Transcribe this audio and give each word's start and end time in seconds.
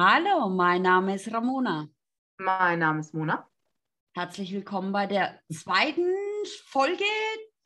Hallo, 0.00 0.48
mein 0.48 0.82
Name 0.82 1.16
ist 1.16 1.32
Ramona. 1.32 1.88
Mein 2.38 2.78
Name 2.78 3.00
ist 3.00 3.14
Mona. 3.14 3.50
Herzlich 4.14 4.52
willkommen 4.52 4.92
bei 4.92 5.08
der 5.08 5.40
zweiten 5.52 6.14
Folge 6.66 7.02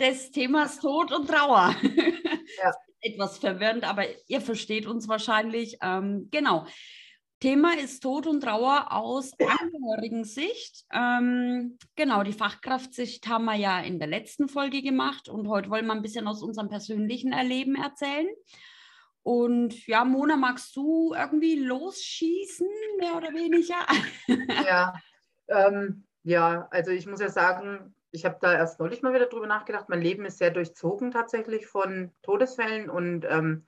des 0.01 0.31
Themas 0.31 0.81
Tod 0.81 1.13
und 1.13 1.29
Trauer. 1.29 1.74
Ja. 2.63 2.72
Etwas 3.01 3.38
verwirrend, 3.38 3.85
aber 3.85 4.04
ihr 4.29 4.40
versteht 4.40 4.87
uns 4.87 5.08
wahrscheinlich. 5.08 5.79
Ähm, 5.83 6.29
genau. 6.31 6.67
Thema 7.40 7.79
ist 7.79 8.01
Tod 8.01 8.26
und 8.26 8.42
Trauer 8.42 8.92
aus 8.92 9.33
Angehörigen-Sicht. 9.38 10.85
Ähm, 10.92 11.78
genau, 11.96 12.22
die 12.22 12.33
Fachkraftsicht 12.33 13.26
haben 13.26 13.46
wir 13.46 13.56
ja 13.56 13.80
in 13.80 13.99
der 13.99 14.08
letzten 14.08 14.49
Folge 14.49 14.83
gemacht 14.83 15.28
und 15.28 15.49
heute 15.49 15.71
wollen 15.71 15.87
wir 15.87 15.94
ein 15.94 16.02
bisschen 16.02 16.28
aus 16.28 16.42
unserem 16.42 16.69
persönlichen 16.69 17.33
Erleben 17.33 17.74
erzählen. 17.74 18.28
Und 19.23 19.87
ja, 19.87 20.05
Mona, 20.05 20.37
magst 20.37 20.75
du 20.77 21.15
irgendwie 21.15 21.57
losschießen, 21.57 22.69
mehr 22.99 23.17
oder 23.17 23.33
weniger? 23.33 23.77
Ja, 24.67 24.95
ähm, 25.49 26.05
ja, 26.23 26.69
also 26.71 26.91
ich 26.91 27.07
muss 27.07 27.21
ja 27.21 27.29
sagen, 27.29 27.95
ich 28.11 28.25
habe 28.25 28.39
da 28.41 28.53
erst 28.53 28.79
neulich 28.79 29.03
mal 29.03 29.15
wieder 29.15 29.27
drüber 29.27 29.47
nachgedacht. 29.47 29.89
Mein 29.89 30.03
Leben 30.03 30.25
ist 30.25 30.39
sehr 30.39 30.51
durchzogen 30.51 31.11
tatsächlich 31.11 31.66
von 31.66 32.13
Todesfällen 32.23 32.91
und 32.91 33.25
ähm, 33.29 33.65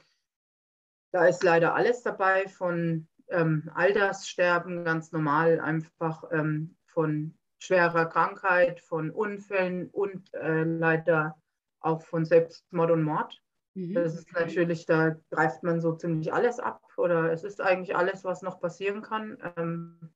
da 1.12 1.26
ist 1.26 1.42
leider 1.44 1.74
alles 1.74 2.02
dabei, 2.02 2.48
von 2.48 3.06
ähm, 3.28 3.70
Alterssterben 3.74 4.84
ganz 4.84 5.12
normal, 5.12 5.60
einfach 5.60 6.24
ähm, 6.32 6.76
von 6.86 7.38
schwerer 7.58 8.06
Krankheit, 8.06 8.80
von 8.80 9.10
Unfällen 9.10 9.88
und 9.90 10.34
äh, 10.34 10.64
leider 10.64 11.40
auch 11.80 12.02
von 12.02 12.24
Selbstmord 12.24 12.90
und 12.90 13.02
Mord. 13.02 13.43
Mhm. 13.74 13.94
Das 13.94 14.14
ist 14.14 14.32
natürlich, 14.32 14.86
da 14.86 15.16
greift 15.30 15.62
man 15.62 15.80
so 15.80 15.94
ziemlich 15.94 16.32
alles 16.32 16.60
ab 16.60 16.82
oder 16.96 17.32
es 17.32 17.44
ist 17.44 17.60
eigentlich 17.60 17.96
alles, 17.96 18.24
was 18.24 18.42
noch 18.42 18.60
passieren 18.60 19.02
kann. 19.02 19.36
Ähm, 19.56 20.10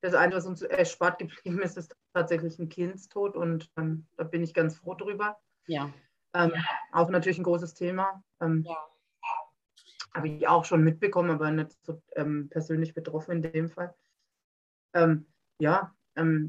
das 0.00 0.14
Einzige, 0.14 0.36
was 0.36 0.46
uns 0.46 0.62
erspart 0.62 1.18
geblieben 1.18 1.60
ist, 1.60 1.76
ist 1.76 1.94
tatsächlich 2.14 2.58
ein 2.58 2.68
Kindstod 2.68 3.36
und 3.36 3.70
ähm, 3.76 4.06
da 4.16 4.24
bin 4.24 4.42
ich 4.42 4.54
ganz 4.54 4.76
froh 4.76 4.94
drüber. 4.94 5.38
Ja. 5.66 5.92
Ähm, 6.32 6.52
auch 6.92 7.10
natürlich 7.10 7.38
ein 7.38 7.44
großes 7.44 7.74
Thema. 7.74 8.22
Ähm, 8.40 8.64
ja. 8.66 8.76
Habe 10.14 10.28
ich 10.28 10.48
auch 10.48 10.64
schon 10.64 10.82
mitbekommen, 10.82 11.30
aber 11.30 11.50
nicht 11.50 11.76
so 11.84 12.02
ähm, 12.16 12.48
persönlich 12.48 12.94
betroffen 12.94 13.32
in 13.32 13.42
dem 13.42 13.68
Fall. 13.68 13.94
Ähm, 14.94 15.26
ja, 15.60 15.94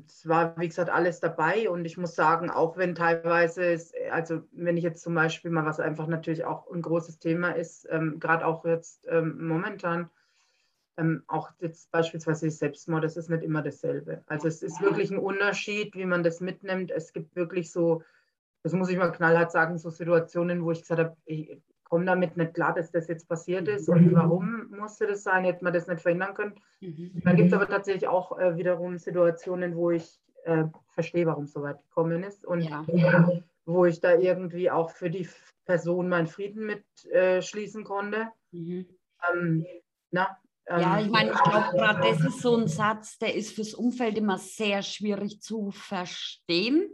es 0.08 0.28
war, 0.28 0.58
wie 0.60 0.68
gesagt, 0.68 0.90
alles 0.90 1.20
dabei 1.20 1.70
und 1.70 1.86
ich 1.86 1.98
muss 1.98 2.16
sagen, 2.16 2.50
auch 2.50 2.78
wenn 2.78 2.96
teilweise, 2.96 3.64
es, 3.64 3.94
also 4.12 4.42
wenn 4.52 4.78
ich 4.78 4.84
jetzt 4.84 5.04
zum 5.04 5.14
Beispiel 5.16 5.52
mal, 5.52 5.66
was 5.66 5.80
einfach 5.80 6.08
natürlich 6.08 6.46
auch 6.46 6.70
ein 6.72 6.82
großes 6.82 7.20
Thema 7.20 7.52
ist, 7.52 7.88
ähm, 7.90 8.20
gerade 8.20 8.46
auch 8.46 8.66
jetzt 8.66 9.08
ähm, 9.10 9.48
momentan, 9.48 10.10
ähm, 10.98 11.24
auch 11.28 11.52
jetzt 11.60 11.92
beispielsweise 11.92 12.50
Selbstmord, 12.50 13.04
das 13.04 13.18
ist 13.18 13.30
nicht 13.30 13.44
immer 13.44 13.62
dasselbe. 13.62 14.24
Also 14.28 14.48
es 14.48 14.62
ist 14.62 14.82
wirklich 14.82 15.12
ein 15.12 15.18
Unterschied, 15.18 15.96
wie 15.96 16.06
man 16.06 16.24
das 16.24 16.42
mitnimmt. 16.42 16.92
Es 16.92 17.14
gibt 17.14 17.36
wirklich 17.36 17.72
so, 17.72 18.04
das 18.64 18.74
muss 18.74 18.90
ich 18.90 18.98
mal 18.98 19.12
knallhart 19.12 19.52
sagen, 19.52 19.78
so 19.78 19.90
Situationen, 19.90 20.64
wo 20.64 20.72
ich 20.72 20.82
gesagt 20.82 21.00
habe, 21.00 21.18
ich 21.26 21.58
komme 21.92 22.06
damit 22.06 22.38
nicht 22.38 22.54
klar, 22.54 22.74
dass 22.74 22.90
das 22.90 23.10
jetzt 23.10 23.28
passiert 23.28 23.68
ist 23.68 23.90
und 23.90 24.14
warum 24.14 24.70
musste 24.70 25.08
das 25.08 25.24
sein, 25.24 25.44
hätte 25.44 25.62
man 25.62 25.74
das 25.74 25.88
nicht 25.88 26.02
verhindern 26.02 26.34
können. 26.34 26.56
Mhm. 26.80 27.12
Dann 27.26 27.36
gibt 27.36 27.50
es 27.50 27.54
aber 27.54 27.68
tatsächlich 27.68 28.08
auch 28.08 28.40
äh, 28.40 28.56
wiederum 28.56 28.98
Situationen, 28.98 29.76
wo 29.76 29.92
ich 29.92 30.22
äh, 30.46 30.64
verstehe, 30.88 31.26
warum 31.26 31.44
es 31.44 31.52
so 31.52 31.62
weit 31.62 31.84
gekommen 31.84 32.24
ist 32.24 32.46
und 32.46 32.62
ja. 32.62 32.86
wo 33.66 33.84
ich 33.84 34.00
da 34.00 34.16
irgendwie 34.16 34.72
auch 34.72 34.92
für 34.92 35.10
die 35.10 35.28
Person 35.66 36.08
meinen 36.08 36.28
Frieden 36.28 36.66
mitschließen 36.66 37.82
äh, 37.82 37.84
konnte. 37.84 38.30
Mhm. 38.52 38.86
Ähm, 39.30 39.66
na, 40.12 40.38
ähm, 40.68 40.80
ja, 40.80 41.02
ich 41.02 41.10
meine, 41.10 41.32
ich 41.32 41.44
glaube 41.44 41.78
gerade, 41.78 42.08
das 42.08 42.22
ist 42.22 42.42
so 42.42 42.56
ein 42.56 42.70
Satz, 42.70 43.18
der 43.18 43.36
ist 43.36 43.54
fürs 43.54 43.74
Umfeld 43.74 44.18
immer 44.18 44.38
sehr 44.38 44.82
schwierig 44.82 45.42
zu 45.42 45.72
verstehen. 45.72 46.90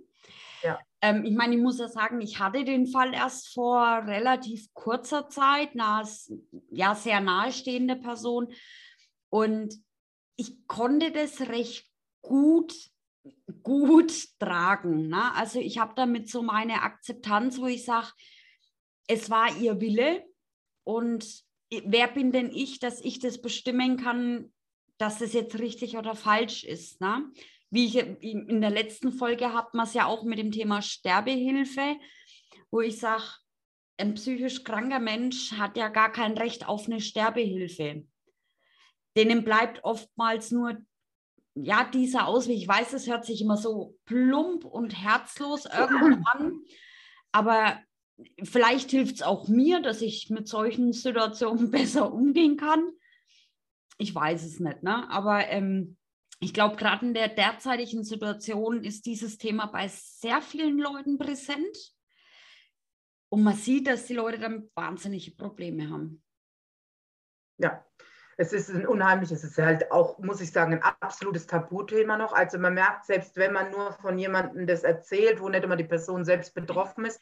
Ähm, 1.01 1.25
ich 1.25 1.35
meine, 1.35 1.55
ich 1.55 1.61
muss 1.61 1.79
ja 1.79 1.87
sagen, 1.87 2.21
ich 2.21 2.39
hatte 2.39 2.63
den 2.63 2.87
Fall 2.87 3.13
erst 3.13 3.53
vor 3.53 4.03
relativ 4.05 4.73
kurzer 4.73 5.29
Zeit, 5.29 5.71
na, 5.73 6.03
ja, 6.71 6.95
sehr 6.95 7.19
nahestehende 7.19 7.95
Person. 7.95 8.47
Und 9.29 9.75
ich 10.37 10.67
konnte 10.67 11.11
das 11.11 11.41
recht 11.41 11.85
gut, 12.21 12.73
gut 13.63 14.39
tragen. 14.39 15.07
Ne? 15.09 15.33
Also 15.35 15.59
ich 15.59 15.77
habe 15.77 15.93
damit 15.95 16.29
so 16.29 16.41
meine 16.41 16.81
Akzeptanz, 16.81 17.59
wo 17.59 17.67
ich 17.67 17.85
sage, 17.85 18.07
es 19.07 19.29
war 19.29 19.55
ihr 19.57 19.79
Wille 19.79 20.25
und 20.83 21.43
wer 21.69 22.07
bin 22.07 22.31
denn 22.31 22.51
ich, 22.51 22.79
dass 22.79 23.01
ich 23.01 23.19
das 23.19 23.41
bestimmen 23.41 23.97
kann, 23.97 24.51
dass 24.97 25.19
das 25.19 25.33
jetzt 25.33 25.59
richtig 25.59 25.97
oder 25.97 26.15
falsch 26.15 26.63
ist. 26.63 27.01
Ne? 27.01 27.31
Wie 27.69 27.85
ich 27.85 27.95
in 27.97 28.61
der 28.61 28.69
letzten 28.69 29.11
Folge 29.11 29.53
hat 29.53 29.73
man 29.73 29.85
es 29.85 29.93
ja 29.93 30.05
auch 30.05 30.23
mit 30.23 30.39
dem 30.39 30.51
Thema 30.51 30.81
Sterbehilfe, 30.81 31.97
wo 32.71 32.81
ich 32.81 32.97
sage, 32.97 33.23
ein 33.97 34.13
psychisch 34.13 34.63
kranker 34.63 34.99
Mensch 34.99 35.53
hat 35.53 35.75
ja 35.75 35.89
gar 35.89 36.11
kein 36.11 36.37
Recht 36.37 36.67
auf 36.67 36.85
eine 36.85 37.01
Sterbehilfe. 37.01 38.05
Denen 39.17 39.43
bleibt 39.43 39.83
oftmals 39.83 40.51
nur 40.51 40.77
ja, 41.55 41.83
dieser 41.85 42.27
Ausweg. 42.27 42.57
Ich 42.57 42.67
weiß, 42.67 42.93
es 42.93 43.07
hört 43.07 43.25
sich 43.25 43.41
immer 43.41 43.57
so 43.57 43.97
plump 44.05 44.63
und 44.63 44.91
herzlos 44.91 45.65
irgendwann 45.77 46.23
an, 46.31 46.61
aber 47.31 47.79
vielleicht 48.43 48.91
hilft 48.91 49.15
es 49.15 49.21
auch 49.23 49.47
mir, 49.47 49.81
dass 49.81 50.01
ich 50.01 50.29
mit 50.29 50.47
solchen 50.47 50.93
Situationen 50.93 51.71
besser 51.71 52.13
umgehen 52.13 52.57
kann. 52.57 52.91
Ich 53.97 54.13
weiß 54.13 54.45
es 54.45 54.59
nicht, 54.59 54.83
ne? 54.83 55.09
aber 55.09 55.47
ähm, 55.47 55.96
ich 56.39 56.53
glaube, 56.53 56.75
gerade 56.75 57.05
in 57.05 57.13
der 57.13 57.29
derzeitigen 57.29 58.03
Situation 58.03 58.83
ist 58.83 59.05
dieses 59.05 59.37
Thema 59.37 59.67
bei 59.67 59.87
sehr 59.87 60.41
vielen 60.41 60.77
Leuten 60.77 61.17
präsent. 61.17 61.95
Und 63.29 63.43
man 63.43 63.55
sieht, 63.55 63.87
dass 63.87 64.05
die 64.05 64.13
Leute 64.13 64.39
damit 64.39 64.71
wahnsinnige 64.75 65.31
Probleme 65.31 65.89
haben. 65.89 66.23
Ja, 67.57 67.85
es 68.37 68.53
ist 68.53 68.69
ein 68.69 68.85
unheimliches, 68.85 69.43
es 69.43 69.51
ist 69.51 69.57
halt 69.57 69.91
auch, 69.91 70.19
muss 70.19 70.41
ich 70.41 70.51
sagen, 70.51 70.73
ein 70.73 70.83
absolutes 70.83 71.47
Tabuthema 71.47 72.17
noch. 72.17 72.33
Also 72.33 72.59
man 72.59 72.75
merkt, 72.75 73.05
selbst 73.05 73.35
wenn 73.35 73.51
man 73.51 73.71
nur 73.71 73.93
von 73.93 74.17
jemandem 74.19 74.67
das 74.67 74.83
erzählt, 74.83 75.41
wo 75.41 75.49
nicht 75.49 75.63
immer 75.63 75.75
die 75.75 75.83
Person 75.83 76.23
selbst 76.23 76.53
betroffen 76.53 77.05
ist, 77.05 77.19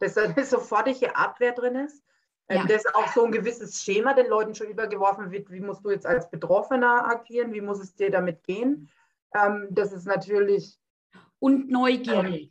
dass 0.00 0.14
da 0.14 0.22
eine 0.22 0.44
sofortige 0.44 1.14
Abwehr 1.16 1.52
drin 1.52 1.76
ist. 1.76 2.02
Ähm, 2.48 2.58
ja. 2.58 2.66
Dass 2.66 2.86
auch 2.94 3.08
so 3.14 3.24
ein 3.24 3.32
gewisses 3.32 3.82
Schema 3.82 4.12
den 4.12 4.28
Leuten 4.28 4.54
schon 4.54 4.68
übergeworfen 4.68 5.30
wird, 5.30 5.50
wie 5.50 5.60
musst 5.60 5.84
du 5.84 5.90
jetzt 5.90 6.06
als 6.06 6.30
Betroffener 6.30 7.08
agieren, 7.08 7.54
wie 7.54 7.62
muss 7.62 7.80
es 7.80 7.94
dir 7.94 8.10
damit 8.10 8.42
gehen. 8.44 8.90
Ähm, 9.34 9.68
das 9.70 9.92
ist 9.92 10.06
natürlich. 10.06 10.78
Und 11.38 11.70
Neugierde. 11.70 12.28
Ähm, 12.28 12.50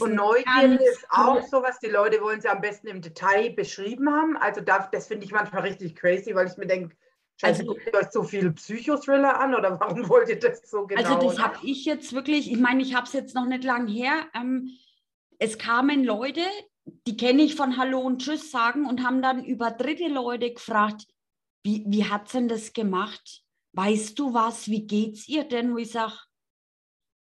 und 0.00 0.14
Neugierde 0.14 0.82
ist 0.84 1.06
auch 1.10 1.42
so 1.42 1.62
was, 1.62 1.78
die 1.78 1.88
Leute 1.88 2.20
wollen 2.20 2.40
sie 2.40 2.48
am 2.48 2.60
besten 2.60 2.86
im 2.86 3.02
Detail 3.02 3.50
beschrieben 3.50 4.10
haben. 4.10 4.36
Also 4.36 4.60
das, 4.60 4.90
das 4.90 5.08
finde 5.08 5.24
ich 5.26 5.32
manchmal 5.32 5.62
richtig 5.62 5.96
crazy, 5.96 6.34
weil 6.34 6.46
ich 6.46 6.56
mir 6.56 6.66
denke, 6.66 6.96
also 7.42 7.64
guckt 7.64 7.86
ihr 7.86 7.94
euch 7.94 8.10
so 8.10 8.22
viel 8.22 8.52
Psychothriller 8.52 9.40
an 9.40 9.54
oder 9.54 9.78
warum 9.80 10.08
wollt 10.08 10.28
ihr 10.28 10.38
das 10.38 10.62
so 10.70 10.86
genau? 10.86 11.02
Also 11.02 11.28
das 11.28 11.38
habe 11.38 11.58
ich 11.62 11.84
jetzt 11.84 12.12
wirklich, 12.12 12.50
ich 12.50 12.58
meine, 12.58 12.82
ich 12.82 12.94
habe 12.94 13.06
es 13.06 13.12
jetzt 13.12 13.34
noch 13.34 13.46
nicht 13.46 13.64
lang 13.64 13.88
her. 13.88 14.26
Ähm, 14.34 14.70
es 15.38 15.58
kamen 15.58 16.04
Leute, 16.04 16.42
die 16.84 17.16
kenne 17.16 17.42
ich 17.42 17.54
von 17.54 17.76
Hallo 17.76 18.00
und 18.00 18.22
Tschüss 18.22 18.50
sagen 18.50 18.86
und 18.86 19.04
haben 19.04 19.22
dann 19.22 19.44
über 19.44 19.70
dritte 19.70 20.08
Leute 20.08 20.52
gefragt, 20.52 21.06
wie, 21.64 21.84
wie 21.86 22.04
hat 22.04 22.28
sie 22.28 22.38
denn 22.38 22.48
das 22.48 22.72
gemacht? 22.72 23.42
Weißt 23.72 24.18
du 24.18 24.34
was? 24.34 24.68
Wie 24.68 24.86
geht's 24.86 25.28
ihr 25.28 25.44
denn? 25.44 25.72
Wo 25.72 25.78
ich 25.78 25.92
sage, 25.92 26.14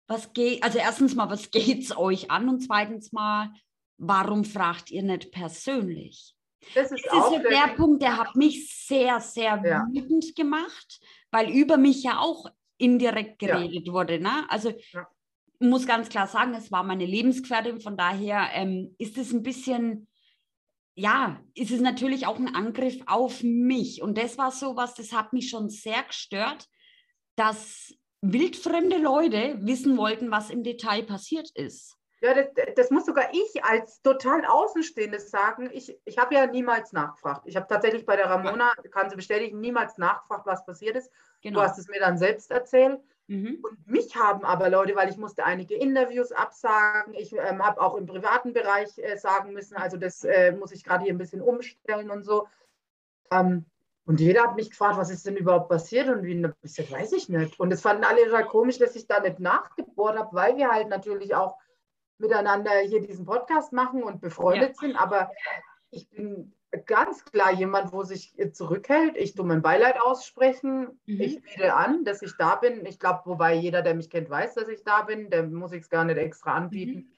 was 0.08 0.32
geht, 0.32 0.62
also 0.62 0.78
erstens 0.78 1.14
mal, 1.14 1.30
was 1.30 1.50
geht's 1.50 1.96
euch 1.96 2.30
an? 2.30 2.48
Und 2.48 2.60
zweitens 2.60 3.12
mal, 3.12 3.52
warum 3.98 4.44
fragt 4.44 4.90
ihr 4.90 5.02
nicht 5.02 5.30
persönlich? 5.30 6.34
Das 6.74 6.90
ist, 6.90 7.06
das 7.06 7.14
ist 7.14 7.30
so 7.30 7.38
der 7.38 7.74
Punkt, 7.74 8.02
der 8.02 8.18
hat 8.18 8.36
mich 8.36 8.70
sehr, 8.86 9.18
sehr 9.20 9.62
ja. 9.64 9.86
wütend 9.90 10.36
gemacht, 10.36 11.00
weil 11.30 11.50
über 11.50 11.78
mich 11.78 12.02
ja 12.02 12.18
auch 12.18 12.46
indirekt 12.76 13.38
geredet 13.38 13.86
ja. 13.86 13.92
wurde. 13.92 14.20
Ne? 14.20 14.44
Also 14.48 14.74
ja 14.92 15.06
muss 15.60 15.86
ganz 15.86 16.08
klar 16.08 16.26
sagen, 16.26 16.54
es 16.54 16.72
war 16.72 16.82
meine 16.82 17.04
Lebensgefährtin, 17.04 17.80
von 17.80 17.96
daher 17.96 18.48
ähm, 18.54 18.94
ist 18.98 19.18
es 19.18 19.32
ein 19.32 19.42
bisschen, 19.42 20.08
ja, 20.94 21.40
ist 21.54 21.70
es 21.70 21.80
natürlich 21.80 22.26
auch 22.26 22.38
ein 22.38 22.54
Angriff 22.54 23.00
auf 23.06 23.42
mich. 23.42 24.02
Und 24.02 24.16
das 24.16 24.38
war 24.38 24.50
so 24.50 24.76
was, 24.76 24.94
das 24.94 25.12
hat 25.12 25.32
mich 25.32 25.50
schon 25.50 25.68
sehr 25.68 26.02
gestört, 26.02 26.66
dass 27.36 27.94
wildfremde 28.22 28.98
Leute 28.98 29.58
wissen 29.60 29.96
wollten, 29.96 30.30
was 30.30 30.50
im 30.50 30.62
Detail 30.62 31.02
passiert 31.02 31.50
ist. 31.54 31.96
Ja, 32.22 32.34
das, 32.34 32.48
das, 32.76 32.90
muss 32.90 33.06
sogar 33.06 33.30
ich 33.32 33.64
als 33.64 34.02
total 34.02 34.44
Außenstehendes 34.44 35.30
sagen. 35.30 35.70
Ich, 35.72 35.96
ich 36.04 36.18
habe 36.18 36.34
ja 36.34 36.46
niemals 36.46 36.92
nachgefragt. 36.92 37.46
Ich 37.46 37.56
habe 37.56 37.66
tatsächlich 37.66 38.04
bei 38.04 38.16
der 38.16 38.26
Ramona, 38.26 38.74
kann 38.90 39.08
sie 39.08 39.16
bestätigen, 39.16 39.58
niemals 39.60 39.96
nachgefragt, 39.96 40.44
was 40.44 40.66
passiert 40.66 40.96
ist. 40.96 41.10
Genau. 41.40 41.60
Du 41.60 41.64
hast 41.64 41.78
es 41.78 41.88
mir 41.88 41.98
dann 41.98 42.18
selbst 42.18 42.50
erzählt. 42.50 43.00
Mhm. 43.30 43.58
Und 43.62 43.86
mich 43.86 44.16
haben 44.16 44.44
aber 44.44 44.70
Leute, 44.70 44.96
weil 44.96 45.08
ich 45.08 45.16
musste 45.16 45.44
einige 45.44 45.76
Interviews 45.76 46.32
absagen, 46.32 47.14
ich 47.14 47.32
ähm, 47.32 47.64
habe 47.64 47.80
auch 47.80 47.94
im 47.94 48.06
privaten 48.06 48.52
Bereich 48.52 48.98
äh, 48.98 49.16
sagen 49.16 49.52
müssen, 49.52 49.76
also 49.76 49.96
das 49.96 50.24
äh, 50.24 50.50
muss 50.50 50.72
ich 50.72 50.82
gerade 50.82 51.04
hier 51.04 51.14
ein 51.14 51.18
bisschen 51.18 51.40
umstellen 51.40 52.10
und 52.10 52.24
so. 52.24 52.48
Ähm, 53.30 53.66
Und 54.04 54.18
jeder 54.18 54.42
hat 54.42 54.56
mich 54.56 54.70
gefragt, 54.70 54.98
was 54.98 55.10
ist 55.10 55.24
denn 55.26 55.36
überhaupt 55.36 55.68
passiert 55.68 56.08
und 56.08 56.24
wie, 56.24 56.44
ich 56.62 56.74
gesagt, 56.74 56.90
weiß 56.90 57.12
ich 57.12 57.28
nicht. 57.28 57.60
Und 57.60 57.72
es 57.72 57.82
fanden 57.82 58.02
alle 58.02 58.24
total 58.24 58.46
komisch, 58.46 58.78
dass 58.78 58.96
ich 58.96 59.06
da 59.06 59.20
nicht 59.20 59.38
nachgebohrt 59.38 60.18
habe, 60.18 60.34
weil 60.34 60.56
wir 60.56 60.68
halt 60.72 60.88
natürlich 60.88 61.32
auch 61.36 61.56
miteinander 62.18 62.72
hier 62.80 63.00
diesen 63.00 63.26
Podcast 63.26 63.72
machen 63.72 64.02
und 64.02 64.20
befreundet 64.20 64.74
ja. 64.74 64.80
sind. 64.80 64.96
Aber 64.96 65.30
ich 65.90 66.10
bin 66.10 66.52
ganz 66.86 67.24
klar 67.24 67.52
jemand, 67.52 67.92
wo 67.92 68.04
sich 68.04 68.34
zurückhält. 68.52 69.16
Ich 69.16 69.34
tue 69.34 69.44
mein 69.44 69.62
Beileid 69.62 70.00
aussprechen. 70.00 71.00
Mhm. 71.06 71.20
Ich 71.20 71.42
biete 71.42 71.74
an, 71.74 72.04
dass 72.04 72.22
ich 72.22 72.32
da 72.38 72.56
bin. 72.56 72.86
Ich 72.86 72.98
glaube, 72.98 73.22
wobei 73.24 73.54
jeder, 73.54 73.82
der 73.82 73.94
mich 73.94 74.10
kennt, 74.10 74.30
weiß, 74.30 74.54
dass 74.54 74.68
ich 74.68 74.84
da 74.84 75.02
bin. 75.02 75.30
Der 75.30 75.44
muss 75.44 75.72
ich 75.72 75.82
es 75.82 75.88
gar 75.88 76.04
nicht 76.04 76.18
extra 76.18 76.54
anbieten. 76.54 76.98
Mhm. 76.98 77.12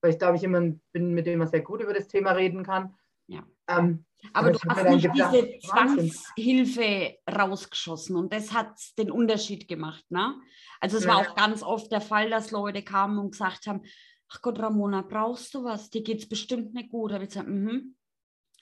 Weil 0.00 0.10
ich 0.12 0.18
glaube, 0.18 0.36
ich 0.36 0.42
jemand 0.42 0.80
bin, 0.92 1.12
mit 1.12 1.26
dem 1.26 1.40
man 1.40 1.48
sehr 1.48 1.62
gut 1.62 1.80
über 1.80 1.94
das 1.94 2.08
Thema 2.08 2.32
reden 2.32 2.62
kann. 2.62 2.94
Ja. 3.26 3.42
Ähm, 3.68 4.04
aber, 4.32 4.52
du 4.52 4.58
hast 4.68 4.84
nicht 4.84 5.12
gedacht, 5.12 5.34
diese 5.34 5.58
Zwangshilfe 5.58 7.16
rausgeschossen 7.30 8.16
und 8.16 8.32
das 8.32 8.52
hat 8.52 8.74
den 8.98 9.10
Unterschied 9.10 9.66
gemacht. 9.68 10.04
Ne? 10.10 10.34
Also 10.80 10.98
es 10.98 11.04
ja. 11.04 11.10
war 11.10 11.18
auch 11.18 11.34
ganz 11.34 11.62
oft 11.62 11.90
der 11.90 12.00
Fall, 12.00 12.30
dass 12.30 12.50
Leute 12.50 12.82
kamen 12.82 13.18
und 13.18 13.32
gesagt 13.32 13.66
haben, 13.66 13.82
ach 14.28 14.40
Gott, 14.40 14.58
Ramona, 14.58 15.02
brauchst 15.02 15.54
du 15.54 15.64
was? 15.64 15.90
Dir 15.90 16.02
geht 16.02 16.18
es 16.18 16.28
bestimmt 16.28 16.74
nicht 16.74 16.90
gut. 16.90 17.10
Da 17.10 17.14
habe 17.14 17.24
ich 17.24 17.30
gesagt, 17.30 17.48
mhm 17.48 17.96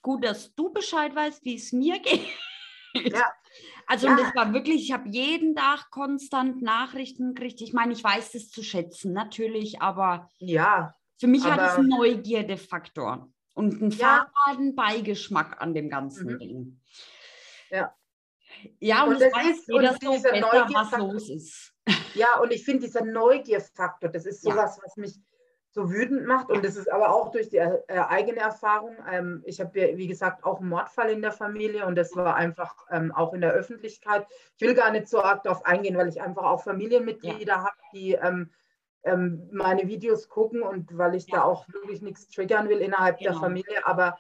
gut, 0.03 0.25
dass 0.25 0.55
du 0.55 0.73
Bescheid 0.73 1.15
weißt, 1.15 1.45
wie 1.45 1.57
es 1.57 1.73
mir 1.73 1.99
geht. 2.01 2.27
Ja. 2.95 3.33
Also 3.87 4.07
ja. 4.07 4.17
das 4.17 4.35
war 4.35 4.53
wirklich, 4.53 4.85
ich 4.85 4.93
habe 4.93 5.09
jeden 5.09 5.55
Tag 5.55 5.91
konstant 5.91 6.63
Nachrichten 6.63 7.35
gekriegt. 7.35 7.61
Ich 7.61 7.73
meine, 7.73 7.93
ich 7.93 8.03
weiß 8.03 8.33
das 8.33 8.51
zu 8.51 8.63
schätzen, 8.63 9.13
natürlich, 9.13 9.81
aber 9.81 10.31
ja, 10.39 10.95
für 11.19 11.27
mich 11.27 11.45
hat 11.45 11.61
es 11.61 11.79
einen 11.79 11.89
Neugierdefaktor 11.89 13.29
und 13.55 13.81
einen 13.81 13.91
ja. 13.93 14.31
faden 14.47 14.75
Beigeschmack 14.75 15.61
an 15.61 15.75
dem 15.75 15.89
ganzen 15.89 16.35
mhm. 16.35 16.39
Ding. 16.39 16.81
Ja. 17.71 17.95
Ja, 18.79 19.05
und, 19.05 19.17
und 19.17 19.23
es 19.23 19.33
weiß 19.33 19.67
jeder 19.67 19.97
so 20.01 20.11
besser, 20.11 20.69
was 20.73 20.99
los 20.99 21.29
ist. 21.29 21.75
Ja, 22.15 22.39
und 22.41 22.53
ich 22.53 22.65
finde 22.65 22.87
dieser 22.87 23.05
Neugierfaktor, 23.05 24.11
das 24.11 24.27
ist 24.27 24.43
sowas, 24.43 24.77
ja. 24.77 24.83
was 24.85 24.97
mich 24.97 25.19
so 25.73 25.91
wütend 25.91 26.27
macht. 26.27 26.51
Und 26.51 26.65
das 26.65 26.77
ist 26.77 26.91
aber 26.93 27.15
auch 27.15 27.31
durch 27.31 27.49
die 27.49 27.57
äh, 27.57 27.81
eigene 27.89 28.41
Erfahrung. 28.41 28.95
Ähm, 29.11 29.43
ich 29.47 29.61
habe 29.61 29.79
ja, 29.81 29.97
wie 29.97 30.07
gesagt, 30.07 30.45
auch 30.45 30.61
einen 30.61 30.69
Mordfall 30.69 31.11
in 31.11 31.23
der 31.23 31.33
Familie 31.33 31.87
und 31.87 31.97
das 31.97 32.15
war 32.15 32.37
einfach 32.37 32.87
ähm, 32.91 33.11
auch 33.11 33.33
in 33.33 33.41
der 33.41 33.53
Öffentlichkeit. 33.53 34.27
Ich 34.57 34.67
will 34.67 34.75
gar 34.75 34.91
nicht 34.93 35.09
so 35.09 35.23
arg 35.23 35.43
darauf 35.43 35.65
eingehen, 35.65 35.97
weil 35.97 36.09
ich 36.09 36.21
einfach 36.21 36.45
auch 36.45 36.63
Familienmitglieder 36.63 37.55
ja. 37.55 37.65
habe, 37.65 37.77
die 37.95 38.13
ähm, 38.13 38.51
ähm, 39.05 39.49
meine 39.51 39.89
Videos 39.89 40.29
gucken 40.29 40.63
und 40.63 40.97
weil 40.97 41.15
ich 41.15 41.27
ja. 41.29 41.39
da 41.39 41.45
auch 41.45 41.67
wirklich 41.69 42.03
nichts 42.03 42.29
triggern 42.29 42.69
will 42.69 42.79
innerhalb 42.79 43.19
genau. 43.19 43.31
der 43.31 43.41
Familie. 43.41 43.87
Aber 43.87 44.19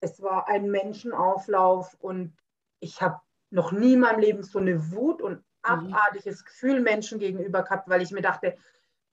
es 0.00 0.22
war 0.22 0.48
ein 0.48 0.70
Menschenauflauf 0.70 1.94
und 2.00 2.34
ich 2.80 3.02
habe 3.02 3.20
noch 3.50 3.70
nie 3.70 3.94
in 3.94 4.00
meinem 4.00 4.20
Leben 4.20 4.42
so 4.42 4.58
eine 4.58 4.92
Wut 4.92 5.20
und 5.20 5.36
mhm. 5.36 5.42
abartiges 5.62 6.40
mhm. 6.40 6.44
Gefühl 6.46 6.80
Menschen 6.80 7.18
gegenüber 7.18 7.62
gehabt, 7.64 7.86
weil 7.88 8.00
ich 8.00 8.12
mir 8.12 8.22
dachte, 8.22 8.56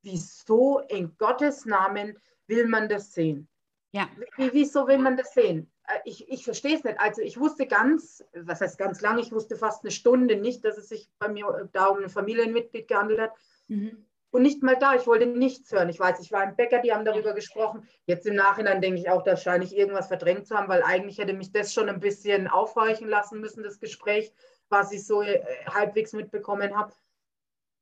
wieso 0.08 0.80
in 0.88 1.16
Gottes 1.18 1.66
Namen 1.66 2.18
will 2.48 2.68
man 2.68 2.88
das 2.88 3.14
sehen? 3.14 3.48
Ja. 3.92 4.10
Wieso 4.38 4.88
will 4.88 4.98
man 5.00 5.18
das 5.18 5.34
sehen? 5.34 5.72
Äh, 5.88 6.00
ich, 6.06 6.30
ich 6.30 6.44
verstehe 6.44 6.78
es 6.78 6.84
nicht. 6.84 7.00
Also 7.00 7.22
ich 7.22 7.40
wusste 7.40 7.68
ganz, 7.68 8.24
was 8.34 8.62
heißt 8.62 8.78
ganz 8.78 9.02
lange, 9.02 9.22
ich 9.22 9.32
wusste 9.32 9.56
fast 9.56 9.84
eine 9.84 9.92
Stunde 9.92 10.38
nicht, 10.38 10.64
dass 10.64 10.78
es 10.78 10.90
sich 10.90 11.10
bei 11.20 11.28
mir 11.28 11.48
äh, 11.48 11.68
da 11.72 11.88
um 11.88 12.04
ein 12.04 12.10
Familienmitglied 12.10 12.88
gehandelt 12.88 13.20
hat. 13.20 13.32
Mhm. 13.68 14.06
Und 14.30 14.42
nicht 14.42 14.62
mal 14.62 14.76
da, 14.76 14.94
ich 14.94 15.08
wollte 15.08 15.26
nichts 15.26 15.72
hören. 15.72 15.90
Ich 15.90 16.00
weiß, 16.00 16.20
ich 16.20 16.32
war 16.32 16.44
im 16.44 16.56
Bäcker, 16.56 16.80
die 16.80 16.94
haben 16.94 17.06
darüber 17.06 17.34
gesprochen. 17.34 17.88
Jetzt 18.06 18.28
im 18.28 18.36
Nachhinein 18.36 18.82
denke 18.82 19.00
ich 19.00 19.10
auch, 19.10 19.24
da 19.24 19.36
scheine 19.38 19.64
ich 19.64 19.76
irgendwas 19.76 20.08
verdrängt 20.08 20.48
zu 20.48 20.56
haben, 20.56 20.68
weil 20.68 20.84
eigentlich 20.84 21.18
hätte 21.18 21.34
mich 21.34 21.52
das 21.52 21.74
schon 21.74 21.90
ein 21.90 22.02
bisschen 22.02 22.48
aufhorchen 22.48 23.08
lassen 23.08 23.40
müssen, 23.40 23.64
das 23.64 23.80
Gespräch, 23.80 24.32
was 24.70 24.92
ich 24.92 25.06
so 25.06 25.22
äh, 25.22 25.44
halbwegs 25.66 26.14
mitbekommen 26.14 26.78
habe. 26.78 26.94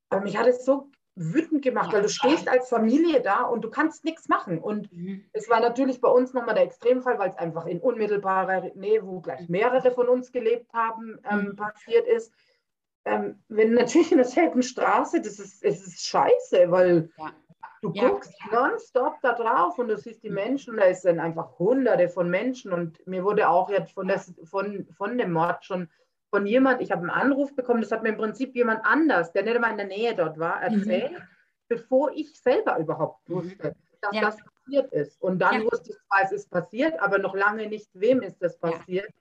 Aber 0.09 0.21
mich 0.21 0.37
hat 0.37 0.47
es 0.47 0.63
so 0.63 0.91
wütend 1.15 1.61
gemacht, 1.61 1.93
weil 1.93 2.01
du 2.01 2.09
stehst 2.09 2.49
als 2.49 2.69
Familie 2.69 3.21
da 3.21 3.43
und 3.43 3.61
du 3.61 3.69
kannst 3.69 4.03
nichts 4.03 4.27
machen. 4.27 4.59
Und 4.59 4.91
mhm. 4.91 5.25
es 5.31 5.49
war 5.49 5.61
natürlich 5.61 6.01
bei 6.01 6.09
uns 6.09 6.33
nochmal 6.33 6.55
der 6.55 6.65
Extremfall, 6.65 7.17
weil 7.17 7.29
es 7.29 7.37
einfach 7.37 7.65
in 7.65 7.79
unmittelbarer 7.79 8.71
Nähe, 8.75 9.05
wo 9.05 9.21
gleich 9.21 9.47
mehrere 9.47 9.91
von 9.91 10.09
uns 10.09 10.31
gelebt 10.31 10.73
haben, 10.73 11.19
ähm, 11.29 11.49
mhm. 11.49 11.55
passiert 11.55 12.05
ist. 12.07 12.33
Ähm, 13.05 13.41
wenn 13.47 13.73
natürlich 13.73 14.11
in 14.11 14.17
derselben 14.17 14.61
Straße, 14.61 15.21
das 15.21 15.39
ist, 15.39 15.63
es 15.63 15.87
ist 15.87 16.05
scheiße, 16.05 16.69
weil 16.69 17.09
ja. 17.17 17.31
du 17.81 17.91
ja. 17.93 18.09
guckst 18.09 18.33
nonstop 18.51 19.15
da 19.21 19.33
drauf 19.33 19.79
und 19.79 19.87
du 19.87 19.97
siehst 19.97 20.23
die 20.23 20.29
mhm. 20.29 20.35
Menschen, 20.35 20.77
da 20.77 20.93
sind 20.93 21.19
einfach 21.19 21.57
hunderte 21.59 22.09
von 22.09 22.29
Menschen 22.29 22.73
und 22.73 23.05
mir 23.07 23.23
wurde 23.23 23.47
auch 23.47 23.69
jetzt 23.69 23.93
von, 23.93 24.07
das, 24.07 24.33
von, 24.43 24.87
von 24.97 25.17
dem 25.17 25.31
Mord 25.31 25.63
schon 25.63 25.87
von 26.29 26.45
jemand, 26.45 26.81
ich 26.81 26.91
habe 26.91 27.01
einen 27.01 27.09
Anruf 27.11 27.55
bekommen, 27.55 27.81
das 27.81 27.91
hat 27.91 28.03
mir 28.03 28.09
im 28.09 28.17
Prinzip 28.17 28.55
jemand 28.55 28.85
anders, 28.85 29.31
der 29.31 29.43
nicht 29.43 29.55
einmal 29.55 29.71
in 29.71 29.77
der 29.77 29.87
Nähe 29.87 30.15
dort 30.15 30.37
war, 30.37 30.57
mhm. 30.57 30.79
erzählt, 30.79 31.11
mhm. 31.11 31.23
bevor 31.67 32.11
ich 32.13 32.39
selber 32.39 32.77
überhaupt 32.77 33.27
mhm. 33.29 33.35
wusste, 33.35 33.75
dass 34.01 34.15
ja. 34.15 34.21
das 34.21 34.37
passiert 34.37 34.91
ist. 34.91 35.21
Und 35.21 35.39
dann 35.39 35.61
ja. 35.61 35.71
wusste 35.71 35.91
ich 35.91 35.97
zwar, 36.07 36.23
es 36.23 36.31
ist 36.31 36.49
passiert, 36.49 36.99
aber 36.99 37.19
noch 37.19 37.35
lange 37.35 37.67
nicht, 37.67 37.89
wem 37.93 38.21
ist 38.21 38.41
das 38.41 38.57
passiert. 38.57 39.07
Ja. 39.07 39.13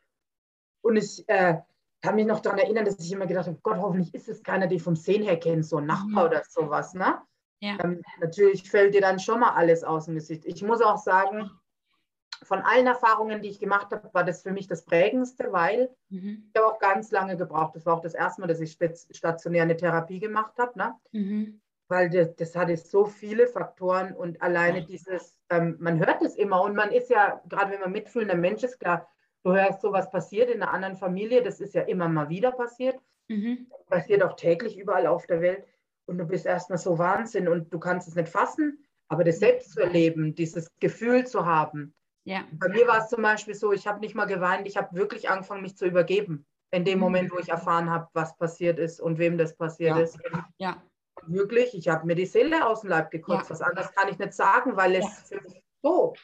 Und 0.83 0.97
ich 0.97 1.25
äh, 1.29 1.59
kann 2.03 2.17
mich 2.17 2.27
noch 2.27 2.41
daran 2.41 2.59
erinnern, 2.59 2.85
dass 2.85 2.99
ich 2.99 3.13
immer 3.13 3.27
gedacht 3.27 3.47
habe, 3.47 3.59
Gott, 3.63 3.79
hoffentlich 3.79 4.15
ist 4.15 4.29
es 4.29 4.43
keiner, 4.43 4.67
den 4.67 4.81
vom 4.81 4.97
Sehen 4.97 5.23
her 5.23 5.39
kennt, 5.39 5.65
so 5.65 5.79
ein 5.79 5.87
Nachbar 5.87 6.25
mhm. 6.25 6.31
oder 6.31 6.43
sowas. 6.49 6.95
Ne? 6.95 7.19
Ähm, 7.61 8.03
natürlich 8.21 8.69
fällt 8.69 8.95
dir 8.95 9.01
dann 9.01 9.19
schon 9.19 9.41
mal 9.41 9.55
alles 9.55 9.85
aus 9.85 10.05
dem 10.05 10.15
Gesicht. 10.15 10.45
Ich 10.45 10.63
muss 10.63 10.83
auch 10.83 10.99
sagen, 10.99 11.51
von 12.45 12.61
allen 12.61 12.87
Erfahrungen, 12.87 13.43
die 13.43 13.49
ich 13.49 13.59
gemacht 13.59 13.91
habe, 13.91 14.09
war 14.13 14.25
das 14.25 14.43
für 14.43 14.53
mich 14.53 14.67
das 14.67 14.85
Prägendste, 14.85 15.53
weil 15.53 15.91
mhm. 16.11 16.51
ich 16.53 16.61
habe 16.61 16.73
auch 16.73 16.79
ganz 16.79 17.11
lange 17.11 17.37
gebraucht. 17.37 17.75
Das 17.75 17.87
war 17.87 17.95
auch 17.95 18.03
das 18.03 18.15
erste 18.15 18.41
Mal, 18.41 18.47
dass 18.47 18.61
ich 18.61 18.79
stationär 19.11 19.63
eine 19.63 19.77
Therapie 19.77 20.21
gemacht 20.21 20.55
habe. 20.59 20.79
Ne? 20.79 20.95
Mhm. 21.13 21.61
Weil 21.89 22.11
das, 22.11 22.35
das, 22.37 22.57
hatte 22.57 22.77
so 22.77 23.05
viele 23.05 23.47
Faktoren 23.47 24.15
und 24.15 24.41
alleine 24.41 24.81
ja. 24.81 24.85
dieses, 24.85 25.39
ähm, 25.51 25.77
man 25.81 25.99
hört 25.99 26.23
es 26.23 26.37
immer 26.37 26.63
und 26.63 26.75
man 26.75 26.93
ist 26.93 27.11
ja, 27.11 27.43
gerade 27.49 27.73
wenn 27.73 27.81
man 27.81 27.93
mitfühlender 27.93 28.37
Mensch 28.37 28.63
ist, 28.63 28.81
klar, 28.81 29.07
du 29.43 29.53
hörst 29.53 29.83
so, 29.83 29.93
was 29.93 30.11
passiert 30.11 30.51
in 30.51 30.63
einer 30.63 30.73
anderen 30.73 30.97
Familie, 30.97 31.43
das 31.43 31.61
ist 31.61 31.75
ja 31.75 31.83
immer 31.83 32.09
mal 32.09 32.29
wieder 32.29 32.53
passiert. 32.53 32.97
Mhm. 33.29 33.67
Passiert 33.89 34.23
auch 34.23 34.37
täglich 34.37 34.79
überall 34.79 35.07
auf 35.07 35.27
der 35.27 35.41
Welt 35.41 35.67
und 36.07 36.19
du 36.19 36.25
bist 36.25 36.47
erstmal 36.47 36.79
so 36.79 36.99
Wahnsinn 36.99 37.49
und 37.49 37.73
du 37.73 37.79
kannst 37.79 38.09
es 38.09 38.15
nicht 38.15 38.29
fassen, 38.29 38.85
aber 39.09 39.25
das 39.25 39.39
selbst 39.39 39.73
zu 39.73 39.81
erleben, 39.81 40.35
dieses 40.35 40.71
Gefühl 40.81 41.27
zu 41.27 41.47
haben, 41.47 41.95
ja. 42.25 42.45
Bei 42.53 42.69
mir 42.69 42.87
war 42.87 42.99
es 42.99 43.11
zum 43.11 43.23
Beispiel 43.23 43.55
so, 43.55 43.73
ich 43.73 43.87
habe 43.87 44.01
nicht 44.01 44.15
mal 44.15 44.25
geweint, 44.25 44.67
ich 44.67 44.77
habe 44.77 44.97
wirklich 44.97 45.29
angefangen, 45.29 45.63
mich 45.63 45.77
zu 45.77 45.87
übergeben. 45.87 46.47
In 46.71 46.85
dem 46.85 46.99
mhm. 46.99 47.05
Moment, 47.05 47.33
wo 47.33 47.39
ich 47.39 47.49
erfahren 47.49 47.91
habe, 47.91 48.09
was 48.15 48.37
passiert 48.37 48.79
ist 48.79 49.01
und 49.01 49.19
wem 49.19 49.39
das 49.39 49.57
passiert 49.57 49.97
ja. 49.97 50.03
ist. 50.03 50.19
Ja. 50.59 50.83
Wirklich, 51.27 51.75
ich 51.75 51.89
habe 51.89 52.07
mir 52.07 52.17
die 52.17 52.27
Seele 52.27 52.67
aus 52.67 52.81
dem 52.81 52.91
Leib 52.91 53.11
gekotzt. 53.11 53.51
Ja. 53.51 53.51
Was 53.51 53.63
anderes 53.63 53.93
kann 53.93 54.09
ich 54.09 54.19
nicht 54.19 54.33
sagen, 54.33 54.77
weil 54.77 54.97
es 54.97 55.07
für 55.29 55.41
mich 55.41 55.63
so 55.83 56.15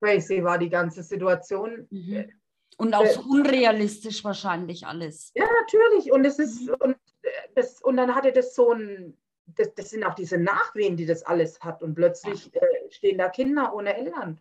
crazy 0.00 0.42
war, 0.44 0.58
die 0.58 0.68
ganze 0.68 1.02
Situation. 1.02 1.86
Mhm. 1.90 2.30
Und 2.76 2.94
auch 2.94 3.04
äh, 3.04 3.18
unrealistisch 3.28 4.22
wahrscheinlich 4.24 4.86
alles. 4.86 5.32
Ja, 5.34 5.46
natürlich. 5.60 6.12
Und 6.12 6.24
es 6.24 6.38
ist, 6.38 6.68
mhm. 6.68 6.74
und, 6.80 6.96
äh, 7.22 7.28
das, 7.54 7.80
und 7.80 7.96
dann 7.96 8.14
hatte 8.14 8.32
das 8.32 8.54
so 8.54 8.72
ein, 8.72 9.16
das, 9.46 9.74
das, 9.74 9.90
sind 9.90 10.04
auch 10.04 10.14
diese 10.14 10.38
Nachwehen, 10.38 10.96
die 10.96 11.06
das 11.06 11.22
alles 11.22 11.60
hat. 11.60 11.82
Und 11.82 11.94
plötzlich 11.94 12.54
äh, 12.54 12.60
stehen 12.90 13.18
da 13.18 13.28
Kinder 13.28 13.72
ohne 13.74 13.96
Eltern. 13.96 14.40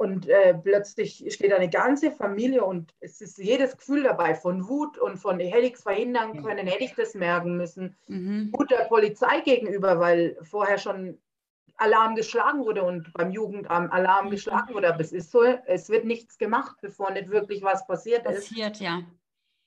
Und 0.00 0.30
äh, 0.30 0.54
plötzlich 0.54 1.26
steht 1.28 1.52
eine 1.52 1.68
ganze 1.68 2.10
Familie 2.10 2.64
und 2.64 2.94
es 3.00 3.20
ist 3.20 3.36
jedes 3.36 3.76
Gefühl 3.76 4.04
dabei 4.04 4.34
von 4.34 4.66
Wut 4.66 4.96
und 4.96 5.18
von, 5.18 5.38
hätte 5.38 5.66
ich 5.66 5.74
es 5.74 5.82
verhindern 5.82 6.42
können, 6.42 6.66
hätte 6.66 6.84
ich 6.84 6.94
das 6.94 7.12
merken 7.12 7.58
müssen. 7.58 7.98
Mhm. 8.06 8.50
Wut 8.50 8.70
der 8.70 8.86
Polizei 8.86 9.40
gegenüber, 9.40 10.00
weil 10.00 10.38
vorher 10.40 10.78
schon 10.78 11.18
Alarm 11.76 12.14
geschlagen 12.14 12.60
wurde 12.60 12.82
und 12.82 13.12
beim 13.12 13.30
Jugendamt 13.30 13.92
Alarm 13.92 14.28
mhm. 14.28 14.30
geschlagen 14.30 14.72
wurde. 14.72 14.88
Aber 14.88 15.02
es 15.02 15.12
ist 15.12 15.32
so, 15.32 15.42
es 15.42 15.90
wird 15.90 16.06
nichts 16.06 16.38
gemacht, 16.38 16.78
bevor 16.80 17.10
nicht 17.10 17.28
wirklich 17.28 17.62
was 17.62 17.86
passiert, 17.86 18.24
passiert 18.24 18.42
ist. 18.42 18.48
Passiert, 18.48 18.76
ja. 18.80 19.02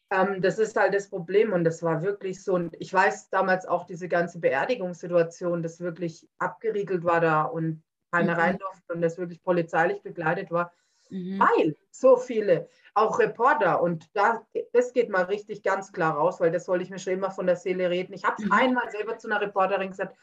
Ähm, 0.09 0.41
das 0.41 0.57
ist 0.57 0.75
halt 0.75 0.95
das 0.95 1.11
Problem 1.11 1.53
und 1.53 1.63
das 1.63 1.83
war 1.83 2.01
wirklich 2.01 2.43
so. 2.43 2.55
Und 2.55 2.75
ich 2.79 2.91
weiß 2.91 3.29
damals 3.29 3.67
auch 3.67 3.85
diese 3.85 4.07
ganze 4.07 4.39
Beerdigungssituation, 4.39 5.61
das 5.61 5.79
wirklich 5.79 6.27
abgeriegelt 6.39 7.03
war 7.03 7.21
da 7.21 7.43
und 7.43 7.83
keiner 8.13 8.35
mhm. 8.35 8.39
rein 8.39 8.57
durfte 8.59 8.93
und 8.93 9.01
das 9.01 9.17
wirklich 9.17 9.41
polizeilich 9.41 10.03
begleitet 10.03 10.51
war, 10.51 10.71
mhm. 11.09 11.39
weil 11.39 11.75
so 11.89 12.15
viele, 12.17 12.69
auch 12.93 13.17
Reporter, 13.17 13.81
und 13.81 14.07
da, 14.13 14.45
das 14.71 14.93
geht 14.93 15.09
mal 15.09 15.23
richtig 15.23 15.63
ganz 15.63 15.91
klar 15.91 16.15
raus, 16.15 16.39
weil 16.39 16.51
das 16.51 16.65
soll 16.65 16.81
ich 16.81 16.91
mir 16.91 16.99
schon 16.99 17.13
immer 17.13 17.31
von 17.31 17.47
der 17.47 17.55
Seele 17.55 17.89
reden. 17.89 18.13
Ich 18.13 18.23
habe 18.23 18.35
es 18.37 18.45
mhm. 18.45 18.51
einmal 18.51 18.91
selber 18.91 19.17
zu 19.17 19.27
einer 19.27 19.41
Reporterin 19.41 19.89
gesagt, 19.89 20.15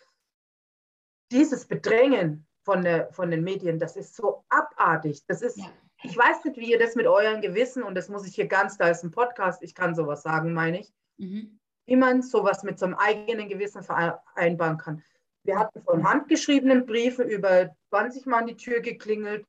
dieses 1.32 1.66
Bedrängen 1.66 2.46
von, 2.62 2.82
der, 2.82 3.12
von 3.12 3.30
den 3.30 3.42
Medien, 3.42 3.80
das 3.80 3.96
ist 3.96 4.14
so 4.14 4.44
abartig. 4.48 5.24
Das 5.26 5.42
ist, 5.42 5.58
ja. 5.58 5.66
ich 6.04 6.16
weiß 6.16 6.44
nicht, 6.44 6.58
wie 6.58 6.70
ihr 6.70 6.78
das 6.78 6.94
mit 6.94 7.06
euren 7.06 7.40
Gewissen, 7.40 7.82
und 7.82 7.96
das 7.96 8.08
muss 8.08 8.26
ich 8.26 8.36
hier 8.36 8.46
ganz, 8.46 8.78
da 8.78 8.88
ist 8.88 9.02
ein 9.02 9.10
Podcast, 9.10 9.62
ich 9.64 9.74
kann 9.74 9.96
sowas 9.96 10.22
sagen, 10.22 10.52
meine 10.52 10.80
ich, 10.80 10.92
mhm. 11.16 11.58
wie 11.86 11.96
man 11.96 12.22
sowas 12.22 12.62
mit 12.62 12.78
so 12.78 12.86
einem 12.86 12.94
eigenen 12.94 13.48
Gewissen 13.48 13.82
vereinbaren 13.82 14.78
kann. 14.78 15.02
Wir 15.44 15.58
hatten 15.58 15.82
von 15.82 16.08
handgeschriebenen 16.08 16.86
Briefen 16.86 17.28
über 17.28 17.70
20 17.90 18.26
Mal 18.26 18.40
an 18.40 18.46
die 18.46 18.56
Tür 18.56 18.80
geklingelt, 18.80 19.46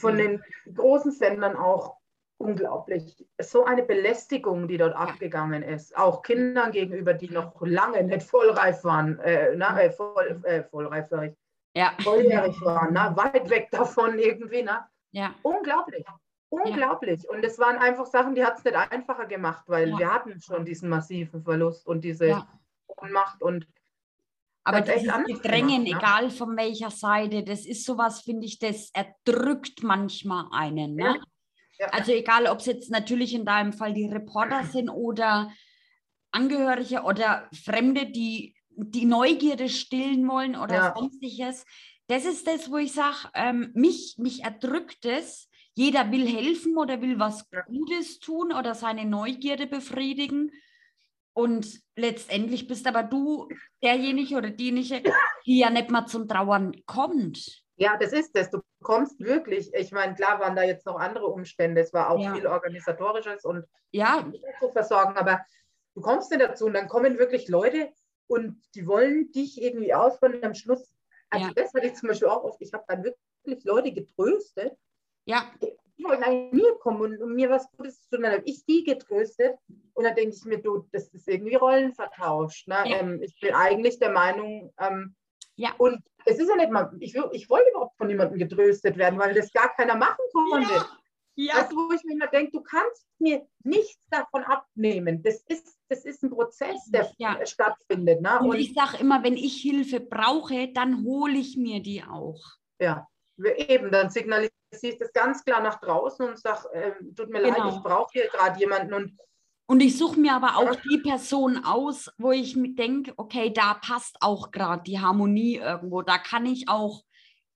von 0.00 0.14
mhm. 0.14 0.18
den 0.18 0.44
großen 0.74 1.12
Sendern 1.12 1.56
auch 1.56 1.96
unglaublich. 2.38 3.26
So 3.40 3.64
eine 3.64 3.82
Belästigung, 3.82 4.68
die 4.68 4.78
dort 4.78 4.94
abgegangen 4.94 5.62
ist. 5.62 5.96
Auch 5.96 6.22
Kindern 6.22 6.72
gegenüber, 6.72 7.14
die 7.14 7.30
noch 7.30 7.60
lange 7.62 8.02
nicht 8.04 8.22
vollreif 8.22 8.84
waren. 8.84 9.18
Äh, 9.20 9.56
na, 9.56 9.80
äh, 9.80 9.90
voll, 9.90 10.40
äh, 10.44 10.62
vollreif, 10.64 11.06
sag 11.08 11.30
ich. 11.30 11.36
Ja. 11.74 11.92
Volljährig 12.00 12.60
waren, 12.62 12.94
na, 12.94 13.14
weit 13.16 13.50
weg 13.50 13.68
davon 13.70 14.18
irgendwie. 14.18 14.62
Na. 14.62 14.88
Ja. 15.12 15.34
Unglaublich. 15.42 16.04
Unglaublich. 16.48 17.22
Ja. 17.22 17.30
Und 17.30 17.44
es 17.44 17.58
waren 17.58 17.76
einfach 17.78 18.06
Sachen, 18.06 18.34
die 18.34 18.44
hat 18.44 18.58
es 18.58 18.64
nicht 18.64 18.76
einfacher 18.76 19.26
gemacht, 19.26 19.64
weil 19.66 19.90
ja. 19.90 19.98
wir 19.98 20.14
hatten 20.14 20.40
schon 20.40 20.64
diesen 20.64 20.88
massiven 20.88 21.42
Verlust 21.42 21.86
und 21.86 22.02
diese 22.02 22.28
ja. 22.28 22.48
Ohnmacht 22.86 23.42
und 23.42 23.66
aber 24.66 24.80
dieses 24.80 25.12
Gedrängen, 25.26 25.84
gemacht, 25.84 26.02
egal 26.02 26.30
von 26.30 26.56
welcher 26.56 26.90
Seite, 26.90 27.44
das 27.44 27.64
ist 27.64 27.84
sowas, 27.84 28.22
finde 28.22 28.46
ich, 28.46 28.58
das 28.58 28.90
erdrückt 28.92 29.84
manchmal 29.84 30.46
einen. 30.50 30.96
Ne? 30.96 31.20
Ja. 31.78 31.88
Also 31.92 32.10
egal, 32.10 32.48
ob 32.48 32.58
es 32.58 32.66
jetzt 32.66 32.90
natürlich 32.90 33.32
in 33.32 33.44
deinem 33.44 33.72
Fall 33.72 33.94
die 33.94 34.06
Reporter 34.06 34.64
sind 34.64 34.88
oder 34.88 35.52
Angehörige 36.32 37.02
oder 37.02 37.48
Fremde, 37.52 38.06
die 38.06 38.56
die 38.70 39.06
Neugierde 39.06 39.68
stillen 39.68 40.26
wollen 40.28 40.56
oder 40.56 40.74
ja. 40.74 40.94
sonstiges. 40.96 41.64
Das 42.08 42.24
ist 42.24 42.46
das, 42.48 42.68
wo 42.70 42.76
ich 42.76 42.92
sage, 42.92 43.30
ähm, 43.34 43.70
mich, 43.74 44.16
mich 44.18 44.42
erdrückt 44.42 45.04
es. 45.04 45.48
Jeder 45.74 46.10
will 46.10 46.26
helfen 46.26 46.76
oder 46.76 47.00
will 47.00 47.20
was 47.20 47.48
Gutes 47.66 48.18
tun 48.18 48.52
oder 48.52 48.74
seine 48.74 49.04
Neugierde 49.04 49.66
befriedigen. 49.66 50.50
Und 51.36 51.82
letztendlich 51.96 52.66
bist 52.66 52.86
aber 52.86 53.02
du 53.02 53.46
derjenige 53.82 54.36
oder 54.36 54.48
diejenige, 54.48 55.02
die 55.44 55.58
ja 55.58 55.68
nicht 55.68 55.90
mal 55.90 56.06
zum 56.06 56.26
Trauern 56.26 56.72
kommt. 56.86 57.62
Ja, 57.76 57.98
das 57.98 58.14
ist 58.14 58.34
es. 58.34 58.48
Du 58.48 58.62
kommst 58.82 59.20
wirklich, 59.20 59.70
ich 59.74 59.92
meine, 59.92 60.14
klar 60.14 60.40
waren 60.40 60.56
da 60.56 60.62
jetzt 60.62 60.86
noch 60.86 60.98
andere 60.98 61.26
Umstände, 61.26 61.82
es 61.82 61.92
war 61.92 62.08
auch 62.08 62.18
ja. 62.18 62.32
viel 62.32 62.46
organisatorisches 62.46 63.44
und 63.44 63.66
ja. 63.90 64.26
zu 64.60 64.70
versorgen, 64.70 65.14
aber 65.18 65.44
du 65.94 66.00
kommst 66.00 66.30
nicht 66.30 66.42
dazu 66.42 66.64
und 66.64 66.72
dann 66.72 66.88
kommen 66.88 67.18
wirklich 67.18 67.48
Leute 67.48 67.92
und 68.28 68.58
die 68.74 68.86
wollen 68.86 69.30
dich 69.32 69.60
irgendwie 69.60 69.92
ausbauen 69.92 70.36
und 70.36 70.44
am 70.44 70.54
Schluss, 70.54 70.90
also 71.28 71.48
ja. 71.48 71.52
das 71.54 71.74
hatte 71.74 71.86
ich 71.86 71.96
zum 71.96 72.08
Beispiel 72.08 72.28
auch 72.28 72.44
oft, 72.44 72.62
ich 72.62 72.72
habe 72.72 72.84
dann 72.88 73.04
wirklich 73.04 73.62
Leute 73.64 73.92
getröstet, 73.92 74.72
ja. 75.26 75.52
Die 75.98 76.04
wollten 76.04 76.22
eigentlich 76.22 76.52
mir 76.64 76.74
kommen 76.78 77.00
und, 77.00 77.22
und 77.22 77.34
mir 77.34 77.50
was 77.50 77.70
Gutes 77.72 78.02
zu 78.02 78.10
tun, 78.10 78.22
dann 78.22 78.32
habe 78.32 78.42
ich 78.44 78.64
die 78.64 78.84
getröstet 78.84 79.56
und 79.94 80.04
dann 80.04 80.14
denke 80.14 80.36
ich 80.36 80.44
mir, 80.44 80.58
du, 80.58 80.86
das 80.92 81.08
ist 81.08 81.28
irgendwie 81.28 81.54
Rollenvertausch. 81.54 82.66
Ne? 82.66 82.82
Ja. 82.84 82.96
Ähm, 82.98 83.22
ich 83.22 83.38
bin 83.40 83.54
eigentlich 83.54 83.98
der 83.98 84.10
Meinung, 84.10 84.72
ähm, 84.78 85.14
ja. 85.56 85.70
Und 85.78 86.02
es 86.26 86.38
ist 86.38 86.48
ja 86.48 86.56
nicht 86.56 86.70
mal, 86.70 86.92
ich, 87.00 87.14
ich 87.32 87.48
wollte 87.48 87.70
überhaupt 87.70 87.96
von 87.96 88.08
niemandem 88.08 88.38
getröstet 88.38 88.96
werden, 88.96 89.18
weil 89.18 89.34
das 89.34 89.52
gar 89.52 89.74
keiner 89.74 89.96
machen 89.96 90.22
konnte. 90.32 90.72
Ja. 90.72 90.86
Ja. 91.38 91.56
Weißt 91.56 91.72
du, 91.72 91.76
wo 91.76 91.92
ich 91.92 92.02
mir 92.02 92.14
immer 92.14 92.28
denke, 92.28 92.52
du 92.52 92.62
kannst 92.62 93.06
mir 93.18 93.46
nichts 93.62 94.08
davon 94.08 94.42
abnehmen. 94.44 95.22
Das 95.22 95.42
ist, 95.48 95.78
das 95.88 96.06
ist 96.06 96.22
ein 96.22 96.30
Prozess, 96.30 96.86
der 96.86 97.10
ja. 97.18 97.44
stattfindet. 97.44 98.22
Ne? 98.22 98.38
Und, 98.40 98.50
Und 98.50 98.58
ich 98.58 98.72
sage 98.72 98.96
immer, 98.98 99.22
wenn 99.22 99.36
ich 99.36 99.60
Hilfe 99.60 100.00
brauche, 100.00 100.72
dann 100.72 101.04
hole 101.04 101.36
ich 101.36 101.58
mir 101.58 101.82
die 101.82 102.02
auch. 102.02 102.42
Ja, 102.80 103.06
eben, 103.38 103.90
dann 103.90 104.10
signalisiere 104.10 104.52
ich 104.70 104.98
das 104.98 105.12
ganz 105.12 105.44
klar 105.44 105.62
nach 105.62 105.80
draußen 105.80 106.28
und 106.28 106.38
sage, 106.38 106.68
äh, 106.72 106.92
tut 107.14 107.30
mir 107.30 107.42
genau. 107.42 107.58
leid, 107.58 107.74
ich 107.74 107.82
brauche 107.82 108.10
hier 108.12 108.28
gerade 108.28 108.58
jemanden. 108.58 108.94
Und 108.94 109.18
und 109.68 109.80
ich 109.80 109.98
suche 109.98 110.20
mir 110.20 110.32
aber 110.32 110.56
auch 110.56 110.76
die 110.76 110.98
Person 110.98 111.64
aus, 111.64 112.08
wo 112.18 112.30
ich 112.30 112.56
denke, 112.76 113.12
okay, 113.16 113.52
da 113.52 113.74
passt 113.74 114.16
auch 114.20 114.52
gerade 114.52 114.84
die 114.84 115.00
Harmonie 115.00 115.56
irgendwo. 115.56 116.02
Da 116.02 116.18
kann 116.18 116.46
ich 116.46 116.68
auch 116.68 117.02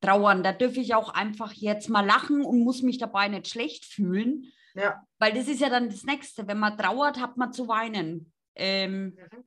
trauern. 0.01 0.43
Da 0.43 0.53
dürfe 0.53 0.81
ich 0.81 0.95
auch 0.95 1.15
einfach 1.15 1.53
jetzt 1.53 1.89
mal 1.89 2.05
lachen 2.05 2.45
und 2.45 2.65
muss 2.65 2.83
mich 2.83 2.99
dabei 2.99 3.29
nicht 3.29 3.47
schlecht 3.47 3.85
fühlen. 3.85 4.53
Ja. 4.75 5.01
Weil 5.21 5.35
das 5.35 5.47
ist 5.47 5.61
ja 5.61 5.69
dann 5.69 5.89
das 5.89 6.03
Nächste. 6.03 6.49
Wenn 6.49 6.59
man 6.59 6.77
trauert, 6.77 7.21
hat 7.21 7.37
man 7.37 7.53
zu 7.53 7.69
weinen. 7.69 8.33
Ähm, 8.57 9.17
mhm. 9.17 9.45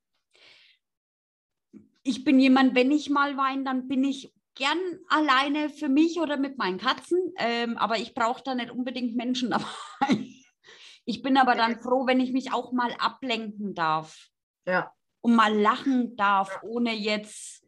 Ich 2.04 2.24
bin 2.24 2.40
jemand, 2.40 2.75
wenn 2.75 2.92
ich 2.92 3.10
mal 3.10 3.36
weine, 3.36 3.66
dann 3.66 3.90
bin 3.90 4.06
ich 4.06 4.34
gern 4.56 4.80
alleine 5.10 5.70
für 5.70 5.90
mich 5.90 6.20
oder 6.20 6.38
mit 6.38 6.58
meinen 6.58 6.78
Katzen. 6.78 7.34
Ähm, 7.38 7.78
aber 7.78 7.98
ich 7.98 8.14
brauche 8.14 8.44
da 8.44 8.56
nicht 8.56 8.72
unbedingt 8.72 9.16
Menschen 9.16 9.50
dabei. 9.52 10.28
Ich 11.06 11.22
bin 11.22 11.38
aber 11.38 11.56
dann 11.56 11.80
froh, 11.80 12.08
wenn 12.08 12.20
ich 12.20 12.32
mich 12.32 12.54
auch 12.54 12.72
mal 12.72 12.94
ablenken 13.00 13.74
darf. 13.74 14.30
Ja. 14.66 14.92
Und 15.22 15.36
mal 15.36 15.54
lachen 15.54 16.16
darf, 16.16 16.50
ja. 16.50 16.64
ohne 16.64 16.94
jetzt, 16.94 17.64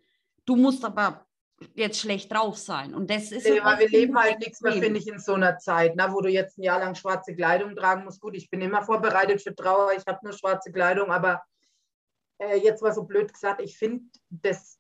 du 0.46 0.56
musst 0.56 0.84
aber 0.84 1.26
jetzt 1.74 2.00
schlecht 2.00 2.32
drauf 2.32 2.58
sein. 2.58 2.94
Und 2.94 3.10
das 3.10 3.32
ist. 3.32 3.46
Nee, 3.46 3.62
wir 3.62 3.90
leben 3.90 4.18
halt 4.18 4.40
nichts 4.40 4.62
mehr, 4.62 4.74
finde 4.74 5.00
ich, 5.00 5.08
in 5.08 5.20
so 5.20 5.34
einer 5.34 5.58
Zeit, 5.58 5.96
ne, 5.96 6.08
wo 6.12 6.22
du 6.22 6.30
jetzt 6.30 6.58
ein 6.58 6.64
Jahr 6.64 6.80
lang 6.80 6.96
schwarze 6.96 7.36
Kleidung 7.36 7.76
tragen 7.76 8.04
musst. 8.04 8.22
Gut, 8.22 8.36
ich 8.36 8.50
bin 8.50 8.62
immer 8.62 8.84
vorbereitet 8.84 9.42
für 9.42 9.56
Trauer, 9.56 9.94
ich 9.94 10.06
habe 10.06 10.20
nur 10.24 10.34
schwarze 10.34 10.72
Kleidung, 10.72 11.12
aber 11.12 11.44
äh, 12.40 12.58
jetzt 12.58 12.82
war 12.82 12.94
so 12.94 13.04
blöd 13.04 13.32
gesagt, 13.32 13.62
ich 13.62 13.78
finde, 13.78 14.06
das, 14.30 14.80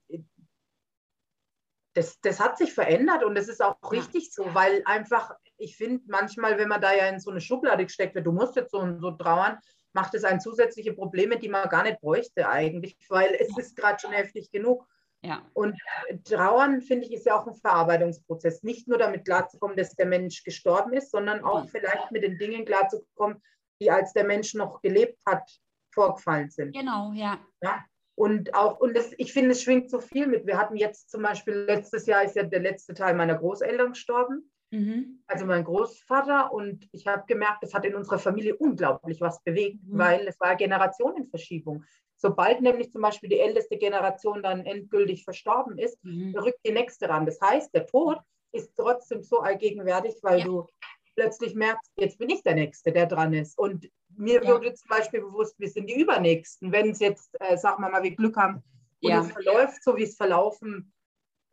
das, 1.95 2.19
das 2.21 2.39
hat 2.39 2.57
sich 2.57 2.73
verändert 2.73 3.23
und 3.23 3.35
das 3.35 3.47
ist 3.47 3.63
auch 3.63 3.77
richtig 3.91 4.33
so, 4.33 4.53
weil 4.53 4.83
einfach 4.85 5.31
ich 5.57 5.77
finde 5.77 6.03
manchmal, 6.07 6.57
wenn 6.57 6.67
man 6.67 6.81
da 6.81 6.93
ja 6.93 7.07
in 7.07 7.19
so 7.19 7.31
eine 7.31 7.41
Schublade 7.41 7.85
gesteckt 7.85 8.15
wird, 8.15 8.25
du 8.25 8.31
musst 8.31 8.55
jetzt 8.55 8.71
so 8.71 8.79
und 8.79 8.99
so 8.99 9.11
trauern, 9.11 9.57
macht 9.93 10.13
es 10.13 10.23
einen 10.23 10.41
zusätzliche 10.41 10.93
Probleme, 10.93 11.37
die 11.39 11.49
man 11.49 11.69
gar 11.69 11.83
nicht 11.83 12.01
bräuchte 12.01 12.47
eigentlich, 12.49 12.97
weil 13.09 13.35
es 13.39 13.57
ist 13.57 13.75
gerade 13.75 13.99
schon 13.99 14.11
heftig 14.11 14.51
genug. 14.51 14.85
Ja. 15.21 15.41
Und 15.53 15.79
Trauern, 16.25 16.81
finde 16.81 17.07
ich, 17.07 17.13
ist 17.13 17.25
ja 17.25 17.39
auch 17.39 17.47
ein 17.47 17.55
Verarbeitungsprozess. 17.55 18.61
Nicht 18.63 18.87
nur 18.87 18.97
damit 18.97 19.25
klarzukommen, 19.25 19.75
dass 19.75 19.95
der 19.95 20.05
Mensch 20.05 20.43
gestorben 20.43 20.93
ist, 20.93 21.09
sondern 21.09 21.43
auch 21.43 21.67
vielleicht 21.69 22.11
mit 22.11 22.23
den 22.23 22.37
Dingen 22.37 22.65
klarzukommen, 22.65 23.41
die 23.81 23.89
als 23.89 24.13
der 24.13 24.25
Mensch 24.25 24.53
noch 24.53 24.81
gelebt 24.81 25.19
hat, 25.25 25.49
vorgefallen 25.93 26.51
sind. 26.51 26.75
Genau, 26.75 27.11
ja. 27.13 27.39
ja? 27.63 27.83
Und 28.15 28.53
auch, 28.55 28.79
und 28.79 28.95
das, 28.95 29.11
ich 29.17 29.33
finde, 29.33 29.51
es 29.51 29.61
schwingt 29.61 29.89
so 29.89 29.99
viel 29.99 30.27
mit. 30.27 30.47
Wir 30.47 30.57
hatten 30.57 30.77
jetzt 30.77 31.09
zum 31.09 31.21
Beispiel, 31.21 31.53
letztes 31.53 32.05
Jahr 32.05 32.23
ist 32.23 32.35
ja 32.35 32.43
der 32.43 32.61
letzte 32.61 32.93
Teil 32.93 33.13
meiner 33.13 33.35
Großeltern 33.35 33.89
gestorben. 33.91 34.49
Mhm. 34.71 35.21
Also 35.27 35.45
mein 35.45 35.63
Großvater 35.63 36.51
und 36.51 36.87
ich 36.91 37.07
habe 37.07 37.23
gemerkt, 37.27 37.61
das 37.61 37.73
hat 37.73 37.85
in 37.85 37.95
unserer 37.95 38.19
Familie 38.19 38.55
unglaublich 38.55 39.21
was 39.21 39.41
bewegt, 39.43 39.83
mhm. 39.83 39.97
weil 39.97 40.27
es 40.27 40.39
war 40.39 40.55
Generationenverschiebung. 40.55 41.83
Sobald 42.17 42.61
nämlich 42.61 42.91
zum 42.91 43.01
Beispiel 43.01 43.29
die 43.29 43.39
älteste 43.39 43.77
Generation 43.77 44.41
dann 44.41 44.65
endgültig 44.65 45.23
verstorben 45.23 45.77
ist, 45.77 46.03
mhm. 46.03 46.35
rückt 46.37 46.65
die 46.65 46.71
nächste 46.71 47.09
ran. 47.09 47.25
Das 47.25 47.39
heißt, 47.41 47.73
der 47.73 47.85
Tod 47.85 48.17
ist 48.53 48.73
trotzdem 48.75 49.21
so 49.21 49.39
allgegenwärtig, 49.39 50.15
weil 50.21 50.39
ja. 50.39 50.45
du 50.45 50.67
plötzlich 51.15 51.55
merkst, 51.55 51.91
jetzt 51.97 52.17
bin 52.17 52.29
ich 52.29 52.43
der 52.43 52.55
Nächste, 52.55 52.91
der 52.91 53.05
dran 53.05 53.33
ist. 53.33 53.57
Und 53.57 53.89
mir 54.17 54.43
ja. 54.43 54.49
wurde 54.49 54.73
zum 54.73 54.89
Beispiel 54.89 55.21
bewusst, 55.21 55.59
wir 55.59 55.69
sind 55.69 55.87
die 55.89 55.99
Übernächsten. 55.99 56.71
Wenn 56.71 56.91
es 56.91 56.99
jetzt, 56.99 57.35
äh, 57.39 57.57
sagen 57.57 57.81
wir 57.81 57.89
mal, 57.89 58.03
wir 58.03 58.15
Glück 58.15 58.37
haben 58.37 58.63
und 59.01 59.09
ja. 59.09 59.21
es 59.21 59.31
verläuft, 59.31 59.83
so 59.83 59.95
wie 59.95 60.03
es 60.03 60.15
verlaufen 60.15 60.93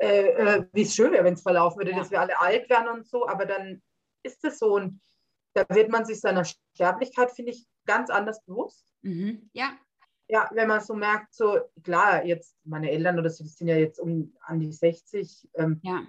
äh, 0.03 0.31
äh, 0.31 0.67
wie 0.73 0.83
es 0.83 0.97
schön 0.97 1.13
wäre, 1.13 1.23
wenn 1.23 1.35
es 1.35 1.43
verlaufen 1.43 1.79
würde, 1.79 1.93
ja. 1.93 1.99
dass 1.99 2.11
wir 2.11 2.21
alle 2.21 2.41
alt 2.41 2.69
werden 2.69 2.89
und 2.89 3.07
so, 3.07 3.29
aber 3.29 3.47
dann 3.47 3.81
ist 4.25 4.45
es 4.45 4.59
so 4.59 4.75
und 4.75 5.01
da 5.55 5.65
wird 5.69 5.91
man 5.91 6.05
sich 6.05 6.21
seiner 6.21 6.45
Sterblichkeit, 6.45 7.31
finde 7.31 7.53
ich, 7.53 7.69
ganz 7.87 8.11
anders 8.11 8.45
bewusst. 8.45 8.85
Mhm. 9.03 9.49
Ja. 9.53 9.79
Ja, 10.27 10.51
wenn 10.55 10.67
man 10.67 10.81
so 10.81 10.95
merkt, 10.95 11.33
so 11.33 11.61
klar, 11.85 12.25
jetzt 12.25 12.57
meine 12.65 12.91
Eltern 12.91 13.19
oder 13.21 13.31
so, 13.31 13.45
die 13.45 13.51
sind 13.51 13.69
ja 13.69 13.77
jetzt 13.77 14.01
um 14.01 14.35
an 14.41 14.59
die 14.59 14.73
60. 14.73 15.49
Ähm, 15.55 15.79
ja. 15.85 16.03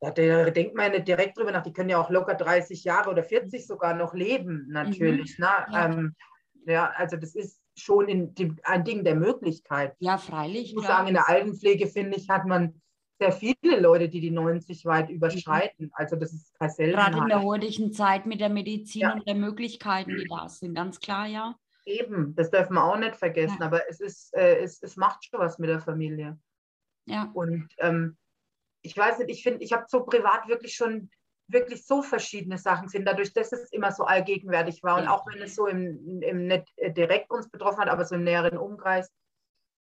Da, 0.00 0.10
denkt 0.10 0.74
man 0.74 0.86
ja 0.86 0.92
nicht 0.92 1.08
direkt 1.08 1.36
drüber 1.36 1.52
nach, 1.52 1.62
die 1.62 1.74
können 1.74 1.90
ja 1.90 2.00
auch 2.00 2.08
locker 2.08 2.34
30 2.34 2.84
Jahre 2.84 3.10
oder 3.10 3.22
40 3.22 3.66
sogar 3.66 3.94
noch 3.94 4.14
leben, 4.14 4.66
natürlich. 4.70 5.38
Mhm. 5.38 5.44
Ne? 5.44 5.50
Ja. 5.72 5.84
Ähm, 5.84 6.14
ja, 6.66 6.90
also 6.96 7.16
das 7.16 7.34
ist 7.34 7.60
schon 7.76 8.08
in, 8.08 8.34
die, 8.34 8.54
ein 8.62 8.84
Ding 8.84 9.04
der 9.04 9.14
Möglichkeit. 9.14 9.94
Ja, 9.98 10.16
freilich. 10.16 10.70
Ich 10.70 10.74
muss 10.74 10.86
sagen, 10.86 11.08
in 11.08 11.14
der 11.14 11.28
Altenpflege, 11.28 11.86
finde 11.86 12.16
ich, 12.16 12.28
hat 12.30 12.46
man 12.46 12.80
sehr 13.20 13.32
viele 13.32 13.78
Leute, 13.78 14.08
die 14.08 14.20
die 14.20 14.30
90 14.30 14.86
weit 14.86 15.10
überschreiten. 15.10 15.90
Also 15.92 16.16
das 16.16 16.32
ist 16.32 16.58
kein 16.58 16.70
Seltenheit. 16.70 17.12
Gerade 17.12 17.22
in 17.24 17.28
der 17.28 17.42
heutigen 17.42 17.92
Zeit 17.92 18.24
mit 18.24 18.40
der 18.40 18.48
Medizin 18.48 19.02
ja. 19.02 19.12
und 19.12 19.28
der 19.28 19.34
Möglichkeiten, 19.34 20.16
die 20.16 20.26
da 20.26 20.48
sind, 20.48 20.74
ganz 20.74 20.98
klar, 20.98 21.26
ja. 21.26 21.54
Eben, 21.84 22.34
das 22.34 22.50
dürfen 22.50 22.74
wir 22.74 22.84
auch 22.84 22.98
nicht 22.98 23.16
vergessen, 23.16 23.58
ja. 23.60 23.66
aber 23.66 23.88
es, 23.88 24.00
ist, 24.00 24.34
äh, 24.34 24.60
es, 24.60 24.82
es 24.82 24.96
macht 24.96 25.24
schon 25.24 25.40
was 25.40 25.58
mit 25.58 25.68
der 25.68 25.80
Familie. 25.80 26.38
Ja. 27.06 27.30
Und 27.34 27.68
ähm, 27.78 28.16
ich 28.82 28.96
weiß 28.96 29.18
nicht, 29.18 29.30
ich 29.30 29.42
finde, 29.42 29.62
ich 29.62 29.72
habe 29.72 29.84
so 29.88 30.04
privat 30.04 30.48
wirklich 30.48 30.74
schon 30.74 31.10
wirklich 31.52 31.86
so 31.86 32.02
verschiedene 32.02 32.58
Sachen 32.58 32.88
sind, 32.88 33.04
dadurch, 33.06 33.32
dass 33.32 33.52
es 33.52 33.72
immer 33.72 33.92
so 33.92 34.04
allgegenwärtig 34.04 34.82
war. 34.82 34.98
Und 34.98 35.08
auch 35.08 35.26
wenn 35.26 35.42
es 35.42 35.54
so 35.56 35.66
im, 35.66 36.22
im 36.22 36.46
nicht 36.46 36.72
äh, 36.76 36.92
direkt 36.92 37.30
uns 37.30 37.48
betroffen 37.50 37.80
hat, 37.80 37.88
aber 37.88 38.04
so 38.04 38.14
im 38.14 38.24
näheren 38.24 38.56
Umkreis 38.56 39.10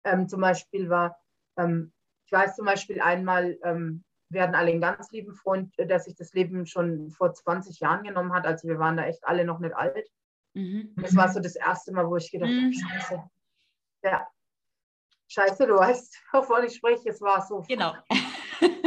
ähm, 0.03 0.27
zum 0.27 0.41
Beispiel 0.41 0.89
war, 0.89 1.17
ähm, 1.57 1.93
ich 2.25 2.31
weiß 2.31 2.55
zum 2.55 2.65
Beispiel 2.65 3.01
einmal, 3.01 3.57
ähm, 3.63 4.03
wir 4.29 4.43
hatten 4.43 4.55
alle 4.55 4.71
einen 4.71 4.81
ganz 4.81 5.11
lieben 5.11 5.33
Freund, 5.35 5.77
äh, 5.77 5.85
der 5.85 5.99
sich 5.99 6.15
das 6.15 6.33
Leben 6.33 6.65
schon 6.65 7.11
vor 7.11 7.33
20 7.33 7.79
Jahren 7.79 8.03
genommen 8.03 8.33
hat. 8.33 8.45
Also 8.45 8.67
wir 8.67 8.79
waren 8.79 8.97
da 8.97 9.05
echt 9.05 9.23
alle 9.23 9.45
noch 9.45 9.59
nicht 9.59 9.75
alt. 9.75 10.09
Mhm. 10.53 10.93
Das 10.97 11.15
war 11.15 11.29
so 11.31 11.39
das 11.39 11.55
erste 11.55 11.93
Mal, 11.93 12.07
wo 12.07 12.17
ich 12.17 12.31
gedacht 12.31 12.49
habe, 12.49 12.61
mhm. 12.61 12.73
scheiße. 12.73 13.23
Ja, 14.03 14.27
scheiße, 15.27 15.67
du 15.67 15.75
weißt, 15.75 16.17
wovon 16.33 16.65
ich 16.65 16.75
spreche. 16.75 17.09
Es 17.09 17.21
war 17.21 17.41
so, 17.41 17.61
genau. 17.67 17.93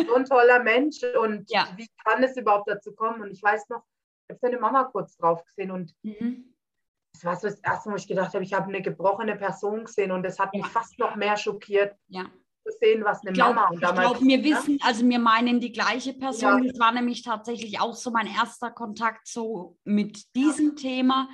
So 0.07 0.15
ein 0.15 0.25
toller 0.25 0.63
Mensch 0.63 1.03
und 1.21 1.51
ja. 1.51 1.69
wie 1.77 1.89
kann 2.05 2.23
es 2.23 2.37
überhaupt 2.37 2.69
dazu 2.69 2.93
kommen? 2.93 3.23
Und 3.23 3.31
ich 3.31 3.43
weiß 3.43 3.69
noch, 3.69 3.83
habe 4.29 4.39
seine 4.41 4.59
Mama 4.59 4.85
kurz 4.85 5.17
drauf 5.17 5.45
gesehen 5.45 5.71
und 5.71 5.93
mhm. 6.03 6.55
das 7.15 7.25
war 7.25 7.37
so 7.37 7.49
das 7.49 7.61
erste 7.61 7.89
Mal, 7.89 7.95
wo 7.95 7.99
ich 7.99 8.09
gedacht 8.09 8.35
habe, 8.35 8.45
ich 8.45 8.55
habe 8.55 8.69
eine 8.69 8.83
gebrochene 8.83 9.37
Person 9.37 9.85
gesehen 9.85 10.13
und 10.13 10.23
das 10.23 10.39
hat 10.39 10.53
mich 10.53 10.67
fast 10.67 10.99
noch 10.99 11.17
mehr 11.17 11.37
schockiert. 11.37 11.95
Ja 12.09 12.27
zu 12.67 12.77
sehen, 12.81 13.05
was 13.05 13.23
eine 13.23 13.33
glaub, 13.33 13.55
Mama 13.55 13.69
und 13.69 13.83
damals. 13.83 14.13
Ich 14.13 14.19
glaube, 14.19 14.27
wir 14.27 14.45
wissen, 14.45 14.79
also 14.83 15.09
wir 15.09 15.19
meinen 15.19 15.61
die 15.61 15.73
gleiche 15.73 16.13
Person. 16.13 16.65
Ja. 16.65 16.71
Das 16.71 16.81
war 16.81 16.93
nämlich 16.93 17.23
tatsächlich 17.23 17.81
auch 17.81 17.95
so 17.95 18.11
mein 18.11 18.27
erster 18.27 18.71
Kontakt 18.71 19.27
so 19.29 19.79
mit 19.85 20.35
diesem 20.35 20.71
ja. 20.71 20.75
Thema. 20.75 21.29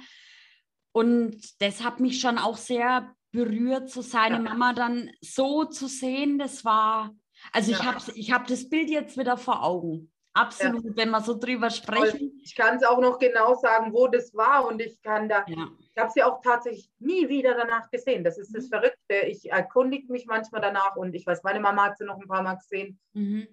Und 0.93 1.41
das 1.61 1.83
hat 1.83 2.01
mich 2.01 2.21
schon 2.21 2.39
auch 2.39 2.57
sehr 2.57 3.15
berührt, 3.33 3.89
so 3.89 4.03
seine 4.03 4.37
ja. 4.37 4.43
Mama 4.43 4.75
dann 4.75 5.11
so 5.21 5.65
zu 5.65 5.89
sehen. 5.89 6.39
Das 6.39 6.65
war, 6.65 7.15
also 7.53 7.73
ich 7.73 7.83
habe 7.83 7.99
ich 8.15 8.33
hab 8.33 8.47
das 8.47 8.69
Bild 8.69 8.91
jetzt 8.91 9.17
wieder 9.19 9.37
vor 9.37 9.65
Augen. 9.65 10.13
Absolut, 10.35 10.85
ja. 10.85 10.91
wenn 10.97 11.11
wir 11.11 11.21
so 11.21 11.39
drüber 11.39 11.69
sprechen. 11.69 12.41
Ich 12.43 12.57
kann 12.57 12.77
es 12.77 12.85
auch 12.85 13.01
noch 13.01 13.19
genau 13.19 13.55
sagen, 13.55 13.93
wo 13.93 14.09
das 14.09 14.33
war 14.35 14.67
und 14.67 14.81
ich 14.81 15.01
kann 15.03 15.29
da, 15.29 15.45
ja. 15.47 15.69
ich 15.79 15.99
habe 15.99 16.11
sie 16.11 16.23
auch 16.23 16.41
tatsächlich 16.41 16.91
nie 17.01 17.29
wieder 17.29 17.55
danach 17.55 17.91
gesehen. 17.91 18.25
Das 18.25 18.39
ist 18.39 18.55
das 18.55 18.65
mhm. 18.65 18.69
Verrückte. 18.71 19.27
Ich 19.27 19.51
erkundige 19.51 20.11
mich 20.11 20.27
manchmal 20.27 20.63
danach 20.63 20.97
und 20.97 21.15
ich 21.15 21.27
weiß, 21.27 21.43
meine 21.43 21.61
Mama 21.61 21.85
hat 21.85 21.99
sie 21.99 22.05
noch 22.05 22.19
ein 22.19 22.29
paar 22.29 22.43
Mal 22.43 22.55
gesehen. 22.55 22.99
Mhm. 23.13 23.47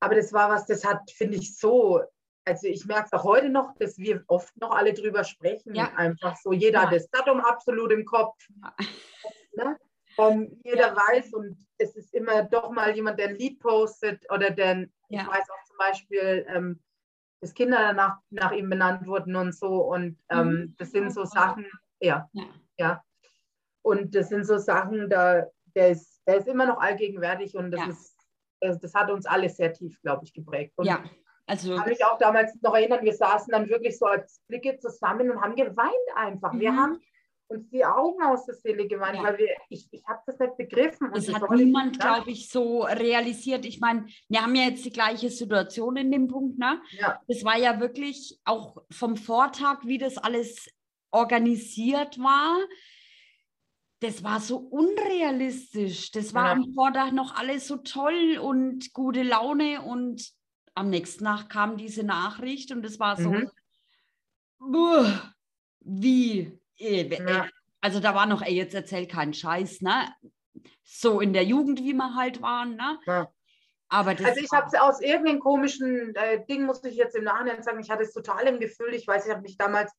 Aber 0.00 0.14
das 0.14 0.32
war 0.32 0.50
was, 0.50 0.66
das 0.66 0.84
hat, 0.84 1.10
finde 1.10 1.38
ich, 1.38 1.56
so, 1.56 2.02
also 2.44 2.66
ich 2.66 2.84
merke 2.84 3.06
es 3.06 3.12
auch 3.12 3.24
heute 3.24 3.48
noch, 3.48 3.74
dass 3.78 3.96
wir 3.96 4.22
oft 4.26 4.54
noch 4.60 4.72
alle 4.72 4.92
drüber 4.92 5.24
sprechen. 5.24 5.74
Ja. 5.74 5.92
Einfach 5.96 6.36
so, 6.36 6.52
jeder 6.52 6.82
hat 6.82 6.92
das 6.92 7.08
Datum 7.08 7.40
absolut 7.40 7.92
im 7.92 8.04
Kopf. 8.04 8.36
Ne? 9.56 9.76
Um, 10.18 10.60
jeder 10.64 10.96
weiß 10.96 11.32
und 11.32 11.56
es 11.78 11.94
ist 11.94 12.12
immer 12.12 12.42
doch 12.42 12.70
mal 12.70 12.94
jemand, 12.94 13.18
der 13.20 13.28
ein 13.28 13.36
Lied 13.36 13.60
postet 13.60 14.20
oder 14.32 14.50
der, 14.50 14.88
ich 15.08 15.18
weiß 15.18 15.50
auch 15.50 15.68
Beispiel, 15.78 16.44
ähm, 16.48 16.80
dass 17.40 17.54
Kinder 17.54 17.78
danach 17.78 18.18
nach 18.30 18.52
ihm 18.52 18.68
benannt 18.68 19.06
wurden 19.06 19.34
und 19.36 19.54
so. 19.54 19.84
Und 19.84 20.18
ähm, 20.28 20.48
mhm. 20.48 20.74
das 20.76 20.90
sind 20.90 21.12
so 21.12 21.24
Sachen, 21.24 21.66
ja, 22.00 22.28
ja, 22.32 22.44
ja. 22.76 23.04
Und 23.82 24.14
das 24.14 24.28
sind 24.28 24.44
so 24.44 24.58
Sachen, 24.58 25.08
da, 25.08 25.46
der, 25.74 25.90
ist, 25.90 26.20
der 26.26 26.38
ist 26.38 26.48
immer 26.48 26.66
noch 26.66 26.78
allgegenwärtig 26.78 27.56
und 27.56 27.70
das, 27.70 27.80
ja. 27.80 27.86
ist, 27.88 28.16
das, 28.60 28.80
das, 28.80 28.94
hat 28.94 29.10
uns 29.10 29.24
alle 29.24 29.48
sehr 29.48 29.72
tief, 29.72 30.00
glaube 30.02 30.24
ich, 30.24 30.34
geprägt. 30.34 30.74
Und 30.76 30.86
ja. 30.86 31.02
Also 31.46 31.76
kann 31.76 31.88
mich 31.88 32.04
auch 32.04 32.18
damals 32.18 32.54
noch 32.60 32.74
erinnern, 32.74 33.02
wir 33.02 33.14
saßen 33.14 33.50
dann 33.50 33.70
wirklich 33.70 33.98
so 33.98 34.04
als 34.04 34.42
Blicke 34.48 34.78
zusammen 34.78 35.30
und 35.30 35.40
haben 35.40 35.56
geweint 35.56 35.94
einfach. 36.14 36.52
Mhm. 36.52 36.60
Wir 36.60 36.76
haben 36.76 37.00
uns 37.48 37.68
die 37.70 37.84
Augen 37.84 38.22
aus 38.22 38.46
der 38.46 38.54
Seele 38.54 38.86
geweint, 38.86 39.16
ja. 39.16 39.22
weil 39.22 39.38
wir, 39.38 39.48
ich, 39.68 39.88
ich 39.90 40.06
habe 40.06 40.20
das 40.26 40.38
nicht 40.38 40.56
begriffen. 40.56 41.10
Das 41.12 41.32
hat 41.32 41.50
niemand, 41.50 41.98
glaube 41.98 42.30
ich, 42.30 42.48
so 42.48 42.82
realisiert. 42.82 43.64
Ich 43.64 43.80
meine, 43.80 44.06
wir 44.28 44.42
haben 44.42 44.54
ja 44.54 44.64
jetzt 44.64 44.84
die 44.84 44.92
gleiche 44.92 45.30
Situation 45.30 45.96
in 45.96 46.12
dem 46.12 46.28
Punkt. 46.28 46.58
Ne? 46.58 46.80
Ja. 46.92 47.20
Das 47.26 47.44
war 47.44 47.58
ja 47.58 47.80
wirklich 47.80 48.38
auch 48.44 48.76
vom 48.90 49.16
Vortag, 49.16 49.84
wie 49.84 49.98
das 49.98 50.18
alles 50.18 50.68
organisiert 51.10 52.18
war. 52.18 52.58
Das 54.00 54.22
war 54.22 54.40
so 54.40 54.58
unrealistisch. 54.58 56.12
Das 56.12 56.34
war 56.34 56.46
ja. 56.46 56.52
am 56.52 56.72
Vortag 56.74 57.12
noch 57.12 57.34
alles 57.34 57.66
so 57.66 57.78
toll 57.78 58.38
und 58.40 58.92
gute 58.92 59.22
Laune 59.22 59.82
und 59.82 60.32
am 60.74 60.90
nächsten 60.90 61.24
Tag 61.24 61.48
kam 61.48 61.76
diese 61.76 62.04
Nachricht 62.04 62.70
und 62.70 62.84
es 62.84 63.00
war 63.00 63.16
so, 63.16 63.32
mhm. 63.32 63.50
wie, 65.80 66.52
äh, 66.78 67.08
ja. 67.08 67.46
Also 67.80 68.00
da 68.00 68.14
war 68.14 68.26
noch, 68.26 68.42
ey, 68.42 68.54
jetzt 68.54 68.74
erzähl 68.74 69.06
keinen 69.06 69.34
Scheiß, 69.34 69.82
ne? 69.82 70.12
So 70.82 71.20
in 71.20 71.32
der 71.32 71.44
Jugend, 71.44 71.80
wie 71.80 71.92
wir 71.92 72.14
halt 72.14 72.42
waren, 72.42 72.76
ne? 72.76 72.98
Ja. 73.06 73.28
Aber 73.90 74.10
also 74.10 74.40
ich 74.40 74.50
habe 74.52 74.66
es 74.66 74.78
aus 74.78 75.00
irgendeinem 75.00 75.40
komischen 75.40 76.14
äh, 76.14 76.44
Ding, 76.44 76.66
muss 76.66 76.84
ich 76.84 76.96
jetzt 76.96 77.16
im 77.16 77.24
Nachhinein 77.24 77.62
sagen, 77.62 77.80
ich 77.80 77.90
hatte 77.90 78.02
es 78.02 78.12
total 78.12 78.46
im 78.46 78.60
Gefühl, 78.60 78.92
ich 78.92 79.06
weiß, 79.06 79.26
ich 79.26 79.32
habe 79.32 79.42
mich 79.42 79.56
damals 79.56 79.92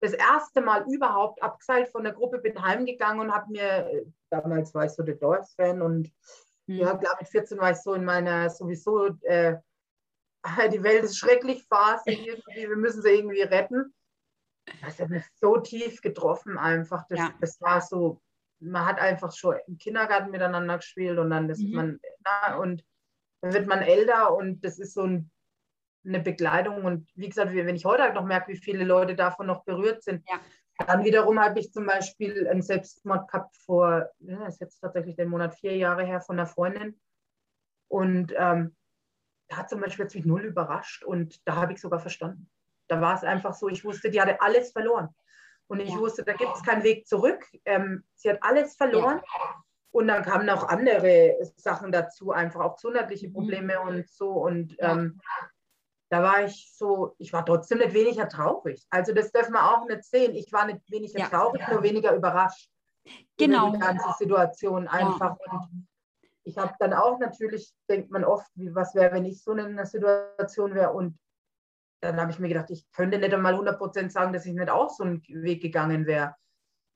das 0.00 0.12
erste 0.12 0.60
Mal 0.60 0.84
überhaupt 0.88 1.42
abgeseilt 1.42 1.88
von 1.88 2.04
der 2.04 2.12
Gruppe, 2.12 2.38
bin 2.38 2.60
heimgegangen 2.60 3.20
und 3.20 3.34
habe 3.34 3.50
mir, 3.50 3.86
äh, 3.88 4.04
damals 4.30 4.74
war 4.74 4.84
ich 4.84 4.92
so 4.92 5.02
der 5.02 5.16
Doors-Fan 5.16 5.82
und 5.82 6.12
hm. 6.66 6.76
ja, 6.76 6.96
klar, 6.96 7.16
mit 7.18 7.28
14 7.28 7.58
war 7.58 7.72
ich 7.72 7.78
so 7.78 7.94
in 7.94 8.04
meiner 8.04 8.48
sowieso, 8.50 9.08
äh, 9.22 9.56
die 10.72 10.82
Welt 10.82 11.04
ist 11.04 11.18
schrecklich 11.18 11.64
Phase, 11.68 12.04
irgendwie, 12.10 12.68
wir 12.68 12.76
müssen 12.76 13.02
sie 13.02 13.10
irgendwie 13.10 13.42
retten 13.42 13.92
das 14.80 15.00
hat 15.00 15.08
mich 15.08 15.24
so 15.34 15.58
tief 15.58 16.00
getroffen 16.00 16.58
einfach. 16.58 17.06
Das, 17.08 17.18
ja. 17.18 17.34
das 17.40 17.60
war 17.60 17.80
so, 17.80 18.20
man 18.60 18.86
hat 18.86 18.98
einfach 18.98 19.32
schon 19.32 19.56
im 19.66 19.78
Kindergarten 19.78 20.30
miteinander 20.30 20.76
gespielt 20.76 21.18
und 21.18 21.30
dann 21.30 21.48
ist 21.50 21.62
mhm. 21.62 21.74
man, 21.74 22.00
na, 22.24 22.56
und 22.56 22.84
dann 23.40 23.52
wird 23.52 23.66
man 23.66 23.80
älter 23.80 24.34
und 24.34 24.64
das 24.64 24.78
ist 24.78 24.94
so 24.94 25.02
ein, 25.02 25.30
eine 26.04 26.20
Begleitung. 26.20 26.84
Und 26.84 27.10
wie 27.14 27.28
gesagt, 27.28 27.52
wenn 27.52 27.74
ich 27.74 27.84
heute 27.84 28.02
halt 28.04 28.14
noch 28.14 28.24
merke, 28.24 28.52
wie 28.52 28.56
viele 28.56 28.84
Leute 28.84 29.14
davon 29.16 29.46
noch 29.46 29.64
berührt 29.64 30.02
sind, 30.02 30.24
ja. 30.28 30.40
dann 30.86 31.04
wiederum 31.04 31.40
habe 31.40 31.58
ich 31.58 31.72
zum 31.72 31.86
Beispiel 31.86 32.48
einen 32.48 32.62
Selbstmord 32.62 33.28
gehabt 33.28 33.56
vor, 33.56 34.10
das 34.20 34.54
ist 34.54 34.60
jetzt 34.60 34.80
tatsächlich 34.80 35.16
den 35.16 35.28
Monat 35.28 35.54
vier 35.54 35.76
Jahre 35.76 36.04
her 36.04 36.20
von 36.20 36.38
einer 36.38 36.46
Freundin. 36.46 37.00
Und 37.88 38.32
ähm, 38.36 38.76
da 39.48 39.58
hat 39.58 39.70
zum 39.70 39.80
Beispiel 39.80 40.04
jetzt 40.04 40.14
mich 40.14 40.24
null 40.24 40.42
überrascht 40.42 41.04
und 41.04 41.46
da 41.46 41.56
habe 41.56 41.74
ich 41.74 41.80
sogar 41.80 42.00
verstanden. 42.00 42.48
Da 42.92 43.00
war 43.00 43.14
es 43.14 43.24
einfach 43.24 43.54
so, 43.54 43.70
ich 43.70 43.86
wusste, 43.86 44.10
die 44.10 44.20
hatte 44.20 44.38
alles 44.42 44.70
verloren. 44.70 45.08
Und 45.66 45.80
ich 45.80 45.88
ja. 45.88 45.98
wusste, 45.98 46.22
da 46.24 46.34
gibt 46.34 46.54
es 46.54 46.62
keinen 46.62 46.82
Weg 46.82 47.08
zurück. 47.08 47.42
Ähm, 47.64 48.04
sie 48.16 48.28
hat 48.28 48.42
alles 48.42 48.76
verloren. 48.76 49.22
Ja. 49.24 49.62
Und 49.92 50.08
dann 50.08 50.22
kamen 50.22 50.44
noch 50.44 50.68
andere 50.68 51.38
Sachen 51.56 51.90
dazu, 51.90 52.32
einfach 52.32 52.60
auch 52.60 52.74
gesundheitliche 52.74 53.28
mhm. 53.28 53.32
Probleme 53.32 53.78
mhm. 53.80 53.88
und 53.88 54.10
so. 54.10 54.28
Und 54.32 54.76
ähm, 54.80 55.22
da 56.10 56.22
war 56.22 56.44
ich 56.44 56.70
so, 56.76 57.14
ich 57.16 57.32
war 57.32 57.46
trotzdem 57.46 57.78
nicht 57.78 57.94
weniger 57.94 58.28
traurig. 58.28 58.84
Also 58.90 59.14
das 59.14 59.32
dürfen 59.32 59.54
wir 59.54 59.64
auch 59.64 59.86
nicht 59.86 60.04
sehen. 60.04 60.34
Ich 60.34 60.52
war 60.52 60.66
nicht 60.66 60.82
weniger 60.90 61.18
ja. 61.18 61.28
traurig, 61.28 61.66
nur 61.66 61.82
weniger 61.82 62.14
überrascht. 62.14 62.68
Genau. 63.38 63.68
Über 63.68 63.78
die 63.78 63.82
ganze 63.82 64.12
Situation 64.18 64.86
einfach. 64.86 65.38
Und 65.50 65.86
ich 66.44 66.58
habe 66.58 66.74
dann 66.78 66.92
auch 66.92 67.18
natürlich, 67.18 67.72
denkt 67.88 68.10
man 68.10 68.24
oft, 68.24 68.50
wie, 68.54 68.74
was 68.74 68.94
wäre, 68.94 69.14
wenn 69.14 69.24
ich 69.24 69.42
so 69.42 69.52
in 69.52 69.60
einer 69.60 69.86
Situation 69.86 70.74
wäre. 70.74 70.92
Und 70.92 71.18
dann 72.02 72.20
habe 72.20 72.32
ich 72.32 72.38
mir 72.38 72.48
gedacht, 72.48 72.70
ich 72.70 72.90
könnte 72.92 73.18
nicht 73.18 73.32
einmal 73.32 73.54
100% 73.54 74.10
sagen, 74.10 74.32
dass 74.32 74.44
ich 74.44 74.52
nicht 74.52 74.70
auch 74.70 74.90
so 74.90 75.04
einen 75.04 75.22
Weg 75.28 75.62
gegangen 75.62 76.04
wäre 76.06 76.34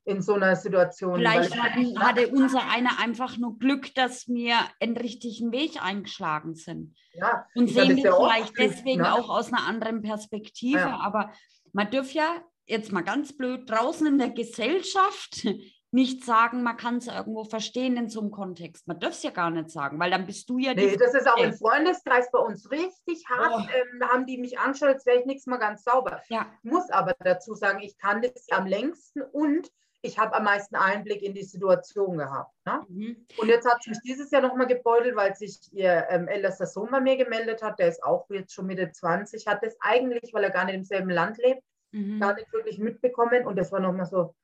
in 0.03 0.21
so 0.21 0.35
einer 0.35 0.55
Situation. 0.55 1.15
Vielleicht 1.15 1.61
hatten, 1.61 1.99
hatte 1.99 2.29
unser 2.29 2.69
einer 2.69 2.99
einfach 2.99 3.37
nur 3.37 3.57
Glück, 3.57 3.93
dass 3.95 4.27
wir 4.27 4.55
einen 4.79 4.95
richtigen 4.95 5.51
Weg 5.51 5.83
eingeschlagen 5.83 6.55
sind. 6.55 6.95
Ja, 7.13 7.45
und 7.55 7.67
sehen 7.67 8.01
das 8.01 8.15
vielleicht 8.15 8.55
Glück, 8.55 8.71
deswegen 8.71 9.01
ne? 9.01 9.13
auch 9.13 9.29
aus 9.29 9.51
einer 9.51 9.65
anderen 9.65 10.01
Perspektive. 10.01 10.79
Ja. 10.79 10.99
Aber 11.01 11.31
man 11.73 11.89
dürfte 11.89 12.19
ja 12.19 12.35
jetzt 12.65 12.91
mal 12.91 13.01
ganz 13.01 13.35
blöd 13.35 13.69
draußen 13.69 14.07
in 14.07 14.17
der 14.17 14.29
Gesellschaft 14.29 15.45
nicht 15.91 16.25
sagen, 16.25 16.63
man 16.63 16.75
kann 16.75 16.97
es 16.97 17.07
irgendwo 17.07 17.45
verstehen 17.45 17.95
in 17.95 18.09
so 18.09 18.19
einem 18.19 18.31
Kontext. 18.31 18.87
Man 18.87 18.99
darf 18.99 19.13
es 19.13 19.23
ja 19.23 19.31
gar 19.31 19.49
nicht 19.49 19.69
sagen, 19.69 19.99
weil 19.99 20.11
dann 20.11 20.25
bist 20.25 20.49
du 20.49 20.57
ja. 20.57 20.73
Nee, 20.73 20.97
das 20.97 21.13
ist 21.13 21.27
auch 21.27 21.37
im 21.37 21.53
Freundeskreis 21.53 22.29
bei 22.31 22.39
uns 22.39 22.69
richtig 22.71 23.25
hart. 23.29 23.53
Oh. 23.55 23.61
Ähm, 23.73 24.09
haben 24.09 24.25
die 24.25 24.37
mich 24.37 24.59
angeschaut, 24.59 24.89
als 24.89 25.05
wäre 25.05 25.19
ich 25.19 25.25
nichts 25.25 25.45
mal 25.45 25.57
ganz 25.57 25.83
sauber. 25.83 26.21
Ja. 26.27 26.47
Muss 26.63 26.89
aber 26.89 27.15
dazu 27.19 27.53
sagen, 27.53 27.79
ich 27.81 27.97
kann 27.97 28.21
das 28.21 28.47
am 28.51 28.65
längsten 28.65 29.21
und 29.21 29.71
ich 30.01 30.19
habe 30.19 30.35
am 30.35 30.43
meisten 30.43 30.75
Einblick 30.75 31.21
in 31.21 31.33
die 31.33 31.43
Situation 31.43 32.17
gehabt. 32.17 32.53
Ne? 32.65 32.85
Mhm. 32.87 33.25
Und 33.37 33.47
jetzt 33.47 33.65
hat 33.65 33.79
es 33.81 33.87
mich 33.87 33.99
dieses 34.03 34.29
Jahr 34.31 34.41
nochmal 34.41 34.67
gebeutelt, 34.67 35.15
weil 35.15 35.35
sich 35.35 35.59
ihr 35.71 36.05
ähm, 36.09 36.27
ältester 36.27 36.65
Sohn 36.65 36.89
bei 36.91 36.99
mir 36.99 37.17
gemeldet 37.17 37.63
hat. 37.63 37.79
Der 37.79 37.87
ist 37.87 38.03
auch 38.03 38.29
jetzt 38.29 38.53
schon 38.53 38.67
Mitte 38.67 38.91
20, 38.91 39.47
hat 39.47 39.63
das 39.63 39.75
eigentlich, 39.79 40.33
weil 40.33 40.43
er 40.43 40.51
gar 40.51 40.65
nicht 40.65 40.75
im 40.75 40.83
selben 40.83 41.09
Land 41.09 41.37
lebt, 41.37 41.63
mhm. 41.91 42.19
gar 42.19 42.35
nicht 42.35 42.51
wirklich 42.53 42.77
mitbekommen. 42.77 43.47
Und 43.47 43.57
das 43.57 43.71
war 43.71 43.79
nochmal 43.79 44.05
so, 44.05 44.35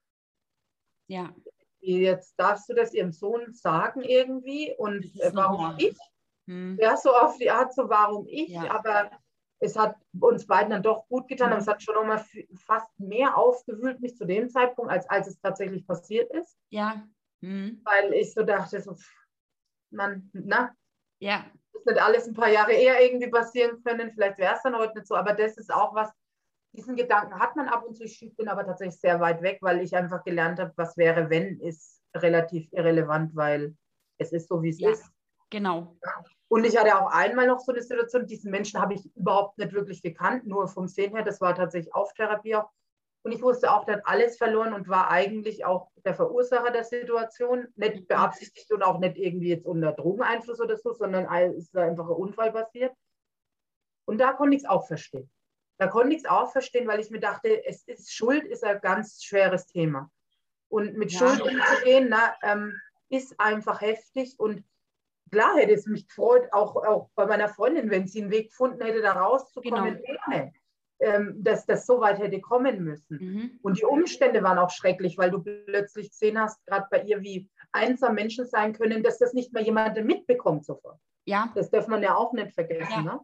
ja. 1.07 1.33
Jetzt 1.79 2.35
darfst 2.37 2.69
du 2.69 2.73
das 2.73 2.93
ihrem 2.93 3.11
Sohn 3.11 3.53
sagen 3.53 4.01
irgendwie 4.01 4.73
und 4.77 5.03
äh, 5.19 5.31
warum 5.33 5.75
ich? 5.77 5.97
Hm. 6.47 6.77
Ja, 6.79 6.95
so 6.95 7.13
auf 7.13 7.37
die 7.37 7.49
Art, 7.49 7.73
so 7.73 7.89
warum 7.89 8.25
ich, 8.27 8.49
ja. 8.49 8.71
aber 8.71 9.11
es 9.59 9.77
hat 9.77 9.95
uns 10.19 10.45
beiden 10.45 10.71
dann 10.71 10.83
doch 10.83 11.07
gut 11.07 11.27
getan, 11.27 11.51
aber 11.51 11.61
es 11.61 11.67
hat 11.67 11.81
schon 11.81 11.95
nochmal 11.95 12.23
fast 12.65 12.99
mehr 12.99 13.37
aufgewühlt, 13.37 14.01
mich 14.01 14.17
zu 14.17 14.25
dem 14.25 14.49
Zeitpunkt, 14.49 14.91
als, 14.91 15.09
als 15.09 15.27
es 15.27 15.39
tatsächlich 15.39 15.87
passiert 15.87 16.29
ist. 16.33 16.57
Ja. 16.69 17.07
Mhm. 17.41 17.81
Weil 17.83 18.13
ich 18.13 18.33
so 18.33 18.43
dachte, 18.43 18.81
so, 18.81 18.95
man, 19.89 20.29
na, 20.33 20.75
ja. 21.19 21.45
ist 21.73 21.85
nicht 21.85 22.01
alles 22.01 22.27
ein 22.27 22.33
paar 22.33 22.49
Jahre 22.49 22.73
eher 22.73 23.01
irgendwie 23.01 23.29
passieren 23.29 23.81
können, 23.83 24.11
vielleicht 24.11 24.37
wäre 24.37 24.55
es 24.55 24.61
dann 24.63 24.77
heute 24.77 24.95
nicht 24.95 25.07
so, 25.07 25.15
aber 25.15 25.33
das 25.33 25.57
ist 25.57 25.73
auch 25.73 25.93
was, 25.95 26.11
diesen 26.73 26.95
Gedanken 26.95 27.39
hat 27.39 27.55
man 27.55 27.67
ab 27.67 27.83
und 27.85 27.95
zu. 27.95 28.03
Ich 28.03 28.35
bin 28.35 28.47
aber 28.47 28.65
tatsächlich 28.65 28.99
sehr 28.99 29.19
weit 29.19 29.41
weg, 29.41 29.59
weil 29.61 29.81
ich 29.81 29.95
einfach 29.95 30.23
gelernt 30.23 30.59
habe, 30.59 30.73
was 30.75 30.97
wäre, 30.97 31.29
wenn, 31.29 31.59
ist 31.59 32.01
relativ 32.15 32.67
irrelevant, 32.71 33.35
weil 33.35 33.75
es 34.17 34.31
ist 34.31 34.49
so, 34.49 34.61
wie 34.61 34.69
es 34.69 34.79
ja, 34.79 34.91
ist. 34.91 35.05
Genau. 35.49 35.95
Und 36.47 36.65
ich 36.65 36.77
hatte 36.77 36.99
auch 36.99 37.11
einmal 37.11 37.47
noch 37.47 37.59
so 37.59 37.71
eine 37.71 37.81
Situation, 37.81 38.27
diesen 38.27 38.51
Menschen 38.51 38.79
habe 38.79 38.95
ich 38.95 39.15
überhaupt 39.15 39.57
nicht 39.57 39.73
wirklich 39.73 40.01
gekannt, 40.01 40.45
nur 40.45 40.67
vom 40.67 40.87
Sehen 40.87 41.15
her, 41.15 41.23
das 41.23 41.41
war 41.41 41.55
tatsächlich 41.55 41.93
auf 41.93 42.13
Therapie 42.13 42.55
auch. 42.55 42.69
Und 43.25 43.31
ich 43.31 43.41
wusste 43.41 43.71
auch, 43.71 43.85
der 43.85 43.97
hat 43.97 44.05
alles 44.05 44.37
verloren 44.37 44.73
und 44.73 44.89
war 44.89 45.09
eigentlich 45.09 45.63
auch 45.63 45.89
der 46.03 46.13
Verursacher 46.13 46.71
der 46.71 46.83
Situation. 46.83 47.67
Nicht 47.75 48.01
mhm. 48.01 48.07
beabsichtigt 48.07 48.71
und 48.73 48.83
auch 48.83 48.99
nicht 48.99 49.17
irgendwie 49.17 49.49
jetzt 49.49 49.65
unter 49.65 49.93
Drogeneinfluss 49.93 50.59
oder 50.59 50.75
so, 50.77 50.91
sondern 50.91 51.25
es 51.33 51.55
ist 51.55 51.77
einfach 51.77 52.05
ein 52.05 52.15
Unfall 52.15 52.51
passiert. 52.51 52.93
Und 54.05 54.19
da 54.19 54.33
konnte 54.33 54.57
ich 54.57 54.63
es 54.63 54.69
auch 54.69 54.85
verstehen. 54.85 55.29
Da 55.77 55.87
konnte 55.87 56.15
ich 56.15 56.23
es 56.23 56.29
auch 56.29 56.51
verstehen, 56.51 56.87
weil 56.87 56.99
ich 56.99 57.09
mir 57.09 57.19
dachte, 57.19 57.65
es 57.65 57.83
ist 57.87 58.13
Schuld 58.13 58.45
ist 58.45 58.63
ein 58.63 58.79
ganz 58.81 59.23
schweres 59.23 59.65
Thema. 59.65 60.11
Und 60.69 60.97
mit 60.97 61.11
ja. 61.11 61.19
Schuld 61.19 61.41
umzugehen, 61.41 62.07
na, 62.09 62.35
ähm, 62.41 62.79
ist 63.09 63.39
einfach 63.39 63.81
heftig. 63.81 64.35
Und 64.39 64.63
klar 65.31 65.55
hätte 65.55 65.73
es 65.73 65.85
mich 65.85 66.07
gefreut, 66.07 66.47
auch, 66.51 66.75
auch 66.75 67.09
bei 67.15 67.25
meiner 67.25 67.49
Freundin, 67.49 67.89
wenn 67.89 68.07
sie 68.07 68.21
einen 68.21 68.31
Weg 68.31 68.49
gefunden 68.49 68.83
hätte, 68.83 69.01
da 69.01 69.13
rauszukommen, 69.13 70.01
genau. 70.03 70.51
ähm, 70.99 71.35
dass 71.43 71.65
das 71.65 71.85
so 71.85 71.99
weit 71.99 72.19
hätte 72.19 72.39
kommen 72.41 72.83
müssen. 72.83 73.17
Mhm. 73.17 73.59
Und 73.61 73.79
die 73.79 73.85
Umstände 73.85 74.41
waren 74.43 74.57
auch 74.57 74.69
schrecklich, 74.69 75.17
weil 75.17 75.31
du 75.31 75.43
plötzlich 75.43 76.09
gesehen 76.09 76.39
hast, 76.39 76.65
gerade 76.65 76.87
bei 76.89 77.03
ihr, 77.03 77.21
wie 77.21 77.49
einsam 77.71 78.15
Menschen 78.15 78.45
sein 78.45 78.73
können, 78.73 79.03
dass 79.03 79.19
das 79.19 79.33
nicht 79.33 79.53
mehr 79.53 79.63
jemand 79.63 80.03
mitbekommt 80.03 80.65
sofort. 80.65 80.99
Ja. 81.25 81.51
Das 81.55 81.69
darf 81.69 81.87
man 81.87 82.03
ja 82.03 82.15
auch 82.15 82.33
nicht 82.33 82.53
vergessen. 82.53 82.91
Ja. 82.91 83.01
Ne? 83.01 83.19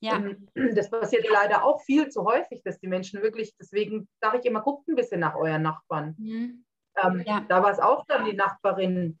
Ja. 0.00 0.16
Und 0.16 0.50
das 0.76 0.90
passiert 0.90 1.26
leider 1.30 1.64
auch 1.64 1.82
viel 1.82 2.08
zu 2.08 2.24
häufig, 2.24 2.62
dass 2.64 2.78
die 2.78 2.88
Menschen 2.88 3.22
wirklich, 3.22 3.54
deswegen 3.58 4.08
sage 4.20 4.38
ich 4.38 4.44
immer, 4.44 4.60
guckt 4.60 4.88
ein 4.88 4.94
bisschen 4.94 5.20
nach 5.20 5.34
euren 5.34 5.62
Nachbarn. 5.62 6.14
Mhm. 6.18 6.64
Ähm, 7.02 7.22
ja. 7.26 7.44
Da 7.48 7.62
war 7.62 7.70
es 7.70 7.78
auch 7.78 8.04
dann 8.06 8.24
die 8.24 8.34
Nachbarin, 8.34 9.18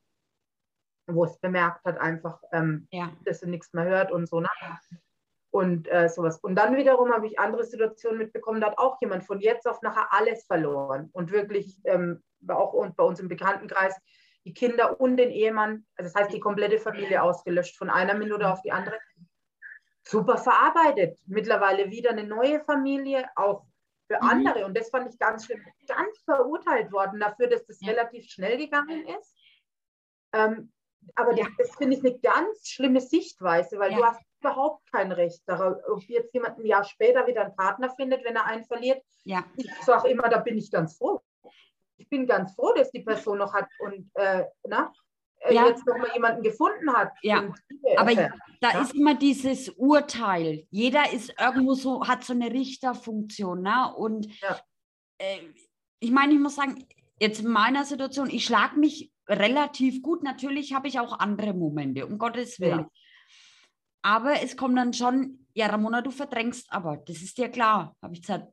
wo 1.06 1.24
es 1.24 1.38
bemerkt 1.38 1.84
hat, 1.84 1.98
einfach, 1.98 2.40
ähm, 2.52 2.86
ja. 2.90 3.12
dass 3.24 3.40
sie 3.40 3.48
nichts 3.48 3.72
mehr 3.72 3.84
hört 3.84 4.12
und 4.12 4.28
so. 4.28 4.40
Ne? 4.40 4.48
Und 5.50 5.88
äh, 5.88 6.08
sowas. 6.08 6.38
Und 6.40 6.56
dann 6.56 6.76
wiederum 6.76 7.10
habe 7.12 7.26
ich 7.26 7.38
andere 7.38 7.64
Situationen 7.64 8.18
mitbekommen, 8.18 8.60
da 8.60 8.68
hat 8.68 8.78
auch 8.78 9.00
jemand 9.00 9.24
von 9.24 9.40
jetzt 9.40 9.66
auf 9.66 9.80
nachher 9.82 10.08
alles 10.10 10.44
verloren. 10.44 11.08
Und 11.12 11.32
wirklich 11.32 11.78
ähm, 11.84 12.22
auch 12.48 12.74
und 12.74 12.96
bei 12.96 13.04
uns 13.04 13.18
im 13.20 13.28
Bekanntenkreis 13.28 13.98
die 14.44 14.54
Kinder 14.54 15.00
und 15.00 15.16
den 15.16 15.30
Ehemann, 15.30 15.84
also 15.96 16.12
das 16.12 16.14
heißt 16.14 16.32
die 16.32 16.40
komplette 16.40 16.78
Familie 16.78 17.22
ausgelöscht, 17.22 17.76
von 17.76 17.90
einer 17.90 18.14
Minute 18.14 18.48
auf 18.50 18.62
die 18.62 18.72
andere. 18.72 18.98
Super 20.08 20.38
verarbeitet. 20.38 21.18
Mittlerweile 21.26 21.90
wieder 21.90 22.10
eine 22.10 22.24
neue 22.24 22.60
Familie, 22.64 23.28
auch 23.36 23.66
für 24.06 24.16
mhm. 24.16 24.28
andere. 24.28 24.64
Und 24.64 24.76
das 24.76 24.88
fand 24.88 25.12
ich 25.12 25.18
ganz 25.18 25.44
schlimm. 25.44 25.62
Ganz 25.86 26.18
verurteilt 26.24 26.90
worden 26.92 27.20
dafür, 27.20 27.48
dass 27.48 27.66
das 27.66 27.78
ja. 27.80 27.92
relativ 27.92 28.24
schnell 28.24 28.56
gegangen 28.56 29.06
ist. 29.06 29.36
Ähm, 30.32 30.72
aber 31.14 31.36
ja. 31.36 31.46
das, 31.58 31.74
finde 31.76 31.96
ich 31.96 32.04
eine 32.04 32.18
ganz 32.18 32.68
schlimme 32.68 33.00
Sichtweise, 33.00 33.78
weil 33.78 33.92
ja. 33.92 33.98
du 33.98 34.04
hast 34.04 34.22
überhaupt 34.40 34.90
kein 34.90 35.12
Recht 35.12 35.42
darauf, 35.46 35.76
ob 35.88 36.02
jetzt 36.04 36.32
jemand 36.32 36.58
ein 36.58 36.66
Jahr 36.66 36.84
später 36.84 37.26
wieder 37.26 37.42
einen 37.42 37.56
Partner 37.56 37.90
findet, 37.90 38.24
wenn 38.24 38.36
er 38.36 38.46
einen 38.46 38.64
verliert. 38.64 39.02
Ja. 39.24 39.44
Ich 39.56 39.70
sage 39.82 40.08
immer, 40.08 40.28
da 40.28 40.38
bin 40.38 40.56
ich 40.56 40.70
ganz 40.70 40.96
froh. 40.96 41.20
Ich 41.98 42.08
bin 42.08 42.26
ganz 42.26 42.54
froh, 42.54 42.72
dass 42.72 42.90
die 42.90 43.00
Person 43.00 43.38
noch 43.38 43.52
hat 43.52 43.68
und 43.80 44.10
äh, 44.14 44.44
na, 44.66 44.84
äh, 44.84 45.07
ja. 45.50 45.66
jetzt 45.66 45.86
noch 45.86 45.96
mal 45.98 46.10
jemanden 46.14 46.42
gefunden 46.42 46.92
hat. 46.92 47.12
Ja, 47.22 47.52
aber 47.96 48.14
da 48.14 48.70
ja? 48.72 48.82
ist 48.82 48.94
immer 48.94 49.14
dieses 49.14 49.68
Urteil. 49.70 50.66
Jeder 50.70 51.12
ist 51.12 51.34
irgendwo 51.38 51.74
so, 51.74 52.06
hat 52.06 52.24
so 52.24 52.32
eine 52.32 52.50
Richterfunktion. 52.50 53.62
Ne? 53.62 53.94
Und 53.96 54.26
ja. 54.40 54.60
äh, 55.18 55.40
ich 56.00 56.10
meine, 56.10 56.32
ich 56.32 56.40
muss 56.40 56.56
sagen, 56.56 56.86
jetzt 57.20 57.40
in 57.40 57.48
meiner 57.48 57.84
Situation, 57.84 58.30
ich 58.30 58.44
schlage 58.44 58.78
mich 58.78 59.12
relativ 59.28 60.02
gut. 60.02 60.22
Natürlich 60.22 60.74
habe 60.74 60.88
ich 60.88 60.98
auch 60.98 61.18
andere 61.18 61.54
Momente, 61.54 62.06
um 62.06 62.18
Gottes 62.18 62.60
Willen. 62.60 62.80
Ja. 62.80 62.90
Aber 64.02 64.42
es 64.42 64.56
kommt 64.56 64.78
dann 64.78 64.92
schon, 64.92 65.46
ja, 65.54 65.66
Ramona, 65.66 66.02
du 66.02 66.10
verdrängst 66.10 66.72
aber, 66.72 66.96
das 66.98 67.20
ist 67.20 67.36
dir 67.36 67.48
klar. 67.48 67.96
Habe 68.00 68.14
ich 68.14 68.22
gesagt, 68.22 68.46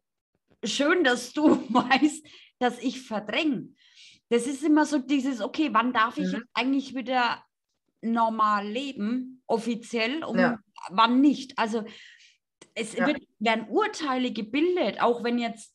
schön, 0.63 1.03
dass 1.03 1.33
du 1.33 1.49
weißt, 1.73 2.25
dass 2.59 2.79
ich 2.79 3.01
verdränge. 3.01 3.69
Das 4.29 4.47
ist 4.47 4.63
immer 4.63 4.85
so 4.85 4.99
dieses, 4.99 5.41
okay, 5.41 5.69
wann 5.71 5.93
darf 5.93 6.17
ich 6.17 6.31
mhm. 6.31 6.43
eigentlich 6.53 6.95
wieder 6.95 7.43
normal 8.01 8.67
leben, 8.67 9.41
offiziell, 9.47 10.23
und 10.23 10.39
ja. 10.39 10.59
wann 10.89 11.21
nicht? 11.21 11.57
Also 11.57 11.83
es 12.73 12.93
ja. 12.93 13.07
wird, 13.07 13.21
werden 13.39 13.67
Urteile 13.69 14.31
gebildet, 14.31 15.01
auch 15.01 15.23
wenn 15.23 15.39
jetzt 15.39 15.73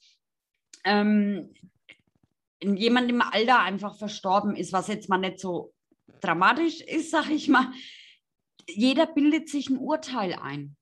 ähm, 0.84 1.54
jemand 2.62 3.10
im 3.10 3.22
Alter 3.22 3.60
einfach 3.60 3.96
verstorben 3.96 4.56
ist, 4.56 4.72
was 4.72 4.88
jetzt 4.88 5.08
mal 5.08 5.18
nicht 5.18 5.40
so 5.40 5.72
dramatisch 6.20 6.80
ist, 6.80 7.10
sag 7.10 7.30
ich 7.30 7.48
mal. 7.48 7.72
Jeder 8.68 9.06
bildet 9.06 9.48
sich 9.48 9.70
ein 9.70 9.78
Urteil 9.78 10.34
ein 10.34 10.76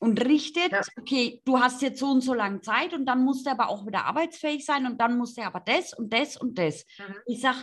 und 0.00 0.24
richtet, 0.24 0.72
ja. 0.72 0.80
okay, 0.98 1.40
du 1.44 1.60
hast 1.60 1.82
jetzt 1.82 2.00
so 2.00 2.06
und 2.06 2.22
so 2.22 2.34
lange 2.34 2.62
Zeit 2.62 2.94
und 2.94 3.04
dann 3.04 3.22
musst 3.22 3.46
du 3.46 3.50
aber 3.50 3.68
auch 3.68 3.86
wieder 3.86 4.06
arbeitsfähig 4.06 4.64
sein 4.64 4.86
und 4.86 4.98
dann 4.98 5.16
musst 5.16 5.36
du 5.36 5.42
aber 5.42 5.60
das 5.60 5.92
und 5.92 6.12
das 6.12 6.36
und 6.36 6.58
das. 6.58 6.86
Mhm. 6.98 7.14
Ich 7.26 7.40
sage, 7.42 7.58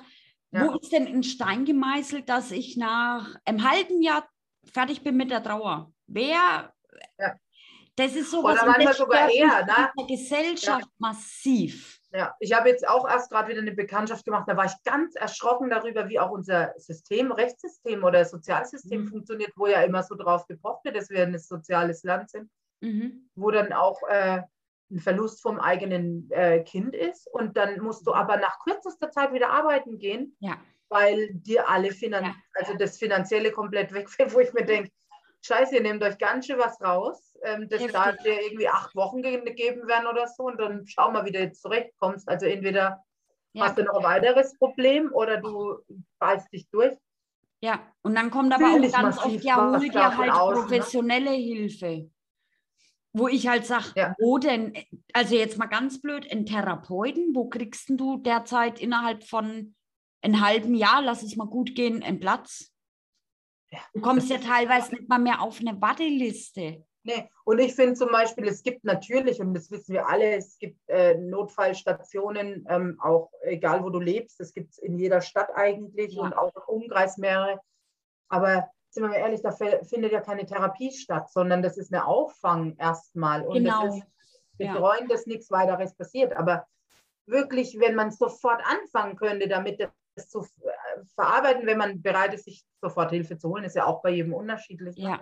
ja. 0.52 0.66
wo 0.66 0.78
ist 0.78 0.92
denn 0.92 1.08
in 1.08 1.24
Stein 1.24 1.66
gemeißelt, 1.66 2.30
dass 2.30 2.52
ich 2.52 2.78
nach 2.78 3.36
einem 3.44 3.70
halben 3.70 4.02
Jahr 4.02 4.30
fertig 4.72 5.02
bin 5.02 5.18
mit 5.18 5.32
der 5.32 5.44
Trauer? 5.44 5.92
Wer? 6.06 6.74
Ja. 7.20 7.34
Das 7.96 8.16
ist 8.16 8.30
sowas. 8.30 8.62
Oder 8.62 8.72
manchmal 8.72 8.94
sogar 8.94 9.30
eher, 9.32 9.66
ne? 9.66 9.92
der 9.98 10.06
Gesellschaft 10.06 10.88
massiv. 11.00 11.97
Ja, 12.14 12.36
ich 12.40 12.54
habe 12.54 12.70
jetzt 12.70 12.88
auch 12.88 13.08
erst 13.08 13.30
gerade 13.30 13.50
wieder 13.50 13.62
eine 13.62 13.74
Bekanntschaft 13.74 14.24
gemacht, 14.24 14.46
da 14.48 14.56
war 14.56 14.66
ich 14.66 14.84
ganz 14.86 15.16
erschrocken 15.16 15.70
darüber, 15.70 16.08
wie 16.08 16.20
auch 16.20 16.32
unser 16.32 16.74
System, 16.78 17.32
Rechtssystem 17.32 18.04
oder 18.04 18.24
Sozialsystem 18.24 19.02
mhm. 19.02 19.08
funktioniert, 19.08 19.52
wo 19.58 19.68
ja 19.68 19.82
immer 19.82 20.04
so 20.04 20.16
drauf 20.16 20.48
gepocht 20.48 20.86
wird, 20.86 20.96
dass 20.96 21.10
wir 21.10 21.24
ein 21.24 21.38
soziales 21.38 22.04
Land 22.04 22.30
sind, 22.30 22.50
mhm. 22.80 23.30
wo 23.36 23.52
dann 23.52 23.74
auch 23.74 24.02
äh, 24.08 24.42
ein 24.90 25.00
Verlust 25.00 25.42
vom 25.42 25.60
eigenen 25.60 26.32
äh, 26.32 26.64
Kind 26.64 26.96
ist 26.96 27.28
und 27.34 27.58
dann 27.58 27.82
musst 27.82 28.08
du 28.08 28.14
aber 28.14 28.38
nach 28.38 28.60
kürzester 28.64 29.12
Zeit 29.12 29.34
wieder 29.34 29.50
arbeiten 29.50 30.00
gehen, 30.00 30.36
ja. 30.40 30.58
weil 30.88 31.34
dir 31.34 31.70
alle 31.70 31.92
Finan 31.92 32.24
ja. 32.24 32.36
also 32.54 32.74
das 32.76 32.98
Finanzielle 32.98 33.52
komplett 33.52 33.92
wegfällt, 33.94 34.34
wo 34.34 34.40
ich 34.40 34.54
mir 34.54 34.66
denke, 34.66 34.92
Scheiße, 35.48 35.76
ihr 35.76 35.82
nehmt 35.82 36.04
euch 36.04 36.18
ganz 36.18 36.46
schön 36.46 36.60
was 36.60 36.82
raus. 36.82 37.38
Ähm, 37.44 37.70
das 37.70 37.86
da 37.92 38.12
dir 38.12 38.42
irgendwie 38.42 38.68
acht 38.68 38.96
Wochen 38.96 39.22
gegeben 39.22 39.88
werden 39.88 40.08
oder 40.08 40.28
so 40.28 40.44
und 40.44 40.60
dann 40.60 40.86
schau 40.86 41.12
mal, 41.12 41.26
wie 41.26 41.32
du 41.32 41.40
jetzt 41.40 41.62
zurechtkommst. 41.62 42.28
Also 42.28 42.46
entweder 42.46 43.04
ja. 43.54 43.64
hast 43.64 43.78
du 43.78 43.84
noch 43.84 43.96
ein 43.96 44.04
weiteres 44.04 44.58
Problem 44.58 45.12
oder 45.14 45.38
du 45.38 45.78
beißt 46.20 46.52
dich 46.52 46.70
durch. 46.70 46.94
Ja, 47.62 47.80
und 48.04 48.16
dann 48.16 48.30
kommt 48.30 48.54
aber 48.54 48.66
auch 48.66 48.92
ganz 48.92 49.18
oft, 49.18 49.44
ja, 49.44 49.72
hol 49.72 49.90
dir 49.90 50.18
halt 50.18 50.32
aus, 50.32 50.56
ne? 50.56 50.62
professionelle 50.62 51.32
ne? 51.32 51.38
Hilfe. 51.38 52.12
Wo 53.14 53.28
ich 53.28 53.48
halt 53.48 53.66
sage, 53.66 53.86
ja. 53.96 54.16
wo 54.20 54.38
denn, 54.38 54.74
also 55.14 55.36
jetzt 55.36 55.58
mal 55.58 55.66
ganz 55.66 56.02
blöd, 56.02 56.30
einen 56.32 56.46
Therapeuten, 56.46 57.34
wo 57.34 57.50
kriegst 57.50 57.90
du 57.90 58.18
derzeit 58.18 58.80
innerhalb 58.80 59.24
von 59.24 59.76
einem 60.22 60.42
halben 60.42 60.76
Jahr, 60.76 61.02
lass 61.02 61.24
es 61.24 61.36
mal 61.36 61.48
gut 61.48 61.74
gehen, 61.74 62.04
einen 62.04 62.20
Platz? 62.20 62.72
Du 63.94 64.02
kommst 64.02 64.30
ja 64.30 64.38
teilweise 64.38 64.96
nicht 64.96 65.08
mal 65.08 65.20
mehr 65.20 65.42
auf 65.42 65.60
eine 65.60 65.80
Warteliste. 65.82 66.84
Nee. 67.04 67.30
Und 67.46 67.60
ich 67.60 67.74
finde 67.74 67.94
zum 67.94 68.10
Beispiel, 68.10 68.48
es 68.48 68.64
gibt 68.64 68.84
natürlich, 68.84 69.40
und 69.40 69.54
das 69.54 69.72
wissen 69.72 69.94
wir 69.94 70.08
alle, 70.08 70.36
es 70.36 70.58
gibt 70.60 70.78
äh, 70.90 71.16
Notfallstationen, 71.16 72.66
ähm, 72.68 73.00
auch 73.02 73.32
egal 73.44 73.82
wo 73.84 73.90
du 73.90 74.00
lebst, 74.00 74.42
das 74.42 74.54
gibt 74.54 74.72
es 74.72 74.78
in 74.78 74.98
jeder 74.98 75.22
Stadt 75.22 75.50
eigentlich 75.56 76.16
ja. 76.16 76.24
und 76.24 76.34
auch 76.34 76.54
im 76.54 76.82
Umkreis 76.82 77.18
mehrere. 77.18 77.62
Aber 78.28 78.70
sind 78.90 79.04
wir 79.04 79.10
mal 79.10 79.16
ehrlich, 79.16 79.42
da 79.42 79.52
findet 79.52 80.12
ja 80.12 80.20
keine 80.20 80.46
Therapie 80.46 80.92
statt, 80.92 81.32
sondern 81.32 81.62
das 81.62 81.78
ist 81.78 81.94
eine 81.94 82.06
Auffang 82.06 82.76
erstmal. 82.78 83.48
Und 83.48 83.56
genau. 83.56 83.86
das 83.86 83.98
ist, 83.98 84.04
wir 84.58 84.74
freuen, 84.74 85.08
ja. 85.08 85.08
dass 85.08 85.26
nichts 85.28 85.50
weiteres 85.50 85.96
passiert. 85.96 86.34
Aber 86.34 86.68
wirklich, 87.26 87.80
wenn 87.80 87.96
man 87.96 88.12
sofort 88.12 88.62
anfangen 88.66 89.16
könnte, 89.16 89.48
damit 89.48 89.80
zu 90.18 90.42
äh, 90.42 91.06
verarbeiten, 91.16 91.66
wenn 91.66 91.78
man 91.78 92.02
bereit 92.02 92.34
ist, 92.34 92.46
sich 92.46 92.66
sofort 92.82 93.12
Hilfe 93.12 93.38
zu 93.38 93.50
holen, 93.50 93.64
ist 93.64 93.76
ja 93.76 93.86
auch 93.86 94.02
bei 94.02 94.12
jedem 94.12 94.34
unterschiedlich. 94.34 94.96
Ja. 94.98 95.22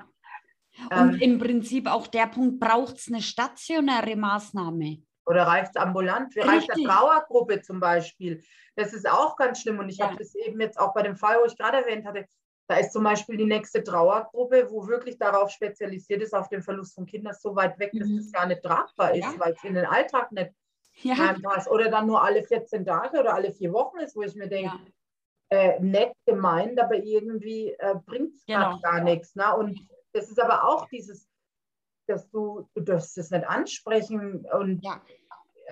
Und 0.91 1.15
ähm, 1.15 1.21
im 1.21 1.39
Prinzip 1.39 1.87
auch 1.87 2.07
der 2.07 2.27
Punkt, 2.27 2.59
braucht 2.59 2.97
es 2.97 3.07
eine 3.07 3.21
stationäre 3.21 4.15
Maßnahme? 4.15 5.03
Oder 5.25 5.43
reicht 5.47 5.71
es 5.75 5.81
ambulant? 5.81 6.35
Wie 6.35 6.41
reicht 6.41 6.71
eine 6.71 6.83
Trauergruppe 6.83 7.61
zum 7.61 7.79
Beispiel? 7.79 8.43
Das 8.75 8.93
ist 8.93 9.09
auch 9.09 9.35
ganz 9.37 9.61
schlimm. 9.61 9.79
Und 9.79 9.89
ich 9.89 9.97
ja. 9.97 10.07
habe 10.07 10.17
das 10.17 10.35
eben 10.35 10.59
jetzt 10.59 10.79
auch 10.79 10.93
bei 10.93 11.01
dem 11.01 11.15
Fall, 11.15 11.37
wo 11.41 11.45
ich 11.45 11.57
gerade 11.57 11.77
erwähnt 11.77 12.05
hatte, 12.05 12.25
da 12.67 12.77
ist 12.77 12.93
zum 12.93 13.03
Beispiel 13.03 13.37
die 13.37 13.45
nächste 13.45 13.83
Trauergruppe, 13.83 14.67
wo 14.69 14.87
wirklich 14.87 15.17
darauf 15.17 15.51
spezialisiert 15.51 16.21
ist, 16.21 16.33
auf 16.33 16.49
den 16.49 16.63
Verlust 16.63 16.95
von 16.95 17.05
Kindern 17.05 17.35
so 17.39 17.55
weit 17.55 17.77
weg, 17.79 17.91
dass 17.93 18.07
mhm. 18.07 18.17
das 18.17 18.31
gar 18.31 18.47
nicht 18.47 18.63
tragbar 18.63 19.13
ist, 19.13 19.23
ja. 19.23 19.33
weil 19.37 19.53
es 19.53 19.63
in 19.63 19.75
den 19.75 19.85
Alltag 19.85 20.31
nicht 20.31 20.51
ja. 21.01 21.15
reinpasst. 21.15 21.69
Oder 21.69 21.89
dann 21.89 22.07
nur 22.07 22.23
alle 22.23 22.43
14 22.43 22.85
Tage 22.85 23.19
oder 23.19 23.33
alle 23.33 23.51
vier 23.51 23.73
Wochen 23.73 23.99
ist, 23.99 24.15
wo 24.15 24.21
ich 24.21 24.35
mir 24.35 24.47
denke, 24.47 24.75
ja. 25.51 25.57
äh, 25.57 25.79
nett 25.79 26.13
gemeint, 26.25 26.79
aber 26.79 26.95
irgendwie 26.95 27.71
äh, 27.71 27.95
bringt 28.05 28.35
es 28.35 28.45
genau. 28.45 28.79
gar 28.81 29.01
nichts. 29.01 29.35
Ne? 29.35 29.55
Und 29.55 29.79
das 30.13 30.29
ist 30.29 30.39
aber 30.39 30.63
auch 30.63 30.87
dieses, 30.89 31.27
dass 32.07 32.29
du, 32.29 32.67
du 32.73 32.81
darfst 32.81 33.17
es 33.17 33.31
nicht 33.31 33.47
ansprechen. 33.47 34.45
Und 34.53 34.83
ja. 34.83 35.01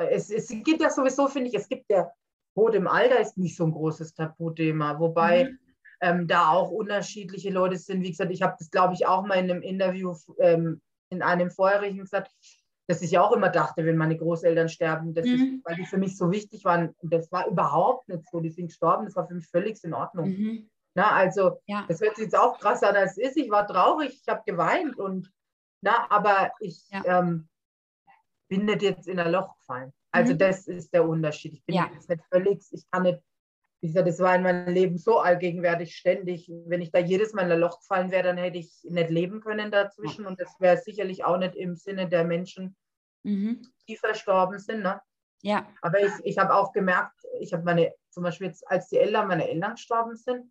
es, 0.10 0.30
es 0.30 0.50
gibt 0.50 0.82
ja 0.82 0.90
sowieso, 0.90 1.28
finde 1.28 1.50
ich, 1.50 1.56
es 1.56 1.70
gibt 1.70 1.90
ja, 1.90 2.12
Tod 2.56 2.76
im 2.76 2.88
Alter 2.88 3.20
ist 3.20 3.38
nicht 3.38 3.56
so 3.56 3.66
ein 3.66 3.72
großes 3.72 4.14
Tabuthema, 4.14 5.00
wobei 5.00 5.46
mhm. 5.46 5.60
ähm, 6.02 6.28
da 6.28 6.52
auch 6.52 6.70
unterschiedliche 6.70 7.50
Leute 7.50 7.78
sind. 7.78 8.04
Wie 8.04 8.12
gesagt, 8.12 8.32
ich 8.32 8.44
habe 8.44 8.56
das, 8.60 8.70
glaube 8.70 8.94
ich, 8.94 9.08
auch 9.08 9.26
mal 9.26 9.36
in 9.36 9.50
einem 9.50 9.62
Interview 9.64 10.16
ähm, 10.40 10.82
in 11.10 11.22
einem 11.22 11.52
vorherigen 11.52 12.00
gesagt, 12.00 12.32
dass 12.88 13.02
ich 13.02 13.17
auch 13.17 13.32
immer 13.32 13.50
dachte, 13.50 13.86
wenn 13.86 13.98
meine 13.98 14.17
Großeltern 14.17 14.69
sterben, 14.69 15.13
das 15.13 15.26
mhm. 15.26 15.34
ist, 15.34 15.65
weil 15.65 15.76
die 15.76 15.86
für 15.86 15.98
mich 15.98 16.17
so 16.17 16.32
wichtig 16.32 16.65
waren. 16.65 16.93
Und 16.98 17.13
das 17.13 17.32
war 17.32 17.48
überhaupt 17.48 18.10
nicht 18.10 18.30
so. 18.30 18.39
Die 18.41 18.50
sind 18.50 18.67
gestorben, 18.67 19.06
das 19.06 19.15
war 19.15 19.28
für 19.28 19.36
mich 19.36 19.48
völlig 19.48 19.82
in 19.84 19.93
Ordnung. 19.93 20.30
Mhm. 20.30 20.69
Na, 20.96 21.12
also, 21.12 21.62
ja. 21.65 21.86
das 21.88 22.02
hört 22.02 22.15
sich 22.15 22.26
jetzt 22.26 22.38
auch 22.38 22.60
krass 22.60 22.84
an, 22.84 22.96
als 22.96 23.17
ist. 23.17 23.38
Ich 23.38 23.50
war 23.50 23.65
traurig, 23.65 24.19
ich 24.22 24.28
habe 24.28 24.43
geweint 24.46 24.98
und, 24.98 25.32
na, 25.82 26.08
aber 26.10 26.52
ich, 26.60 26.88
ja. 26.89 27.04
ähm, 27.06 27.48
bin 28.48 28.65
nicht 28.65 28.84
jetzt 28.84 29.08
in 29.08 29.19
ein 29.19 29.32
Loch 29.32 29.58
gefallen. 29.58 29.91
Also 30.12 30.34
mhm. 30.34 30.38
das 30.38 30.67
ist 30.67 30.93
der 30.93 31.08
Unterschied. 31.08 31.54
Ich 31.54 31.65
bin 31.65 31.76
ja. 31.76 31.89
jetzt 31.91 32.10
nicht 32.10 32.24
völlig, 32.32 32.62
ich 32.72 32.84
kann 32.91 33.04
nicht, 33.04 33.19
wie 33.84 33.88
gesagt, 33.88 34.08
das 34.08 34.19
war 34.19 34.34
in 34.34 34.43
meinem 34.43 34.74
Leben 34.74 34.98
so 34.98 35.19
allgegenwärtig 35.19 35.98
ständig. 35.98 36.50
Wenn 36.67 36.82
ich 36.82 36.93
da 36.93 37.00
jedes 37.00 37.34
Mal 37.34 37.48
in 37.48 37.52
ein 37.52 37.60
Loch 37.60 37.82
gefallen 37.82 38.12
wäre, 38.12 38.24
dann 38.24 38.38
hätte 38.38 38.58
ich 38.58 38.80
nicht 38.86 39.10
leben 39.10 39.41
können 39.41 39.72
dazwischen. 39.72 40.26
Und 40.26 40.39
das 40.39 40.56
wäre 40.60 40.78
sicherlich 40.78 41.26
auch 41.26 41.38
nicht 41.38 41.54
im 41.58 41.76
Sinne 41.76 42.08
der 42.08 42.24
Menschen, 42.24 42.78
mhm. 43.24 43.62
die 43.89 43.98
verstorben 43.98 44.58
sind. 44.58 44.84
Ne? 44.84 45.02
Ja. 45.41 45.67
Aber 45.82 46.00
ich, 46.00 46.13
ich 46.24 46.38
habe 46.38 46.56
auch 46.56 46.72
gemerkt, 46.72 47.19
ich 47.41 47.52
habe 47.52 47.63
meine, 47.63 47.91
zum 48.10 48.24
Beispiel 48.24 48.48
jetzt, 48.48 48.65
als 48.69 48.88
die 48.88 49.00
Eltern, 49.00 49.28
meine 49.28 49.50
Eltern 49.50 49.72
gestorben 49.72 50.15
sind, 50.15 50.50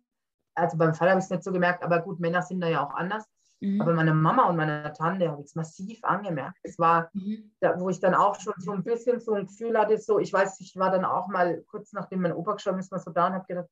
also 0.53 0.77
beim 0.77 0.93
Fall 0.93 1.09
habe 1.09 1.17
ich 1.17 1.25
es 1.25 1.31
nicht 1.31 1.43
so 1.43 1.51
gemerkt, 1.51 1.81
aber 1.81 2.01
gut, 2.01 2.19
Männer 2.19 2.43
sind 2.43 2.61
da 2.61 2.67
ja 2.67 2.85
auch 2.85 2.93
anders. 2.93 3.25
Mhm. 3.63 3.79
Aber 3.79 3.93
meine 3.93 4.13
Mama 4.13 4.49
und 4.49 4.57
meine 4.57 4.91
Tante 4.91 5.31
habe 5.31 5.41
ich 5.41 5.47
es 5.47 5.55
massiv 5.55 6.03
angemerkt. 6.03 6.57
Es 6.63 6.77
war, 6.77 7.09
mhm. 7.13 7.51
da, 7.61 7.79
wo 7.79 7.89
ich 7.89 8.01
dann 8.01 8.13
auch 8.13 8.37
schon 8.37 8.53
so 8.57 8.73
ein 8.73 8.83
bisschen 8.83 9.21
so 9.21 9.33
ein 9.33 9.47
Gefühl 9.47 9.79
hatte, 9.79 9.97
so, 9.97 10.19
ich 10.19 10.33
weiß, 10.33 10.59
ich 10.59 10.75
war 10.75 10.91
dann 10.91 11.05
auch 11.05 11.29
mal 11.29 11.63
kurz 11.67 11.93
nachdem 11.93 12.21
mein 12.21 12.33
Opa 12.33 12.53
gestorben 12.55 12.79
ist, 12.79 12.91
mal 12.91 12.99
so 12.99 13.11
da 13.11 13.27
und 13.27 13.33
habe 13.33 13.45
gedacht, 13.47 13.69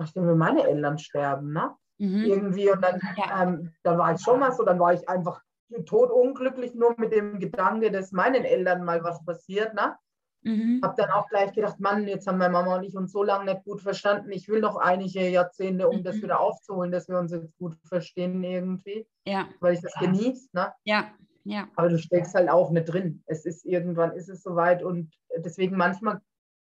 nachdem 0.00 0.26
wir 0.26 0.34
meine 0.34 0.64
Eltern 0.64 0.98
sterben, 0.98 1.52
ne? 1.52 1.72
Mhm. 1.98 2.24
Irgendwie. 2.24 2.68
Und 2.68 2.82
dann, 2.82 3.00
ja. 3.16 3.42
ähm, 3.44 3.72
dann 3.84 3.96
war 3.96 4.12
ich 4.12 4.20
schon 4.20 4.40
mal 4.40 4.50
so, 4.50 4.64
dann 4.64 4.80
war 4.80 4.92
ich 4.92 5.08
einfach 5.08 5.40
totunglücklich, 5.86 6.74
nur 6.74 6.94
mit 6.98 7.12
dem 7.12 7.38
Gedanke, 7.38 7.92
dass 7.92 8.10
meinen 8.10 8.44
Eltern 8.44 8.84
mal 8.84 9.04
was 9.04 9.24
passiert, 9.24 9.72
ne? 9.74 9.96
Mhm. 10.42 10.80
Habe 10.82 10.94
dann 10.96 11.10
auch 11.10 11.28
gleich 11.28 11.52
gedacht, 11.52 11.78
Mann, 11.78 12.08
jetzt 12.08 12.26
haben 12.26 12.38
meine 12.38 12.52
Mama 12.52 12.76
und 12.76 12.82
ich 12.82 12.96
uns 12.96 13.12
so 13.12 13.22
lange 13.22 13.52
nicht 13.52 13.64
gut 13.64 13.80
verstanden. 13.80 14.32
Ich 14.32 14.48
will 14.48 14.60
noch 14.60 14.76
einige 14.76 15.28
Jahrzehnte, 15.28 15.88
um 15.88 15.98
mhm. 15.98 16.04
das 16.04 16.16
wieder 16.16 16.40
aufzuholen, 16.40 16.90
dass 16.90 17.08
wir 17.08 17.18
uns 17.18 17.32
jetzt 17.32 17.56
gut 17.58 17.76
verstehen 17.84 18.42
irgendwie. 18.42 19.06
Ja. 19.24 19.48
Weil 19.60 19.74
ich 19.74 19.80
das 19.80 19.94
ja. 19.94 20.06
genieße. 20.06 20.48
Ne? 20.52 20.72
Ja, 20.84 21.12
ja. 21.44 21.68
Aber 21.76 21.88
du 21.88 21.98
steckst 21.98 22.34
halt 22.34 22.48
auch 22.48 22.70
nicht 22.70 22.86
drin. 22.86 23.22
Es 23.26 23.44
ist 23.44 23.64
irgendwann 23.64 24.12
ist 24.12 24.28
es 24.28 24.42
soweit 24.42 24.82
und 24.82 25.14
deswegen 25.36 25.76
manchmal 25.76 26.20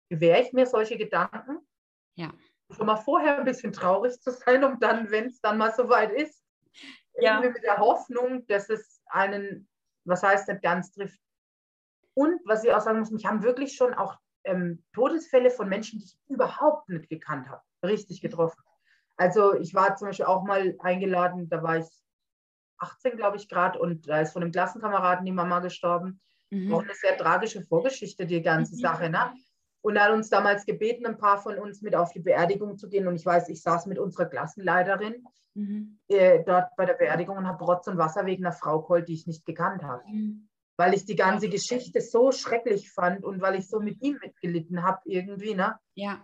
gewähre 0.09 0.43
ich 0.43 0.53
mir 0.53 0.67
solche 0.67 0.99
Gedanken. 0.99 1.59
Ja. 2.17 2.33
Schon 2.71 2.87
mal 2.87 2.97
vorher 2.97 3.39
ein 3.39 3.45
bisschen 3.45 3.73
traurig 3.73 4.21
zu 4.21 4.31
sein, 4.31 4.63
um 4.65 4.79
dann, 4.79 5.11
wenn 5.11 5.27
es 5.27 5.41
dann 5.41 5.59
mal 5.59 5.73
soweit 5.75 6.13
ist, 6.13 6.45
ja. 7.19 7.37
irgendwie 7.37 7.55
mit 7.55 7.65
der 7.65 7.79
Hoffnung, 7.79 8.47
dass 8.47 8.69
es 8.71 9.03
einen, 9.07 9.69
was 10.05 10.23
heißt 10.23 10.49
nicht 10.49 10.63
ganz 10.63 10.93
trifft, 10.93 11.19
und 12.21 12.39
was 12.45 12.65
ich 12.65 12.71
auch 12.71 12.83
sagen 12.83 12.99
muss, 12.99 13.11
mich 13.11 13.25
haben 13.25 13.43
wirklich 13.43 13.75
schon 13.75 13.95
auch 13.95 14.19
ähm, 14.45 14.85
Todesfälle 14.93 15.51
von 15.51 15.71
Menschen, 15.71 16.01
die 16.01 16.05
ich 16.05 16.19
überhaupt 16.29 16.87
nicht 16.91 17.09
gekannt 17.09 17.49
habe, 17.49 17.63
richtig 17.83 18.21
getroffen. 18.21 18.63
Also 19.17 19.55
ich 19.55 19.73
war 19.73 19.97
zum 19.97 20.09
Beispiel 20.09 20.27
auch 20.27 20.45
mal 20.45 20.77
eingeladen, 20.81 21.49
da 21.49 21.63
war 21.63 21.79
ich 21.79 21.87
18, 22.77 23.17
glaube 23.17 23.39
ich, 23.39 23.49
gerade, 23.49 23.79
und 23.79 24.07
da 24.07 24.21
ist 24.21 24.35
von 24.35 24.43
einem 24.43 24.53
Klassenkameraden 24.53 25.25
die 25.25 25.33
Mama 25.33 25.61
gestorben. 25.61 26.21
Mhm. 26.51 26.75
Auch 26.75 26.83
eine 26.83 26.93
sehr 26.93 27.17
tragische 27.17 27.63
Vorgeschichte, 27.63 28.27
die 28.27 28.43
ganze 28.43 28.75
mhm. 28.75 28.81
Sache. 28.81 29.09
Ne? 29.09 29.33
Und 29.81 29.97
er 29.97 30.05
hat 30.05 30.13
uns 30.13 30.29
damals 30.29 30.67
gebeten, 30.67 31.07
ein 31.07 31.17
paar 31.17 31.39
von 31.39 31.59
uns 31.59 31.81
mit 31.81 31.97
auf 31.97 32.13
die 32.13 32.21
Beerdigung 32.21 32.77
zu 32.77 32.91
gehen. 32.91 33.09
Und 33.09 33.17
ich 33.17 33.25
weiß, 33.25 33.49
ich 33.49 33.63
saß 33.63 33.87
mit 33.87 33.99
unserer 33.99 34.27
Klassenleiterin 34.27 35.25
mhm. 35.55 35.99
äh, 36.09 36.45
dort 36.45 36.77
bei 36.77 36.85
der 36.85 36.95
Beerdigung 36.95 37.39
und 37.39 37.49
habe 37.49 37.65
Rotz 37.65 37.87
und 37.87 37.97
Wasser 37.97 38.27
wegen 38.27 38.45
einer 38.45 38.55
Frau 38.55 38.83
geholt, 38.83 39.09
die 39.09 39.15
ich 39.15 39.27
nicht 39.27 39.47
gekannt 39.47 39.83
habe. 39.83 40.03
Mhm 40.07 40.50
weil 40.81 40.95
ich 40.95 41.05
die 41.05 41.15
ganze 41.15 41.51
Geschichte 41.51 42.01
so 42.01 42.33
schrecklich 42.33 42.91
fand 42.91 43.23
und 43.23 43.43
weil 43.43 43.57
ich 43.57 43.69
so 43.69 43.81
mit 43.81 44.01
ihm 44.01 44.19
mitgelitten 44.23 44.83
habe 44.83 45.03
irgendwie. 45.05 45.55
Ne? 45.55 45.79
Ja. 45.95 46.23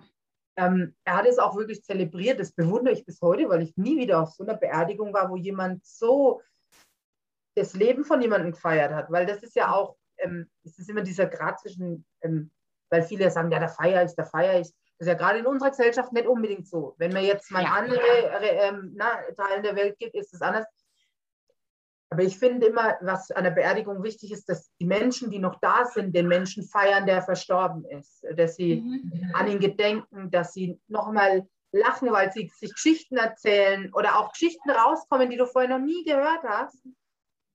Ähm, 0.57 0.97
er 1.05 1.19
hat 1.19 1.27
es 1.27 1.39
auch 1.39 1.57
wirklich 1.57 1.85
zelebriert, 1.85 2.41
das 2.41 2.53
bewundere 2.53 2.95
ich 2.95 3.05
bis 3.05 3.21
heute, 3.21 3.51
weil 3.51 3.61
ich 3.61 3.77
nie 3.77 3.99
wieder 3.99 4.23
auf 4.23 4.31
so 4.31 4.45
einer 4.45 4.57
Beerdigung 4.57 5.13
war, 5.13 5.29
wo 5.29 5.37
jemand 5.37 5.85
so 5.85 6.41
das 7.55 7.75
Leben 7.75 8.03
von 8.03 8.23
jemandem 8.23 8.53
gefeiert 8.53 8.95
hat, 8.95 9.11
weil 9.11 9.27
das 9.27 9.43
ist 9.43 9.57
ja 9.57 9.75
auch, 9.75 9.99
ähm, 10.17 10.49
es 10.65 10.79
ist 10.79 10.89
immer 10.89 11.03
dieser 11.03 11.27
Grad 11.27 11.61
zwischen, 11.61 12.07
ähm, 12.23 12.51
weil 12.91 13.03
viele 13.03 13.31
sagen, 13.31 13.53
ja, 13.53 13.59
der 13.59 13.69
Feier 13.69 14.03
ist, 14.05 14.15
der 14.15 14.25
Feier 14.25 14.59
ist. 14.59 14.75
Das 14.97 15.07
ist 15.07 15.13
ja 15.13 15.19
gerade 15.19 15.41
in 15.41 15.47
unserer 15.47 15.69
Gesellschaft 15.69 16.15
nicht 16.15 16.27
unbedingt 16.27 16.67
so. 16.67 16.95
Wenn 16.97 17.13
man 17.13 17.25
jetzt 17.25 17.51
mal 17.51 17.63
ja. 17.63 17.75
andere 17.75 18.01
äh, 18.01 18.73
na, 18.95 19.21
Teilen 19.37 19.65
der 19.65 19.77
Welt 19.77 19.99
gibt, 19.99 20.15
ist 20.15 20.33
es 20.33 20.41
anders. 20.41 20.65
Aber 22.17 22.25
ich 22.25 22.39
finde 22.39 22.69
immer, 22.69 22.97
was 23.03 23.31
an 23.31 23.45
der 23.45 23.51
Beerdigung 23.51 24.03
wichtig 24.03 24.33
ist, 24.33 24.49
dass 24.49 24.71
die 24.81 24.87
Menschen, 24.87 25.31
die 25.31 25.39
noch 25.39 25.61
da 25.61 25.85
sind, 25.85 26.17
den 26.17 26.29
Menschen 26.29 26.63
feiern, 26.63 27.05
der 27.05 27.21
verstorben 27.21 27.85
ist. 27.85 28.25
Dass 28.37 28.57
sie 28.57 28.77
mhm. 28.77 29.33
an 29.35 29.49
ihn 29.49 29.61
gedenken, 29.61 30.31
dass 30.31 30.55
sie 30.55 30.81
nochmal 30.89 31.47
lachen, 31.73 32.11
weil 32.11 32.33
sie 32.33 32.51
sich 32.57 32.73
Geschichten 32.73 33.19
erzählen 33.19 33.93
oder 33.93 34.19
auch 34.19 34.33
Geschichten 34.33 34.71
rauskommen, 34.71 35.29
die 35.29 35.37
du 35.37 35.45
vorher 35.45 35.79
noch 35.79 35.85
nie 35.85 36.05
gehört 36.05 36.43
hast. 36.43 36.83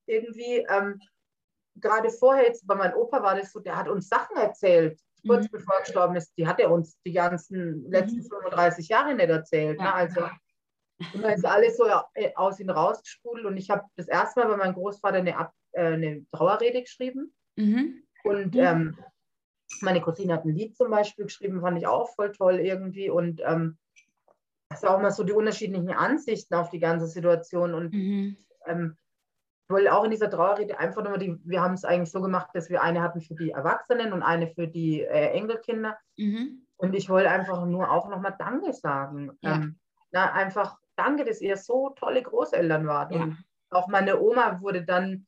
Irgendwie, 0.06 0.64
ähm, 0.70 1.02
gerade 1.78 2.12
vorher, 2.12 2.44
jetzt 2.44 2.68
bei 2.68 2.76
meinem 2.76 2.98
Opa 2.98 3.24
war 3.24 3.34
das 3.34 3.52
so, 3.52 3.62
der 3.62 3.76
hat 3.76 3.88
uns 3.88 4.10
Sachen 4.10 4.38
erzählt, 4.38 5.00
kurz 5.26 5.46
mhm. 5.46 5.54
bevor 5.54 5.74
er 5.74 5.82
gestorben 5.82 6.16
ist. 6.18 6.38
Die 6.38 6.46
hat 6.46 6.60
er 6.60 6.70
uns 6.70 7.02
die 7.04 7.14
ganzen 7.14 7.90
letzten 7.90 8.20
mhm. 8.20 8.30
35 8.30 8.90
Jahre 8.90 9.16
nicht 9.16 9.28
erzählt. 9.28 9.80
Ne? 9.80 9.92
Also, 9.92 10.22
und 11.14 11.24
dann 11.24 11.34
ist 11.34 11.46
alles 11.46 11.78
so 11.78 11.86
äh, 12.14 12.34
aus 12.36 12.60
ihm 12.60 12.70
rausgesprudelt. 12.70 13.46
Und 13.46 13.58
ich 13.58 13.70
habe 13.70 13.84
das 13.96 14.08
erste 14.08 14.40
Mal 14.40 14.50
bei 14.50 14.58
meinem 14.58 14.74
Großvater 14.74 15.18
eine, 15.18 15.38
Ab 15.38 15.54
äh, 15.72 15.94
eine 15.94 16.26
Trauerrede 16.32 16.82
geschrieben. 16.82 17.34
Mhm. 17.56 18.04
Und 18.24 18.56
ähm, 18.56 18.98
meine 19.82 20.02
Cousine 20.02 20.34
hat 20.34 20.46
ein 20.46 20.56
Lied 20.56 20.76
zum 20.76 20.92
Beispiel 20.92 21.26
geschrieben, 21.26 21.62
fand 21.62 21.78
ich 21.78 21.88
auch 21.88 22.14
voll 22.16 22.32
toll 22.32 22.60
irgendwie. 22.60 23.10
Und 23.10 23.42
ähm, 23.46 23.78
das 24.70 24.84
ist 24.84 24.90
auch 24.90 25.02
mal 25.02 25.12
so 25.12 25.24
die 25.24 25.34
unterschiedlichen 25.34 25.92
Ansichten 25.92 26.54
auf 26.56 26.70
die 26.70 26.80
ganze 26.80 27.08
Situation. 27.08 27.74
Und 27.74 27.94
mhm. 27.94 28.38
ähm, 28.66 28.98
ich 29.66 29.74
wollte 29.74 29.94
auch 29.94 30.04
in 30.04 30.12
dieser 30.12 30.30
Trauerrede 30.30 30.80
einfach 30.80 31.02
nochmal 31.02 31.20
die, 31.20 31.38
wir 31.44 31.62
haben 31.62 31.74
es 31.74 31.86
eigentlich 31.86 32.12
so 32.12 32.22
gemacht, 32.22 32.50
dass 32.54 32.70
wir 32.70 32.82
eine 32.82 33.02
hatten 33.02 33.22
für 33.22 33.36
die 33.36 33.52
Erwachsenen 33.52 34.12
und 34.12 34.22
eine 34.22 34.48
für 34.48 34.68
die 34.68 35.02
äh, 35.02 35.32
Enkelkinder. 35.32 35.98
Mhm. 36.18 36.68
Und 36.76 36.94
ich 36.94 37.10
wollte 37.10 37.30
einfach 37.30 37.66
nur 37.66 37.90
auch 37.90 38.10
nochmal 38.10 38.36
Danke 38.38 38.74
sagen. 38.74 39.32
Ja. 39.42 39.56
Ähm, 39.56 39.80
na, 40.12 40.34
einfach 40.34 40.78
danke, 40.96 41.26
dass 41.26 41.42
ihr 41.42 41.58
so 41.58 41.90
tolle 41.90 42.22
Großeltern 42.22 42.88
wart. 42.88 43.14
Ja. 43.14 43.24
Und 43.24 43.38
auch 43.70 43.88
meine 43.88 44.20
Oma 44.20 44.62
wurde 44.62 44.84
dann 44.84 45.26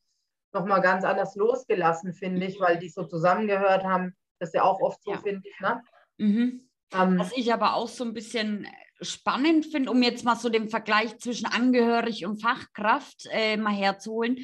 nochmal 0.52 0.80
ganz 0.80 1.04
anders 1.04 1.34
losgelassen, 1.34 2.12
finde 2.12 2.46
ich, 2.46 2.60
weil 2.60 2.78
die 2.78 2.88
so 2.88 3.04
zusammengehört 3.04 3.84
haben. 3.84 4.14
Das 4.38 4.50
ist 4.50 4.54
ja 4.54 4.62
auch 4.62 4.80
oft 4.80 5.02
so, 5.02 5.12
ja. 5.12 5.18
finde 5.18 5.48
ich. 5.48 5.60
Ne? 5.60 5.82
Mhm. 6.18 6.68
Ähm, 6.92 7.18
Was 7.18 7.36
ich 7.36 7.52
aber 7.52 7.74
auch 7.74 7.88
so 7.88 8.04
ein 8.04 8.14
bisschen 8.14 8.66
spannend 9.00 9.66
finde, 9.66 9.90
um 9.90 10.02
jetzt 10.02 10.24
mal 10.24 10.36
so 10.36 10.48
den 10.48 10.68
Vergleich 10.68 11.18
zwischen 11.18 11.46
Angehörig 11.46 12.24
und 12.24 12.40
Fachkraft 12.40 13.26
äh, 13.30 13.56
mal 13.56 13.74
herzuholen. 13.74 14.38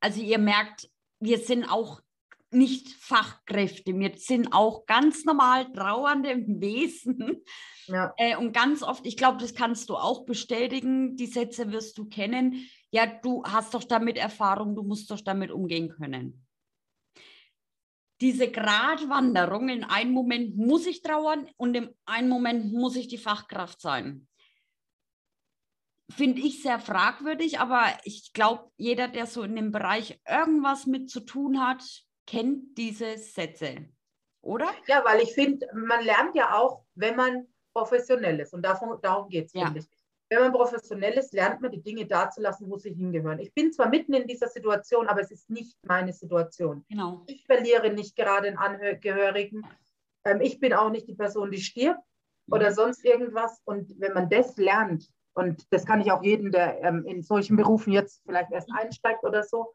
Also 0.00 0.20
ihr 0.20 0.38
merkt, 0.38 0.88
wir 1.20 1.38
sind 1.38 1.64
auch 1.64 2.00
nicht 2.52 2.88
Fachkräfte, 2.88 3.96
wir 3.98 4.12
sind 4.16 4.52
auch 4.52 4.86
ganz 4.86 5.24
normal 5.24 5.72
trauernde 5.72 6.36
Wesen. 6.46 7.42
Ja. 7.86 8.12
Äh, 8.16 8.36
und 8.36 8.52
ganz 8.52 8.82
oft, 8.82 9.06
ich 9.06 9.16
glaube, 9.16 9.38
das 9.38 9.54
kannst 9.54 9.88
du 9.88 9.96
auch 9.96 10.24
bestätigen, 10.24 11.16
die 11.16 11.26
Sätze 11.26 11.72
wirst 11.72 11.98
du 11.98 12.06
kennen. 12.06 12.68
Ja, 12.90 13.06
du 13.06 13.44
hast 13.44 13.74
doch 13.74 13.84
damit 13.84 14.16
Erfahrung, 14.16 14.74
du 14.74 14.82
musst 14.82 15.10
doch 15.10 15.20
damit 15.20 15.50
umgehen 15.50 15.88
können. 15.90 16.46
Diese 18.20 18.50
Gratwanderung, 18.50 19.70
in 19.70 19.84
einem 19.84 20.12
Moment 20.12 20.56
muss 20.56 20.86
ich 20.86 21.02
trauern 21.02 21.48
und 21.56 21.74
in 21.74 21.88
einem 22.04 22.28
Moment 22.28 22.72
muss 22.72 22.96
ich 22.96 23.08
die 23.08 23.16
Fachkraft 23.16 23.80
sein. 23.80 24.28
Finde 26.10 26.42
ich 26.42 26.62
sehr 26.62 26.80
fragwürdig, 26.80 27.60
aber 27.60 27.84
ich 28.04 28.32
glaube, 28.32 28.70
jeder, 28.76 29.08
der 29.08 29.26
so 29.26 29.42
in 29.42 29.54
dem 29.54 29.72
Bereich 29.72 30.20
irgendwas 30.28 30.86
mit 30.86 31.08
zu 31.08 31.20
tun 31.20 31.66
hat, 31.66 31.82
kennt 32.30 32.78
diese 32.78 33.18
Sätze, 33.18 33.86
oder? 34.42 34.70
Ja, 34.86 35.04
weil 35.04 35.20
ich 35.20 35.32
finde, 35.32 35.66
man 35.74 36.04
lernt 36.04 36.36
ja 36.36 36.56
auch, 36.56 36.84
wenn 36.94 37.16
man 37.16 37.46
professionell 37.74 38.38
ist. 38.40 38.54
Und 38.54 38.62
davon, 38.62 38.98
darum 39.02 39.28
geht 39.28 39.46
es, 39.46 39.52
ja. 39.52 39.64
finde 39.64 39.80
ich. 39.80 39.86
Wenn 40.28 40.42
man 40.42 40.52
professionell 40.52 41.14
ist, 41.14 41.32
lernt 41.32 41.60
man 41.60 41.72
die 41.72 41.82
Dinge 41.82 42.06
da 42.06 42.30
zu 42.30 42.40
lassen, 42.40 42.70
wo 42.70 42.78
sie 42.78 42.92
hingehören. 42.92 43.40
Ich 43.40 43.52
bin 43.52 43.72
zwar 43.72 43.88
mitten 43.88 44.14
in 44.14 44.28
dieser 44.28 44.46
Situation, 44.46 45.08
aber 45.08 45.20
es 45.22 45.32
ist 45.32 45.50
nicht 45.50 45.76
meine 45.84 46.12
Situation. 46.12 46.84
Genau. 46.88 47.24
Ich 47.26 47.44
verliere 47.46 47.90
nicht 47.90 48.14
gerade 48.14 48.46
einen 48.46 48.58
Angehörigen. 48.58 49.66
Ähm, 50.24 50.40
ich 50.40 50.60
bin 50.60 50.72
auch 50.72 50.90
nicht 50.90 51.08
die 51.08 51.16
Person, 51.16 51.50
die 51.50 51.60
stirbt 51.60 51.98
mhm. 52.46 52.54
oder 52.54 52.70
sonst 52.72 53.04
irgendwas. 53.04 53.60
Und 53.64 53.92
wenn 53.98 54.12
man 54.12 54.30
das 54.30 54.56
lernt, 54.56 55.10
und 55.34 55.66
das 55.70 55.84
kann 55.84 56.00
ich 56.00 56.12
auch 56.12 56.22
jedem, 56.22 56.52
der 56.52 56.80
ähm, 56.80 57.04
in 57.06 57.24
solchen 57.24 57.56
Berufen 57.56 57.92
jetzt 57.92 58.22
vielleicht 58.24 58.52
erst 58.52 58.68
einsteigt 58.72 59.24
oder 59.24 59.42
so, 59.42 59.74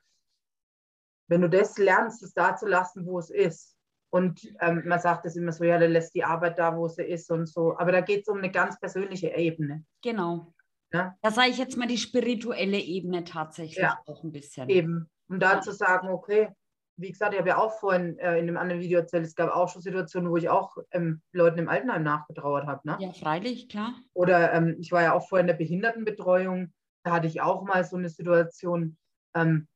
wenn 1.28 1.42
du 1.42 1.50
das 1.50 1.78
lernst, 1.78 2.24
es 2.24 2.34
da 2.34 2.56
zu 2.56 2.68
lassen, 2.68 3.06
wo 3.06 3.20
es 3.20 3.30
ist. 3.30 3.76
Und 4.12 4.48
ähm, 4.62 4.84
man 4.86 5.00
sagt 5.00 5.26
es 5.26 5.36
immer 5.36 5.52
so, 5.52 5.64
ja, 5.64 5.78
der 5.78 5.90
lässt 5.90 6.16
die 6.16 6.24
Arbeit 6.24 6.58
da, 6.58 6.78
wo 6.78 6.88
sie 6.88 7.04
ist 7.04 7.30
und 7.32 7.48
so. 7.48 7.78
Aber 7.78 7.92
da 7.92 8.02
geht 8.02 8.22
es 8.22 8.28
um 8.28 8.38
eine 8.38 8.52
ganz 8.52 8.80
persönliche 8.80 9.36
Ebene. 9.36 9.84
Genau. 10.02 10.54
Ja? 10.94 11.16
Da 11.22 11.32
sage 11.32 11.50
ich 11.50 11.58
jetzt 11.58 11.76
mal 11.76 11.88
die 11.88 11.98
spirituelle 11.98 12.80
Ebene 12.80 13.24
tatsächlich 13.24 13.78
ja. 13.78 14.00
auch 14.06 14.24
ein 14.24 14.32
bisschen. 14.32 14.70
Eben. 14.70 15.10
Um 15.28 15.40
da 15.40 15.56
ja. 15.56 15.62
zu 15.62 15.72
sagen, 15.72 16.08
okay, 16.10 16.50
wie 16.98 17.12
gesagt, 17.12 17.34
ich 17.34 17.40
habe 17.40 17.50
ja 17.50 17.58
auch 17.58 17.78
vorhin 17.80 18.18
äh, 18.20 18.38
in 18.38 18.48
einem 18.48 18.58
anderen 18.58 18.82
Video 18.82 19.00
erzählt, 19.00 19.26
es 19.26 19.36
gab 19.36 19.50
auch 19.50 19.68
schon 19.68 19.82
Situationen, 19.82 20.30
wo 20.30 20.38
ich 20.38 20.48
auch 20.48 20.78
ähm, 20.92 21.22
Leuten 21.34 21.60
im 21.60 21.68
Altenheim 21.68 22.04
nachgetrauert 22.04 22.68
habe. 22.68 22.88
Ne? 22.88 22.98
Ja, 23.00 23.12
freilich, 23.12 23.68
klar. 23.68 23.96
Oder 24.14 24.54
ähm, 24.54 24.78
ich 24.80 24.92
war 24.92 25.02
ja 25.02 25.14
auch 25.14 25.28
vorhin 25.28 25.46
in 25.46 25.48
der 25.48 25.56
Behindertenbetreuung, 25.56 26.72
da 27.04 27.12
hatte 27.12 27.28
ich 27.28 27.42
auch 27.42 27.64
mal 27.64 27.84
so 27.84 27.98
eine 27.98 28.10
Situation, 28.10 28.98
ähm, 29.36 29.68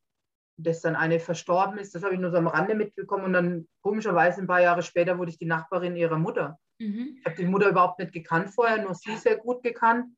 dass 0.61 0.81
dann 0.81 0.95
eine 0.95 1.19
verstorben 1.19 1.77
ist. 1.77 1.95
Das 1.95 2.03
habe 2.03 2.13
ich 2.13 2.19
nur 2.19 2.31
so 2.31 2.37
am 2.37 2.47
Rande 2.47 2.75
mitbekommen. 2.75 3.25
Und 3.25 3.33
dann 3.33 3.67
komischerweise 3.81 4.41
ein 4.41 4.47
paar 4.47 4.61
Jahre 4.61 4.83
später 4.83 5.17
wurde 5.17 5.31
ich 5.31 5.37
die 5.37 5.45
Nachbarin 5.45 5.95
ihrer 5.95 6.17
Mutter. 6.17 6.59
Mhm. 6.79 7.17
Ich 7.19 7.25
habe 7.25 7.35
die 7.35 7.45
Mutter 7.45 7.69
überhaupt 7.69 7.99
nicht 7.99 8.11
gekannt 8.11 8.49
vorher, 8.53 8.81
nur 8.81 8.93
sie 8.93 9.15
sehr 9.15 9.37
gut 9.37 9.63
gekannt. 9.63 10.15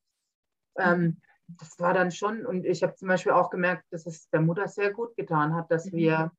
Ähm, 0.77 1.21
das 1.47 1.79
war 1.79 1.93
dann 1.93 2.11
schon, 2.11 2.45
und 2.45 2.65
ich 2.65 2.81
habe 2.83 2.95
zum 2.95 3.07
Beispiel 3.07 3.33
auch 3.33 3.49
gemerkt, 3.49 3.85
dass 3.91 4.05
es 4.05 4.29
der 4.29 4.41
Mutter 4.41 4.67
sehr 4.67 4.91
gut 4.91 5.15
getan 5.15 5.53
hat, 5.53 5.69
dass 5.69 5.85
mhm. 5.85 5.97
wir 5.97 6.31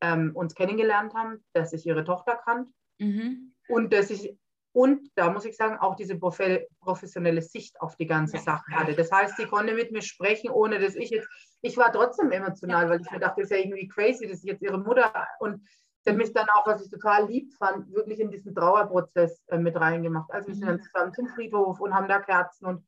ähm, 0.00 0.32
uns 0.34 0.54
kennengelernt 0.54 1.14
haben, 1.14 1.44
dass 1.52 1.72
ich 1.72 1.86
ihre 1.86 2.04
Tochter 2.04 2.36
kannte 2.36 2.70
mhm. 2.98 3.54
und 3.68 3.92
dass 3.92 4.10
ich, 4.10 4.36
und 4.76 5.10
da 5.14 5.30
muss 5.30 5.46
ich 5.46 5.56
sagen, 5.56 5.78
auch 5.78 5.96
diese 5.96 6.18
professionelle 6.18 7.40
Sicht 7.40 7.80
auf 7.80 7.96
die 7.96 8.06
ganze 8.06 8.36
Sache 8.36 8.70
hatte. 8.72 8.94
Das 8.94 9.10
heißt, 9.10 9.38
sie 9.38 9.46
konnte 9.46 9.72
mit 9.72 9.90
mir 9.90 10.02
sprechen, 10.02 10.50
ohne 10.50 10.78
dass 10.78 10.96
ich 10.96 11.08
jetzt, 11.08 11.26
ich 11.62 11.78
war 11.78 11.90
trotzdem 11.90 12.30
emotional, 12.30 12.90
weil 12.90 13.00
ich 13.00 13.10
mir 13.10 13.18
dachte, 13.18 13.40
das 13.40 13.50
ist 13.50 13.56
ja 13.56 13.64
irgendwie 13.64 13.88
crazy, 13.88 14.28
dass 14.28 14.40
ich 14.40 14.50
jetzt 14.50 14.60
ihre 14.60 14.76
Mutter 14.76 15.10
und 15.38 15.66
sie 16.02 16.10
hat 16.10 16.18
mich 16.18 16.30
dann 16.34 16.46
auch, 16.50 16.66
was 16.66 16.84
ich 16.84 16.90
total 16.90 17.26
lieb 17.26 17.54
fand, 17.54 17.90
wirklich 17.90 18.20
in 18.20 18.30
diesen 18.30 18.54
Trauerprozess 18.54 19.42
äh, 19.46 19.56
mit 19.56 19.80
reingemacht. 19.80 20.30
Also 20.30 20.48
wir 20.48 20.54
sind 20.54 20.66
dann 20.66 20.76
mhm. 20.76 20.82
zusammen 20.82 21.14
zum 21.14 21.28
Friedhof 21.28 21.80
und 21.80 21.94
haben 21.94 22.06
da 22.06 22.20
Kerzen 22.20 22.66
und 22.66 22.84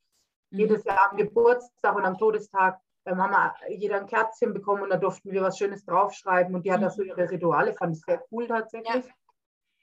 mhm. 0.51 0.59
jedes 0.59 0.85
Jahr 0.85 1.11
am 1.11 1.17
Geburtstag 1.17 1.97
und 1.97 2.05
am 2.05 2.19
Todestag 2.19 2.79
ähm, 3.07 3.17
haben 3.17 3.33
wir 3.33 3.55
jeder 3.75 3.97
ein 3.97 4.07
Kerzchen 4.07 4.53
bekommen 4.53 4.83
und 4.83 4.91
da 4.91 4.99
durften 4.99 5.33
wir 5.33 5.41
was 5.41 5.57
Schönes 5.57 5.87
draufschreiben 5.87 6.55
und 6.55 6.67
die 6.67 6.71
hat 6.71 6.81
mhm. 6.81 6.85
da 6.85 6.91
so 6.91 7.01
ihre 7.01 7.31
Rituale, 7.31 7.73
fand 7.73 7.97
ich 7.97 8.03
sehr 8.03 8.23
cool 8.31 8.47
tatsächlich. 8.47 9.07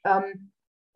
Ja. 0.03 0.23
Ähm, 0.23 0.51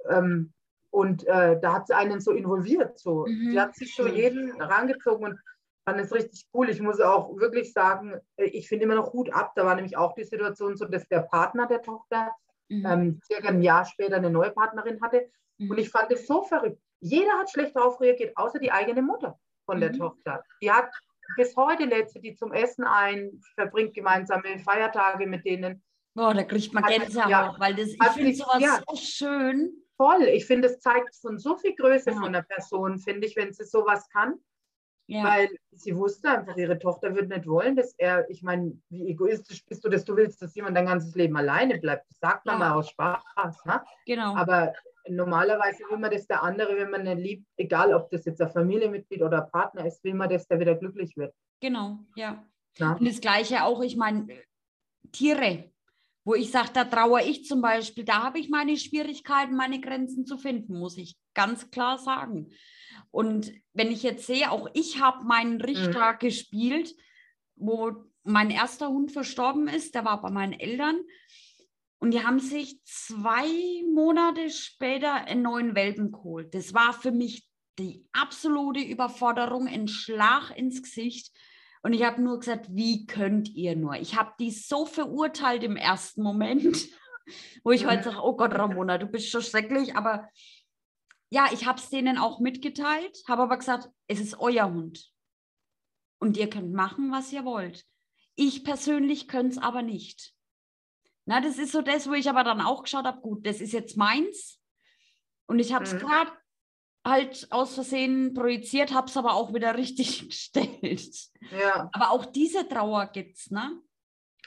ähm, 0.07 0.53
und 0.91 1.25
äh, 1.27 1.59
da 1.59 1.73
hat 1.73 1.87
sie 1.87 1.95
einen 1.95 2.19
so 2.19 2.31
involviert. 2.31 2.97
So. 2.97 3.25
Mhm. 3.27 3.51
Die 3.51 3.59
hat 3.59 3.75
sich 3.75 3.95
so 3.95 4.07
jeden 4.07 4.59
rangezogen 4.61 5.25
und 5.25 5.39
fand 5.85 5.99
es 5.99 6.13
richtig 6.13 6.45
cool. 6.53 6.69
Ich 6.69 6.81
muss 6.81 6.99
auch 6.99 7.35
wirklich 7.37 7.73
sagen, 7.73 8.15
äh, 8.37 8.45
ich 8.45 8.67
finde 8.67 8.85
immer 8.85 8.95
noch 8.95 9.13
Hut 9.13 9.31
ab. 9.33 9.53
Da 9.55 9.65
war 9.65 9.75
nämlich 9.75 9.97
auch 9.97 10.13
die 10.13 10.23
Situation 10.23 10.77
so, 10.77 10.85
dass 10.85 11.07
der 11.07 11.21
Partner 11.21 11.67
der 11.67 11.81
Tochter 11.81 12.31
mhm. 12.69 12.85
ähm, 12.85 13.21
circa 13.25 13.49
ein 13.49 13.61
Jahr 13.61 13.85
später 13.85 14.17
eine 14.17 14.29
neue 14.29 14.51
Partnerin 14.51 15.01
hatte. 15.01 15.29
Mhm. 15.57 15.71
Und 15.71 15.77
ich 15.77 15.89
fand 15.89 16.11
es 16.11 16.27
so 16.27 16.43
verrückt. 16.43 16.81
Jeder 17.01 17.33
hat 17.33 17.49
schlecht 17.49 17.75
darauf 17.75 17.99
reagiert, 18.01 18.35
außer 18.35 18.59
die 18.59 18.71
eigene 18.71 19.01
Mutter 19.01 19.39
von 19.65 19.79
der 19.79 19.93
mhm. 19.93 19.97
Tochter. 19.97 20.43
Die 20.61 20.71
hat 20.71 20.89
bis 21.35 21.55
heute 21.55 21.85
lädt 21.85 22.09
sie 22.09 22.19
die 22.19 22.35
zum 22.35 22.51
Essen 22.53 22.83
ein, 22.83 23.39
verbringt 23.55 23.93
gemeinsame 23.93 24.59
Feiertage 24.59 25.27
mit 25.27 25.45
denen. 25.45 25.83
Boah, 26.15 26.33
da 26.33 26.43
kriegt 26.43 26.73
man 26.73 26.83
Gänsehaut, 26.83 27.29
ja, 27.29 27.55
weil 27.59 27.75
das, 27.75 27.89
ich 27.89 28.07
finde 28.13 28.33
sowas 28.33 28.59
ja, 28.59 28.79
so 28.87 28.95
schön. 28.95 29.71
Voll, 29.99 30.23
ich 30.23 30.45
finde, 30.45 30.69
es 30.69 30.79
zeigt 30.79 31.13
von 31.17 31.37
so 31.37 31.57
viel 31.57 31.75
Größe 31.75 32.11
ja. 32.11 32.15
von 32.15 32.31
der 32.31 32.43
Person, 32.43 32.99
finde 32.99 33.27
ich, 33.27 33.35
wenn 33.35 33.51
sie 33.51 33.65
sowas 33.65 34.07
kann. 34.09 34.35
Ja. 35.07 35.23
Weil 35.23 35.49
sie 35.71 35.97
wusste 35.97 36.29
einfach, 36.29 36.55
ihre 36.55 36.77
Tochter 36.77 37.15
würde 37.15 37.29
nicht 37.29 37.47
wollen, 37.47 37.75
dass 37.75 37.95
er, 37.97 38.29
ich 38.29 38.43
meine, 38.43 38.79
wie 38.89 39.09
egoistisch 39.09 39.65
bist 39.65 39.83
du, 39.83 39.89
dass 39.89 40.05
du 40.05 40.15
willst, 40.15 40.41
dass 40.41 40.55
jemand 40.55 40.77
dein 40.77 40.85
ganzes 40.85 41.15
Leben 41.15 41.35
alleine 41.35 41.79
bleibt. 41.79 42.07
Das 42.09 42.19
sagt 42.19 42.45
man 42.45 42.59
mal 42.59 42.73
aus 42.73 42.89
Spaß. 42.91 43.65
Ne? 43.65 43.83
Genau. 44.05 44.35
Aber 44.35 44.71
normalerweise 45.09 45.83
will 45.89 45.97
man, 45.97 46.11
dass 46.11 46.27
der 46.27 46.43
andere, 46.43 46.77
wenn 46.77 46.91
man 46.91 47.05
ihn 47.05 47.17
liebt, 47.17 47.47
egal 47.57 47.93
ob 47.93 48.09
das 48.11 48.23
jetzt 48.25 48.39
ein 48.39 48.51
Familienmitglied 48.51 49.21
oder 49.21 49.43
ein 49.43 49.51
Partner 49.51 49.85
ist, 49.85 50.03
will 50.03 50.13
man, 50.13 50.29
dass 50.29 50.47
der 50.47 50.59
wieder 50.59 50.75
glücklich 50.75 51.17
wird. 51.17 51.33
Genau, 51.59 51.97
ja. 52.15 52.45
ja. 52.77 52.93
Und 52.93 53.05
das 53.05 53.19
Gleiche 53.19 53.63
auch, 53.63 53.81
ich 53.81 53.97
meine, 53.97 54.27
Tiere, 55.11 55.71
wo 56.29 56.35
ich 56.35 56.51
sage, 56.51 56.69
da 56.75 56.85
traue 56.85 57.23
ich 57.23 57.45
zum 57.45 57.59
Beispiel, 57.59 58.05
da 58.05 58.21
habe 58.21 58.37
ich 58.37 58.49
meine 58.49 58.77
Schwierigkeiten, 58.77 59.55
meine 59.55 59.81
Grenzen 59.81 60.27
zu 60.27 60.37
finden, 60.37 60.77
muss 60.77 60.95
ich 60.95 61.17
ganz 61.33 61.71
klar 61.71 61.97
sagen. 61.97 62.51
Und 63.09 63.51
wenn 63.73 63.91
ich 63.91 64.03
jetzt 64.03 64.27
sehe, 64.27 64.51
auch 64.51 64.69
ich 64.75 65.01
habe 65.01 65.25
meinen 65.25 65.59
Richter 65.59 66.13
mhm. 66.13 66.19
gespielt, 66.19 66.95
wo 67.55 67.93
mein 68.21 68.51
erster 68.51 68.89
Hund 68.89 69.11
verstorben 69.11 69.67
ist, 69.67 69.95
der 69.95 70.05
war 70.05 70.21
bei 70.21 70.29
meinen 70.29 70.53
Eltern. 70.53 70.99
Und 71.97 72.11
die 72.13 72.23
haben 72.23 72.39
sich 72.39 72.79
zwei 72.83 73.49
Monate 73.91 74.51
später 74.51 75.15
einen 75.25 75.41
neuen 75.41 75.73
Welpen 75.73 76.11
geholt. 76.11 76.53
Das 76.53 76.75
war 76.75 76.93
für 76.93 77.11
mich 77.11 77.49
die 77.79 78.05
absolute 78.11 78.81
Überforderung, 78.81 79.67
ein 79.67 79.87
Schlag 79.87 80.55
ins 80.55 80.83
Gesicht. 80.83 81.31
Und 81.81 81.93
ich 81.93 82.03
habe 82.03 82.21
nur 82.21 82.39
gesagt, 82.39 82.67
wie 82.69 83.05
könnt 83.05 83.49
ihr 83.49 83.75
nur? 83.75 83.95
Ich 83.95 84.17
habe 84.17 84.33
die 84.39 84.51
so 84.51 84.85
verurteilt 84.85 85.63
im 85.63 85.77
ersten 85.77 86.21
Moment, 86.21 86.87
wo 87.63 87.71
ich 87.71 87.85
heute 87.85 88.03
sage, 88.03 88.21
oh 88.21 88.35
Gott, 88.35 88.53
Ramona, 88.53 88.97
du 88.97 89.07
bist 89.07 89.29
schon 89.29 89.41
schrecklich. 89.41 89.95
Aber 89.95 90.27
ja, 91.29 91.47
ich 91.53 91.65
habe 91.65 91.79
es 91.79 91.89
denen 91.89 92.17
auch 92.17 92.39
mitgeteilt, 92.39 93.23
habe 93.27 93.43
aber 93.43 93.57
gesagt, 93.57 93.89
es 94.07 94.19
ist 94.19 94.39
euer 94.39 94.65
Hund. 94.65 95.11
Und 96.19 96.35
ihr 96.35 96.49
könnt 96.49 96.73
machen, 96.73 97.11
was 97.11 97.31
ihr 97.31 97.45
wollt. 97.45 97.85
Ich 98.35 98.63
persönlich 98.63 99.27
könnte 99.27 99.55
es 99.55 99.57
aber 99.57 99.81
nicht. 99.81 100.33
Na, 101.25 101.39
das 101.39 101.57
ist 101.57 101.71
so 101.71 101.81
das, 101.81 102.09
wo 102.09 102.13
ich 102.13 102.29
aber 102.29 102.43
dann 102.43 102.59
auch 102.59 102.83
geschaut 102.83 103.05
habe, 103.05 103.21
gut, 103.21 103.45
das 103.45 103.61
ist 103.61 103.71
jetzt 103.71 103.95
meins. 103.95 104.59
Und 105.45 105.59
ich 105.59 105.73
habe 105.73 105.85
es 105.85 105.93
mhm. 105.93 105.99
gerade 105.99 106.31
halt 107.05 107.47
aus 107.49 107.75
Versehen 107.75 108.33
projiziert, 108.33 108.93
habe 108.93 109.07
es 109.07 109.17
aber 109.17 109.33
auch 109.33 109.53
wieder 109.53 109.75
richtig 109.75 110.25
gestellt. 110.27 111.29
Ja. 111.59 111.89
Aber 111.93 112.11
auch 112.11 112.25
diese 112.25 112.67
Trauer 112.67 113.07
gibt 113.07 113.37
es, 113.37 113.51
ne? 113.51 113.81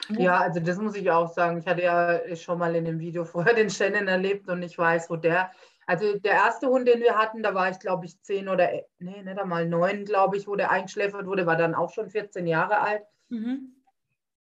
Ja, 0.09 0.39
also 0.39 0.59
das 0.59 0.77
muss 0.77 0.95
ich 0.95 1.09
auch 1.11 1.31
sagen. 1.31 1.59
Ich 1.59 1.67
hatte 1.67 1.83
ja 1.83 2.35
schon 2.35 2.59
mal 2.59 2.75
in 2.75 2.85
dem 2.85 2.99
Video 2.99 3.25
vorher 3.25 3.53
den 3.53 3.69
Shannon 3.69 4.07
erlebt 4.07 4.49
und 4.49 4.61
ich 4.63 4.77
weiß, 4.77 5.09
wo 5.09 5.15
der, 5.15 5.51
also 5.85 6.17
der 6.17 6.33
erste 6.33 6.67
Hund, 6.67 6.87
den 6.87 7.01
wir 7.01 7.17
hatten, 7.17 7.43
da 7.43 7.53
war 7.53 7.69
ich 7.69 7.79
glaube 7.79 8.05
ich 8.05 8.21
zehn 8.21 8.49
oder, 8.49 8.69
nee, 8.99 9.21
nicht 9.21 9.39
einmal 9.39 9.67
neun, 9.67 10.05
glaube 10.05 10.37
ich, 10.37 10.47
wo 10.47 10.55
der 10.55 10.71
eingeschläfert 10.71 11.25
wurde, 11.25 11.45
war 11.45 11.55
dann 11.55 11.75
auch 11.75 11.91
schon 11.93 12.09
14 12.09 12.47
Jahre 12.47 12.79
alt. 12.79 13.03
Mhm 13.29 13.82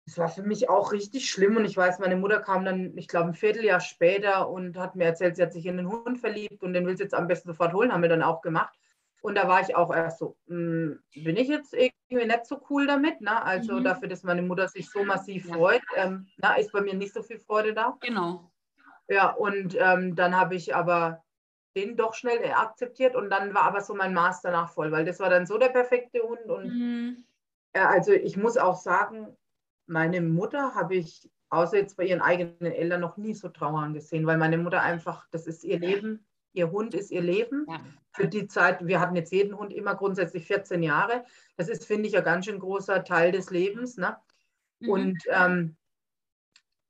es 0.07 0.19
war 0.19 0.29
für 0.29 0.43
mich 0.43 0.69
auch 0.69 0.93
richtig 0.93 1.29
schlimm 1.29 1.57
und 1.57 1.65
ich 1.65 1.77
weiß, 1.77 1.99
meine 1.99 2.17
Mutter 2.17 2.39
kam 2.41 2.65
dann, 2.65 2.97
ich 2.97 3.09
glaube, 3.09 3.31
ein 3.31 3.35
Vierteljahr 3.35 3.81
später 3.81 4.49
und 4.49 4.79
hat 4.79 4.95
mir 4.95 5.05
erzählt, 5.05 5.37
sie 5.37 5.43
hat 5.43 5.53
sich 5.53 5.67
in 5.67 5.77
den 5.77 5.89
Hund 5.89 6.19
verliebt 6.19 6.63
und 6.63 6.75
den 6.75 6.87
will 6.87 6.97
sie 6.97 7.03
jetzt 7.03 7.15
am 7.15 7.27
besten 7.27 7.49
sofort 7.49 7.73
holen, 7.73 7.93
haben 7.93 8.03
wir 8.03 8.09
dann 8.09 8.23
auch 8.23 8.41
gemacht. 8.41 8.79
Und 9.23 9.35
da 9.35 9.49
war 9.49 9.61
ich 9.61 9.75
auch 9.75 9.93
erst 9.93 10.21
so, 10.21 10.37
hm, 10.47 11.01
bin 11.13 11.37
ich 11.37 11.49
jetzt 11.49 11.75
irgendwie 11.75 12.25
nicht 12.25 12.47
so 12.47 12.61
cool 12.71 12.87
damit? 12.87 13.21
Ne? 13.21 13.43
Also 13.43 13.75
mhm. 13.75 13.85
dafür, 13.85 14.07
dass 14.07 14.23
meine 14.23 14.43
Mutter 14.43 14.69
sich 14.69 14.89
so 14.89 15.03
massiv 15.03 15.49
ja. 15.49 15.55
freut, 15.55 15.83
ähm, 15.97 16.29
na, 16.37 16.55
ist 16.55 16.71
bei 16.71 16.81
mir 16.81 16.95
nicht 16.95 17.13
so 17.13 17.23
viel 17.23 17.41
Freude 17.41 17.75
da. 17.75 17.97
Genau. 18.01 18.53
Ja, 19.09 19.31
und 19.31 19.77
ähm, 19.81 20.15
dann 20.15 20.39
habe 20.39 20.55
ich 20.55 20.75
aber 20.75 21.25
den 21.77 21.97
doch 21.97 22.15
schnell 22.15 22.53
akzeptiert 22.53 23.17
und 23.17 23.29
dann 23.31 23.55
war 23.55 23.65
aber 23.65 23.81
so 23.81 23.95
mein 23.95 24.15
Maß 24.15 24.43
danach 24.43 24.71
voll, 24.71 24.93
weil 24.93 25.05
das 25.05 25.19
war 25.19 25.31
dann 25.31 25.47
so 25.47 25.59
der 25.59 25.69
perfekte 25.69 26.21
Hund 26.21 26.47
und 26.49 26.67
mhm. 26.67 27.25
äh, 27.73 27.81
also 27.81 28.13
ich 28.13 28.37
muss 28.37 28.57
auch 28.57 28.77
sagen, 28.77 29.37
meine 29.87 30.21
Mutter 30.21 30.75
habe 30.75 30.97
ich, 30.97 31.31
außer 31.51 31.77
jetzt 31.79 31.97
bei 31.97 32.05
ihren 32.05 32.21
eigenen 32.21 32.73
Eltern, 32.73 33.01
noch 33.01 33.17
nie 33.17 33.35
so 33.35 33.49
trauern 33.49 33.95
gesehen, 33.95 34.27
weil 34.27 34.39
meine 34.39 34.59
Mutter 34.59 34.83
einfach, 34.83 35.27
das 35.31 35.47
ist 35.47 35.65
ihr 35.65 35.79
Leben, 35.79 36.27
ihr 36.53 36.71
Hund 36.71 36.95
ist 36.95 37.11
ihr 37.11 37.23
Leben. 37.23 37.67
Ja. 37.69 37.81
Für 38.13 38.29
die 38.29 38.49
Zeit, 38.49 38.87
wir 38.87 38.99
hatten 38.99 39.15
jetzt 39.15 39.33
jeden 39.33 39.57
Hund 39.59 39.73
immer 39.73 39.95
grundsätzlich 39.95 40.47
14 40.47 40.83
Jahre. 40.83 41.25
Das 41.57 41.69
ist, 41.69 41.85
finde 41.85 42.09
ich, 42.09 42.17
ein 42.17 42.25
ganz 42.25 42.47
schön 42.47 42.59
großer 42.59 43.05
Teil 43.05 43.31
des 43.31 43.51
Lebens. 43.51 43.99
Ne? 43.99 44.17
Mhm. 44.81 44.89
Und 44.89 45.19
ähm, 45.29 45.77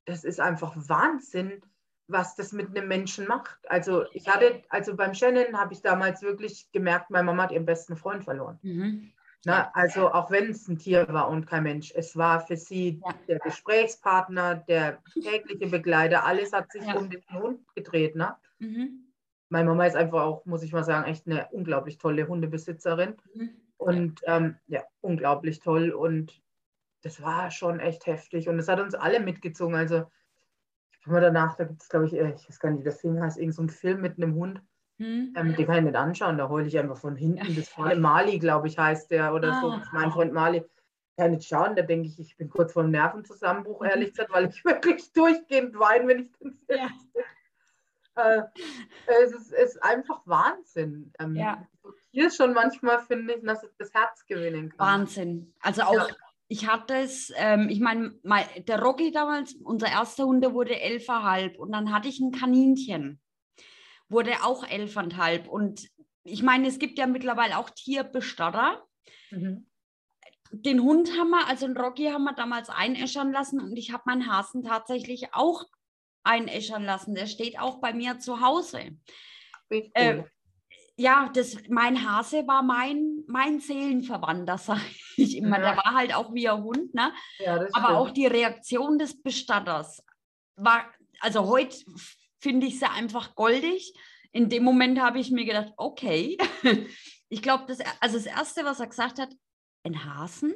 das 0.05 0.23
ist 0.23 0.41
einfach 0.41 0.75
Wahnsinn, 0.77 1.63
was 2.07 2.37
das 2.37 2.53
mit 2.53 2.69
einem 2.69 2.87
Menschen 2.87 3.27
macht. 3.27 3.59
Also 3.69 4.05
ich 4.13 4.29
hatte, 4.29 4.63
also 4.69 4.95
beim 4.95 5.15
Shannon 5.15 5.59
habe 5.59 5.75
ich 5.75 5.83
damals 5.83 6.23
wirklich 6.23 6.71
gemerkt, 6.71 7.11
meine 7.11 7.25
Mama 7.25 7.45
hat 7.45 7.53
ihren 7.53 7.67
besten 7.67 7.97
Freund 7.97 8.25
verloren. 8.25 8.59
Mhm. 8.63 9.13
Na, 9.45 9.71
also 9.75 10.13
auch 10.13 10.31
wenn 10.31 10.51
es 10.51 10.67
ein 10.67 10.79
Tier 10.79 11.07
war 11.09 11.29
und 11.29 11.47
kein 11.47 11.63
Mensch, 11.63 11.93
es 11.95 12.17
war 12.17 12.45
für 12.45 12.57
sie 12.57 13.01
ja. 13.05 13.15
der 13.29 13.39
Gesprächspartner, 13.39 14.57
der 14.57 15.03
tägliche 15.13 15.69
Begleiter, 15.69 16.25
alles 16.25 16.53
hat 16.53 16.73
sich 16.73 16.85
ja. 16.85 16.97
um 16.97 17.09
den 17.11 17.23
Hund 17.33 17.61
gedreht. 17.75 18.17
Ne? 18.17 18.35
Mhm. 18.59 19.07
Meine 19.49 19.69
Mama 19.69 19.87
ist 19.87 19.95
einfach 19.95 20.23
auch, 20.23 20.45
muss 20.47 20.65
ich 20.65 20.73
mal 20.73 20.83
sagen, 20.83 21.09
echt 21.09 21.27
eine 21.27 21.47
unglaublich 21.53 21.99
tolle 21.99 22.27
Hundebesitzerin. 22.27 23.15
Mhm. 23.35 23.51
Und 23.77 24.21
ja. 24.23 24.37
Ähm, 24.37 24.57
ja, 24.67 24.83
unglaublich 25.01 25.61
toll. 25.61 25.91
Und 25.91 26.43
das 27.03 27.23
war 27.23 27.51
schon 27.51 27.79
echt 27.79 28.07
heftig. 28.07 28.49
Und 28.49 28.59
es 28.59 28.69
hat 28.69 28.81
uns 28.81 28.95
alle 28.95 29.21
mitgezogen. 29.21 29.77
Also, 29.77 30.11
ich 30.91 31.07
mal 31.07 31.21
danach, 31.21 31.57
da 31.57 31.65
gibt 31.65 31.83
es, 31.83 31.89
glaube 31.89 32.07
ich, 32.07 32.15
äh, 32.15 32.33
ich 32.35 32.49
weiß 32.49 32.59
gar 32.59 32.71
nicht, 32.71 32.81
wie 32.81 32.85
das 32.85 33.01
Ding 33.01 33.21
heißt, 33.21 33.39
irgendein 33.39 33.69
so 33.69 33.75
Film 33.75 34.01
mit 34.01 34.17
einem 34.17 34.35
Hund. 34.35 34.61
Hm. 34.99 35.35
Ähm, 35.37 35.55
den 35.55 35.67
kann 35.67 35.79
ich 35.79 35.85
nicht 35.85 35.97
anschauen, 35.97 36.39
da 36.39 36.49
heule 36.49 36.67
ich 36.67 36.79
einfach 36.79 36.97
von 36.97 37.17
hinten. 37.17 37.55
Das 37.55 37.69
vorne 37.69 37.97
Mali, 37.97 38.39
glaube 38.39 38.69
ich, 38.69 38.79
heißt 38.79 39.11
der 39.11 39.35
oder 39.35 39.53
ah. 39.53 39.61
so. 39.61 39.81
Mein 39.93 40.11
Freund 40.11 40.33
Mali. 40.33 40.65
Kann 41.19 41.33
ich 41.33 41.39
nicht 41.39 41.49
schauen, 41.49 41.75
da 41.75 41.83
denke 41.83 42.09
ich, 42.09 42.21
ich 42.21 42.37
bin 42.37 42.51
kurz 42.51 42.75
vor 42.75 42.83
einem 42.83 42.93
Nervenzusammenbruch, 42.93 43.81
mhm. 43.81 43.87
ehrlich 43.87 44.11
gesagt, 44.11 44.33
weil 44.33 44.49
ich 44.49 44.63
wirklich 44.65 45.13
durchgehend 45.13 45.79
weine, 45.79 46.09
wenn 46.09 46.21
ich 46.21 46.33
den 46.33 46.53
Film 46.67 46.79
ja. 46.79 46.91
Äh, 48.17 48.43
es, 49.23 49.33
ist, 49.33 49.53
ist, 49.53 49.83
einfach 49.83 50.23
Wahnsinn. 50.25 51.13
Ähm, 51.19 51.37
ja. 51.37 51.67
Hier 52.13 52.31
schon 52.31 52.55
manchmal 52.55 53.01
finde 53.01 53.35
ich, 53.35 53.45
dass 53.45 53.63
es 53.63 53.77
das 53.77 53.93
Herz 53.93 54.25
gewinnen 54.27 54.71
kann. 54.71 54.79
Wahnsinn. 54.79 55.55
Also 55.61 55.83
auch, 55.83 56.09
ja. 56.09 56.17
ich 56.49 56.67
hatte 56.67 56.97
es, 56.97 57.31
ähm, 57.37 57.69
ich 57.69 57.81
meine, 57.81 58.15
der 58.67 58.81
Rocky 58.81 59.11
damals, 59.11 59.55
unser 59.55 59.89
erster 59.89 60.25
Hund, 60.25 60.43
der 60.43 60.55
wurde 60.55 60.81
elfeinhalb 60.81 61.59
und 61.59 61.73
dann 61.73 61.93
hatte 61.93 62.09
ich 62.09 62.19
ein 62.21 62.33
Kaninchen 62.33 63.21
wurde 64.09 64.45
auch 64.45 64.67
elfeinhalb. 64.67 65.49
Und 65.49 65.89
ich 66.25 66.43
meine, 66.43 66.69
es 66.69 66.79
gibt 66.79 66.99
ja 66.99 67.07
mittlerweile 67.07 67.59
auch 67.59 67.71
Tierbestatter. 67.71 68.83
Mhm. 69.31 69.67
den 70.53 70.81
Hund 70.81 71.11
haben 71.19 71.31
wir, 71.31 71.49
also 71.49 71.67
den 71.67 71.77
Rocky 71.77 72.07
haben 72.07 72.25
wir 72.25 72.33
damals 72.33 72.69
einäschern 72.71 73.33
lassen 73.33 73.61
und 73.61 73.77
ich 73.77 73.93
habe 73.93 74.05
meinen 74.07 74.31
Hasen 74.31 74.63
tatsächlich 74.63 75.35
auch 75.35 75.65
einäschern 76.23 76.85
lassen. 76.85 77.15
Der 77.15 77.27
steht 77.27 77.59
auch 77.59 77.81
bei 77.81 77.93
mir 77.93 78.21
zu 78.21 78.41
Hause. 78.41 78.97
Äh, 79.69 80.23
ja, 80.97 81.31
das, 81.35 81.57
mein 81.69 82.09
Hase 82.09 82.47
war 82.47 82.63
mein, 82.63 83.25
mein 83.27 83.61
Seelenverwandter, 83.61 84.59
sage 84.59 84.81
ich 85.17 85.37
immer. 85.37 85.59
Ja. 85.59 85.75
Der 85.75 85.77
war 85.77 85.95
halt 85.95 86.15
auch 86.15 86.33
wie 86.33 86.49
ein 86.49 86.63
Hund, 86.63 86.95
ne? 86.95 87.13
Ja, 87.39 87.55
Aber 87.55 87.69
stimmt. 87.69 87.87
auch 87.87 88.11
die 88.11 88.27
Reaktion 88.27 88.99
des 88.99 89.21
Bestatters 89.23 90.03
war, 90.57 90.87
also 91.21 91.47
heute 91.47 91.77
finde 92.47 92.69
ich 92.69 92.79
sie 92.79 92.89
einfach 92.89 93.35
goldig. 93.35 93.93
In 94.31 94.49
dem 94.49 94.63
Moment 94.63 95.01
habe 95.01 95.19
ich 95.19 95.33
mir 95.33 95.45
gedacht, 95.45 95.73
okay. 95.77 96.39
Ich 97.29 97.43
glaube, 97.43 97.65
das, 97.67 97.81
also 97.99 98.19
das 98.19 98.27
Erste, 98.27 98.65
was 98.65 98.79
er 98.79 98.87
gesagt 98.87 99.19
hat, 99.19 99.31
ein 99.83 100.05
Hasen? 100.05 100.55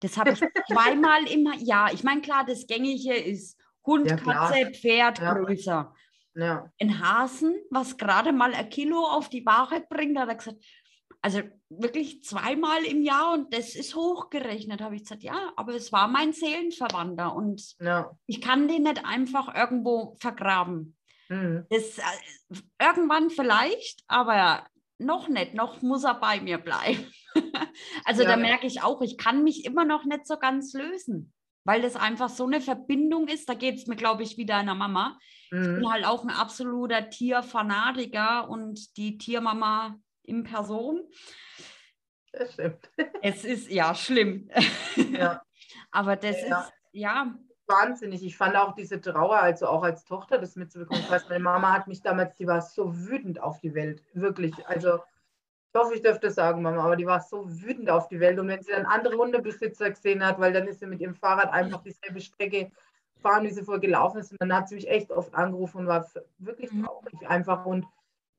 Das 0.00 0.16
habe 0.16 0.30
ich 0.30 0.40
zweimal 0.72 1.26
immer, 1.28 1.54
ja, 1.58 1.90
ich 1.92 2.02
meine, 2.02 2.22
klar, 2.22 2.42
das 2.46 2.66
Gängige 2.66 3.14
ist 3.14 3.60
Hund, 3.84 4.08
ja, 4.08 4.16
Katze, 4.16 4.70
Pferd, 4.70 5.18
ja. 5.18 5.34
größer. 5.34 5.94
Ja. 6.36 6.72
Ein 6.80 7.00
Hasen, 7.00 7.54
was 7.70 7.98
gerade 7.98 8.32
mal 8.32 8.54
ein 8.54 8.70
Kilo 8.70 9.04
auf 9.04 9.28
die 9.28 9.44
Waage 9.44 9.84
bringt, 9.90 10.18
hat 10.18 10.30
er 10.30 10.36
gesagt, 10.36 10.64
also 11.20 11.42
wirklich 11.68 12.24
zweimal 12.24 12.82
im 12.84 13.02
Jahr 13.02 13.34
und 13.34 13.52
das 13.52 13.74
ist 13.74 13.94
hochgerechnet, 13.94 14.80
habe 14.80 14.96
ich 14.96 15.02
gesagt, 15.02 15.22
ja, 15.22 15.52
aber 15.54 15.74
es 15.74 15.92
war 15.92 16.08
mein 16.08 16.32
Seelenverwandter 16.32 17.34
und 17.36 17.76
ja. 17.78 18.10
ich 18.26 18.40
kann 18.40 18.68
den 18.68 18.84
nicht 18.84 19.04
einfach 19.04 19.54
irgendwo 19.54 20.16
vergraben. 20.18 20.96
Mhm. 21.30 21.66
Das, 21.70 21.98
äh, 21.98 22.60
irgendwann 22.78 23.30
vielleicht, 23.30 24.02
aber 24.06 24.66
noch 24.98 25.28
nicht, 25.28 25.54
noch 25.54 25.80
muss 25.80 26.04
er 26.04 26.14
bei 26.14 26.40
mir 26.40 26.58
bleiben. 26.58 27.10
also 28.04 28.22
ja. 28.22 28.28
da 28.28 28.36
merke 28.36 28.66
ich 28.66 28.82
auch, 28.82 29.00
ich 29.00 29.16
kann 29.16 29.42
mich 29.42 29.64
immer 29.64 29.84
noch 29.86 30.04
nicht 30.04 30.26
so 30.26 30.36
ganz 30.36 30.74
lösen 30.74 31.32
weil 31.64 31.82
das 31.82 31.96
einfach 31.96 32.28
so 32.28 32.46
eine 32.46 32.60
Verbindung 32.60 33.28
ist. 33.28 33.48
Da 33.48 33.54
geht 33.54 33.76
es 33.76 33.86
mir, 33.86 33.96
glaube 33.96 34.22
ich, 34.22 34.36
wieder 34.36 34.56
einer 34.56 34.74
Mama. 34.74 35.18
Mhm. 35.50 35.62
Ich 35.62 35.68
bin 35.68 35.80
mhm. 35.80 35.92
halt 35.92 36.04
auch 36.04 36.24
ein 36.24 36.30
absoluter 36.30 37.10
Tierfanatiker 37.10 38.48
und 38.48 38.96
die 38.96 39.18
Tiermama 39.18 39.98
in 40.24 40.44
Person. 40.44 41.02
Das 42.32 42.54
stimmt. 42.54 42.90
Es 43.22 43.44
ist 43.44 43.70
ja 43.70 43.94
schlimm. 43.94 44.48
Ja. 45.12 45.42
Aber 45.90 46.16
das 46.16 46.40
ja. 46.42 46.60
ist, 46.60 46.72
ja. 46.92 47.34
Wahnsinnig. 47.70 48.24
Ich 48.24 48.36
fand 48.36 48.56
auch 48.56 48.74
diese 48.74 49.00
Trauer, 49.00 49.40
also 49.40 49.66
auch 49.66 49.82
als 49.82 50.04
Tochter 50.04 50.38
das 50.38 50.56
mitzubekommen. 50.56 51.02
Ich 51.02 51.10
weiß, 51.10 51.28
meine 51.28 51.44
Mama 51.44 51.72
hat 51.72 51.86
mich 51.86 52.02
damals, 52.02 52.34
die 52.34 52.46
war 52.46 52.60
so 52.60 52.94
wütend 53.06 53.40
auf 53.42 53.60
die 53.60 53.74
Welt. 53.74 54.02
Wirklich. 54.12 54.66
Also 54.66 55.00
ich 55.72 55.80
hoffe, 55.80 55.94
ich 55.94 56.02
dürfte 56.02 56.26
das 56.26 56.34
sagen, 56.34 56.62
Mama, 56.62 56.82
aber 56.82 56.96
die 56.96 57.06
war 57.06 57.20
so 57.20 57.48
wütend 57.48 57.88
auf 57.90 58.08
die 58.08 58.18
Welt. 58.18 58.38
Und 58.40 58.48
wenn 58.48 58.62
sie 58.62 58.72
dann 58.72 58.86
andere 58.86 59.16
Hundebesitzer 59.16 59.90
gesehen 59.90 60.26
hat, 60.26 60.40
weil 60.40 60.52
dann 60.52 60.66
ist 60.66 60.80
sie 60.80 60.86
mit 60.86 61.00
ihrem 61.00 61.14
Fahrrad 61.14 61.52
einfach 61.52 61.82
dieselbe 61.82 62.20
Strecke 62.20 62.72
fahren, 63.20 63.44
wie 63.44 63.50
sie 63.50 63.62
vorher 63.62 63.80
gelaufen 63.80 64.18
ist. 64.18 64.32
Und 64.32 64.40
dann 64.40 64.52
hat 64.52 64.68
sie 64.68 64.74
mich 64.74 64.88
echt 64.88 65.12
oft 65.12 65.32
angerufen 65.34 65.78
und 65.78 65.86
war 65.86 66.04
wirklich 66.38 66.72
mhm. 66.72 66.84
traurig 66.84 67.28
einfach. 67.28 67.66
Und 67.66 67.86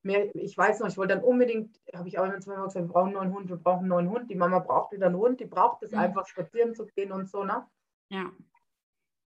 mehr, 0.02 0.34
ich 0.36 0.58
weiß 0.58 0.80
noch, 0.80 0.88
ich 0.88 0.98
wollte 0.98 1.14
dann 1.14 1.24
unbedingt, 1.24 1.80
habe 1.94 2.08
ich 2.08 2.18
auch 2.18 2.24
immer 2.24 2.38
Mama 2.46 2.66
gesagt, 2.66 2.86
wir 2.86 2.92
brauchen 2.92 3.16
einen 3.16 3.30
neuen 3.30 3.34
Hund, 3.34 3.48
wir 3.48 3.56
brauchen 3.56 3.80
einen 3.80 3.88
neuen 3.88 4.10
Hund. 4.10 4.30
Die 4.30 4.34
Mama 4.34 4.58
braucht 4.58 4.92
wieder 4.92 5.06
einen 5.06 5.16
Hund, 5.16 5.40
die 5.40 5.46
braucht 5.46 5.82
es 5.82 5.92
mhm. 5.92 6.00
einfach, 6.00 6.26
spazieren 6.26 6.74
zu 6.74 6.86
gehen 6.86 7.12
und 7.12 7.30
so, 7.30 7.44
ne? 7.44 7.66
Ja. 8.10 8.30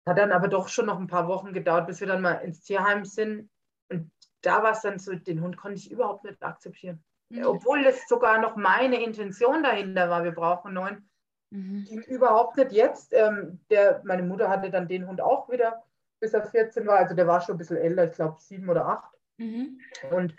Hat 0.06 0.18
dann 0.18 0.32
aber 0.32 0.48
doch 0.48 0.68
schon 0.68 0.88
noch 0.88 1.00
ein 1.00 1.08
paar 1.08 1.28
Wochen 1.28 1.54
gedauert, 1.54 1.88
bis 1.88 2.00
wir 2.00 2.08
dann 2.08 2.22
mal 2.22 2.36
ins 2.36 2.62
Tierheim 2.62 3.06
sind. 3.06 3.50
Und 3.90 4.12
da 4.42 4.64
war 4.64 4.72
es 4.72 4.82
dann 4.82 5.00
so, 5.00 5.14
den 5.14 5.42
Hund 5.42 5.58
konnte 5.58 5.78
ich 5.78 5.92
überhaupt 5.92 6.24
nicht 6.24 6.42
akzeptieren. 6.42 7.04
Mhm. 7.30 7.46
Obwohl 7.46 7.86
es 7.86 8.08
sogar 8.08 8.40
noch 8.40 8.56
meine 8.56 9.04
Intention 9.04 9.64
dahinter 9.64 10.10
war, 10.10 10.24
wir 10.24 10.32
brauchen 10.32 10.68
einen 10.68 10.76
neuen. 10.76 11.10
Mhm. 11.52 12.04
Überhaupt 12.08 12.58
nicht 12.58 12.72
jetzt. 12.72 13.14
Ähm, 13.14 13.60
der, 13.70 14.02
meine 14.06 14.24
Mutter 14.24 14.50
hatte 14.50 14.70
dann 14.70 14.88
den 14.88 15.08
Hund 15.08 15.22
auch 15.22 15.50
wieder, 15.50 15.84
bis 16.20 16.34
er 16.34 16.46
14 16.46 16.88
war. 16.88 16.98
Also 16.98 17.16
der 17.16 17.28
war 17.28 17.42
schon 17.42 17.56
ein 17.56 17.58
bisschen 17.58 17.78
älter, 17.78 18.06
ich 18.06 18.14
glaube 18.14 18.38
sieben 18.40 18.70
oder 18.70 18.86
acht. 18.86 19.14
Mhm. 19.38 19.80
Und 20.12 20.36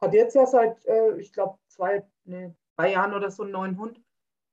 hat 0.00 0.14
jetzt 0.14 0.34
ja 0.34 0.46
seit, 0.46 0.84
äh, 0.86 1.16
ich 1.18 1.32
glaube, 1.32 1.58
zwei, 1.68 2.04
nee, 2.24 2.54
drei 2.76 2.92
Jahren 2.92 3.14
oder 3.14 3.30
so 3.30 3.42
einen 3.42 3.52
neuen 3.52 3.78
Hund, 3.78 4.00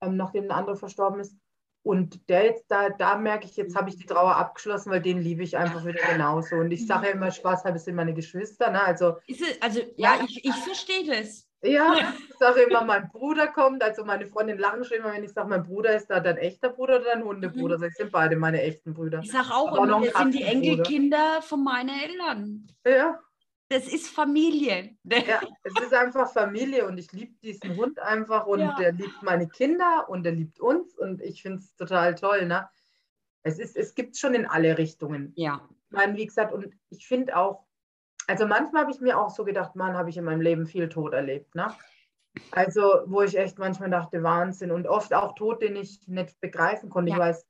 ähm, 0.01 0.15
nachdem 0.15 0.45
ein 0.45 0.51
anderer 0.51 0.75
verstorben 0.75 1.19
ist. 1.19 1.35
Und 1.83 2.29
der 2.29 2.45
jetzt, 2.45 2.65
da, 2.69 2.89
da 2.89 3.17
merke 3.17 3.45
ich, 3.45 3.55
jetzt 3.55 3.75
habe 3.75 3.89
ich 3.89 3.95
die 3.95 4.05
Trauer 4.05 4.35
abgeschlossen, 4.35 4.91
weil 4.91 5.01
den 5.01 5.21
liebe 5.21 5.43
ich 5.43 5.57
einfach 5.57 5.85
wieder 5.85 6.01
genauso. 6.11 6.57
Und 6.57 6.71
ich 6.71 6.85
sage 6.85 7.07
ja 7.07 7.13
immer 7.13 7.31
Spaß, 7.31 7.63
es 7.65 7.85
sind 7.85 7.95
meine 7.95 8.13
Geschwister. 8.13 8.69
Ne? 8.69 8.83
Also, 8.83 9.17
es, 9.27 9.39
also 9.61 9.81
ja, 9.95 10.19
ich, 10.23 10.43
ich 10.43 10.55
verstehe 10.55 11.05
das. 11.05 11.47
Ja, 11.61 11.93
ich 12.29 12.37
sage 12.37 12.61
immer, 12.61 12.83
mein 12.83 13.09
Bruder 13.09 13.47
kommt. 13.47 13.81
Also 13.83 14.03
meine 14.03 14.25
Freundin 14.25 14.57
lachen 14.57 14.83
schon 14.83 14.97
immer, 14.97 15.13
wenn 15.13 15.23
ich 15.23 15.31
sage, 15.31 15.49
mein 15.49 15.63
Bruder 15.63 15.95
ist 15.95 16.07
da 16.09 16.19
dein 16.19 16.37
echter 16.37 16.69
Bruder 16.69 16.97
oder 16.97 17.05
dein 17.13 17.23
Hundebruder. 17.23 17.77
Mhm. 17.77 17.81
Das 17.81 17.93
sind 17.95 18.11
beide 18.11 18.35
meine 18.35 18.61
echten 18.61 18.93
Brüder. 18.93 19.21
Ich 19.23 19.31
sage 19.31 19.53
auch 19.53 19.75
immer, 19.75 20.01
das 20.01 20.13
sind 20.13 20.33
die 20.33 20.43
Enkelkinder 20.43 21.41
von 21.41 21.63
meinen 21.63 21.89
Eltern. 21.89 22.67
Ja. 22.85 23.19
Das 23.69 23.87
ist 23.87 24.09
Familie. 24.09 24.95
Ja, 25.03 25.41
es 25.63 25.73
ist 25.83 25.93
einfach 25.93 26.33
Familie 26.33 26.87
und 26.87 26.97
ich 26.97 27.11
liebe 27.11 27.35
diesen 27.43 27.75
Hund 27.77 27.99
einfach 27.99 28.47
und 28.47 28.61
ja. 28.61 28.75
der 28.75 28.93
liebt 28.93 29.21
meine 29.21 29.47
Kinder 29.47 30.07
und 30.09 30.23
der 30.23 30.31
liebt 30.31 30.59
uns 30.59 30.97
und 30.97 31.21
ich 31.21 31.43
finde 31.43 31.59
es 31.59 31.75
total 31.75 32.15
toll. 32.15 32.47
Ne? 32.47 32.67
Es, 33.43 33.59
ist, 33.59 33.77
es 33.77 33.93
gibt 33.93 34.17
schon 34.17 34.33
in 34.33 34.47
alle 34.47 34.77
Richtungen. 34.79 35.33
Ja. 35.35 35.61
Ich 35.69 35.91
meine, 35.91 36.17
wie 36.17 36.25
gesagt, 36.25 36.51
und 36.51 36.73
ich 36.89 37.07
finde 37.07 37.37
auch, 37.37 37.67
also 38.25 38.47
manchmal 38.47 38.83
habe 38.83 38.91
ich 38.91 39.01
mir 39.01 39.19
auch 39.19 39.29
so 39.29 39.45
gedacht, 39.45 39.75
Mann, 39.75 39.95
habe 39.95 40.09
ich 40.09 40.17
in 40.17 40.23
meinem 40.23 40.41
Leben 40.41 40.65
viel 40.65 40.89
Tod 40.89 41.13
erlebt. 41.13 41.53
Ne? 41.53 41.71
Also, 42.51 42.81
wo 43.05 43.21
ich 43.21 43.37
echt 43.37 43.59
manchmal 43.59 43.89
dachte, 43.89 44.23
Wahnsinn. 44.23 44.71
Und 44.71 44.87
oft 44.87 45.13
auch 45.13 45.35
Tod, 45.35 45.61
den 45.61 45.75
ich 45.75 46.07
nicht 46.07 46.39
begreifen 46.39 46.89
konnte. 46.89 47.11
Ja. 47.11 47.15
Ich 47.15 47.19
weiß, 47.19 47.47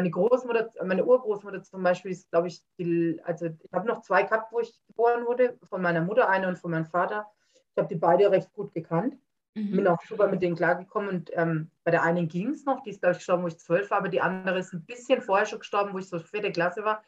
meine 0.00 0.10
Großmutter, 0.10 0.70
meine 0.82 1.04
Urgroßmutter 1.04 1.62
zum 1.62 1.82
Beispiel 1.82 2.12
ist, 2.12 2.30
glaube 2.30 2.48
ich, 2.48 2.62
die, 2.78 3.20
also 3.24 3.46
ich 3.46 3.72
habe 3.72 3.86
noch 3.86 4.00
zwei 4.00 4.22
gehabt, 4.22 4.50
wo 4.50 4.60
ich 4.60 4.80
geboren 4.86 5.26
wurde, 5.26 5.58
von 5.68 5.82
meiner 5.82 6.00
Mutter 6.00 6.28
eine 6.28 6.48
und 6.48 6.58
von 6.58 6.70
meinem 6.70 6.86
Vater. 6.86 7.26
Ich 7.74 7.76
habe 7.76 7.88
die 7.88 8.00
beide 8.00 8.30
recht 8.30 8.50
gut 8.54 8.72
gekannt. 8.72 9.18
Mhm. 9.54 9.76
Bin 9.76 9.86
auch 9.88 10.00
super 10.08 10.28
mit 10.28 10.40
denen 10.40 10.56
klargekommen 10.56 11.10
und 11.10 11.30
ähm, 11.34 11.70
bei 11.84 11.90
der 11.90 12.02
einen 12.02 12.28
ging 12.28 12.50
es 12.50 12.64
noch, 12.64 12.82
die 12.82 12.90
ist, 12.90 13.00
glaube 13.00 13.12
ich, 13.12 13.18
gestorben, 13.18 13.42
wo 13.42 13.48
ich 13.48 13.58
zwölf 13.58 13.90
war, 13.90 13.98
aber 13.98 14.08
die 14.08 14.22
andere 14.22 14.58
ist 14.58 14.72
ein 14.72 14.86
bisschen 14.86 15.20
vorher 15.20 15.44
schon 15.44 15.58
gestorben, 15.58 15.92
wo 15.92 15.98
ich 15.98 16.08
so 16.08 16.18
vierte 16.18 16.50
Klasse 16.50 16.82
war. 16.82 17.02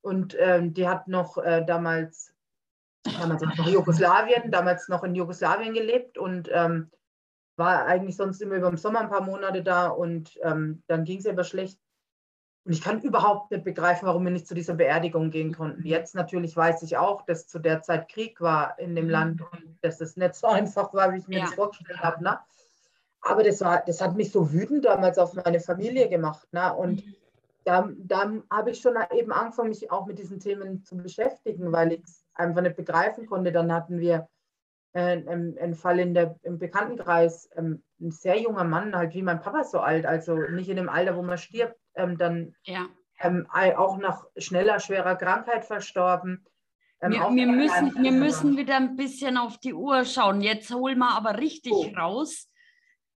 Und 0.00 0.36
ähm, 0.40 0.74
die 0.74 0.88
hat 0.88 1.06
noch 1.06 1.38
äh, 1.38 1.64
damals 1.64 2.34
damals 3.20 3.40
noch 3.42 3.68
Jugoslawien, 3.68 4.50
damals 4.50 4.88
noch 4.88 5.04
in 5.04 5.14
Jugoslawien 5.14 5.74
gelebt 5.74 6.18
und 6.18 6.48
ähm, 6.52 6.90
war 7.56 7.86
eigentlich 7.86 8.16
sonst 8.16 8.42
immer 8.42 8.56
über 8.56 8.68
den 8.68 8.78
Sommer 8.78 9.00
ein 9.00 9.08
paar 9.08 9.22
Monate 9.22 9.62
da 9.62 9.88
und 9.88 10.36
ähm, 10.42 10.82
dann 10.88 11.04
ging 11.04 11.18
es 11.18 11.26
aber 11.26 11.44
schlecht. 11.44 11.78
Und 12.66 12.72
ich 12.72 12.82
kann 12.82 13.00
überhaupt 13.00 13.52
nicht 13.52 13.62
begreifen, 13.62 14.06
warum 14.06 14.24
wir 14.24 14.32
nicht 14.32 14.48
zu 14.48 14.54
dieser 14.54 14.74
Beerdigung 14.74 15.30
gehen 15.30 15.54
konnten. 15.54 15.86
Jetzt 15.86 16.16
natürlich 16.16 16.56
weiß 16.56 16.82
ich 16.82 16.96
auch, 16.96 17.22
dass 17.22 17.46
zu 17.46 17.60
der 17.60 17.82
Zeit 17.82 18.08
Krieg 18.08 18.40
war 18.40 18.76
in 18.80 18.96
dem 18.96 19.04
mhm. 19.04 19.10
Land 19.10 19.40
und 19.52 19.78
dass 19.82 20.00
es 20.00 20.16
nicht 20.16 20.34
so 20.34 20.46
einfach 20.48 20.92
war, 20.92 21.12
wie 21.12 21.18
ich 21.18 21.28
mir 21.28 21.38
ja. 21.38 21.44
das 21.44 21.54
vorgestellt 21.54 22.00
habe. 22.00 22.24
Ne? 22.24 22.40
Aber 23.20 23.44
das, 23.44 23.60
war, 23.60 23.84
das 23.86 24.00
hat 24.00 24.16
mich 24.16 24.32
so 24.32 24.52
wütend 24.52 24.84
damals 24.84 25.16
auf 25.16 25.34
meine 25.34 25.60
Familie 25.60 26.08
gemacht. 26.08 26.52
Ne? 26.52 26.74
Und 26.74 27.06
mhm. 27.06 27.14
da, 27.64 27.88
da 27.98 28.32
habe 28.50 28.72
ich 28.72 28.80
schon 28.80 28.96
eben 29.16 29.30
angefangen, 29.30 29.68
mich 29.68 29.88
auch 29.92 30.06
mit 30.06 30.18
diesen 30.18 30.40
Themen 30.40 30.82
zu 30.82 30.96
beschäftigen, 30.96 31.70
weil 31.70 31.92
ich 31.92 32.02
es 32.02 32.24
einfach 32.34 32.62
nicht 32.62 32.76
begreifen 32.76 33.26
konnte. 33.26 33.52
Dann 33.52 33.72
hatten 33.72 34.00
wir 34.00 34.26
äh, 34.96 35.22
einen 35.28 35.74
Fall 35.74 35.98
in 35.98 36.14
der, 36.14 36.38
im 36.42 36.58
Bekanntenkreis, 36.58 37.50
ähm, 37.54 37.82
ein 38.00 38.10
sehr 38.10 38.40
junger 38.40 38.64
Mann, 38.64 38.96
halt 38.96 39.12
wie 39.12 39.20
mein 39.20 39.42
Papa 39.42 39.62
so 39.62 39.80
alt, 39.80 40.06
also 40.06 40.36
nicht 40.36 40.70
in 40.70 40.76
dem 40.76 40.88
Alter, 40.88 41.16
wo 41.16 41.22
man 41.22 41.36
stirbt, 41.36 41.76
ähm, 41.96 42.16
dann 42.16 42.54
ja. 42.64 42.86
ähm, 43.20 43.46
auch 43.50 43.98
nach 43.98 44.24
schneller, 44.38 44.80
schwerer 44.80 45.16
Krankheit 45.16 45.66
verstorben. 45.66 46.46
Ähm, 47.02 47.12
wir, 47.12 47.20
wir 47.20 47.46
müssen, 47.46 48.02
wir 48.02 48.12
müssen 48.12 48.56
wieder 48.56 48.76
ein 48.76 48.96
bisschen 48.96 49.36
auf 49.36 49.58
die 49.58 49.74
Uhr 49.74 50.06
schauen. 50.06 50.40
Jetzt 50.40 50.72
holen 50.72 50.98
wir 50.98 51.14
aber 51.14 51.36
richtig 51.36 51.74
oh. 51.74 51.92
raus. 51.94 52.48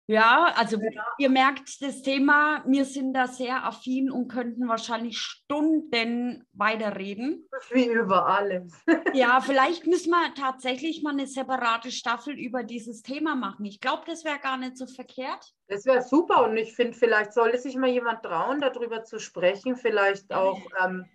Ja, 0.10 0.52
also 0.56 0.78
ja. 0.82 1.04
ihr 1.20 1.30
merkt 1.30 1.84
das 1.84 2.02
Thema, 2.02 2.64
wir 2.66 2.84
sind 2.86 3.14
da 3.14 3.28
sehr 3.28 3.64
affin 3.64 4.10
und 4.10 4.28
könnten 4.28 4.68
wahrscheinlich 4.68 5.20
Stunden 5.20 6.48
weiterreden. 6.52 7.48
Wie 7.70 7.86
über 7.86 8.26
alles. 8.26 8.74
ja, 9.14 9.40
vielleicht 9.40 9.86
müssen 9.86 10.10
wir 10.10 10.34
tatsächlich 10.34 11.04
mal 11.04 11.12
eine 11.12 11.28
separate 11.28 11.92
Staffel 11.92 12.34
über 12.34 12.64
dieses 12.64 13.04
Thema 13.04 13.36
machen. 13.36 13.66
Ich 13.66 13.82
glaube, 13.82 14.02
das 14.08 14.26
wäre 14.26 14.40
gar 14.40 14.58
nicht 14.58 14.78
so 14.78 14.88
verkehrt. 14.88 15.54
Das 15.68 15.86
wäre 15.86 16.02
super 16.02 16.44
und 16.46 16.58
ich 16.58 16.74
finde, 16.74 16.94
vielleicht 16.94 17.34
sollte 17.34 17.60
sich 17.60 17.76
mal 17.76 17.92
jemand 17.92 18.24
trauen, 18.24 18.60
darüber 18.60 19.04
zu 19.04 19.20
sprechen. 19.20 19.76
Vielleicht 19.76 20.34
auch. 20.34 20.60
Ähm, 20.84 21.06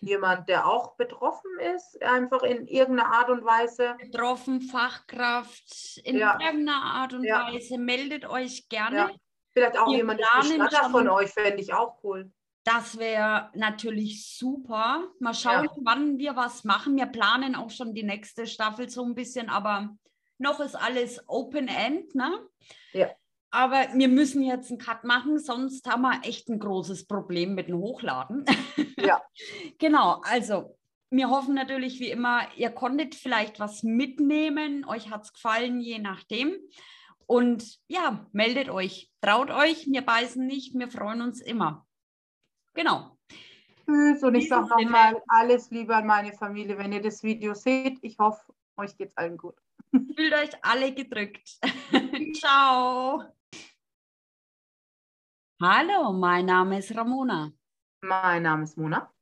jemand, 0.00 0.48
der 0.48 0.66
auch 0.66 0.96
betroffen 0.96 1.50
ist, 1.74 2.02
einfach 2.02 2.42
in 2.42 2.66
irgendeiner 2.66 3.12
Art 3.12 3.30
und 3.30 3.44
Weise? 3.44 3.96
Betroffen, 3.98 4.60
Fachkraft, 4.62 6.00
in 6.04 6.18
ja. 6.18 6.38
irgendeiner 6.40 6.82
Art 6.82 7.14
und 7.14 7.24
ja. 7.24 7.46
Weise. 7.46 7.78
Meldet 7.78 8.28
euch 8.28 8.68
gerne. 8.68 8.96
Ja. 8.96 9.10
Vielleicht 9.52 9.78
auch 9.78 9.88
Wir 9.88 9.98
jemand 9.98 10.20
Bestatter 10.20 10.90
von 10.90 11.08
euch, 11.08 11.30
fände 11.30 11.60
ich 11.60 11.72
auch 11.72 12.02
cool. 12.02 12.30
Das 12.64 12.98
wäre 12.98 13.50
natürlich 13.54 14.36
super. 14.36 15.08
Mal 15.18 15.34
schauen, 15.34 15.68
wann 15.82 16.18
wir 16.18 16.36
was 16.36 16.64
machen. 16.64 16.96
Wir 16.96 17.06
planen 17.06 17.54
auch 17.54 17.70
schon 17.70 17.94
die 17.94 18.02
nächste 18.02 18.46
Staffel 18.46 18.88
so 18.88 19.02
ein 19.04 19.14
bisschen, 19.14 19.48
aber 19.48 19.96
noch 20.38 20.60
ist 20.60 20.74
alles 20.74 21.22
Open 21.26 21.68
End, 21.68 22.14
ne? 22.14 22.46
Ja. 22.92 23.08
Aber 23.50 23.88
wir 23.94 24.08
müssen 24.08 24.42
jetzt 24.42 24.70
einen 24.70 24.78
Cut 24.78 25.04
machen, 25.04 25.38
sonst 25.38 25.88
haben 25.88 26.02
wir 26.02 26.20
echt 26.24 26.48
ein 26.48 26.58
großes 26.58 27.06
Problem 27.06 27.54
mit 27.54 27.68
dem 27.68 27.78
Hochladen. 27.78 28.44
Ja. 29.00 29.22
genau, 29.78 30.20
also 30.24 30.76
wir 31.10 31.30
hoffen 31.30 31.54
natürlich 31.54 32.00
wie 32.00 32.10
immer, 32.10 32.42
ihr 32.56 32.68
konntet 32.68 33.14
vielleicht 33.14 33.58
was 33.58 33.82
mitnehmen, 33.82 34.84
euch 34.84 35.10
hat 35.10 35.24
es 35.24 35.32
gefallen, 35.32 35.80
je 35.80 35.98
nachdem. 35.98 36.54
Und 37.26 37.78
ja, 37.88 38.26
meldet 38.32 38.68
euch, 38.68 39.10
traut 39.22 39.50
euch, 39.50 39.86
wir 39.86 40.02
beißen 40.02 40.46
nicht, 40.46 40.78
wir 40.78 40.88
freuen 40.88 41.22
uns 41.22 41.40
immer. 41.40 41.86
Genau. 42.74 43.16
Tschüss 43.86 44.22
und 44.22 44.34
ich 44.34 44.48
sage 44.48 44.68
nochmal 44.68 45.20
alles 45.28 45.70
Liebe 45.70 45.96
an 45.96 46.06
meine 46.06 46.32
Familie, 46.32 46.76
wenn 46.76 46.92
ihr 46.92 47.02
das 47.02 47.22
Video 47.22 47.54
seht. 47.54 47.98
Ich 48.02 48.18
hoffe, 48.18 48.52
euch 48.76 48.96
geht 48.96 49.08
es 49.08 49.16
allen 49.16 49.36
gut. 49.36 49.56
Fühlt 49.90 50.34
euch 50.34 50.50
alle 50.62 50.92
gedrückt. 50.92 51.58
Ciao. 52.34 53.24
Hallo, 55.62 56.14
mein 56.14 56.46
Name 56.46 56.78
ist 56.78 56.96
Ramona. 56.96 57.52
Mein 58.00 58.44
Name 58.44 58.64
ist 58.64 58.78
Mona. 58.78 59.12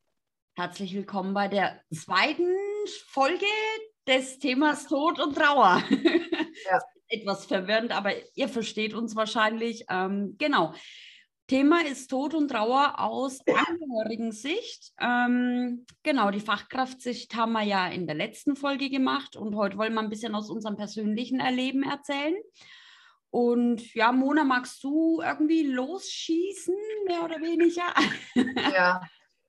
Herzlich 0.55 0.95
willkommen 0.95 1.34
bei 1.34 1.49
der 1.49 1.80
zweiten 1.93 2.55
Folge 3.09 3.45
des 4.07 4.39
Themas 4.39 4.86
Tod 4.86 5.18
und 5.18 5.34
Trauer. 5.34 5.82
Ja. 6.70 6.80
Etwas 7.09 7.47
verwirrend, 7.47 7.91
aber 7.93 8.12
ihr 8.34 8.49
versteht 8.49 8.95
uns 8.95 9.16
wahrscheinlich. 9.16 9.84
Ähm, 9.89 10.36
genau. 10.39 10.74
Thema 11.49 11.84
ist 11.84 12.09
Tod 12.09 12.34
und 12.34 12.49
Trauer 12.49 13.01
aus 13.01 13.41
Angehörigen-Sicht. 13.47 14.93
Ähm, 15.01 15.86
genau, 16.03 16.30
die 16.30 16.41
Fachkraftsicht 16.41 17.34
haben 17.34 17.53
wir 17.53 17.62
ja 17.62 17.89
in 17.89 18.07
der 18.07 18.16
letzten 18.16 18.55
Folge 18.55 18.91
gemacht 18.91 19.34
und 19.34 19.57
heute 19.57 19.78
wollen 19.78 19.95
wir 19.95 20.01
ein 20.01 20.11
bisschen 20.11 20.34
aus 20.34 20.51
unserem 20.51 20.76
persönlichen 20.76 21.41
Erleben 21.41 21.82
erzählen. 21.82 22.34
Und 23.30 23.94
ja, 23.94 24.10
Mona, 24.12 24.44
magst 24.44 24.82
du 24.84 25.20
irgendwie 25.22 25.64
losschießen, 25.64 26.74
mehr 27.06 27.24
oder 27.24 27.40
weniger? 27.40 27.94
Ja, 28.74 29.02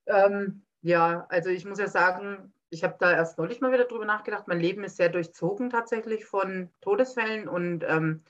ähm, 0.08 0.64
ja, 0.82 1.26
also 1.30 1.50
ich 1.50 1.66
muss 1.66 1.80
ja 1.80 1.88
sagen, 1.88 2.54
ich 2.70 2.84
habe 2.84 2.96
da 3.00 3.12
erst 3.12 3.38
neulich 3.38 3.62
mal 3.62 3.72
wieder 3.72 3.86
drüber 3.86 4.06
nachgedacht. 4.06 4.48
Mein 4.48 4.60
Leben 4.60 4.84
ist 4.84 4.98
sehr 4.98 5.10
durchzogen 5.10 5.70
tatsächlich 5.70 6.26
von 6.26 6.70
Todesfällen 6.82 7.48
und 7.48 7.84
ähm, 7.88 8.24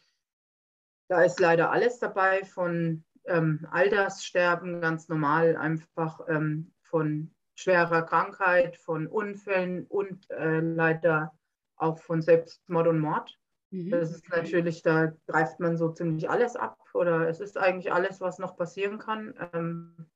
da 1.08 1.24
ist 1.24 1.40
leider 1.40 1.72
alles 1.72 2.00
dabei 2.00 2.44
von 2.46 3.04
ähm, 3.26 3.68
Alterssterben 3.72 4.82
ganz 4.82 5.10
normal, 5.10 5.56
einfach 5.58 6.22
ähm, 6.28 6.72
von 6.82 7.32
schwerer 7.56 8.04
Krankheit, 8.04 8.78
von 8.78 9.08
Unfällen 9.08 9.86
und 9.88 10.30
äh, 10.32 10.60
leider 10.60 11.34
auch 11.76 12.00
von 12.00 12.22
Selbstmord 12.22 12.88
und 12.88 13.00
Mord. 13.00 13.38
Mhm. 13.72 13.92
Das 13.92 14.12
ist 14.12 14.28
natürlich, 14.30 14.82
da 14.82 15.14
greift 15.28 15.60
man 15.60 15.78
so 15.78 15.90
ziemlich 15.90 16.30
alles 16.30 16.56
ab 16.56 16.78
oder 16.94 17.28
es 17.28 17.40
ist 17.40 17.58
eigentlich 17.58 17.92
alles, 17.92 18.20
was 18.20 18.40
noch 18.40 18.56
passieren 18.56 18.98
kann. 18.98 19.34
Ähm, 19.54 20.10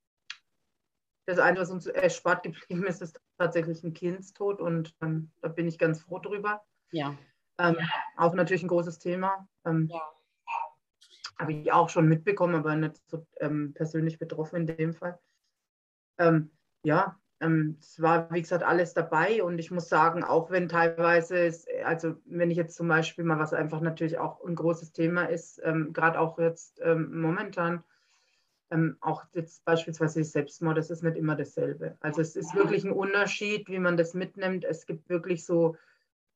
das 1.26 1.40
eine, 1.40 1.60
was 1.60 1.70
uns 1.70 1.86
erspart 1.86 2.44
geblieben 2.44 2.86
ist, 2.86 3.02
ist 3.02 3.20
tatsächlich 3.38 3.84
ein 3.84 3.94
Kindstod 3.94 4.60
und 4.60 4.96
ähm, 5.02 5.32
da 5.42 5.48
bin 5.48 5.68
ich 5.68 5.78
ganz 5.78 6.02
froh 6.02 6.20
drüber. 6.20 6.64
Ja. 6.92 7.18
Ähm, 7.60 7.78
auch 8.18 8.34
natürlich 8.34 8.64
ein 8.64 8.70
großes 8.70 9.00
Thema. 9.00 9.48
Ähm, 9.66 9.88
ja. 9.92 10.02
Habe 11.40 11.54
ich 11.54 11.72
auch 11.72 11.90
schon 11.90 12.08
mitbekommen, 12.08 12.56
aber 12.56 12.76
nicht 12.76 13.02
so 13.08 13.26
ähm, 13.40 13.74
persönlich 13.74 14.20
betroffen 14.20 14.68
in 14.68 14.78
dem 14.78 14.94
Fall. 14.94 15.20
Ja, 16.86 17.20
ähm, 17.44 17.78
es 17.80 18.02
war, 18.02 18.32
wie 18.32 18.42
gesagt, 18.42 18.64
alles 18.64 18.94
dabei 18.94 19.44
und 19.44 19.60
ich 19.60 19.70
muss 19.70 19.90
sagen, 19.90 20.24
auch 20.24 20.50
wenn 20.50 20.70
teilweise, 20.70 21.38
es, 21.38 21.66
also 21.84 22.16
wenn 22.26 22.50
ich 22.50 22.58
jetzt 22.58 22.76
zum 22.76 22.88
Beispiel 22.88 23.26
mal, 23.26 23.40
was 23.40 23.54
einfach 23.54 23.82
natürlich 23.82 24.18
auch 24.18 24.44
ein 24.44 24.56
großes 24.56 24.94
Thema 24.94 25.26
ist, 25.26 25.62
ähm, 25.64 25.94
gerade 25.94 26.20
auch 26.20 26.40
jetzt 26.40 26.82
ähm, 26.82 27.20
momentan, 27.20 27.84
ähm, 28.72 28.98
auch 29.02 29.26
jetzt 29.34 29.66
beispielsweise 29.66 30.24
Selbstmord, 30.24 30.78
das 30.78 30.90
ist 30.90 31.04
nicht 31.04 31.18
immer 31.18 31.36
dasselbe. 31.36 31.98
Also 32.00 32.22
es 32.22 32.36
ist 32.36 32.56
wirklich 32.56 32.84
ein 32.86 32.92
Unterschied, 32.92 33.68
wie 33.70 33.80
man 33.80 33.98
das 33.98 34.14
mitnimmt. 34.14 34.64
Es 34.64 34.86
gibt 34.86 35.10
wirklich 35.10 35.46
so, 35.46 35.76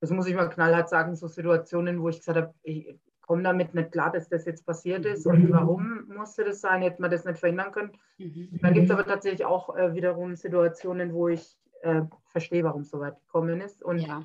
das 0.02 0.12
muss 0.12 0.28
ich 0.28 0.36
mal 0.36 0.50
knallhart 0.50 0.90
sagen, 0.90 1.16
so 1.16 1.28
Situationen, 1.28 2.02
wo 2.02 2.10
ich 2.10 2.20
gesagt 2.20 2.38
habe, 2.38 2.54
ich 2.64 2.96
komme 3.28 3.44
damit 3.44 3.76
nicht 3.76 3.92
klar, 3.92 4.12
dass 4.12 4.30
das 4.30 4.46
jetzt 4.46 4.66
passiert 4.66 5.06
ist 5.06 5.28
und 5.28 5.52
warum 5.52 6.08
musste 6.08 6.44
das 6.44 6.62
sein, 6.62 6.82
hätte 6.82 7.02
man 7.02 7.12
das 7.12 7.26
nicht 7.26 7.38
verhindern 7.38 7.72
können. 7.72 7.92
Mhm. 8.18 8.58
Dann 8.62 8.74
gibt 8.74 8.86
es 8.86 8.92
aber 8.92 9.06
tatsächlich 9.06 9.46
auch 9.46 9.76
äh, 9.76 9.94
wiederum 9.94 10.36
Situationen, 10.36 11.14
wo 11.14 11.28
ich 11.28 11.58
äh, 11.82 12.02
verstehe, 12.26 12.64
warum 12.64 12.82
es 12.82 12.90
so 12.90 13.00
weit 13.00 13.20
gekommen 13.20 13.62
ist 13.62 13.84
und 13.84 14.00
ja. 14.00 14.24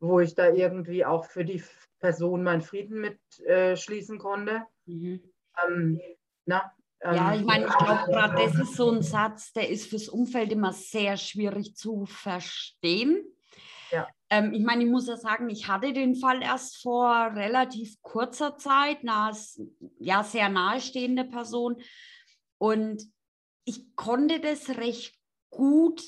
wo 0.00 0.20
ich 0.20 0.34
da 0.34 0.48
irgendwie 0.48 1.04
auch 1.04 1.26
für 1.26 1.44
die 1.44 1.62
Person 2.00 2.42
meinen 2.42 2.62
Frieden 2.62 3.00
mitschließen 3.00 4.16
äh, 4.16 4.18
konnte. 4.18 4.62
Mhm. 4.86 5.20
Ähm, 5.66 6.00
na, 6.46 6.72
ja, 7.02 7.34
ähm, 7.34 7.40
ich 7.40 7.46
meine, 7.46 7.66
ich 7.66 7.76
glaube 7.76 8.10
gerade, 8.10 8.42
das 8.42 8.54
ist 8.54 8.76
so 8.76 8.90
ein 8.90 9.02
Satz, 9.02 9.52
der 9.52 9.68
ist 9.68 9.90
fürs 9.90 10.08
Umfeld 10.08 10.50
immer 10.50 10.72
sehr 10.72 11.18
schwierig 11.18 11.76
zu 11.76 12.06
verstehen. 12.06 13.22
Ja. 13.94 14.08
Ähm, 14.30 14.52
ich 14.52 14.62
meine, 14.62 14.84
ich 14.84 14.90
muss 14.90 15.06
ja 15.06 15.16
sagen, 15.16 15.48
ich 15.48 15.68
hatte 15.68 15.92
den 15.92 16.16
Fall 16.16 16.42
erst 16.42 16.82
vor 16.82 17.32
relativ 17.34 18.00
kurzer 18.02 18.56
Zeit, 18.56 19.04
nah, 19.04 19.32
ja, 19.98 20.24
sehr 20.24 20.48
nahestehende 20.48 21.24
Person. 21.24 21.76
Und 22.58 23.02
ich 23.64 23.94
konnte 23.96 24.40
das 24.40 24.70
recht 24.70 25.14
gut, 25.50 26.02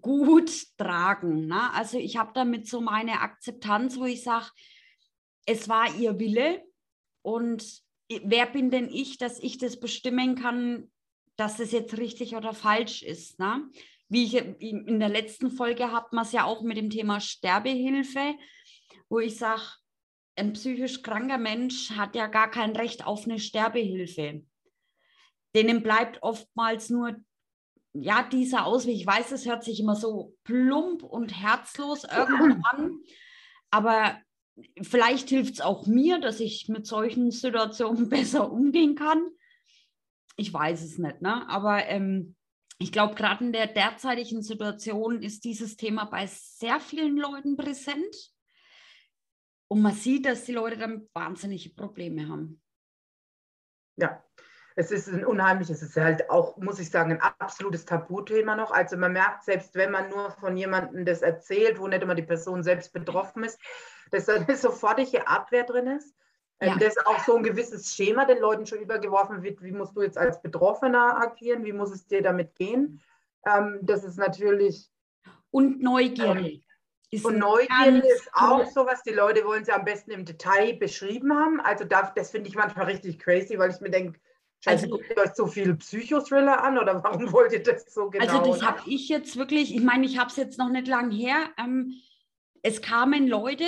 gut 0.00 0.50
tragen. 0.78 1.46
Ne? 1.46 1.72
Also 1.72 1.98
ich 1.98 2.16
habe 2.16 2.32
damit 2.34 2.68
so 2.68 2.80
meine 2.80 3.20
Akzeptanz, 3.20 3.98
wo 3.98 4.04
ich 4.04 4.22
sage, 4.22 4.46
es 5.46 5.68
war 5.68 5.94
ihr 5.96 6.18
Wille 6.18 6.62
und 7.22 7.82
wer 8.08 8.46
bin 8.46 8.70
denn 8.70 8.88
ich, 8.88 9.18
dass 9.18 9.38
ich 9.38 9.58
das 9.58 9.78
bestimmen 9.78 10.36
kann, 10.36 10.90
dass 11.36 11.56
das 11.56 11.72
jetzt 11.72 11.98
richtig 11.98 12.36
oder 12.36 12.54
falsch 12.54 13.02
ist. 13.02 13.38
Ne? 13.38 13.68
Wie 14.14 14.26
ich 14.26 14.34
in 14.36 15.00
der 15.00 15.08
letzten 15.08 15.50
Folge 15.50 15.90
hat 15.90 16.12
man 16.12 16.24
es 16.24 16.30
ja 16.30 16.44
auch 16.44 16.62
mit 16.62 16.76
dem 16.76 16.88
Thema 16.88 17.18
Sterbehilfe, 17.18 18.36
wo 19.08 19.18
ich 19.18 19.36
sage, 19.36 19.62
ein 20.36 20.52
psychisch 20.52 21.02
kranker 21.02 21.36
Mensch 21.36 21.90
hat 21.90 22.14
ja 22.14 22.28
gar 22.28 22.48
kein 22.48 22.76
Recht 22.76 23.04
auf 23.08 23.24
eine 23.24 23.40
Sterbehilfe. 23.40 24.44
Denen 25.56 25.82
bleibt 25.82 26.22
oftmals 26.22 26.90
nur 26.90 27.16
ja, 27.92 28.22
dieser 28.22 28.66
Ausweg. 28.66 28.94
Ich 28.94 29.04
weiß, 29.04 29.32
es 29.32 29.46
hört 29.46 29.64
sich 29.64 29.80
immer 29.80 29.96
so 29.96 30.36
plump 30.44 31.02
und 31.02 31.42
herzlos 31.42 32.04
irgendwann 32.16 32.62
an, 32.70 33.00
aber 33.72 34.20
vielleicht 34.80 35.28
hilft 35.28 35.54
es 35.54 35.60
auch 35.60 35.88
mir, 35.88 36.20
dass 36.20 36.38
ich 36.38 36.68
mit 36.68 36.86
solchen 36.86 37.32
Situationen 37.32 38.08
besser 38.10 38.52
umgehen 38.52 38.94
kann. 38.94 39.26
Ich 40.36 40.54
weiß 40.54 40.84
es 40.84 40.98
nicht, 40.98 41.20
ne? 41.20 41.48
aber 41.48 41.86
ähm, 41.86 42.36
ich 42.78 42.92
glaube, 42.92 43.14
gerade 43.14 43.44
in 43.44 43.52
der 43.52 43.66
derzeitigen 43.66 44.42
Situation 44.42 45.22
ist 45.22 45.44
dieses 45.44 45.76
Thema 45.76 46.06
bei 46.06 46.26
sehr 46.26 46.80
vielen 46.80 47.16
Leuten 47.16 47.56
präsent. 47.56 48.32
Und 49.68 49.82
man 49.82 49.94
sieht, 49.94 50.26
dass 50.26 50.44
die 50.44 50.52
Leute 50.52 50.76
damit 50.76 51.08
wahnsinnige 51.14 51.70
Probleme 51.70 52.28
haben. 52.28 52.60
Ja, 53.96 54.22
es 54.76 54.90
ist 54.90 55.08
ein 55.08 55.24
unheimliches, 55.24 55.82
es 55.82 55.90
ist 55.90 55.96
halt 55.96 56.28
auch, 56.30 56.56
muss 56.56 56.80
ich 56.80 56.90
sagen, 56.90 57.12
ein 57.12 57.20
absolutes 57.20 57.84
Tabuthema 57.84 58.56
noch. 58.56 58.72
Also 58.72 58.96
man 58.96 59.12
merkt, 59.12 59.44
selbst 59.44 59.74
wenn 59.76 59.92
man 59.92 60.10
nur 60.10 60.32
von 60.32 60.56
jemandem 60.56 61.04
das 61.04 61.22
erzählt, 61.22 61.78
wo 61.78 61.86
nicht 61.86 62.02
immer 62.02 62.16
die 62.16 62.22
Person 62.22 62.64
selbst 62.64 62.92
betroffen 62.92 63.44
ist, 63.44 63.58
dass 64.10 64.26
da 64.26 64.34
eine 64.34 64.56
sofortige 64.56 65.28
Abwehr 65.28 65.64
drin 65.64 65.86
ist. 65.86 66.14
Ähm, 66.60 66.68
ja. 66.68 66.76
Dass 66.76 66.96
auch 67.06 67.18
so 67.24 67.36
ein 67.36 67.42
gewisses 67.42 67.94
Schema 67.94 68.24
den 68.24 68.38
Leuten 68.38 68.66
schon 68.66 68.78
übergeworfen 68.78 69.42
wird, 69.42 69.62
wie 69.62 69.72
musst 69.72 69.96
du 69.96 70.02
jetzt 70.02 70.18
als 70.18 70.40
Betroffener 70.40 71.20
agieren, 71.20 71.64
wie 71.64 71.72
muss 71.72 71.90
es 71.90 72.06
dir 72.06 72.22
damit 72.22 72.54
gehen. 72.54 73.02
Ähm, 73.46 73.80
das 73.82 74.04
ist 74.04 74.18
natürlich. 74.18 74.90
Und 75.50 75.82
Neugier. 75.82 76.36
Ähm, 76.36 76.60
und 77.22 77.38
Neugier 77.38 78.04
ist 78.04 78.28
auch 78.32 78.66
so 78.66 78.86
was, 78.86 79.02
die 79.02 79.12
Leute 79.12 79.44
wollen 79.44 79.64
sie 79.64 79.72
am 79.72 79.84
besten 79.84 80.10
im 80.10 80.24
Detail 80.24 80.74
beschrieben 80.74 81.32
haben. 81.32 81.60
Also 81.60 81.84
das, 81.84 82.12
das 82.14 82.30
finde 82.30 82.48
ich 82.48 82.56
manchmal 82.56 82.86
richtig 82.86 83.18
crazy, 83.20 83.58
weil 83.58 83.70
ich 83.70 83.80
mir 83.80 83.90
denke, 83.90 84.18
also, 84.66 84.88
guckt 84.88 85.10
ihr 85.10 85.18
euch 85.18 85.34
so 85.34 85.46
viel 85.46 85.74
Psychothriller 85.76 86.62
an 86.62 86.78
oder 86.78 87.02
warum 87.02 87.30
wollt 87.32 87.52
ihr 87.52 87.62
das 87.62 87.92
so 87.92 88.10
genau? 88.10 88.24
Also 88.24 88.52
das 88.52 88.62
habe 88.62 88.80
ich 88.86 89.08
jetzt 89.08 89.36
wirklich, 89.36 89.74
ich 89.74 89.82
meine, 89.82 90.06
ich 90.06 90.18
habe 90.18 90.30
es 90.30 90.36
jetzt 90.36 90.58
noch 90.58 90.70
nicht 90.70 90.88
lange 90.88 91.14
her. 91.14 91.50
Ähm, 91.58 91.92
es 92.62 92.80
kamen 92.80 93.28
Leute, 93.28 93.66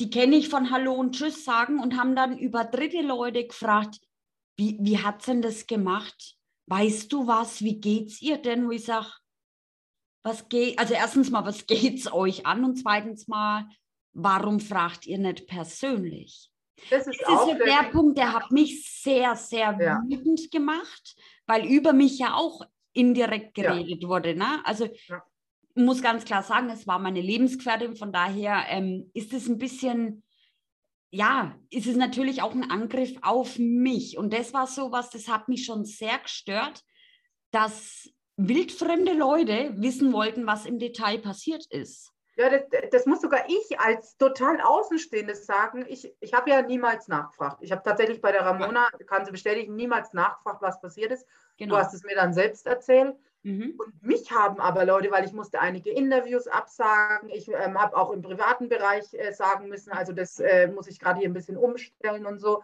die 0.00 0.10
kenne 0.10 0.36
ich 0.36 0.48
von 0.48 0.70
Hallo 0.70 0.94
und 0.94 1.14
Tschüss 1.14 1.44
sagen 1.44 1.80
und 1.80 1.96
haben 1.96 2.16
dann 2.16 2.38
über 2.38 2.64
dritte 2.64 3.02
Leute 3.02 3.46
gefragt, 3.46 4.00
wie, 4.56 4.78
wie 4.80 4.98
hat 4.98 5.22
sie 5.22 5.32
denn 5.32 5.42
das 5.42 5.66
gemacht? 5.66 6.36
Weißt 6.66 7.12
du 7.12 7.26
was? 7.26 7.62
Wie 7.62 7.80
geht's 7.80 8.22
ihr 8.22 8.38
denn? 8.38 8.66
Wo 8.66 8.70
ich 8.70 8.84
sage, 8.84 9.08
was 10.22 10.48
geht, 10.48 10.78
also 10.78 10.94
erstens 10.94 11.30
mal, 11.30 11.44
was 11.44 11.66
geht's 11.66 12.12
euch 12.12 12.46
an? 12.46 12.64
Und 12.64 12.76
zweitens 12.76 13.28
mal, 13.28 13.68
warum 14.12 14.60
fragt 14.60 15.06
ihr 15.06 15.18
nicht 15.18 15.46
persönlich? 15.46 16.50
Das 16.90 17.06
ist, 17.06 17.20
das 17.20 17.30
ist 17.30 17.46
so 17.46 17.54
der 17.54 17.90
Punkt, 17.90 18.18
der 18.18 18.32
hat 18.32 18.50
mich 18.50 18.90
sehr, 19.02 19.36
sehr 19.36 19.78
ja. 19.80 20.02
wütend 20.06 20.50
gemacht, 20.50 21.16
weil 21.46 21.66
über 21.66 21.92
mich 21.92 22.18
ja 22.18 22.34
auch 22.34 22.62
indirekt 22.92 23.54
geredet 23.54 24.02
ja. 24.02 24.08
wurde. 24.08 24.34
Ne? 24.34 24.60
Also 24.64 24.88
ja 25.08 25.22
muss 25.74 26.02
ganz 26.02 26.24
klar 26.24 26.42
sagen, 26.42 26.70
es 26.70 26.86
war 26.86 26.98
meine 26.98 27.20
Lebensgefährtin, 27.20 27.96
von 27.96 28.12
daher 28.12 28.64
ähm, 28.68 29.10
ist 29.14 29.32
es 29.32 29.48
ein 29.48 29.58
bisschen, 29.58 30.22
ja, 31.10 31.54
ist 31.70 31.86
es 31.86 31.96
natürlich 31.96 32.42
auch 32.42 32.52
ein 32.52 32.70
Angriff 32.70 33.12
auf 33.22 33.58
mich. 33.58 34.16
Und 34.18 34.32
das 34.32 34.54
war 34.54 34.66
so 34.66 34.92
was, 34.92 35.10
das 35.10 35.28
hat 35.28 35.48
mich 35.48 35.64
schon 35.64 35.84
sehr 35.84 36.18
gestört, 36.18 36.82
dass 37.50 38.08
wildfremde 38.36 39.12
Leute 39.12 39.74
wissen 39.76 40.12
wollten, 40.12 40.46
was 40.46 40.66
im 40.66 40.78
Detail 40.78 41.18
passiert 41.18 41.66
ist. 41.70 42.14
Ja, 42.36 42.50
das, 42.50 42.62
das, 42.90 43.06
muss 43.06 43.20
sogar 43.20 43.44
ich 43.48 43.78
als 43.78 44.16
total 44.16 44.60
Außenstehendes 44.60 45.46
sagen. 45.46 45.84
Ich, 45.88 46.12
ich 46.18 46.34
habe 46.34 46.50
ja 46.50 46.62
niemals 46.62 47.06
nachgefragt. 47.06 47.58
Ich 47.60 47.70
habe 47.70 47.82
tatsächlich 47.84 48.20
bei 48.20 48.32
der 48.32 48.44
Ramona, 48.44 48.88
kann 49.06 49.24
sie 49.24 49.30
bestätigen, 49.30 49.76
niemals 49.76 50.12
nachgefragt, 50.12 50.60
was 50.60 50.80
passiert 50.80 51.12
ist. 51.12 51.26
Genau. 51.58 51.74
Du 51.74 51.80
hast 51.80 51.94
es 51.94 52.02
mir 52.02 52.16
dann 52.16 52.32
selbst 52.32 52.66
erzählt. 52.66 53.16
Mhm. 53.44 53.74
Und 53.78 54.02
mich 54.02 54.32
haben 54.32 54.58
aber 54.58 54.86
Leute, 54.86 55.10
weil 55.10 55.24
ich 55.24 55.34
musste 55.34 55.60
einige 55.60 55.90
Interviews 55.90 56.48
absagen. 56.48 57.28
Ich 57.28 57.48
ähm, 57.48 57.80
habe 57.80 57.96
auch 57.96 58.10
im 58.10 58.22
privaten 58.22 58.70
Bereich 58.70 59.12
äh, 59.12 59.32
sagen 59.32 59.68
müssen, 59.68 59.92
also 59.92 60.12
das 60.12 60.40
äh, 60.40 60.68
muss 60.68 60.88
ich 60.88 60.98
gerade 60.98 61.20
hier 61.20 61.28
ein 61.28 61.34
bisschen 61.34 61.58
umstellen 61.58 62.24
und 62.24 62.38
so. 62.40 62.62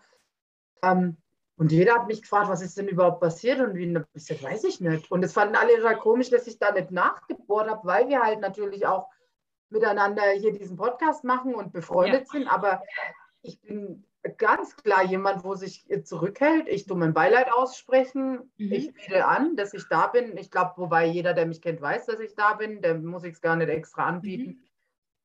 Ähm, 0.82 1.18
und 1.56 1.70
jeder 1.70 1.96
hat 1.96 2.06
mich 2.06 2.22
gefragt, 2.22 2.48
was 2.48 2.62
ist 2.62 2.78
denn 2.78 2.88
überhaupt 2.88 3.20
passiert 3.20 3.60
und 3.60 3.74
wie, 3.74 3.92
das 3.92 4.42
weiß 4.42 4.64
ich 4.64 4.80
nicht. 4.80 5.10
Und 5.10 5.22
es 5.22 5.34
fanden 5.34 5.56
alle 5.56 5.76
total 5.76 5.98
komisch, 5.98 6.30
dass 6.30 6.46
ich 6.46 6.58
da 6.58 6.72
nicht 6.72 6.90
nachgebohrt 6.90 7.68
habe, 7.68 7.86
weil 7.86 8.08
wir 8.08 8.22
halt 8.22 8.40
natürlich 8.40 8.86
auch 8.86 9.10
miteinander 9.68 10.22
hier 10.30 10.52
diesen 10.52 10.78
Podcast 10.78 11.24
machen 11.24 11.54
und 11.54 11.74
befreundet 11.74 12.24
ja. 12.28 12.32
sind. 12.32 12.48
Aber 12.48 12.82
ich 13.42 13.60
bin 13.60 14.06
ganz 14.36 14.76
klar 14.76 15.04
jemand, 15.04 15.44
wo 15.44 15.54
sich 15.54 15.86
zurückhält. 16.04 16.68
Ich 16.68 16.86
tue 16.86 16.96
mein 16.96 17.14
Beileid 17.14 17.52
aussprechen. 17.52 18.50
Mhm. 18.58 18.72
Ich 18.72 18.92
biete 18.92 19.26
an, 19.26 19.56
dass 19.56 19.72
ich 19.72 19.84
da 19.88 20.08
bin. 20.08 20.36
Ich 20.36 20.50
glaube, 20.50 20.72
wobei 20.76 21.06
jeder, 21.06 21.32
der 21.32 21.46
mich 21.46 21.62
kennt, 21.62 21.80
weiß, 21.80 22.06
dass 22.06 22.20
ich 22.20 22.34
da 22.34 22.54
bin. 22.54 22.82
Der 22.82 22.94
muss 22.96 23.24
ich 23.24 23.34
es 23.34 23.40
gar 23.40 23.56
nicht 23.56 23.68
extra 23.68 24.06
anbieten. 24.06 24.50
Mhm. 24.50 24.64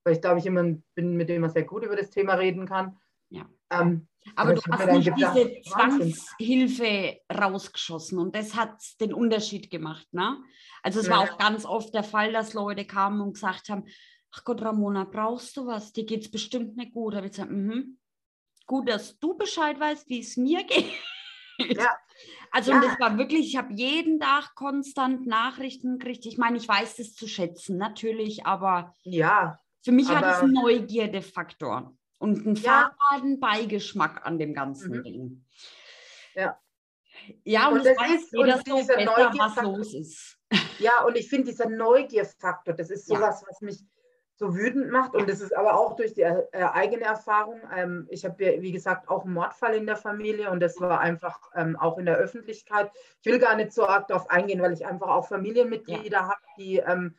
Weil 0.03 0.13
ich 0.13 0.21
glaube, 0.21 0.39
ich 0.39 0.45
jemand 0.45 0.83
bin, 0.93 1.17
mit 1.17 1.29
dem 1.29 1.41
man 1.41 1.49
sehr 1.49 1.63
gut 1.63 1.83
über 1.83 1.95
das 1.95 2.09
Thema 2.09 2.35
reden 2.35 2.67
kann. 2.67 2.97
Ja. 3.29 3.49
Ähm, 3.71 4.07
aber, 4.35 4.51
aber 4.51 4.53
du 4.53 4.71
hast 4.71 4.91
nicht 4.91 5.15
gedacht, 5.15 5.35
diese 5.35 5.61
Zwangshilfe 5.61 7.19
rausgeschossen 7.31 8.17
und 8.17 8.35
das 8.35 8.55
hat 8.55 8.81
den 8.99 9.13
Unterschied 9.13 9.69
gemacht. 9.69 10.07
Ne? 10.13 10.37
Also 10.81 10.99
es 10.99 11.07
ja. 11.07 11.13
war 11.13 11.19
auch 11.21 11.37
ganz 11.37 11.65
oft 11.65 11.93
der 11.93 12.03
Fall, 12.03 12.31
dass 12.31 12.53
Leute 12.53 12.85
kamen 12.85 13.21
und 13.21 13.33
gesagt 13.33 13.69
haben, 13.69 13.85
ach 14.31 14.43
Gott, 14.43 14.61
Ramona, 14.61 15.03
brauchst 15.03 15.57
du 15.57 15.67
was? 15.67 15.93
Dir 15.93 16.05
geht 16.05 16.21
es 16.21 16.31
bestimmt 16.31 16.75
nicht 16.75 16.93
gut. 16.93 17.13
Da 17.13 17.17
habe 17.17 17.27
ich 17.27 17.33
gesagt, 17.33 17.51
mhm. 17.51 17.97
Gut, 18.65 18.89
dass 18.89 19.19
du 19.19 19.35
Bescheid 19.35 19.79
weißt, 19.79 20.09
wie 20.09 20.19
es 20.19 20.37
mir 20.37 20.63
geht. 20.67 20.91
Ja. 21.57 21.97
Also 22.51 22.71
ja. 22.71 22.77
und 22.77 22.85
das 22.85 22.99
war 22.99 23.17
wirklich, 23.17 23.47
ich 23.47 23.57
habe 23.57 23.73
jeden 23.73 24.19
Tag 24.19 24.55
konstant 24.55 25.27
Nachrichten 25.27 25.99
gekriegt. 25.99 26.25
Ich 26.25 26.37
meine, 26.37 26.57
ich 26.57 26.67
weiß 26.67 26.95
das 26.97 27.13
zu 27.13 27.27
schätzen, 27.27 27.77
natürlich, 27.77 28.45
aber 28.45 28.93
ja, 29.03 29.59
für 29.83 29.91
mich 29.91 30.09
aber... 30.09 30.27
hat 30.27 30.35
es 30.35 30.43
einen 30.43 30.53
Neugierdefaktor 30.53 31.95
und 32.19 32.45
einen 32.45 32.55
ja. 32.55 32.95
faden 33.09 33.39
Beigeschmack 33.39 34.25
an 34.25 34.39
dem 34.39 34.53
ganzen 34.53 34.97
mhm. 34.97 35.03
Ding. 35.03 35.45
Ja. 36.33 36.59
Ja, 37.43 37.69
und, 37.69 37.79
und 37.79 37.85
das, 37.85 37.95
das 37.95 38.09
weiß 38.09 38.31
jeder 38.31 38.61
so 38.65 38.75
besser, 38.75 39.33
was 39.37 39.63
los 39.63 39.93
ist. 39.93 40.37
Ja, 40.79 41.03
und 41.05 41.15
ich 41.15 41.29
finde 41.29 41.51
dieser 41.51 41.69
Neugierfaktor, 41.69 42.73
das 42.73 42.89
ist 42.89 43.07
sowas, 43.07 43.41
ja. 43.41 43.47
was 43.47 43.61
mich 43.61 43.79
so 44.37 44.55
wütend 44.55 44.91
macht. 44.91 45.15
Und 45.15 45.29
das 45.29 45.41
ist 45.41 45.55
aber 45.55 45.79
auch 45.79 45.95
durch 45.95 46.13
die 46.13 46.21
äh, 46.21 46.45
eigene 46.51 47.05
Erfahrung. 47.05 47.61
Ähm, 47.75 48.07
ich 48.09 48.25
habe, 48.25 48.37
wie 48.59 48.71
gesagt, 48.71 49.07
auch 49.07 49.23
einen 49.23 49.33
Mordfall 49.33 49.75
in 49.75 49.85
der 49.85 49.95
Familie 49.95 50.51
und 50.51 50.59
das 50.59 50.79
war 50.81 50.99
einfach 50.99 51.39
ähm, 51.55 51.77
auch 51.77 51.97
in 51.97 52.05
der 52.05 52.17
Öffentlichkeit. 52.17 52.91
Ich 53.21 53.31
will 53.31 53.39
gar 53.39 53.55
nicht 53.55 53.71
so 53.71 53.87
arg 53.87 54.07
darauf 54.07 54.29
eingehen, 54.29 54.61
weil 54.61 54.73
ich 54.73 54.85
einfach 54.85 55.07
auch 55.07 55.27
Familienmitglieder 55.27 56.17
ja. 56.17 56.23
habe, 56.23 56.41
die 56.57 56.77
ähm, 56.77 57.15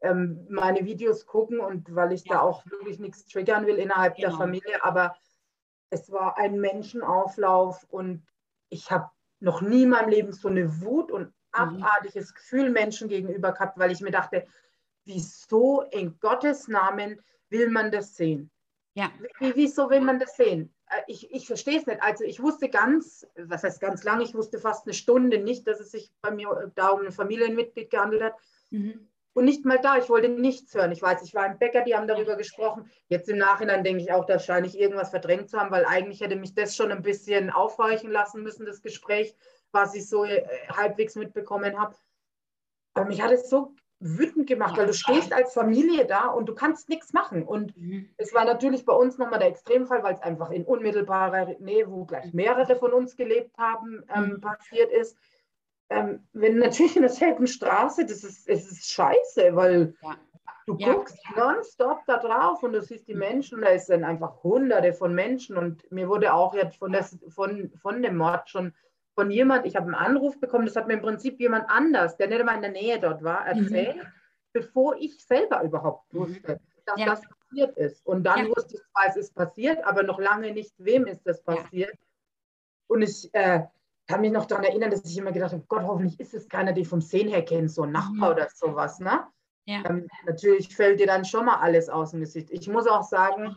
ähm, 0.00 0.46
meine 0.50 0.84
Videos 0.84 1.26
gucken 1.26 1.60
und 1.60 1.94
weil 1.94 2.12
ich 2.12 2.24
ja. 2.26 2.36
da 2.36 2.40
auch 2.42 2.64
wirklich 2.66 2.98
nichts 2.98 3.26
triggern 3.26 3.66
will 3.66 3.76
innerhalb 3.76 4.16
genau. 4.16 4.28
der 4.28 4.36
Familie. 4.36 4.84
Aber 4.84 5.16
es 5.90 6.12
war 6.12 6.36
ein 6.36 6.60
Menschenauflauf 6.60 7.86
und 7.88 8.26
ich 8.68 8.90
habe 8.90 9.08
noch 9.40 9.62
nie 9.62 9.84
in 9.84 9.90
meinem 9.90 10.10
Leben 10.10 10.32
so 10.32 10.48
eine 10.48 10.82
Wut 10.82 11.10
und 11.10 11.28
mhm. 11.28 11.32
abartiges 11.52 12.30
mhm. 12.30 12.34
Gefühl 12.34 12.70
Menschen 12.70 13.08
gegenüber 13.08 13.52
gehabt, 13.52 13.78
weil 13.78 13.90
ich 13.90 14.02
mir 14.02 14.10
dachte, 14.10 14.46
wieso 15.08 15.82
in 15.90 16.20
Gottes 16.20 16.68
Namen 16.68 17.20
will 17.48 17.70
man 17.70 17.90
das 17.90 18.14
sehen? 18.14 18.50
Ja. 18.94 19.10
Wie, 19.40 19.56
wieso 19.56 19.90
will 19.90 20.00
man 20.00 20.20
das 20.20 20.36
sehen? 20.36 20.72
Äh, 20.90 21.02
ich, 21.08 21.32
ich 21.32 21.46
verstehe 21.46 21.78
es 21.78 21.86
nicht. 21.86 22.02
Also 22.02 22.24
ich 22.24 22.40
wusste 22.40 22.68
ganz, 22.68 23.26
was 23.36 23.64
heißt 23.64 23.80
ganz 23.80 24.04
lange, 24.04 24.22
ich 24.22 24.34
wusste 24.34 24.58
fast 24.58 24.86
eine 24.86 24.94
Stunde 24.94 25.38
nicht, 25.38 25.66
dass 25.66 25.80
es 25.80 25.90
sich 25.90 26.12
bei 26.20 26.30
mir 26.30 26.50
äh, 26.50 26.70
da 26.74 26.90
um 26.90 27.04
ein 27.04 27.12
Familienmitglied 27.12 27.90
gehandelt 27.90 28.22
hat. 28.22 28.34
Mhm. 28.70 29.08
Und 29.32 29.44
nicht 29.44 29.64
mal 29.64 29.78
da, 29.78 29.96
ich 29.96 30.08
wollte 30.08 30.28
nichts 30.28 30.74
hören. 30.74 30.92
Ich 30.92 31.00
weiß, 31.00 31.22
ich 31.22 31.34
war 31.34 31.46
im 31.46 31.58
Bäcker, 31.58 31.82
die 31.82 31.94
haben 31.94 32.08
darüber 32.08 32.36
gesprochen. 32.36 32.90
Jetzt 33.08 33.28
im 33.28 33.38
Nachhinein 33.38 33.84
denke 33.84 34.02
ich 34.02 34.12
auch, 34.12 34.26
da 34.26 34.38
scheine 34.38 34.66
ich 34.66 34.78
irgendwas 34.78 35.10
verdrängt 35.10 35.48
zu 35.48 35.58
haben, 35.58 35.70
weil 35.70 35.84
eigentlich 35.84 36.20
hätte 36.20 36.36
mich 36.36 36.54
das 36.54 36.74
schon 36.74 36.90
ein 36.90 37.02
bisschen 37.02 37.50
aufhorchen 37.50 38.10
lassen 38.10 38.42
müssen, 38.42 38.66
das 38.66 38.82
Gespräch, 38.82 39.36
was 39.70 39.94
ich 39.94 40.08
so 40.08 40.24
äh, 40.24 40.44
halbwegs 40.68 41.14
mitbekommen 41.14 41.78
habe. 41.78 41.94
Aber 42.94 43.06
mich 43.06 43.22
hat 43.22 43.30
es 43.30 43.48
so 43.48 43.74
wütend 44.00 44.46
gemacht, 44.46 44.76
weil 44.76 44.86
du 44.86 44.94
stehst 44.94 45.32
als 45.32 45.54
Familie 45.54 46.06
da 46.06 46.28
und 46.28 46.46
du 46.48 46.54
kannst 46.54 46.88
nichts 46.88 47.12
machen. 47.12 47.42
Und 47.42 47.76
mhm. 47.76 48.08
es 48.16 48.32
war 48.32 48.44
natürlich 48.44 48.84
bei 48.84 48.92
uns 48.92 49.18
nochmal 49.18 49.40
der 49.40 49.48
Extremfall, 49.48 50.02
weil 50.02 50.14
es 50.14 50.22
einfach 50.22 50.50
in 50.50 50.64
unmittelbarer 50.64 51.56
Nähe, 51.58 51.90
wo 51.90 52.04
gleich 52.04 52.32
mehrere 52.32 52.76
von 52.76 52.92
uns 52.92 53.16
gelebt 53.16 53.56
haben, 53.58 54.04
ähm, 54.14 54.34
mhm. 54.34 54.40
passiert 54.40 54.92
ist. 54.92 55.16
Ähm, 55.90 56.26
wenn 56.32 56.58
natürlich 56.58 56.96
in 56.96 57.02
derselben 57.02 57.46
Straße, 57.46 58.04
das 58.04 58.22
ist, 58.22 58.48
es 58.48 58.70
ist 58.70 58.90
scheiße, 58.90 59.56
weil 59.56 59.94
ja. 60.02 60.16
du 60.66 60.76
ja. 60.76 60.92
guckst 60.92 61.18
nonstop 61.34 62.00
da 62.06 62.18
drauf 62.18 62.62
und 62.62 62.74
du 62.74 62.82
siehst 62.82 63.08
die 63.08 63.14
mhm. 63.14 63.20
Menschen, 63.20 63.60
da 63.62 63.76
sind 63.78 64.04
einfach 64.04 64.44
hunderte 64.44 64.92
von 64.92 65.14
Menschen 65.14 65.56
und 65.56 65.90
mir 65.90 66.08
wurde 66.08 66.32
auch 66.34 66.54
jetzt 66.54 66.76
von, 66.76 66.92
das, 66.92 67.18
von, 67.30 67.72
von 67.80 68.02
dem 68.02 68.16
Mord 68.16 68.48
schon 68.48 68.74
von 69.18 69.32
jemand, 69.32 69.66
ich 69.66 69.74
habe 69.74 69.86
einen 69.86 69.96
Anruf 69.96 70.38
bekommen, 70.38 70.64
das 70.64 70.76
hat 70.76 70.86
mir 70.86 70.94
im 70.94 71.02
Prinzip 71.02 71.40
jemand 71.40 71.68
anders, 71.68 72.16
der 72.18 72.28
nicht 72.28 72.38
einmal 72.38 72.54
in 72.54 72.62
der 72.62 72.70
Nähe 72.70 73.00
dort 73.00 73.24
war, 73.24 73.52
mhm. 73.52 73.64
erzählt, 73.64 73.96
mhm. 73.96 74.02
bevor 74.52 74.94
ich 74.96 75.26
selber 75.26 75.60
überhaupt 75.64 76.14
mhm. 76.14 76.18
wusste, 76.20 76.60
dass 76.86 77.00
ja. 77.00 77.06
das 77.06 77.22
passiert 77.22 77.76
ist. 77.76 78.06
Und 78.06 78.22
dann 78.22 78.46
ja. 78.46 78.48
wusste 78.54 78.76
ich 78.76 78.80
zwar, 78.92 79.08
es 79.08 79.16
ist 79.16 79.34
passiert, 79.34 79.84
aber 79.84 80.04
noch 80.04 80.20
lange 80.20 80.52
nicht, 80.52 80.72
wem 80.78 81.08
ist 81.08 81.26
das 81.26 81.42
passiert. 81.42 81.90
Ja. 81.90 81.98
Und 82.86 83.02
ich 83.02 83.28
äh, 83.34 83.64
kann 84.06 84.20
mich 84.20 84.30
noch 84.30 84.46
daran 84.46 84.62
erinnern, 84.62 84.92
dass 84.92 85.04
ich 85.04 85.18
immer 85.18 85.32
gedacht 85.32 85.52
habe, 85.52 85.64
Gott, 85.66 85.82
hoffentlich 85.82 86.20
ist 86.20 86.34
es 86.34 86.48
keiner, 86.48 86.72
den 86.72 86.84
vom 86.84 87.00
Sehen 87.00 87.26
her 87.26 87.44
kennt, 87.44 87.72
so 87.72 87.82
ein 87.82 87.90
Nachbar 87.90 88.30
mhm. 88.30 88.36
oder 88.36 88.48
sowas. 88.54 89.00
Ne? 89.00 89.26
Ähm, 89.66 90.06
natürlich 90.26 90.72
fällt 90.76 91.00
dir 91.00 91.08
dann 91.08 91.24
schon 91.24 91.44
mal 91.44 91.56
alles 91.56 91.88
aus 91.88 92.12
dem 92.12 92.20
Gesicht. 92.20 92.52
Ich 92.52 92.68
muss 92.68 92.86
auch 92.86 93.02
sagen, 93.02 93.56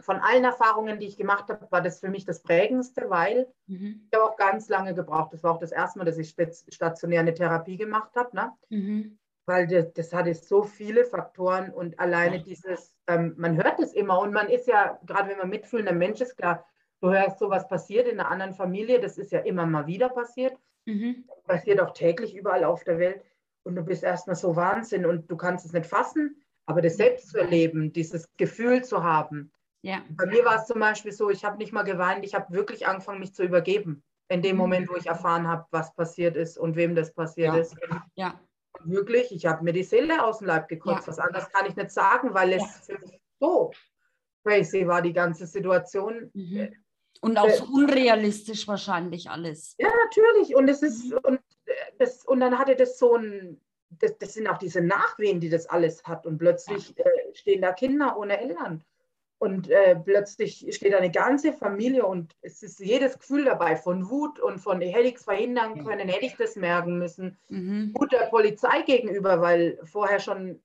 von 0.00 0.16
allen 0.18 0.44
Erfahrungen, 0.44 0.98
die 0.98 1.06
ich 1.06 1.16
gemacht 1.16 1.48
habe, 1.48 1.66
war 1.70 1.82
das 1.82 2.00
für 2.00 2.08
mich 2.08 2.24
das 2.24 2.42
Prägendste, 2.42 3.08
weil 3.08 3.46
mhm. 3.66 4.06
ich 4.10 4.18
habe 4.18 4.30
auch 4.30 4.36
ganz 4.36 4.68
lange 4.68 4.94
gebraucht. 4.94 5.32
Das 5.32 5.42
war 5.42 5.52
auch 5.52 5.60
das 5.60 5.72
erste 5.72 5.98
Mal, 5.98 6.04
dass 6.04 6.18
ich 6.18 6.34
stationär 6.68 7.20
eine 7.20 7.34
Therapie 7.34 7.76
gemacht 7.76 8.14
habe. 8.16 8.34
Ne? 8.36 8.52
Mhm. 8.68 9.18
Weil 9.46 9.66
das, 9.66 9.92
das 9.94 10.12
hatte 10.12 10.34
so 10.34 10.62
viele 10.62 11.04
Faktoren 11.04 11.70
und 11.72 11.98
alleine 11.98 12.36
ja. 12.36 12.42
dieses, 12.42 12.94
ähm, 13.06 13.34
man 13.36 13.56
hört 13.56 13.80
es 13.80 13.92
immer 13.92 14.20
und 14.20 14.32
man 14.32 14.48
ist 14.48 14.66
ja, 14.66 14.98
gerade 15.06 15.30
wenn 15.30 15.38
man 15.38 15.48
mitfühlender 15.48 15.92
Mensch 15.92 16.20
ist, 16.20 16.36
klar, 16.36 16.64
du 17.00 17.10
hörst 17.10 17.38
so 17.38 17.50
was 17.50 17.66
passiert 17.66 18.06
in 18.06 18.20
einer 18.20 18.30
anderen 18.30 18.54
Familie, 18.54 19.00
das 19.00 19.18
ist 19.18 19.32
ja 19.32 19.40
immer 19.40 19.66
mal 19.66 19.86
wieder 19.86 20.08
passiert. 20.08 20.56
Mhm. 20.86 21.24
Passiert 21.46 21.80
auch 21.80 21.92
täglich 21.92 22.36
überall 22.36 22.64
auf 22.64 22.84
der 22.84 22.98
Welt. 22.98 23.24
Und 23.62 23.76
du 23.76 23.82
bist 23.82 24.02
erstmal 24.02 24.36
so 24.36 24.56
Wahnsinn 24.56 25.04
und 25.04 25.30
du 25.30 25.36
kannst 25.36 25.66
es 25.66 25.72
nicht 25.72 25.86
fassen, 25.86 26.42
aber 26.66 26.80
das 26.80 26.96
selbst 26.96 27.30
zu 27.30 27.38
erleben, 27.38 27.92
dieses 27.92 28.28
Gefühl 28.36 28.84
zu 28.84 29.02
haben, 29.02 29.52
ja. 29.82 30.02
Bei 30.10 30.26
mir 30.26 30.44
war 30.44 30.56
es 30.56 30.66
zum 30.66 30.80
Beispiel 30.80 31.12
so, 31.12 31.30
ich 31.30 31.44
habe 31.44 31.56
nicht 31.56 31.72
mal 31.72 31.82
geweint, 31.82 32.24
ich 32.24 32.34
habe 32.34 32.52
wirklich 32.52 32.86
angefangen, 32.86 33.20
mich 33.20 33.34
zu 33.34 33.42
übergeben. 33.42 34.02
In 34.28 34.42
dem 34.42 34.52
mhm. 34.52 34.58
Moment, 34.58 34.88
wo 34.88 34.96
ich 34.96 35.06
erfahren 35.06 35.48
habe, 35.48 35.66
was 35.70 35.94
passiert 35.94 36.36
ist 36.36 36.56
und 36.58 36.76
wem 36.76 36.94
das 36.94 37.12
passiert 37.12 37.54
ja. 37.54 37.60
ist. 37.60 37.76
Ja. 38.14 38.40
Wirklich, 38.84 39.32
ich 39.32 39.46
habe 39.46 39.64
mir 39.64 39.72
die 39.72 39.82
Seele 39.82 40.24
aus 40.24 40.38
dem 40.38 40.46
Leib 40.46 40.68
gekotzt. 40.68 41.06
Ja. 41.06 41.08
Was 41.08 41.18
anderes 41.18 41.50
kann 41.50 41.66
ich 41.66 41.74
nicht 41.74 41.90
sagen, 41.90 42.32
weil 42.32 42.52
es 42.52 42.86
ja. 42.86 42.96
so 43.40 43.72
crazy 44.44 44.86
war, 44.86 45.02
die 45.02 45.12
ganze 45.12 45.46
Situation. 45.46 46.30
Mhm. 46.34 46.74
Und 47.22 47.38
auch 47.38 47.50
so 47.50 47.64
unrealistisch 47.64 48.68
wahrscheinlich 48.68 49.28
alles. 49.28 49.74
Ja, 49.78 49.90
natürlich. 50.04 50.54
Und 50.54 50.68
es 50.68 50.82
ist, 50.82 51.10
mhm. 51.10 51.18
und, 51.24 51.40
äh, 51.66 51.72
das, 51.98 52.24
und 52.24 52.40
dann 52.40 52.58
hatte 52.58 52.76
das 52.76 52.98
so 52.98 53.16
ein, 53.16 53.60
das, 53.90 54.16
das, 54.18 54.34
sind 54.34 54.46
auch 54.46 54.58
diese 54.58 54.80
Nachwehen, 54.80 55.40
die 55.40 55.50
das 55.50 55.66
alles 55.66 56.04
hat. 56.04 56.24
Und 56.24 56.38
plötzlich 56.38 56.96
äh, 56.98 57.04
stehen 57.34 57.62
da 57.62 57.72
Kinder 57.72 58.16
ohne 58.16 58.40
Eltern. 58.40 58.84
Und 59.40 59.70
äh, 59.70 59.96
plötzlich 59.96 60.66
steht 60.70 60.94
eine 60.94 61.10
ganze 61.10 61.54
Familie 61.54 62.04
und 62.04 62.36
es 62.42 62.62
ist 62.62 62.78
jedes 62.78 63.18
Gefühl 63.18 63.46
dabei 63.46 63.74
von 63.74 64.10
Wut 64.10 64.38
und 64.38 64.58
von, 64.58 64.82
hätte 64.82 65.08
ich 65.08 65.14
es 65.14 65.24
verhindern 65.24 65.82
können, 65.82 66.10
hätte 66.10 66.26
ich 66.26 66.36
das 66.36 66.56
merken 66.56 66.98
müssen. 66.98 67.38
Mhm. 67.48 67.94
Wut 67.94 68.12
der 68.12 68.26
Polizei 68.26 68.82
gegenüber, 68.82 69.40
weil 69.40 69.78
vorher 69.84 70.20
schon 70.20 70.60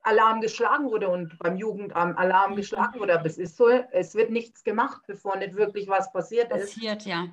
Alarm 0.00 0.40
geschlagen 0.40 0.86
wurde 0.86 1.10
und 1.10 1.38
beim 1.38 1.58
Jugendamt 1.58 2.16
Alarm 2.16 2.52
mhm. 2.52 2.56
geschlagen 2.56 2.98
wurde. 2.98 3.12
Aber 3.18 3.26
es 3.26 3.36
ist 3.36 3.58
so, 3.58 3.68
es 3.68 4.14
wird 4.14 4.30
nichts 4.30 4.64
gemacht, 4.64 5.02
bevor 5.06 5.36
nicht 5.36 5.54
wirklich 5.54 5.86
was 5.86 6.10
passiert, 6.10 6.48
passiert 6.48 6.68
ist. 6.68 6.74
Passiert, 6.76 7.02
ja. 7.02 7.28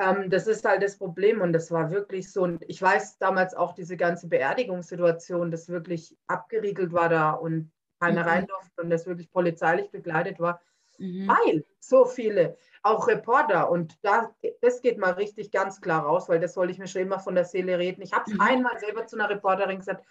Ähm, 0.00 0.28
das 0.28 0.46
ist 0.46 0.66
halt 0.66 0.82
das 0.82 0.98
Problem 0.98 1.40
und 1.40 1.54
das 1.54 1.70
war 1.70 1.90
wirklich 1.90 2.30
so. 2.30 2.42
Und 2.42 2.62
ich 2.68 2.82
weiß 2.82 3.16
damals 3.16 3.54
auch 3.54 3.72
diese 3.72 3.96
ganze 3.96 4.28
Beerdigungssituation, 4.28 5.50
das 5.50 5.70
wirklich 5.70 6.14
abgeriegelt 6.26 6.92
war 6.92 7.08
da 7.08 7.30
und 7.30 7.72
keiner 8.00 8.22
mhm. 8.22 8.28
rein 8.28 8.46
durfte 8.46 8.82
und 8.82 8.90
das 8.90 9.06
wirklich 9.06 9.30
polizeilich 9.30 9.90
begleitet 9.90 10.40
war. 10.40 10.60
mhm. 11.00 11.28
weil 11.28 11.64
so 11.80 12.04
viele, 12.04 12.56
auch 12.82 13.08
Reporter, 13.08 13.70
und 13.70 13.98
da, 14.02 14.34
das 14.60 14.80
geht 14.80 14.98
mal 14.98 15.12
richtig 15.12 15.50
ganz 15.50 15.80
klar 15.80 16.04
raus, 16.04 16.28
weil 16.28 16.40
das 16.40 16.54
soll 16.54 16.70
ich 16.70 16.78
mir 16.78 16.86
schon 16.86 17.02
immer 17.02 17.18
von 17.18 17.34
der 17.34 17.44
Seele 17.44 17.78
reden. 17.78 18.02
Ich 18.02 18.12
habe 18.12 18.24
es 18.26 18.34
mhm. 18.34 18.40
einmal 18.40 18.78
selber 18.78 19.06
zu 19.06 19.16
einer 19.16 19.28
Reporterin 19.28 19.78
gesagt, 19.78 20.04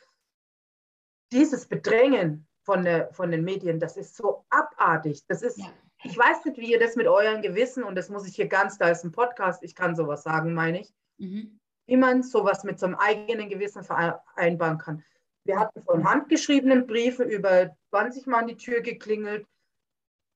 dieses 1.31 1.67
Bedrängen 1.67 2.47
von, 2.63 2.83
der, 2.83 3.13
von 3.13 3.31
den 3.31 3.43
Medien, 3.43 3.79
das 3.79 3.97
ist 3.97 4.15
so 4.15 4.45
abartig. 4.49 5.25
Das 5.27 5.41
ist, 5.41 5.57
ja. 5.57 5.71
ich 6.03 6.17
weiß 6.17 6.45
nicht, 6.45 6.57
wie 6.57 6.71
ihr 6.71 6.79
das 6.79 6.95
mit 6.95 7.07
euren 7.07 7.41
Gewissen, 7.41 7.83
und 7.83 7.95
das 7.95 8.09
muss 8.09 8.27
ich 8.27 8.35
hier 8.35 8.47
ganz, 8.47 8.77
da 8.77 8.89
ist 8.89 9.03
ein 9.03 9.11
Podcast, 9.11 9.63
ich 9.63 9.75
kann 9.75 9.95
sowas 9.95 10.23
sagen, 10.23 10.53
meine 10.53 10.81
ich, 10.81 10.93
mhm. 11.17 11.59
wie 11.87 11.97
man 11.97 12.23
sowas 12.23 12.63
mit 12.63 12.79
so 12.79 12.87
einem 12.87 12.95
eigenen 12.95 13.49
Gewissen 13.49 13.83
vereinbaren 13.83 14.77
kann. 14.77 15.03
Wir 15.45 15.59
hatten 15.59 15.81
von 15.83 16.07
handgeschriebenen 16.07 16.85
Briefen 16.87 17.29
über 17.29 17.75
20 17.89 18.27
Mal 18.27 18.39
an 18.39 18.47
die 18.47 18.57
Tür 18.57 18.81
geklingelt, 18.81 19.45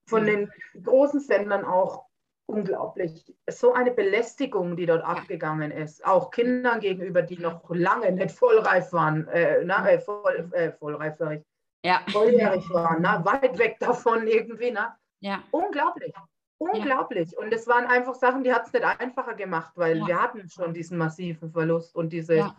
von 0.09 0.25
den 0.25 0.51
großen 0.81 1.19
Sendern 1.19 1.65
auch 1.65 2.05
unglaublich. 2.45 3.33
So 3.49 3.73
eine 3.73 3.91
Belästigung, 3.91 4.75
die 4.75 4.85
dort 4.85 5.03
abgegangen 5.03 5.71
ist, 5.71 6.05
auch 6.05 6.31
Kindern 6.31 6.79
gegenüber, 6.79 7.21
die 7.21 7.37
noch 7.37 7.69
lange 7.69 8.11
nicht 8.11 8.31
vollreif 8.31 8.91
waren, 8.91 9.27
äh, 9.29 9.63
na, 9.63 9.87
äh, 9.89 9.99
voll, 9.99 10.49
äh, 10.51 10.71
vollreif, 10.71 11.15
sag 11.17 11.39
ich, 11.39 11.43
ja. 11.85 12.01
volljährig 12.11 12.69
waren, 12.69 13.01
na, 13.01 13.23
weit 13.23 13.57
weg 13.57 13.77
davon 13.79 14.27
irgendwie. 14.27 14.71
Na. 14.71 14.97
Ja. 15.21 15.43
Unglaublich. 15.51 16.13
Unglaublich. 16.57 17.31
Ja. 17.31 17.39
Und 17.39 17.53
es 17.53 17.67
waren 17.67 17.85
einfach 17.85 18.15
Sachen, 18.15 18.43
die 18.43 18.53
hat 18.53 18.67
es 18.67 18.73
nicht 18.73 18.85
einfacher 18.85 19.35
gemacht, 19.35 19.73
weil 19.75 19.97
ja. 19.99 20.07
wir 20.07 20.21
hatten 20.21 20.49
schon 20.49 20.73
diesen 20.73 20.97
massiven 20.97 21.51
Verlust 21.51 21.95
und 21.95 22.11
diese. 22.11 22.53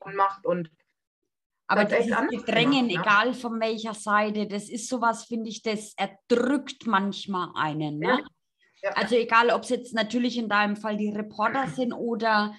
Ohnmacht 0.00 0.46
und 0.46 0.70
aber 1.68 1.84
dieses 1.84 2.16
Gedrängen, 2.30 2.88
gemacht, 2.88 3.06
egal 3.06 3.34
von 3.34 3.60
welcher 3.60 3.94
Seite, 3.94 4.46
das 4.46 4.68
ist 4.68 4.88
sowas, 4.88 5.26
finde 5.26 5.50
ich, 5.50 5.62
das 5.62 5.94
erdrückt 5.96 6.86
manchmal 6.86 7.50
einen. 7.54 7.98
Ne? 7.98 8.24
Ja. 8.82 8.90
Also 8.92 9.16
egal, 9.16 9.50
ob 9.50 9.62
es 9.62 9.68
jetzt 9.68 9.94
natürlich 9.94 10.38
in 10.38 10.48
deinem 10.48 10.76
Fall 10.76 10.96
die 10.96 11.10
Reporter 11.10 11.66
sind 11.76 11.92
oder 11.92 12.54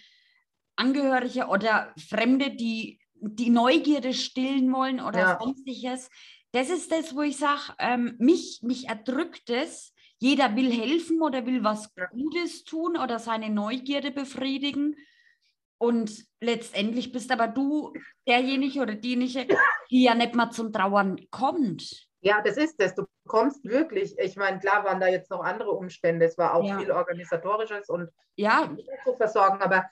Angehörige 0.75 1.47
oder 1.47 1.93
Fremde, 2.07 2.51
die 2.51 2.99
die 3.21 3.49
Neugierde 3.49 4.13
stillen 4.13 4.71
wollen 4.71 5.01
oder 5.01 5.19
ja. 5.19 5.39
sonstiges. 5.41 6.09
Das 6.51 6.69
ist 6.69 6.91
das, 6.91 7.15
wo 7.15 7.21
ich 7.21 7.37
sage, 7.37 7.73
ähm, 7.79 8.15
mich, 8.17 8.59
mich 8.61 8.87
erdrückt 8.87 9.49
es. 9.49 9.93
Jeder 10.19 10.55
will 10.55 10.71
helfen 10.71 11.21
oder 11.21 11.45
will 11.45 11.63
was 11.63 11.93
Gutes 12.11 12.63
tun 12.63 12.97
oder 12.97 13.19
seine 13.19 13.49
Neugierde 13.49 14.11
befriedigen. 14.11 14.95
Und 15.79 16.25
letztendlich 16.41 17.11
bist 17.11 17.31
aber 17.31 17.47
du 17.47 17.93
derjenige 18.27 18.81
oder 18.81 18.95
diejenige, 18.95 19.47
die 19.89 20.03
ja 20.03 20.13
nicht 20.13 20.35
mal 20.35 20.51
zum 20.51 20.73
Trauern 20.73 21.19
kommt. 21.31 22.09
Ja, 22.21 22.41
das 22.41 22.57
ist 22.57 22.75
es. 22.79 22.95
Du 22.95 23.05
kommst 23.27 23.63
wirklich, 23.63 24.17
ich 24.19 24.35
meine, 24.35 24.59
klar 24.59 24.83
waren 24.83 24.99
da 24.99 25.07
jetzt 25.07 25.31
noch 25.31 25.41
andere 25.41 25.71
Umstände, 25.71 26.25
es 26.25 26.37
war 26.37 26.53
auch 26.53 26.65
ja. 26.65 26.77
viel 26.77 26.91
organisatorisches 26.91 27.87
und 27.87 28.09
ja. 28.35 28.75
zu 29.05 29.15
versorgen, 29.15 29.61
aber 29.61 29.85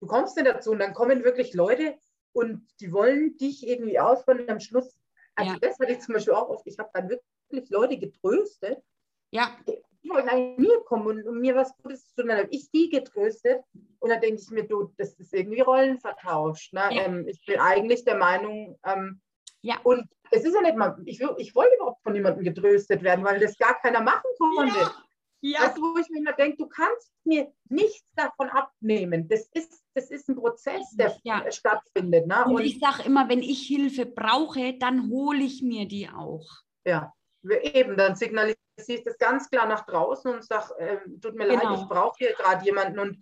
du 0.00 0.06
kommst 0.06 0.36
nicht 0.36 0.46
dazu 0.46 0.72
und 0.72 0.80
dann 0.80 0.92
kommen 0.92 1.24
wirklich 1.24 1.54
Leute 1.54 1.96
und 2.32 2.68
die 2.80 2.92
wollen 2.92 3.36
dich 3.38 3.66
irgendwie 3.66 3.98
ausbauen 3.98 4.40
und 4.40 4.50
am 4.50 4.60
Schluss, 4.60 4.98
also 5.36 5.52
ja. 5.52 5.58
das 5.58 5.78
hatte 5.78 5.92
ich 5.92 6.00
zum 6.00 6.14
Beispiel 6.14 6.34
auch 6.34 6.50
oft, 6.50 6.66
ich 6.66 6.78
habe 6.78 6.90
dann 6.92 7.08
wirklich 7.08 7.70
Leute 7.70 7.98
getröstet, 7.98 8.82
ja. 9.30 9.56
Die 10.02 10.10
wollen 10.10 10.28
eigentlich 10.28 10.68
mir 10.68 10.80
kommen 10.84 11.06
und, 11.06 11.26
und 11.26 11.40
mir 11.40 11.54
was 11.54 11.76
Gutes 11.82 12.08
zu 12.08 12.16
tun, 12.16 12.28
dann 12.28 12.38
habe 12.38 12.48
ich 12.50 12.70
die 12.70 12.88
getröstet 12.88 13.62
und 13.98 14.10
dann 14.10 14.20
denke 14.20 14.40
ich 14.42 14.50
mir, 14.50 14.64
du, 14.64 14.92
das 14.96 15.14
ist 15.14 15.34
irgendwie 15.34 15.60
Rollen 15.60 15.98
vertauscht. 15.98 16.72
Ne? 16.72 16.88
Ja. 16.90 17.02
Ähm, 17.02 17.26
ich 17.28 17.44
bin 17.46 17.58
eigentlich 17.58 18.04
der 18.04 18.16
Meinung, 18.16 18.78
ähm, 18.84 19.20
ja. 19.62 19.76
Und 19.82 20.06
es 20.30 20.44
ist 20.44 20.54
ja 20.54 20.62
nicht 20.62 20.76
mal, 20.76 20.96
ich, 21.04 21.20
ich 21.38 21.54
wollte 21.54 21.74
überhaupt 21.76 22.02
von 22.02 22.12
niemandem 22.12 22.44
getröstet 22.44 23.02
werden, 23.02 23.24
weil 23.24 23.40
das 23.40 23.58
gar 23.58 23.78
keiner 23.80 24.00
machen 24.00 24.30
konnte. 24.38 24.78
Ja. 24.78 24.94
Ja. 25.42 25.60
Weißt 25.60 25.78
du, 25.78 25.82
wo 25.82 25.98
ich 25.98 26.08
mir 26.10 26.18
immer 26.18 26.34
denke, 26.34 26.58
du 26.58 26.66
kannst 26.68 27.12
mir 27.24 27.50
nichts 27.68 28.06
davon 28.14 28.50
abnehmen. 28.50 29.26
Das 29.28 29.48
ist, 29.54 29.82
das 29.94 30.10
ist 30.10 30.28
ein 30.28 30.36
Prozess, 30.36 30.90
der 30.92 31.16
ja. 31.24 31.50
stattfindet. 31.50 32.26
Ne? 32.26 32.44
Und, 32.44 32.56
Und 32.56 32.64
ich 32.64 32.78
sage 32.78 33.04
immer, 33.04 33.28
wenn 33.28 33.42
ich 33.42 33.66
Hilfe 33.66 34.04
brauche, 34.04 34.76
dann 34.78 35.08
hole 35.08 35.42
ich 35.42 35.62
mir 35.62 35.88
die 35.88 36.10
auch. 36.10 36.46
Ja, 36.84 37.14
eben, 37.42 37.96
dann 37.96 38.16
signalisiere 38.16 38.59
ich 38.88 39.02
das 39.04 39.18
ganz 39.18 39.48
klar 39.50 39.66
nach 39.66 39.84
draußen 39.86 40.32
und 40.32 40.44
sage, 40.44 40.74
äh, 40.78 40.98
tut 41.20 41.34
mir 41.34 41.46
genau. 41.48 41.70
leid, 41.70 41.80
ich 41.80 41.88
brauche 41.88 42.16
hier 42.18 42.34
gerade 42.34 42.64
jemanden. 42.64 42.98
Und 42.98 43.18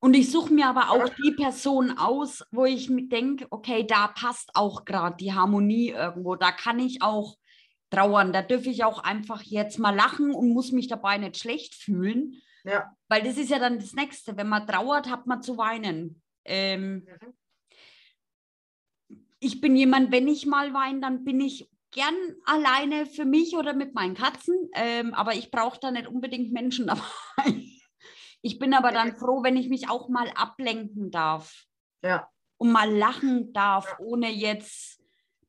und 0.00 0.14
ich 0.14 0.30
suche 0.30 0.52
mir 0.52 0.68
aber 0.68 0.90
auch 0.90 1.08
die 1.08 1.32
Person 1.32 1.98
aus, 1.98 2.44
wo 2.52 2.64
ich 2.64 2.88
mir 2.88 3.08
denke, 3.08 3.46
okay, 3.50 3.84
da 3.84 4.06
passt 4.06 4.50
auch 4.54 4.84
gerade 4.84 5.16
die 5.16 5.32
Harmonie 5.32 5.90
irgendwo. 5.90 6.36
Da 6.36 6.52
kann 6.52 6.78
ich 6.78 7.02
auch 7.02 7.36
trauern. 7.90 8.32
Da 8.32 8.42
dürfe 8.42 8.68
ich 8.68 8.84
auch 8.84 9.02
einfach 9.02 9.42
jetzt 9.42 9.78
mal 9.78 9.94
lachen 9.94 10.32
und 10.32 10.50
muss 10.50 10.70
mich 10.70 10.86
dabei 10.86 11.18
nicht 11.18 11.38
schlecht 11.38 11.74
fühlen. 11.74 12.40
Ja. 12.62 12.92
Weil 13.08 13.22
das 13.22 13.38
ist 13.38 13.50
ja 13.50 13.58
dann 13.58 13.80
das 13.80 13.94
Nächste. 13.94 14.36
Wenn 14.36 14.48
man 14.48 14.68
trauert, 14.68 15.10
hat 15.10 15.26
man 15.26 15.42
zu 15.42 15.58
weinen. 15.58 16.22
Ähm, 16.44 17.06
mhm. 17.06 17.34
Ich 19.40 19.60
bin 19.60 19.74
jemand, 19.74 20.12
wenn 20.12 20.28
ich 20.28 20.46
mal 20.46 20.74
weine, 20.74 21.00
dann 21.00 21.24
bin 21.24 21.40
ich 21.40 21.68
gern 21.90 22.14
alleine 22.44 23.06
für 23.06 23.24
mich 23.24 23.56
oder 23.56 23.74
mit 23.74 23.94
meinen 23.94 24.14
Katzen. 24.14 24.70
Ähm, 24.74 25.14
aber 25.14 25.34
ich 25.34 25.50
brauche 25.50 25.78
da 25.80 25.90
nicht 25.90 26.08
unbedingt 26.08 26.52
Menschen 26.52 26.86
dabei. 26.88 27.64
Ich 28.42 28.58
bin 28.58 28.74
aber 28.74 28.92
dann 28.92 29.16
froh, 29.16 29.42
wenn 29.42 29.56
ich 29.56 29.68
mich 29.68 29.90
auch 29.90 30.08
mal 30.08 30.30
ablenken 30.34 31.10
darf. 31.10 31.64
Ja. 32.02 32.28
Und 32.56 32.72
mal 32.72 32.90
lachen 32.90 33.52
darf, 33.52 33.86
ja. 33.86 33.98
ohne 34.00 34.30
jetzt, 34.30 35.00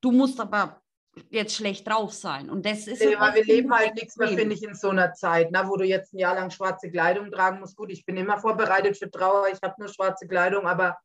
du 0.02 0.12
musst 0.12 0.40
aber 0.40 0.82
jetzt 1.30 1.56
schlecht 1.56 1.88
drauf 1.88 2.14
sein. 2.14 2.50
Und 2.50 2.66
das 2.66 2.88
ist. 2.88 3.04
Nee, 3.04 3.20
weil 3.20 3.36
wir 3.36 3.46
leben 3.46 3.74
halt 3.74 3.96
nichts 3.96 4.16
mehr, 4.18 4.30
finde 4.30 4.56
ich, 4.56 4.64
in 4.64 4.76
so 4.76 4.90
einer 4.90 5.14
Zeit, 5.14 5.52
ne, 5.52 5.64
wo 5.66 5.76
du 5.76 5.86
jetzt 5.86 6.14
ein 6.14 6.20
Jahr 6.20 6.36
lang 6.36 6.50
schwarze 6.52 6.90
Kleidung 6.90 7.32
tragen 7.32 7.60
musst. 7.60 7.76
Gut, 7.76 7.92
ich 7.92 8.06
bin 8.06 8.18
immer 8.18 8.38
vorbereitet 8.38 8.98
für 8.98 9.10
Trauer, 9.10 9.48
ich 9.52 9.60
habe 9.62 9.76
nur 9.80 9.90
schwarze 9.90 10.28
Kleidung, 10.28 10.68
aber 10.68 10.98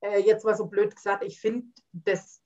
äh, 0.00 0.20
jetzt 0.20 0.44
war 0.44 0.54
so 0.54 0.66
blöd 0.66 0.94
gesagt, 0.94 1.24
ich 1.24 1.40
finde, 1.40 1.66
das, 1.92 2.40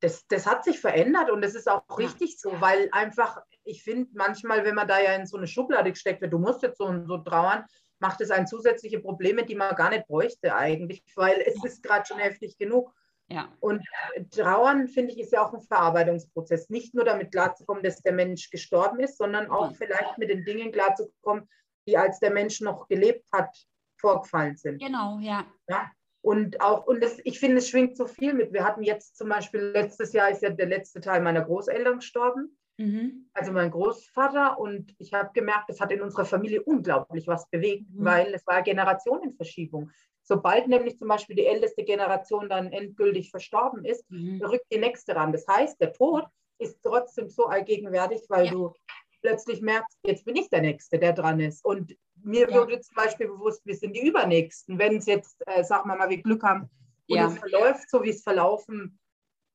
das, 0.00 0.26
das 0.28 0.46
hat 0.46 0.64
sich 0.64 0.80
verändert 0.80 1.30
und 1.30 1.42
das 1.42 1.54
ist 1.54 1.68
auch 1.68 1.98
richtig 1.98 2.40
so, 2.40 2.60
weil 2.60 2.88
einfach, 2.92 3.38
ich 3.64 3.82
finde 3.82 4.10
manchmal, 4.14 4.64
wenn 4.64 4.74
man 4.74 4.88
da 4.88 5.00
ja 5.00 5.14
in 5.14 5.26
so 5.26 5.36
eine 5.36 5.46
Schublade 5.46 5.90
gesteckt 5.90 6.22
wird, 6.22 6.32
du 6.32 6.38
musst 6.38 6.62
jetzt 6.62 6.78
so 6.78 6.86
und 6.86 7.06
so 7.06 7.18
trauern, 7.18 7.64
macht 7.98 8.20
es 8.22 8.30
ein 8.30 8.46
zusätzliche 8.46 8.98
Probleme, 8.98 9.44
die 9.44 9.54
man 9.54 9.74
gar 9.76 9.90
nicht 9.90 10.06
bräuchte 10.06 10.54
eigentlich, 10.54 11.04
weil 11.16 11.42
es 11.46 11.62
ist 11.62 11.82
gerade 11.82 12.06
schon 12.06 12.18
heftig 12.18 12.56
genug. 12.56 12.92
Ja. 13.28 13.48
Und 13.60 13.84
Trauern, 14.30 14.88
finde 14.88 15.12
ich, 15.12 15.20
ist 15.20 15.32
ja 15.32 15.46
auch 15.46 15.52
ein 15.52 15.60
Verarbeitungsprozess. 15.60 16.68
Nicht 16.68 16.94
nur 16.94 17.04
damit 17.04 17.30
klarzukommen, 17.30 17.82
dass 17.82 18.02
der 18.02 18.12
Mensch 18.12 18.50
gestorben 18.50 18.98
ist, 18.98 19.18
sondern 19.18 19.50
auch 19.50 19.72
vielleicht 19.76 20.18
mit 20.18 20.30
den 20.30 20.44
Dingen 20.44 20.72
klarzukommen, 20.72 21.48
die 21.86 21.96
als 21.96 22.18
der 22.18 22.32
Mensch 22.32 22.60
noch 22.60 22.88
gelebt 22.88 23.24
hat, 23.32 23.54
vorgefallen 24.00 24.56
sind. 24.56 24.82
Genau, 24.82 25.18
ja. 25.20 25.46
ja? 25.68 25.90
Und 26.22 26.60
auch, 26.60 26.86
und 26.86 27.02
das, 27.02 27.18
ich 27.24 27.40
finde, 27.40 27.58
es 27.58 27.68
schwingt 27.68 27.96
so 27.96 28.06
viel 28.06 28.34
mit. 28.34 28.52
Wir 28.52 28.64
hatten 28.64 28.82
jetzt 28.82 29.16
zum 29.16 29.28
Beispiel, 29.28 29.60
letztes 29.60 30.12
Jahr 30.12 30.30
ist 30.30 30.42
ja 30.42 30.50
der 30.50 30.66
letzte 30.66 31.00
Teil 31.00 31.22
meiner 31.22 31.42
Großeltern 31.42 31.96
gestorben. 31.96 32.56
Mhm. 32.76 33.28
Also 33.32 33.52
mein 33.52 33.70
Großvater. 33.70 34.58
Und 34.58 34.94
ich 34.98 35.12
habe 35.12 35.30
gemerkt, 35.32 35.70
es 35.70 35.80
hat 35.80 35.92
in 35.92 36.02
unserer 36.02 36.24
Familie 36.24 36.62
unglaublich 36.62 37.26
was 37.26 37.48
bewegt, 37.48 37.90
mhm. 37.90 38.04
weil 38.04 38.34
es 38.34 38.46
war 38.46 38.62
Generationenverschiebung. 38.62 39.90
Sobald 40.22 40.68
nämlich 40.68 40.98
zum 40.98 41.08
Beispiel 41.08 41.36
die 41.36 41.46
älteste 41.46 41.84
Generation 41.84 42.48
dann 42.48 42.70
endgültig 42.70 43.30
verstorben 43.30 43.84
ist, 43.84 44.08
mhm. 44.10 44.42
rückt 44.42 44.66
die 44.72 44.78
nächste 44.78 45.16
ran. 45.16 45.32
Das 45.32 45.46
heißt, 45.48 45.80
der 45.80 45.92
Tod 45.92 46.24
ist 46.58 46.82
trotzdem 46.82 47.28
so 47.28 47.46
allgegenwärtig, 47.46 48.22
weil 48.28 48.46
ja. 48.46 48.52
du 48.52 48.74
plötzlich 49.22 49.60
merkst, 49.60 49.98
jetzt 50.04 50.24
bin 50.24 50.36
ich 50.36 50.48
der 50.48 50.62
Nächste, 50.62 50.98
der 50.98 51.12
dran 51.12 51.40
ist. 51.40 51.64
Und 51.64 51.96
mir 52.22 52.48
ja. 52.48 52.56
wurde 52.56 52.80
zum 52.80 52.94
Beispiel 52.94 53.28
bewusst, 53.28 53.64
wir 53.64 53.76
sind 53.76 53.94
die 53.94 54.06
Übernächsten. 54.06 54.78
Wenn 54.78 54.96
es 54.96 55.06
jetzt, 55.06 55.42
äh, 55.46 55.64
sagen 55.64 55.88
wir 55.88 55.96
mal, 55.96 56.10
wir 56.10 56.22
Glück 56.22 56.42
haben 56.42 56.70
und 57.08 57.16
ja. 57.16 57.28
es 57.28 57.38
verläuft, 57.38 57.90
so 57.90 58.02
wie 58.02 58.10
es 58.10 58.22
verlaufen, 58.22 58.98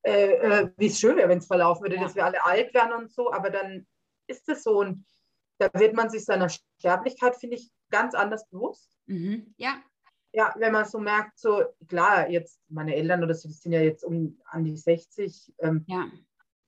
äh, 0.03 0.33
äh, 0.33 0.71
wie 0.77 0.87
es 0.87 0.99
schön 0.99 1.17
wäre, 1.17 1.29
wenn 1.29 1.39
es 1.39 1.47
verlaufen 1.47 1.83
würde, 1.83 1.95
ja. 1.95 2.03
dass 2.03 2.15
wir 2.15 2.25
alle 2.25 2.43
alt 2.45 2.73
werden 2.73 2.93
und 2.93 3.11
so, 3.11 3.31
aber 3.31 3.49
dann 3.49 3.87
ist 4.27 4.47
es 4.49 4.63
so 4.63 4.79
und 4.79 5.05
da 5.57 5.69
wird 5.73 5.95
man 5.95 6.09
sich 6.09 6.25
seiner 6.25 6.49
Sterblichkeit, 6.49 7.35
finde 7.37 7.55
ich, 7.55 7.71
ganz 7.89 8.13
anders 8.13 8.47
bewusst. 8.49 8.97
Mhm. 9.05 9.53
Ja. 9.57 9.81
Ja, 10.33 10.53
wenn 10.57 10.73
man 10.73 10.83
so 10.83 10.99
merkt, 10.99 11.39
so 11.39 11.63
klar, 11.87 12.29
jetzt 12.29 12.59
meine 12.67 12.93
Eltern 12.93 13.23
oder 13.23 13.33
so, 13.33 13.47
die 13.47 13.53
sind 13.53 13.71
ja 13.71 13.79
jetzt 13.79 14.03
um 14.03 14.37
an 14.45 14.65
die 14.65 14.75
60. 14.75 15.53
Ähm, 15.59 15.85
ja. 15.87 16.11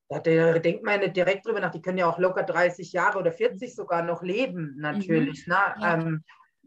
Ja, 0.10 0.20
da 0.20 0.60
denkt 0.60 0.84
man 0.84 0.96
ja 0.96 1.00
nicht 1.02 1.18
direkt 1.18 1.46
drüber 1.46 1.60
nach. 1.60 1.72
Die 1.72 1.82
können 1.82 1.98
ja 1.98 2.10
auch 2.10 2.18
locker 2.18 2.44
30 2.44 2.94
Jahre 2.94 3.20
oder 3.20 3.32
40 3.32 3.76
sogar 3.76 4.04
noch 4.04 4.24
leben, 4.24 4.76
natürlich. 4.78 5.46
Mhm. 5.48 5.54
Ne? 5.54 5.60
Ja. 5.82 5.94
Ähm, 5.94 6.24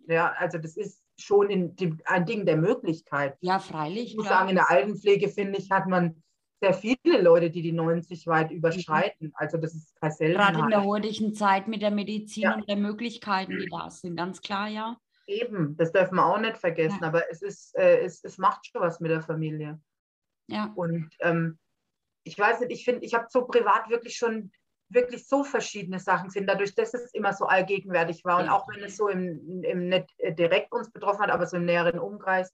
ja, 0.09 0.32
also 0.38 0.59
das 0.59 0.76
ist 0.76 1.03
schon 1.18 1.49
in, 1.51 1.76
die, 1.76 1.97
ein 2.05 2.26
Ding 2.26 2.45
der 2.45 2.57
Möglichkeit. 2.57 3.36
Ja, 3.41 3.59
freilich. 3.59 4.11
Ich 4.11 4.16
muss 4.16 4.28
sagen, 4.28 4.51
in 4.51 4.57
der 4.57 4.70
Altenpflege, 4.70 5.28
finde 5.28 5.59
ich, 5.59 5.70
hat 5.70 5.86
man 5.86 6.22
sehr 6.61 6.74
viele 6.74 7.22
Leute, 7.22 7.51
die 7.51 7.62
die 7.62 7.72
90 7.72 8.26
weit 8.26 8.51
überschreiten. 8.51 9.28
Mhm. 9.28 9.32
Also 9.34 9.57
das 9.57 9.74
ist 9.74 9.99
kein 9.99 10.11
Seltenheit. 10.11 10.55
Gerade 10.55 10.64
in 10.64 10.70
der 10.70 10.84
heutigen 10.84 11.34
Zeit 11.34 11.68
mit 11.68 11.80
der 11.80 11.91
Medizin 11.91 12.43
ja. 12.43 12.55
und 12.55 12.68
der 12.68 12.76
Möglichkeiten, 12.76 13.59
die 13.59 13.68
da 13.70 13.91
sind, 13.91 14.16
ganz 14.16 14.43
klar, 14.43 14.68
ja. 14.68 14.97
Eben, 15.26 15.76
das 15.76 15.93
dürfen 15.93 16.16
wir 16.16 16.26
auch 16.26 16.41
nicht 16.41 16.59
vergessen, 16.59 16.99
ja. 17.01 17.09
aber 17.09 17.30
es, 17.30 17.41
ist, 17.41 17.76
äh, 17.78 18.01
es, 18.01 18.22
es 18.24 18.36
macht 18.36 18.66
schon 18.66 18.82
was 18.82 19.01
mit 19.01 19.11
der 19.11 19.22
Familie. 19.22 19.80
Ja. 20.49 20.72
Und 20.74 21.09
ähm, 21.20 21.59
ich 22.31 22.39
weiß 22.39 22.61
nicht, 22.61 22.70
ich 22.70 22.85
finde, 22.85 23.05
ich 23.05 23.14
habe 23.14 23.26
so 23.28 23.45
privat 23.45 23.91
wirklich 23.91 24.16
schon 24.16 24.53
wirklich 24.89 25.26
so 25.26 25.45
verschiedene 25.45 25.99
Sachen 25.99 26.31
sind, 26.31 26.47
dadurch, 26.47 26.74
dass 26.74 26.95
es 26.95 27.12
immer 27.12 27.33
so 27.33 27.47
allgegenwärtig 27.47 28.24
war. 28.24 28.41
Und 28.41 28.49
auch 28.49 28.68
wenn 28.68 28.83
es 28.83 28.97
so 28.97 29.09
im, 29.09 29.62
im 29.64 29.89
nicht 29.89 30.12
äh, 30.18 30.33
direkt 30.33 30.72
uns 30.72 30.91
betroffen 30.91 31.22
hat, 31.22 31.31
aber 31.31 31.47
so 31.47 31.57
im 31.57 31.64
näheren 31.64 31.99
Umkreis 31.99 32.53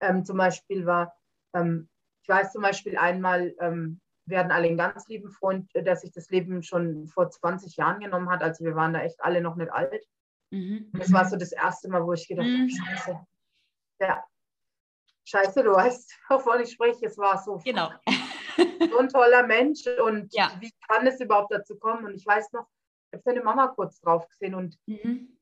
ähm, 0.00 0.24
zum 0.24 0.36
Beispiel 0.36 0.86
war, 0.86 1.14
ähm, 1.54 1.88
ich 2.22 2.28
weiß 2.28 2.52
zum 2.52 2.62
Beispiel 2.62 2.96
einmal, 2.96 3.54
ähm, 3.60 4.00
wir 4.26 4.38
hatten 4.38 4.52
alle 4.52 4.68
einen 4.68 4.76
ganz 4.76 5.08
lieben 5.08 5.30
Freund, 5.30 5.70
der 5.74 5.96
sich 5.96 6.12
das 6.12 6.28
Leben 6.30 6.62
schon 6.62 7.06
vor 7.06 7.30
20 7.30 7.76
Jahren 7.76 8.00
genommen 8.00 8.30
hat. 8.30 8.42
Also 8.42 8.64
wir 8.64 8.74
waren 8.74 8.92
da 8.92 9.00
echt 9.00 9.20
alle 9.20 9.40
noch 9.40 9.56
nicht 9.56 9.72
alt. 9.72 10.04
Mhm. 10.50 10.90
Das 10.92 11.12
war 11.12 11.24
so 11.24 11.36
das 11.36 11.52
erste 11.52 11.88
Mal, 11.88 12.04
wo 12.04 12.12
ich 12.12 12.28
gedacht 12.28 12.46
mhm. 12.46 12.68
habe, 12.68 12.96
scheiße. 12.96 13.20
Ja, 14.00 14.24
scheiße, 15.24 15.62
du 15.62 15.72
weißt, 15.72 16.18
wovon 16.28 16.60
ich 16.60 16.72
spreche. 16.72 17.06
Es 17.06 17.18
war 17.18 17.42
so, 17.42 17.58
genau. 17.64 17.90
so 18.90 18.98
ein 18.98 19.08
toller 19.08 19.46
Mensch 19.46 19.86
und 20.04 20.32
ja. 20.34 20.52
wie 20.60 20.72
kann 20.88 21.06
es 21.06 21.20
überhaupt 21.20 21.52
dazu 21.52 21.78
kommen? 21.78 22.04
Und 22.04 22.14
ich 22.14 22.26
weiß 22.26 22.52
noch, 22.52 22.66
ich 23.10 23.14
habe 23.14 23.22
seine 23.24 23.42
Mama 23.42 23.68
kurz 23.68 24.00
drauf 24.00 24.28
gesehen 24.28 24.54
und 24.54 24.76
mhm. 24.86 25.38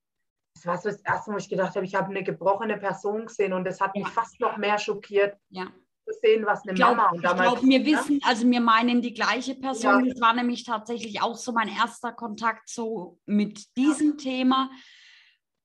das 0.55 0.67
war 0.67 0.79
so 0.79 0.89
das 0.91 1.01
erste 1.01 1.31
Mal, 1.31 1.37
wo 1.37 1.39
ich 1.39 1.49
gedacht 1.49 1.75
habe, 1.75 1.85
ich 1.85 1.95
habe 1.95 2.11
eine 2.11 2.23
gebrochene 2.23 2.77
Person 2.79 3.27
gesehen 3.27 3.53
und 3.53 3.64
das 3.64 3.81
hat 3.81 3.93
ja. 3.95 4.03
mich 4.03 4.12
fast 4.12 4.39
noch 4.41 4.57
mehr 4.57 4.79
schockiert. 4.79 5.37
Ja 5.51 5.67
zu 6.07 6.19
sehen, 6.23 6.47
was 6.47 6.62
eine 6.62 6.75
glaub, 6.75 6.97
Mama 6.97 7.11
und 7.11 7.23
damals. 7.23 7.55
Ich 7.55 7.61
glaube, 7.61 7.69
wir 7.69 7.85
wissen, 7.85 8.21
also 8.25 8.49
wir 8.49 8.61
meinen 8.61 9.03
die 9.03 9.12
gleiche 9.12 9.55
Person. 9.55 10.05
Ja. 10.05 10.12
Das 10.12 10.21
war 10.21 10.35
nämlich 10.35 10.64
tatsächlich 10.64 11.21
auch 11.21 11.37
so 11.37 11.53
mein 11.53 11.69
erster 11.69 12.12
Kontakt 12.12 12.69
so 12.69 13.19
mit 13.27 13.77
diesem. 13.77 14.17
Thema. 14.19 14.71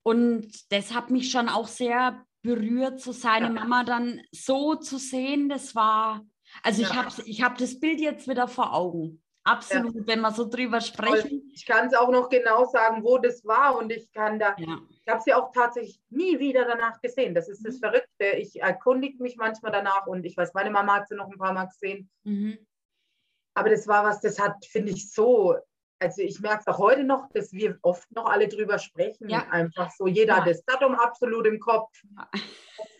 Und 0.04 0.72
das 0.72 0.94
hat 0.94 1.12
mich 1.12 1.32
schon 1.32 1.48
auch 1.48 1.68
sehr 1.68 2.26
berührt, 2.42 3.00
so 3.00 3.12
seine. 3.12 3.50
Mama 3.50 3.84
dann 3.84 4.22
so 4.32 4.76
zu 4.76 4.98
sehen. 4.98 5.48
Das 5.48 5.76
war, 5.76 6.22
also 6.64 6.82
ich 6.82 6.94
habe 6.94 7.10
ich 7.26 7.42
hab 7.42 7.58
das 7.58 7.80
Bild 7.80 8.00
jetzt 8.00 8.28
wieder 8.28 8.48
vor 8.48 8.74
Augen. 8.74 9.22
Absolut, 9.44 9.96
ja. 9.96 10.02
wenn 10.06 10.22
wir 10.22 10.32
so 10.32 10.48
drüber 10.48 10.82
sprechen. 10.82 11.52
Ich 11.54 11.66
kann 11.66 11.88
es 11.88 11.96
auch 11.96 12.12
noch 12.12 12.30
genau 12.30 12.66
sagen, 12.66 13.04
wo 13.04 13.18
das 13.18 13.44
war 13.44 13.76
und 13.76 13.92
ich 13.92 14.12
kann 14.12 14.38
da, 14.38 14.56
ja. 14.58 14.78
ich 14.90 15.08
habe 15.08 15.22
sie 15.22 15.34
auch 15.34 15.52
tatsächlich 15.52 16.00
nie 16.10 16.38
wieder 16.38 16.66
danach 16.66 17.02
gesehen. 17.02 17.34
Das 17.34 17.50
ist 17.50 17.66
das 17.66 17.76
mhm. 17.76 17.80
Verrückte. 17.80 18.26
Ich 18.38 18.62
erkundige 18.62 19.22
mich 19.22 19.38
manchmal 19.38 19.72
danach 19.72 20.06
und 20.06 20.26
ich 20.26 20.38
weiß, 20.38 20.54
meine 20.54 20.70
Mama 20.70 20.98
hat 20.98 21.08
sie 21.08 21.16
noch 21.16 21.28
ein 21.28 21.40
paar 21.40 21.54
Mal 21.54 21.66
gesehen. 21.66 22.10
Mhm. 22.24 22.60
Aber 23.56 23.70
das 23.70 23.88
war 23.88 24.04
was, 24.04 24.22
das 24.22 24.40
hat, 24.40 24.64
finde 24.66 24.92
ich, 24.92 25.12
so, 25.12 25.58
also 26.00 26.22
ich 26.22 26.40
merke 26.40 26.62
es 26.62 26.68
auch 26.68 26.78
heute 26.78 27.04
noch, 27.04 27.28
dass 27.34 27.52
wir 27.52 27.80
oft 27.82 28.10
noch 28.12 28.28
alle 28.28 28.48
drüber 28.48 28.78
sprechen. 28.78 29.28
Ja. 29.28 29.48
Einfach 29.50 29.92
so, 29.92 30.06
jeder 30.06 30.38
hat 30.38 30.48
das 30.48 30.64
Datum 30.66 30.96
absolut 30.96 31.48
im 31.48 31.60
Kopf. 31.60 31.90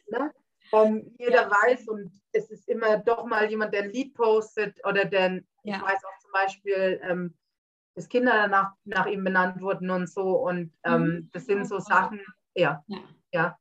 Ne? 0.10 0.32
Um, 0.72 1.14
jeder 1.18 1.50
weiß 1.50 1.88
und 1.90 2.12
es 2.32 2.50
ist 2.50 2.68
immer 2.70 2.98
doch 3.00 3.26
mal 3.26 3.50
jemand, 3.50 3.74
der 3.74 3.84
ein 3.84 3.92
Lied 3.92 4.14
postet 4.14 4.80
oder 4.86 5.06
der, 5.06 5.42
ich 5.64 5.74
weiß 5.74 6.04
auch 6.06 6.20
zum 6.20 6.32
Beispiel, 6.32 7.02
ähm, 7.04 7.36
dass 7.96 8.08
Kinder 8.08 8.32
danach 8.34 8.74
nach 8.86 9.06
ihm 9.06 9.24
benannt 9.24 9.62
wurden 9.62 9.90
und 9.90 10.10
so. 10.10 10.38
Und 10.38 10.74
ähm, 10.84 11.04
mhm. 11.04 11.30
das 11.34 11.46
sind 11.46 11.68
so 11.68 11.80
Sachen, 11.80 12.22
ja, 12.56 12.84
ja, 12.88 13.00
ja. 13.34 13.58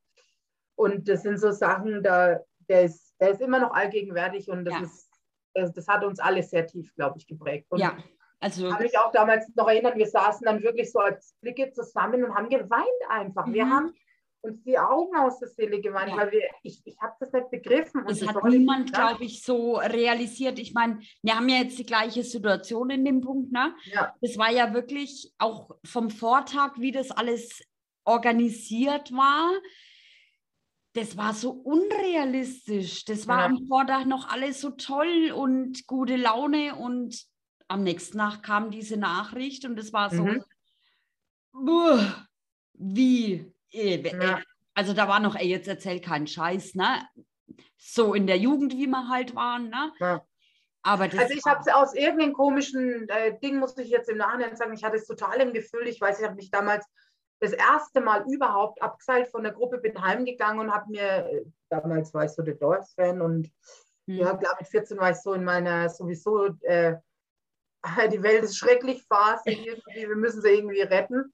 Und 0.76 1.08
das 1.08 1.22
sind 1.22 1.38
so 1.38 1.50
Sachen, 1.50 2.02
da, 2.02 2.40
der 2.68 2.84
ist, 2.84 3.14
der 3.20 3.30
ist 3.30 3.40
immer 3.40 3.58
noch 3.58 3.72
allgegenwärtig 3.72 4.48
und 4.48 4.64
das 4.64 4.74
ja. 4.74 4.80
ist, 4.82 5.10
das, 5.54 5.72
das, 5.72 5.88
hat 5.88 6.04
uns 6.04 6.20
alle 6.20 6.42
sehr 6.42 6.66
tief, 6.66 6.94
glaube 6.94 7.18
ich, 7.18 7.26
geprägt. 7.26 7.66
Und 7.70 7.80
ja. 7.80 7.96
Also 8.42 8.70
kann 8.70 8.82
mich 8.82 8.96
auch 8.96 9.12
damals 9.12 9.46
noch 9.54 9.68
erinnern, 9.68 9.98
wir 9.98 10.06
saßen 10.06 10.46
dann 10.46 10.62
wirklich 10.62 10.90
so 10.90 11.00
als 11.00 11.34
Blicke 11.42 11.72
zusammen 11.72 12.24
und 12.24 12.34
haben 12.34 12.48
geweint 12.48 12.86
einfach. 13.10 13.46
Mhm. 13.46 13.52
Wir 13.52 13.68
haben 13.68 13.94
uns 14.42 14.62
die 14.64 14.78
Augen 14.78 15.16
aus 15.16 15.38
der 15.38 15.48
Seele 15.48 15.80
geweint, 15.80 16.10
ja. 16.10 16.16
weil 16.16 16.32
wir, 16.32 16.42
ich, 16.62 16.80
ich 16.84 16.98
habe 17.00 17.14
das 17.20 17.32
nicht 17.32 17.50
begriffen. 17.50 18.04
Das 18.06 18.26
hat 18.26 18.42
niemand, 18.44 18.92
glaube 18.92 19.24
ich, 19.24 19.42
so 19.42 19.76
realisiert. 19.76 20.58
Ich 20.58 20.72
meine, 20.72 21.00
wir 21.22 21.36
haben 21.36 21.48
ja 21.48 21.58
jetzt 21.58 21.78
die 21.78 21.86
gleiche 21.86 22.22
Situation 22.22 22.90
in 22.90 23.04
dem 23.04 23.20
Punkt, 23.20 23.52
ne? 23.52 23.74
Ja. 23.92 24.14
Das 24.20 24.38
war 24.38 24.50
ja 24.50 24.72
wirklich 24.72 25.32
auch 25.38 25.70
vom 25.84 26.10
Vortag, 26.10 26.78
wie 26.78 26.92
das 26.92 27.10
alles 27.10 27.62
organisiert 28.04 29.12
war. 29.12 29.50
Das 30.94 31.16
war 31.16 31.34
so 31.34 31.50
unrealistisch. 31.50 33.04
Das 33.04 33.28
war 33.28 33.40
ja. 33.40 33.46
am 33.46 33.66
Vortag 33.68 34.06
noch 34.06 34.28
alles 34.28 34.60
so 34.60 34.70
toll 34.70 35.32
und 35.34 35.86
gute 35.86 36.16
Laune 36.16 36.74
und 36.74 37.24
am 37.68 37.84
nächsten 37.84 38.18
Tag 38.18 38.42
kam 38.42 38.70
diese 38.70 38.96
Nachricht 38.96 39.64
und 39.64 39.78
es 39.78 39.92
war 39.92 40.10
so, 40.10 40.24
mhm. 40.24 40.44
wie, 42.74 43.52
äh, 43.72 44.22
ja. 44.22 44.40
Also 44.74 44.94
da 44.94 45.08
war 45.08 45.20
noch, 45.20 45.36
ey, 45.36 45.48
jetzt 45.48 45.68
erzähl 45.68 46.00
keinen 46.00 46.26
Scheiß, 46.26 46.74
ne? 46.74 47.02
So 47.76 48.14
in 48.14 48.26
der 48.26 48.38
Jugend, 48.38 48.74
wie 48.74 48.86
wir 48.86 49.08
halt 49.08 49.34
waren, 49.34 49.68
ne? 49.68 49.92
Ja. 49.98 50.24
Aber 50.82 51.04
also 51.04 51.34
ich 51.34 51.44
habe 51.44 51.60
es 51.60 51.68
aus 51.68 51.94
irgendeinem 51.94 52.32
komischen 52.32 53.06
äh, 53.08 53.38
Ding, 53.40 53.58
muss 53.58 53.76
ich 53.76 53.90
jetzt 53.90 54.08
im 54.08 54.16
Nachhinein 54.16 54.56
sagen, 54.56 54.72
ich 54.72 54.82
hatte 54.82 54.96
es 54.96 55.06
total 55.06 55.40
im 55.40 55.52
Gefühl, 55.52 55.86
ich 55.86 56.00
weiß, 56.00 56.20
ich 56.20 56.24
habe 56.24 56.36
mich 56.36 56.50
damals 56.50 56.86
das 57.40 57.52
erste 57.52 58.00
Mal 58.00 58.24
überhaupt 58.30 58.80
abgeseilt 58.80 59.28
von 59.28 59.42
der 59.42 59.52
Gruppe, 59.52 59.78
bin 59.78 60.00
heimgegangen 60.00 60.60
und 60.60 60.74
habe 60.74 60.90
mir, 60.90 61.26
äh, 61.26 61.44
damals 61.68 62.14
war 62.14 62.24
ich 62.24 62.30
so 62.30 62.42
der 62.42 62.54
Doors-Fan 62.54 63.20
und 63.20 63.50
hm. 64.06 64.16
ja, 64.16 64.34
klar, 64.36 64.56
mit 64.58 64.68
14 64.68 64.98
war 64.98 65.10
ich 65.10 65.18
so 65.18 65.34
in 65.34 65.44
meiner 65.44 65.90
sowieso, 65.90 66.46
äh, 66.62 66.96
die 68.12 68.22
Welt 68.22 68.44
ist 68.44 68.56
schrecklich 68.56 69.04
Phase, 69.06 69.42
irgendwie, 69.50 70.08
wir 70.08 70.16
müssen 70.16 70.40
sie 70.40 70.50
irgendwie 70.50 70.80
retten 70.80 71.32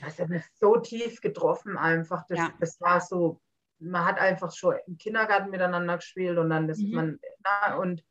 das 0.00 0.18
hat 0.18 0.28
mich 0.28 0.44
so 0.54 0.76
tief 0.76 1.20
getroffen 1.20 1.76
einfach. 1.76 2.24
Das, 2.28 2.38
ja. 2.38 2.52
das 2.60 2.80
war 2.80 3.00
so, 3.00 3.40
man 3.78 4.04
hat 4.04 4.18
einfach 4.18 4.52
schon 4.52 4.76
im 4.86 4.98
Kindergarten 4.98 5.50
miteinander 5.50 5.96
gespielt 5.96 6.38
und 6.38 6.50
dann 6.50 6.68
ist 6.68 6.82
mhm. 6.82 6.94
man, 6.94 7.20
na, 7.42 7.76
und 7.76 8.04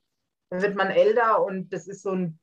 dann 0.49 0.61
wird 0.61 0.75
man 0.75 0.89
älter 0.89 1.43
und 1.43 1.71
das 1.73 1.87
ist 1.87 2.01
so 2.01 2.11
ein, 2.11 2.39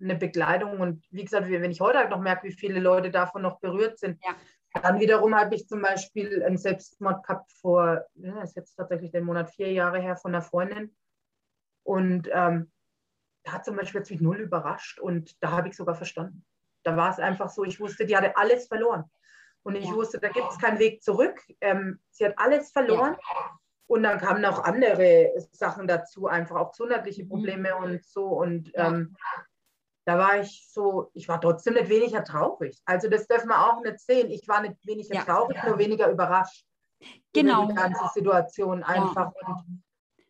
eine 0.00 0.16
Begleitung. 0.16 0.80
Und 0.80 1.04
wie 1.10 1.24
gesagt, 1.24 1.48
wenn 1.48 1.70
ich 1.70 1.80
heute 1.80 1.98
halt 1.98 2.10
noch 2.10 2.20
merke, 2.20 2.48
wie 2.48 2.52
viele 2.52 2.80
Leute 2.80 3.10
davon 3.10 3.42
noch 3.42 3.60
berührt 3.60 3.98
sind, 3.98 4.22
ja. 4.24 4.34
Dann 4.82 5.00
wiederum 5.00 5.34
habe 5.34 5.54
ich 5.54 5.66
zum 5.68 5.80
Beispiel 5.82 6.42
einen 6.42 6.58
Selbstmord 6.58 7.22
gehabt 7.24 7.52
vor, 7.52 8.04
ja, 8.14 8.42
ist 8.42 8.56
jetzt 8.56 8.74
tatsächlich 8.74 9.10
den 9.10 9.24
Monat 9.24 9.50
vier 9.50 9.72
Jahre 9.72 10.00
her 10.00 10.16
von 10.16 10.34
einer 10.34 10.42
Freundin. 10.42 10.94
Und 11.82 12.28
ähm, 12.32 12.70
da 13.44 13.52
hat 13.52 13.64
zum 13.64 13.76
Beispiel 13.76 14.00
jetzt 14.00 14.10
mich 14.10 14.20
null 14.20 14.38
überrascht 14.38 14.98
und 14.98 15.42
da 15.42 15.52
habe 15.52 15.68
ich 15.68 15.76
sogar 15.76 15.94
verstanden. 15.94 16.44
Da 16.86 16.96
war 16.96 17.10
es 17.10 17.18
einfach 17.18 17.50
so, 17.50 17.64
ich 17.64 17.80
wusste, 17.80 18.06
die 18.06 18.16
hatte 18.16 18.36
alles 18.36 18.68
verloren. 18.68 19.10
Und 19.64 19.74
ich 19.74 19.86
ja. 19.86 19.94
wusste, 19.94 20.20
da 20.20 20.28
gibt 20.28 20.52
es 20.52 20.58
keinen 20.58 20.78
Weg 20.78 21.02
zurück. 21.02 21.42
Ähm, 21.60 21.98
sie 22.10 22.24
hat 22.24 22.34
alles 22.36 22.70
verloren. 22.70 23.16
Ja. 23.20 23.58
Und 23.88 24.04
dann 24.04 24.18
kamen 24.18 24.40
noch 24.40 24.62
andere 24.62 25.32
Sachen 25.50 25.88
dazu, 25.88 26.28
einfach 26.28 26.54
auch 26.54 26.70
gesundheitliche 26.70 27.24
mhm. 27.24 27.28
Probleme 27.28 27.74
mhm. 27.76 27.84
und 27.84 28.04
so. 28.04 28.26
Und 28.26 28.70
ähm, 28.74 29.16
da 30.04 30.16
war 30.16 30.38
ich 30.38 30.68
so, 30.70 31.10
ich 31.14 31.28
war 31.28 31.40
trotzdem 31.40 31.74
nicht 31.74 31.88
weniger 31.88 32.22
traurig. 32.22 32.80
Also 32.84 33.08
das 33.08 33.26
dürfen 33.26 33.48
wir 33.48 33.66
auch 33.66 33.82
nicht 33.82 33.98
sehen. 33.98 34.30
Ich 34.30 34.46
war 34.46 34.62
nicht 34.62 34.76
weniger 34.86 35.16
ja. 35.16 35.24
traurig, 35.24 35.58
nur 35.64 35.78
weniger 35.78 36.08
überrascht. 36.08 36.64
Genau. 37.32 37.64
Über 37.64 37.72
die 37.72 37.78
ganze 37.78 38.08
Situation 38.14 38.84
einfach. 38.84 39.32
Und 39.44 39.82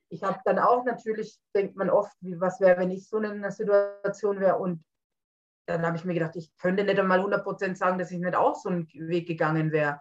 ich 0.09 0.23
habe 0.23 0.41
dann 0.47 0.59
auch 0.59 0.85
natürlich, 0.85 1.39
denkt 1.55 1.77
man 1.77 1.91
oft, 1.91 2.17
wie, 2.21 2.41
was 2.41 2.61
wäre, 2.61 2.79
wenn 2.79 2.91
ich 2.91 3.07
so 3.07 3.19
in 3.19 3.27
einer 3.27 3.51
Situation 3.51 4.41
wäre. 4.41 4.57
Und 4.57 4.83
dann 5.67 5.85
habe 5.85 5.97
ich 5.97 6.05
mir 6.05 6.15
gedacht, 6.15 6.37
ich 6.37 6.57
könnte 6.59 6.85
nicht 6.85 6.99
einmal 6.99 7.21
100% 7.21 7.75
sagen, 7.75 7.99
dass 7.99 8.11
ich 8.11 8.19
nicht 8.19 8.37
auch 8.37 8.55
so 8.55 8.69
einen 8.69 8.89
Weg 8.95 9.27
gegangen 9.27 9.73
wäre 9.73 10.01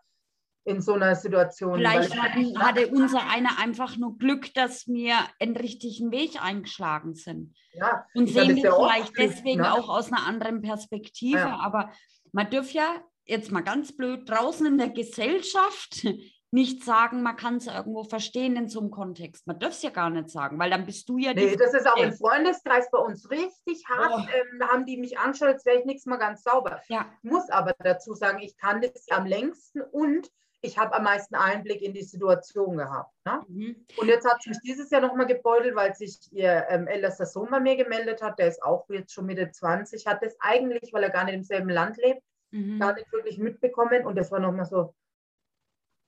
in 0.66 0.82
so 0.82 0.94
einer 0.94 1.16
Situation. 1.16 1.76
Vielleicht 1.76 2.20
hatten, 2.20 2.60
hatte 2.60 2.88
unser 2.88 3.30
einer 3.30 3.60
einfach 3.60 3.98
nur 3.98 4.18
Glück, 4.18 4.54
dass 4.56 4.88
wir 4.88 5.16
einen 5.40 5.56
richtigen 5.56 6.12
Weg 6.12 6.44
eingeschlagen 6.44 7.14
sind. 7.14 7.56
Ja, 7.74 8.06
und 8.16 8.28
sehen 8.28 8.62
das 8.62 8.74
vielleicht 8.76 9.14
Glück, 9.14 9.32
deswegen 9.32 9.62
ne? 9.62 9.74
auch 9.74 9.90
aus 9.90 10.12
einer 10.12 10.26
anderen 10.26 10.62
Perspektive. 10.62 11.38
Ja. 11.38 11.60
Aber 11.60 11.92
man 12.32 12.50
dürfte 12.50 12.78
ja 12.78 12.96
jetzt 13.26 13.52
mal 13.52 13.62
ganz 13.62 13.96
blöd 13.96 14.28
draußen 14.30 14.66
in 14.66 14.78
der 14.78 14.90
Gesellschaft 14.90 16.08
nicht 16.52 16.84
sagen, 16.84 17.22
man 17.22 17.36
kann 17.36 17.58
es 17.58 17.68
irgendwo 17.68 18.04
verstehen 18.04 18.56
in 18.56 18.70
so 18.70 18.80
einem 18.80 18.92
Kontext. 18.92 19.46
Man 19.48 19.60
darf 19.60 19.72
es 19.72 19.82
ja 19.82 19.90
gar 19.90 20.10
nicht 20.10 20.30
sagen, 20.30 20.58
weil 20.58 20.70
dann 20.70 20.86
bist 20.86 21.10
du 21.10 21.18
ja 21.18 21.34
Nee, 21.34 21.56
das 21.56 21.74
ist 21.74 21.88
auch 21.88 21.98
im 21.98 22.14
Freundeskreis 22.14 22.90
bei 22.92 23.00
uns 23.00 23.30
richtig 23.30 23.84
hart. 23.90 24.14
Oh. 24.16 24.20
Ähm, 24.20 24.68
haben 24.70 24.86
die 24.86 24.98
mich 24.98 25.18
angeschaut, 25.18 25.50
als 25.50 25.66
wäre 25.66 25.80
ich 25.80 25.86
nichts 25.86 26.06
mal 26.06 26.18
ganz 26.18 26.44
sauber. 26.44 26.82
Ja. 26.88 27.08
Ich 27.24 27.30
muss 27.30 27.50
aber 27.50 27.74
dazu 27.80 28.14
sagen, 28.14 28.40
ich 28.42 28.58
kann 28.58 28.82
das 28.82 29.08
am 29.10 29.26
längsten 29.26 29.82
und 29.82 30.32
ich 30.66 30.78
habe 30.78 30.94
am 30.94 31.04
meisten 31.04 31.36
Einblick 31.36 31.82
in 31.82 31.94
die 31.94 32.04
Situation 32.04 32.78
gehabt. 32.78 33.14
Ne? 33.26 33.42
Mhm. 33.48 33.86
Und 33.98 34.08
jetzt 34.08 34.26
hat 34.26 34.38
es 34.40 34.48
mich 34.48 34.60
dieses 34.64 34.90
Jahr 34.90 35.02
nochmal 35.02 35.28
gebeutelt, 35.28 35.76
weil 35.76 35.96
sich 35.96 36.20
ihr 36.32 36.66
ähm, 36.70 36.88
ältester 36.88 37.26
Sohn 37.26 37.50
bei 37.50 37.60
mir 37.60 37.76
gemeldet 37.76 38.22
hat. 38.22 38.40
Der 38.40 38.48
ist 38.48 38.64
auch 38.64 38.88
jetzt 38.90 39.14
schon 39.14 39.26
Mitte 39.26 39.50
20, 39.50 40.06
hat 40.08 40.24
das 40.24 40.36
eigentlich, 40.40 40.92
weil 40.94 41.04
er 41.04 41.10
gar 41.10 41.26
nicht 41.26 41.36
im 41.36 41.44
selben 41.44 41.70
Land 41.70 41.98
lebt, 41.98 42.22
mhm. 42.52 42.80
gar 42.80 42.94
nicht 42.94 43.12
wirklich 43.12 43.38
mitbekommen. 43.38 44.06
Und 44.06 44.16
das 44.16 44.32
war 44.32 44.40
nochmal 44.40 44.66
so, 44.66 44.94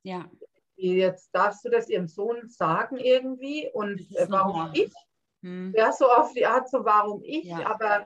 ja. 0.04 0.30
Jetzt 0.76 1.30
darfst 1.34 1.66
du 1.66 1.70
das 1.70 1.90
ihrem 1.90 2.08
Sohn 2.08 2.50
sagen 2.50 2.98
irgendwie 2.98 3.70
und 3.74 4.00
äh, 4.16 4.28
warum 4.30 4.72
ich? 4.74 4.94
Hm. 5.42 5.74
Ja, 5.76 5.92
so 5.92 6.10
auf 6.10 6.34
die 6.34 6.46
Art, 6.46 6.70
so 6.70 6.86
warum 6.86 7.24
ich, 7.24 7.46
ja. 7.46 7.66
aber 7.66 8.06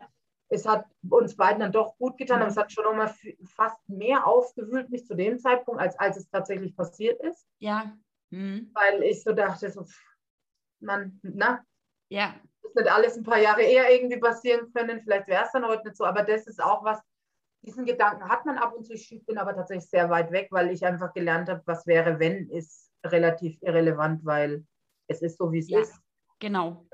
es 0.52 0.66
hat 0.66 0.86
uns 1.10 1.36
beiden 1.36 1.62
dann 1.62 1.72
doch 1.72 1.98
gut 1.98 2.18
getan, 2.18 2.42
aber 2.42 2.50
es 2.50 2.58
hat 2.58 2.72
schon 2.72 2.84
nochmal 2.84 3.14
fast 3.56 3.78
mehr 3.88 4.28
aufgewühlt 4.28 4.89
mich 4.89 5.06
zu 5.06 5.16
dem 5.16 5.39
Zeitpunkt, 5.39 5.82
als, 5.82 5.98
als 5.98 6.18
es 6.18 6.30
tatsächlich 6.30 6.76
passiert 6.76 7.22
ist. 7.24 7.48
Ja. 7.60 7.98
Mhm. 8.32 8.70
Weil 8.74 9.02
ich 9.04 9.24
so 9.24 9.32
dachte, 9.32 9.72
so, 9.72 9.86
man, 10.82 11.20
na, 11.24 11.64
ja. 12.10 12.36
es 12.64 12.76
nicht 12.76 12.92
alles 12.92 13.18
ein 13.18 13.24
paar 13.24 13.39
Jahre 13.39 13.62
eher 13.62 13.92
irgendwie 13.94 14.20
passieren 14.20 14.72
können, 14.74 15.02
vielleicht 15.02 15.28
wäre 15.28 15.46
es 15.46 15.52
dann 15.52 15.66
heute 15.66 15.86
nicht 15.86 15.96
so, 15.96 16.06
aber 16.06 16.24
das 16.24 16.46
ist 16.48 16.62
auch 16.62 16.84
was, 16.84 17.00
diesen 17.64 17.86
Gedanken 17.86 18.28
hat 18.28 18.45
man 18.45 18.57
ab 18.57 18.74
und 18.76 18.86
zu. 18.86 18.93
Ich 18.93 19.26
bin 19.26 19.38
aber 19.38 19.55
tatsächlich 19.55 19.89
sehr 19.89 20.09
weit 20.09 20.32
weg, 20.32 20.47
weil 20.51 20.72
ich 20.72 20.86
einfach 20.86 21.14
gelernt 21.14 21.49
habe, 21.49 21.62
was 21.66 21.86
wäre, 21.86 22.20
wenn, 22.20 22.49
ist 22.49 22.91
relativ 23.05 23.57
irrelevant, 23.62 24.26
weil 24.26 24.66
es 25.07 25.22
ist 25.22 25.38
so, 25.38 25.51
wie 25.51 25.59
es 25.59 25.70
ja, 25.70 25.80
ist. 25.80 25.93
Genau. 26.39 26.88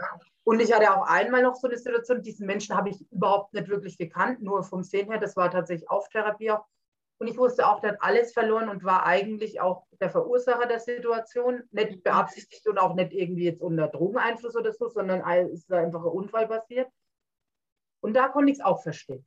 Und 0.44 0.62
ich 0.62 0.74
hatte 0.74 0.94
auch 0.94 1.08
einmal 1.08 1.44
noch 1.44 1.56
so 1.56 1.68
eine 1.68 1.78
Situation, 1.78 2.22
diesen 2.22 2.48
Menschen 2.48 2.76
habe 2.76 2.90
ich 2.90 3.06
überhaupt 3.12 3.54
nicht 3.54 3.68
wirklich 3.70 3.98
gekannt, 3.98 4.42
nur 4.42 4.64
vom 4.64 4.84
Sehen 4.84 5.10
her, 5.10 5.20
das 5.20 5.36
war 5.36 5.52
tatsächlich 5.52 5.90
auf 5.90 6.08
Therapie 6.10 6.52
auch. 6.52 6.66
Und 7.20 7.28
ich 7.28 7.38
wusste 7.38 7.68
auch, 7.68 7.80
der 7.82 7.94
hat 7.94 8.02
alles 8.02 8.34
verloren 8.34 8.70
und 8.70 8.84
war 8.84 9.06
eigentlich 9.06 9.60
auch 9.60 9.88
der 10.00 10.12
Verursacher 10.12 10.68
der 10.68 10.80
Situation. 10.80 11.64
Nicht 11.72 12.04
beabsichtigt 12.04 12.68
und 12.68 12.78
auch 12.78 12.94
nicht 12.94 13.12
irgendwie 13.12 13.46
jetzt 13.46 13.62
unter 13.62 13.88
Drogeneinfluss 13.88 14.56
oder 14.56 14.72
so, 14.72 14.88
sondern 14.88 15.28
es 15.28 15.52
ist 15.52 15.72
einfach 15.72 16.02
ein 16.02 16.12
Unfall 16.12 16.48
passiert. 16.48 16.88
Und 18.02 18.14
da 18.14 18.28
konnte 18.28 18.52
ich 18.52 18.60
es 18.60 18.64
auch 18.64 18.84
verstehen. 18.84 19.26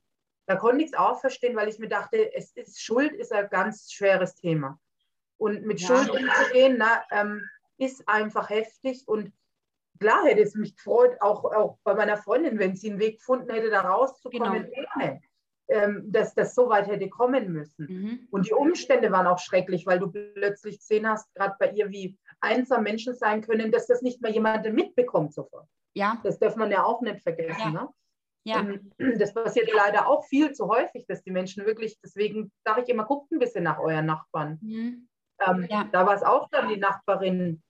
Da 0.50 0.56
konnte 0.56 0.82
ich 0.82 0.90
es 0.90 0.98
auch 0.98 1.20
verstehen, 1.20 1.54
weil 1.54 1.68
ich 1.68 1.78
mir 1.78 1.88
dachte, 1.88 2.34
es 2.34 2.50
ist 2.56 2.82
Schuld 2.82 3.12
ist 3.12 3.32
ein 3.32 3.48
ganz 3.50 3.92
schweres 3.92 4.34
Thema. 4.34 4.80
Und 5.36 5.64
mit 5.64 5.80
ja. 5.80 5.86
Schuld 5.86 6.10
umzugehen, 6.10 6.74
na, 6.76 7.04
ähm, 7.12 7.48
ist 7.78 8.02
einfach 8.08 8.50
heftig. 8.50 9.06
Und 9.06 9.32
klar 10.00 10.24
hätte 10.24 10.42
es 10.42 10.56
mich 10.56 10.74
gefreut, 10.74 11.16
auch, 11.20 11.44
auch 11.44 11.78
bei 11.84 11.94
meiner 11.94 12.16
Freundin, 12.16 12.58
wenn 12.58 12.74
sie 12.74 12.90
einen 12.90 12.98
Weg 12.98 13.18
gefunden 13.18 13.48
hätte, 13.48 13.70
da 13.70 13.82
rauszukommen, 13.82 14.68
genau. 14.72 15.20
ähm, 15.68 16.10
dass 16.10 16.34
das 16.34 16.52
so 16.56 16.68
weit 16.68 16.88
hätte 16.88 17.08
kommen 17.08 17.52
müssen. 17.52 17.86
Mhm. 17.88 18.28
Und 18.32 18.48
die 18.48 18.52
Umstände 18.52 19.12
waren 19.12 19.28
auch 19.28 19.38
schrecklich, 19.38 19.86
weil 19.86 20.00
du 20.00 20.10
plötzlich 20.10 20.80
gesehen 20.80 21.08
hast, 21.08 21.32
gerade 21.36 21.54
bei 21.60 21.70
ihr, 21.70 21.90
wie 21.90 22.18
einsam 22.40 22.82
Menschen 22.82 23.14
sein 23.14 23.40
können, 23.40 23.70
dass 23.70 23.86
das 23.86 24.02
nicht 24.02 24.20
mehr 24.20 24.32
jemand 24.32 24.64
mitbekommt 24.74 25.32
sofort. 25.32 25.68
Ja. 25.94 26.20
Das 26.24 26.40
darf 26.40 26.56
man 26.56 26.72
ja 26.72 26.82
auch 26.82 27.02
nicht 27.02 27.22
vergessen. 27.22 27.60
Ja. 27.60 27.70
Ne? 27.70 27.88
Ja. 28.44 28.64
Das 29.18 29.34
passiert 29.34 29.70
leider 29.72 30.08
auch 30.08 30.24
viel 30.26 30.52
zu 30.52 30.68
häufig, 30.68 31.06
dass 31.06 31.22
die 31.22 31.30
Menschen 31.30 31.66
wirklich, 31.66 31.98
deswegen 32.02 32.52
sage 32.64 32.82
ich 32.82 32.88
immer, 32.88 33.04
guckt 33.04 33.30
ein 33.32 33.38
bisschen 33.38 33.64
nach 33.64 33.78
euren 33.78 34.06
Nachbarn. 34.06 34.58
Mhm. 34.62 35.08
Ähm, 35.46 35.66
ja. 35.70 35.88
Da 35.92 36.06
war 36.06 36.14
es 36.14 36.22
auch 36.22 36.48
dann 36.50 36.68
die 36.68 36.76
Nachbarin, 36.76 37.62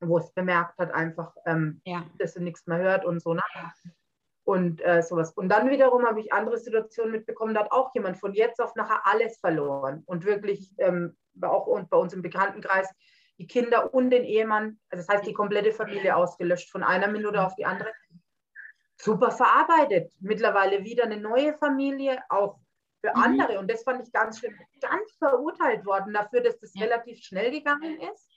wo 0.00 0.18
es 0.18 0.32
bemerkt 0.32 0.78
hat, 0.78 0.92
einfach, 0.92 1.34
ähm, 1.46 1.80
ja. 1.84 2.04
dass 2.18 2.34
sie 2.34 2.42
nichts 2.42 2.66
mehr 2.66 2.78
hört 2.78 3.04
und 3.04 3.20
so. 3.20 3.34
Ne? 3.34 3.42
Und 4.44 4.80
äh, 4.82 5.02
sowas. 5.02 5.32
Und 5.34 5.48
dann 5.48 5.68
wiederum 5.70 6.04
habe 6.06 6.20
ich 6.20 6.32
andere 6.32 6.58
Situationen 6.58 7.12
mitbekommen, 7.12 7.54
da 7.54 7.60
hat 7.60 7.72
auch 7.72 7.94
jemand 7.94 8.18
von 8.18 8.32
jetzt 8.32 8.60
auf 8.60 8.74
nachher 8.74 9.06
alles 9.06 9.38
verloren. 9.38 10.02
Und 10.06 10.24
wirklich 10.24 10.72
ähm, 10.78 11.16
auch 11.42 11.66
und 11.66 11.90
bei 11.90 11.96
uns 11.96 12.12
im 12.12 12.22
Bekanntenkreis 12.22 12.88
die 13.38 13.46
Kinder 13.46 13.94
und 13.94 14.10
den 14.10 14.24
Ehemann, 14.24 14.78
also 14.90 15.04
das 15.04 15.08
heißt 15.08 15.26
die 15.26 15.32
komplette 15.32 15.72
Familie 15.72 16.14
ausgelöscht, 16.14 16.70
von 16.70 16.82
einer 16.82 17.08
Minute 17.08 17.42
auf 17.42 17.54
die 17.56 17.64
andere. 17.64 17.90
Super 19.02 19.30
verarbeitet. 19.30 20.12
Mittlerweile 20.20 20.84
wieder 20.84 21.04
eine 21.04 21.16
neue 21.16 21.54
Familie, 21.54 22.22
auch 22.28 22.58
für 23.00 23.10
mhm. 23.10 23.22
andere. 23.22 23.58
Und 23.58 23.70
das 23.70 23.82
fand 23.82 24.02
ich 24.06 24.12
ganz 24.12 24.38
schlimm. 24.38 24.54
Ganz 24.80 25.12
verurteilt 25.18 25.84
worden 25.86 26.12
dafür, 26.12 26.42
dass 26.42 26.58
das 26.60 26.74
ja. 26.74 26.84
relativ 26.84 27.18
schnell 27.18 27.50
gegangen 27.50 28.00
ist. 28.00 28.30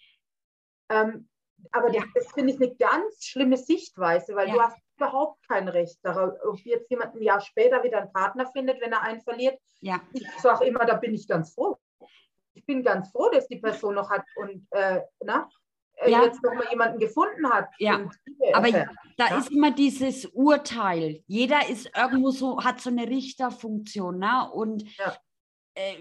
Ähm, 0.89 1.30
aber 1.72 1.89
das, 1.91 2.03
das 2.14 2.32
finde 2.32 2.53
ich 2.53 2.61
eine 2.61 2.76
ganz 2.76 3.24
schlimme 3.24 3.57
Sichtweise, 3.57 4.36
weil 4.36 4.49
ja. 4.49 4.53
du 4.53 4.61
hast 4.61 4.78
überhaupt 4.97 5.47
kein 5.47 5.68
Recht 5.68 5.97
darauf, 6.03 6.34
ob 6.45 6.59
jetzt 6.59 6.89
jemand 6.89 7.16
ein 7.16 7.22
Jahr 7.22 7.41
später 7.41 7.84
wieder 7.84 7.99
einen 7.99 8.11
Partner 8.11 8.49
findet, 8.51 8.82
wenn 8.82 8.91
er 8.91 9.01
einen 9.01 9.22
verliert. 9.22 9.59
Ja. 9.80 10.01
Ich 10.14 10.28
sage 10.39 10.66
immer, 10.66 10.86
da 10.86 10.95
bin 10.95 11.14
ich 11.14 11.28
ganz 11.28 11.53
froh. 11.53 11.78
Ich 12.53 12.66
bin 12.66 12.84
ganz 12.84 13.11
froh, 13.11 13.30
dass 13.30 13.47
die 13.47 13.59
Person 13.59 13.95
noch 13.95 14.09
hat 14.09 14.26
und 14.36 14.68
äh, 14.72 15.01
na, 15.24 15.49
äh, 16.06 16.12
ja. 16.12 16.24
jetzt 16.24 16.43
noch 16.43 16.54
mal 16.54 16.68
jemanden 16.70 16.99
gefunden 16.99 17.49
hat. 17.49 17.70
Ja, 17.80 18.10
aber 18.54 18.72
da 19.18 19.28
ja? 19.30 19.38
ist 19.38 19.51
immer 19.51 19.72
dieses 19.72 20.26
Urteil. 20.26 21.24
Jeder 21.28 21.70
ist 21.70 21.89
irgendwo 21.95 22.32
so, 22.32 22.64
hat 22.64 22.82
so 22.82 22.89
eine 22.89 23.08
Richterfunktion. 23.08 24.20
Ne? 24.20 24.49
Und 24.51 24.84
ja. 24.97 25.16
äh, 25.76 25.95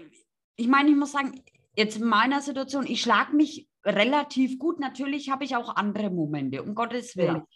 ich 0.55 0.67
meine, 0.67 0.89
ich 0.89 0.95
muss 0.95 1.11
sagen, 1.11 1.43
jetzt 1.75 1.97
in 1.97 2.05
meiner 2.05 2.41
Situation, 2.41 2.85
ich 2.85 3.01
schlage 3.01 3.35
mich 3.35 3.67
relativ 3.85 4.59
gut. 4.59 4.79
Natürlich 4.79 5.29
habe 5.29 5.43
ich 5.43 5.55
auch 5.55 5.75
andere 5.75 6.09
Momente, 6.09 6.63
um 6.63 6.75
Gottes 6.75 7.15
Willen. 7.17 7.35
Ja. 7.35 7.47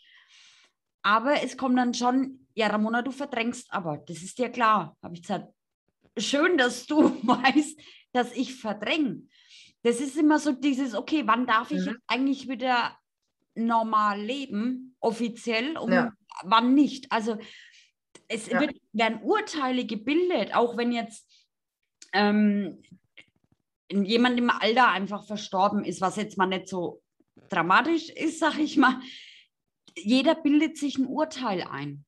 Aber 1.04 1.42
es 1.42 1.58
kommt 1.58 1.78
dann 1.78 1.94
schon, 1.94 2.48
ja, 2.54 2.68
Ramona, 2.68 3.02
du 3.02 3.12
verdrängst 3.12 3.72
aber, 3.72 3.98
das 3.98 4.18
ist 4.24 4.38
dir 4.38 4.50
klar. 4.50 4.98
Habe 5.02 5.16
ich 5.16 5.22
gesagt, 5.22 5.48
schön, 6.18 6.58
dass 6.58 6.86
du 6.86 7.04
weißt, 7.24 7.80
dass 8.12 8.32
ich 8.34 8.56
verdränge. 8.56 9.24
Das 9.88 10.02
ist 10.02 10.18
immer 10.18 10.38
so 10.38 10.52
dieses, 10.52 10.94
okay, 10.94 11.24
wann 11.28 11.48
darf 11.48 11.72
ich 11.72 11.86
mhm. 11.86 11.98
eigentlich 12.08 12.50
wieder 12.50 13.00
normal 13.56 14.20
leben, 14.20 14.98
offiziell, 15.00 15.78
und 15.78 15.94
ja. 15.94 16.12
wann 16.44 16.74
nicht? 16.74 17.10
Also 17.10 17.38
es 18.28 18.48
ja. 18.48 18.60
wird, 18.60 18.76
werden 18.92 19.22
Urteile 19.22 19.86
gebildet, 19.86 20.54
auch 20.54 20.76
wenn 20.76 20.92
jetzt 20.92 21.26
ähm, 22.12 22.84
jemand 23.90 24.38
im 24.38 24.50
Alter 24.50 24.90
einfach 24.90 25.26
verstorben 25.26 25.86
ist, 25.86 26.02
was 26.02 26.18
jetzt 26.18 26.38
mal 26.38 26.48
nicht 26.48 26.68
so 26.68 27.02
dramatisch 27.48 28.10
ist, 28.10 28.40
sag 28.40 28.60
ich 28.60 28.76
mal, 28.76 29.00
jeder 29.96 30.36
bildet 30.36 30.76
sich 30.76 30.98
ein 30.98 31.08
Urteil 31.08 31.62
ein 31.62 32.04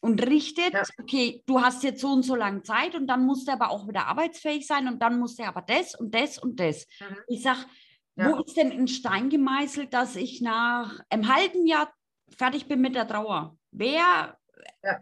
und 0.00 0.26
richtet, 0.26 0.72
ja. 0.72 0.82
okay, 0.98 1.42
du 1.46 1.60
hast 1.60 1.82
jetzt 1.84 2.00
so 2.00 2.08
und 2.08 2.22
so 2.22 2.34
lange 2.34 2.62
Zeit 2.62 2.94
und 2.94 3.06
dann 3.06 3.24
musst 3.24 3.46
du 3.48 3.52
aber 3.52 3.70
auch 3.70 3.86
wieder 3.86 4.06
arbeitsfähig 4.06 4.66
sein 4.66 4.88
und 4.88 5.00
dann 5.00 5.18
musst 5.18 5.38
du 5.38 5.44
aber 5.44 5.62
das 5.62 5.94
und 5.94 6.14
das 6.14 6.38
und 6.38 6.58
das. 6.58 6.86
Mhm. 7.00 7.16
Ich 7.28 7.42
sag, 7.42 7.66
ja. 8.16 8.30
wo 8.30 8.42
ist 8.42 8.56
denn 8.56 8.70
in 8.70 8.88
Stein 8.88 9.28
gemeißelt, 9.28 9.92
dass 9.92 10.16
ich 10.16 10.40
nach 10.40 11.00
einem 11.10 11.32
halben 11.34 11.66
Jahr 11.66 11.92
fertig 12.36 12.66
bin 12.66 12.80
mit 12.80 12.94
der 12.94 13.06
Trauer? 13.06 13.56
Wer? 13.70 14.38
Ja. 14.82 14.98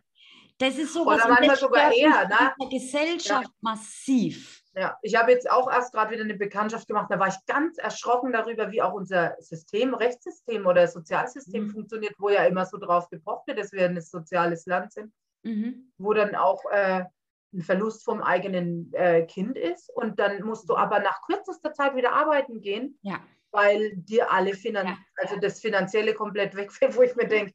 Das 0.58 0.76
ist 0.76 0.92
so 0.92 1.06
was. 1.06 1.24
Oder 1.24 1.34
manchmal 1.34 1.56
sogar 1.56 1.92
eher, 1.92 2.28
ne? 2.28 2.52
der 2.60 2.68
Gesellschaft 2.68 3.52
massiv. 3.60 4.57
Ja, 4.78 4.96
ich 5.02 5.16
habe 5.16 5.32
jetzt 5.32 5.50
auch 5.50 5.68
erst 5.68 5.92
gerade 5.92 6.12
wieder 6.12 6.22
eine 6.22 6.36
Bekanntschaft 6.36 6.86
gemacht, 6.86 7.08
da 7.10 7.18
war 7.18 7.26
ich 7.26 7.46
ganz 7.46 7.78
erschrocken 7.78 8.32
darüber, 8.32 8.70
wie 8.70 8.80
auch 8.80 8.92
unser 8.92 9.34
System, 9.40 9.92
Rechtssystem 9.92 10.66
oder 10.66 10.86
Sozialsystem 10.86 11.64
mhm. 11.64 11.70
funktioniert, 11.70 12.14
wo 12.18 12.28
ja 12.28 12.44
immer 12.44 12.64
so 12.64 12.78
drauf 12.78 13.08
gepocht 13.10 13.48
wird, 13.48 13.58
dass 13.58 13.72
wir 13.72 13.86
ein 13.86 14.00
soziales 14.00 14.66
Land 14.66 14.92
sind, 14.92 15.12
mhm. 15.42 15.90
wo 15.98 16.14
dann 16.14 16.36
auch 16.36 16.64
äh, 16.70 17.04
ein 17.52 17.62
Verlust 17.62 18.04
vom 18.04 18.22
eigenen 18.22 18.92
äh, 18.92 19.26
Kind 19.26 19.58
ist 19.58 19.90
und 19.96 20.20
dann 20.20 20.42
musst 20.42 20.68
du 20.68 20.76
aber 20.76 21.00
nach 21.00 21.22
kürzester 21.22 21.72
Zeit 21.72 21.96
wieder 21.96 22.12
arbeiten 22.12 22.60
gehen, 22.60 22.98
ja. 23.02 23.18
weil 23.50 23.96
dir 23.96 24.30
alle 24.30 24.54
Finan 24.54 24.86
ja. 24.86 24.98
also 25.16 25.40
das 25.40 25.58
Finanzielle 25.58 26.14
komplett 26.14 26.54
wegfällt, 26.56 26.96
wo 26.96 27.02
ich 27.02 27.16
mir 27.16 27.26
denke, 27.26 27.52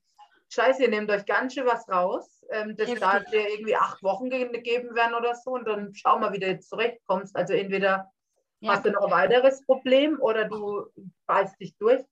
Scheiße, 0.53 0.83
ihr 0.83 0.89
nehmt 0.89 1.09
euch 1.09 1.25
ganz 1.25 1.53
schön 1.53 1.65
was 1.65 1.89
raus. 1.89 2.45
Ähm, 2.51 2.75
das 2.77 2.93
da 2.99 3.19
dir 3.19 3.49
irgendwie 3.49 3.75
acht 3.75 4.03
Wochen 4.03 4.29
gegeben 4.29 4.93
werden 4.95 5.15
oder 5.15 5.33
so 5.35 5.51
und 5.51 5.67
dann 5.67 5.93
schau 5.95 6.19
mal, 6.19 6.31
wie 6.31 6.39
du 6.39 6.47
jetzt 6.47 6.69
zurechtkommst. 6.69 7.35
Also 7.35 7.53
entweder 7.53 8.11
ja. 8.59 8.71
hast 8.71 8.85
du 8.85 8.91
noch 8.91 9.05
ein 9.05 9.11
weiteres 9.11 9.65
Problem 9.65 10.19
oder 10.21 10.45
du 10.45 10.85
beißt 11.25 11.59
dich 11.59 11.75
durch. 11.77 12.03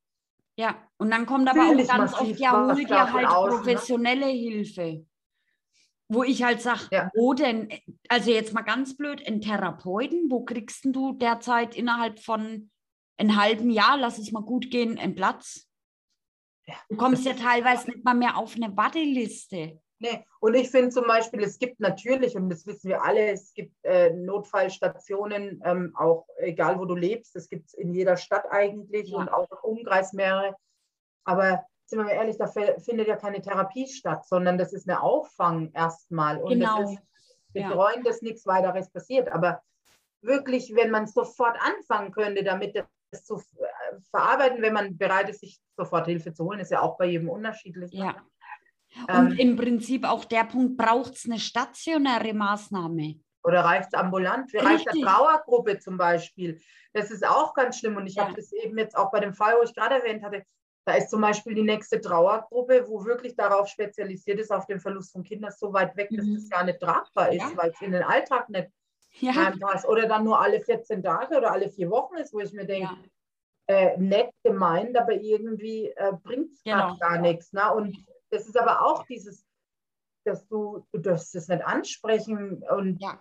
Ja, 0.56 0.76
und 0.98 1.12
dann 1.12 1.26
kommt 1.26 1.50
aber 1.50 1.62
auch 1.62 1.88
ganz 1.88 2.14
oft, 2.14 2.40
ja, 2.40 2.68
hol 2.68 2.84
dir 2.84 3.14
halt 3.14 3.28
aus, 3.28 3.52
ne? 3.52 3.58
professionelle 3.58 4.26
ne? 4.26 4.32
Hilfe. 4.32 5.06
Wo 6.10 6.24
ich 6.24 6.44
halt 6.44 6.62
sage, 6.62 6.82
ja. 6.92 7.10
wo 7.14 7.34
denn, 7.34 7.70
also 8.10 8.32
jetzt 8.32 8.54
mal 8.54 8.64
ganz 8.64 8.98
blöd, 8.98 9.26
einen 9.26 9.40
Therapeuten, 9.40 10.30
wo 10.30 10.44
kriegst 10.44 10.84
du 10.84 11.14
derzeit 11.14 11.76
innerhalb 11.76 12.20
von 12.20 12.70
einem 13.18 13.42
halben 13.42 13.70
Jahr, 13.70 13.98
lass 13.98 14.18
es 14.18 14.32
mal 14.32 14.44
gut 14.44 14.72
gehen, 14.72 14.98
einen 14.98 15.16
Platz? 15.16 15.71
Du 16.90 16.98
kommst 16.98 17.26
ja 17.26 17.34
teilweise 17.34 17.90
nicht 17.90 18.04
mal 18.04 18.14
mehr 18.14 18.38
auf 18.38 18.56
eine 18.56 18.76
Warteliste. 18.76 19.80
Nee. 20.00 20.26
Und 20.40 20.56
ich 20.56 20.72
finde 20.72 20.90
zum 20.90 21.06
Beispiel, 21.06 21.44
es 21.44 21.60
gibt 21.60 21.80
natürlich, 21.80 22.36
und 22.36 22.50
das 22.50 22.66
wissen 22.66 22.90
wir 22.90 23.04
alle, 23.04 23.32
es 23.32 23.54
gibt 23.54 23.76
äh, 23.84 24.12
Notfallstationen, 24.12 25.62
ähm, 25.64 25.94
auch 25.96 26.26
egal 26.38 26.80
wo 26.80 26.86
du 26.86 26.96
lebst, 26.96 27.36
das 27.36 27.48
gibt 27.50 27.68
es 27.68 27.74
in 27.76 27.94
jeder 27.94 28.18
Stadt 28.18 28.46
eigentlich 28.50 29.10
ja. 29.10 29.20
und 29.20 29.30
auch 29.30 29.48
im 29.52 29.58
Umkreis 29.78 30.14
mehrere. 30.14 30.56
Aber 31.24 31.64
sind 31.86 32.00
wir 32.00 32.06
mal 32.06 32.14
ehrlich, 32.14 32.38
da 32.38 32.48
findet 32.48 33.08
ja 33.08 33.16
keine 33.16 33.42
Therapie 33.42 33.88
statt, 33.88 34.26
sondern 34.26 34.58
das 34.58 34.74
ist 34.74 34.90
eine 34.90 35.04
Auffang 35.04 35.72
erstmal. 35.74 36.42
Und 36.42 36.54
genau. 36.54 36.82
das 36.82 36.94
ist 36.94 37.02
betreuen, 37.54 37.98
ja. 37.98 38.04
dass 38.04 38.22
nichts 38.22 38.48
weiteres 38.48 38.90
passiert. 38.90 39.30
Aber 39.30 39.62
wirklich, 40.22 40.74
wenn 40.76 40.90
man 40.90 41.06
sofort 41.06 41.58
anfangen 41.60 42.12
könnte, 42.12 42.44
damit 42.44 42.76
das 42.76 42.86
zu 43.12 43.42
verarbeiten, 44.10 44.62
wenn 44.62 44.74
man 44.74 44.98
bereit 44.98 45.30
ist, 45.30 45.42
sich 45.42 45.60
sofort 45.76 46.08
Hilfe 46.08 46.34
zu 46.34 46.46
holen, 46.46 46.60
ist 46.60 46.72
ja 46.72 46.82
auch 46.82 46.98
bei 46.98 47.06
jedem 47.06 47.30
unterschiedlich. 47.30 47.92
Ja. 47.94 48.16
Und 49.08 49.32
ähm, 49.32 49.38
im 49.38 49.56
Prinzip 49.56 50.06
auch 50.06 50.26
der 50.26 50.44
Punkt, 50.44 50.78
braucht 50.78 51.14
es 51.16 51.26
eine 51.26 51.40
stationäre 51.40 52.34
Maßnahme? 52.34 53.16
Oder 53.44 53.62
reicht 53.62 53.88
es 53.88 53.94
ambulant? 53.94 54.52
Wie 54.54 54.58
reicht 54.58 54.88
eine 54.90 55.02
Trauergruppe 55.02 55.80
zum 55.80 55.98
Beispiel? 55.98 56.62
Das 56.94 57.10
ist 57.10 57.26
auch 57.26 57.54
ganz 57.54 57.80
schlimm. 57.80 57.96
Und 57.96 58.08
ich 58.08 58.16
ja. 58.16 58.26
habe 58.26 58.36
das 58.36 58.52
eben 58.52 58.78
jetzt 58.78 58.98
auch 58.98 59.12
bei 59.12 59.20
dem 59.20 59.34
Fall, 59.34 59.56
wo 59.58 59.64
ich 59.64 59.74
gerade 59.74 59.96
erwähnt 59.96 60.24
hatte, 60.24 60.44
da 60.86 60.96
ist 60.96 61.10
zum 61.10 61.22
Beispiel 61.22 61.54
die 61.54 61.64
nächste 61.64 62.02
Trauergruppe, 62.02 62.86
wo 62.88 63.06
wirklich 63.06 63.36
darauf 63.36 63.68
spezialisiert 63.68 64.40
ist, 64.40 64.52
auf 64.52 64.66
den 64.66 64.80
Verlust 64.80 65.12
von 65.12 65.24
Kindern 65.24 65.52
so 65.56 65.72
weit 65.74 65.96
weg, 65.96 66.10
dass 66.12 66.26
mhm. 66.26 66.36
das 66.36 66.50
gar 66.50 66.64
nicht 66.64 66.80
tragbar 66.80 67.32
ist, 67.32 67.42
ja. 67.42 67.52
weil 67.56 67.70
es 67.70 67.82
in 67.82 67.92
den 67.92 68.04
Alltag 68.04 68.50
nicht 68.50 68.70
ja. 69.20 69.32
reinpasst. 69.32 69.88
Oder 69.88 70.08
dann 70.08 70.24
nur 70.24 70.40
alle 70.40 70.62
14 70.62 71.04
Tage 71.04 71.38
oder 71.38 71.52
alle 71.52 71.70
vier 71.70 71.90
Wochen 71.90 72.16
ist, 72.16 72.34
wo 72.34 72.40
ich 72.40 72.54
mir 72.54 72.66
denke, 72.66 72.96
äh, 73.68 73.98
nett 73.98 74.32
gemeint, 74.44 74.98
aber 74.98 75.14
irgendwie 75.14 75.88
äh, 75.96 76.14
bringt 76.24 76.52
es 76.54 76.64
genau. 76.64 76.98
gar 76.98 77.20
nichts. 77.20 77.54
Ne? 77.54 77.74
Und 77.74 77.98
das 78.30 78.48
ist 78.48 78.58
aber 78.58 78.86
auch 78.86 79.06
dieses, 79.06 79.46
dass 80.26 80.48
du, 80.48 80.86
du 80.92 81.00
darfst 81.00 81.36
es 81.36 81.48
nicht 81.48 81.64
ansprechen 81.64 82.64
und 82.70 83.02
ja. 83.02 83.20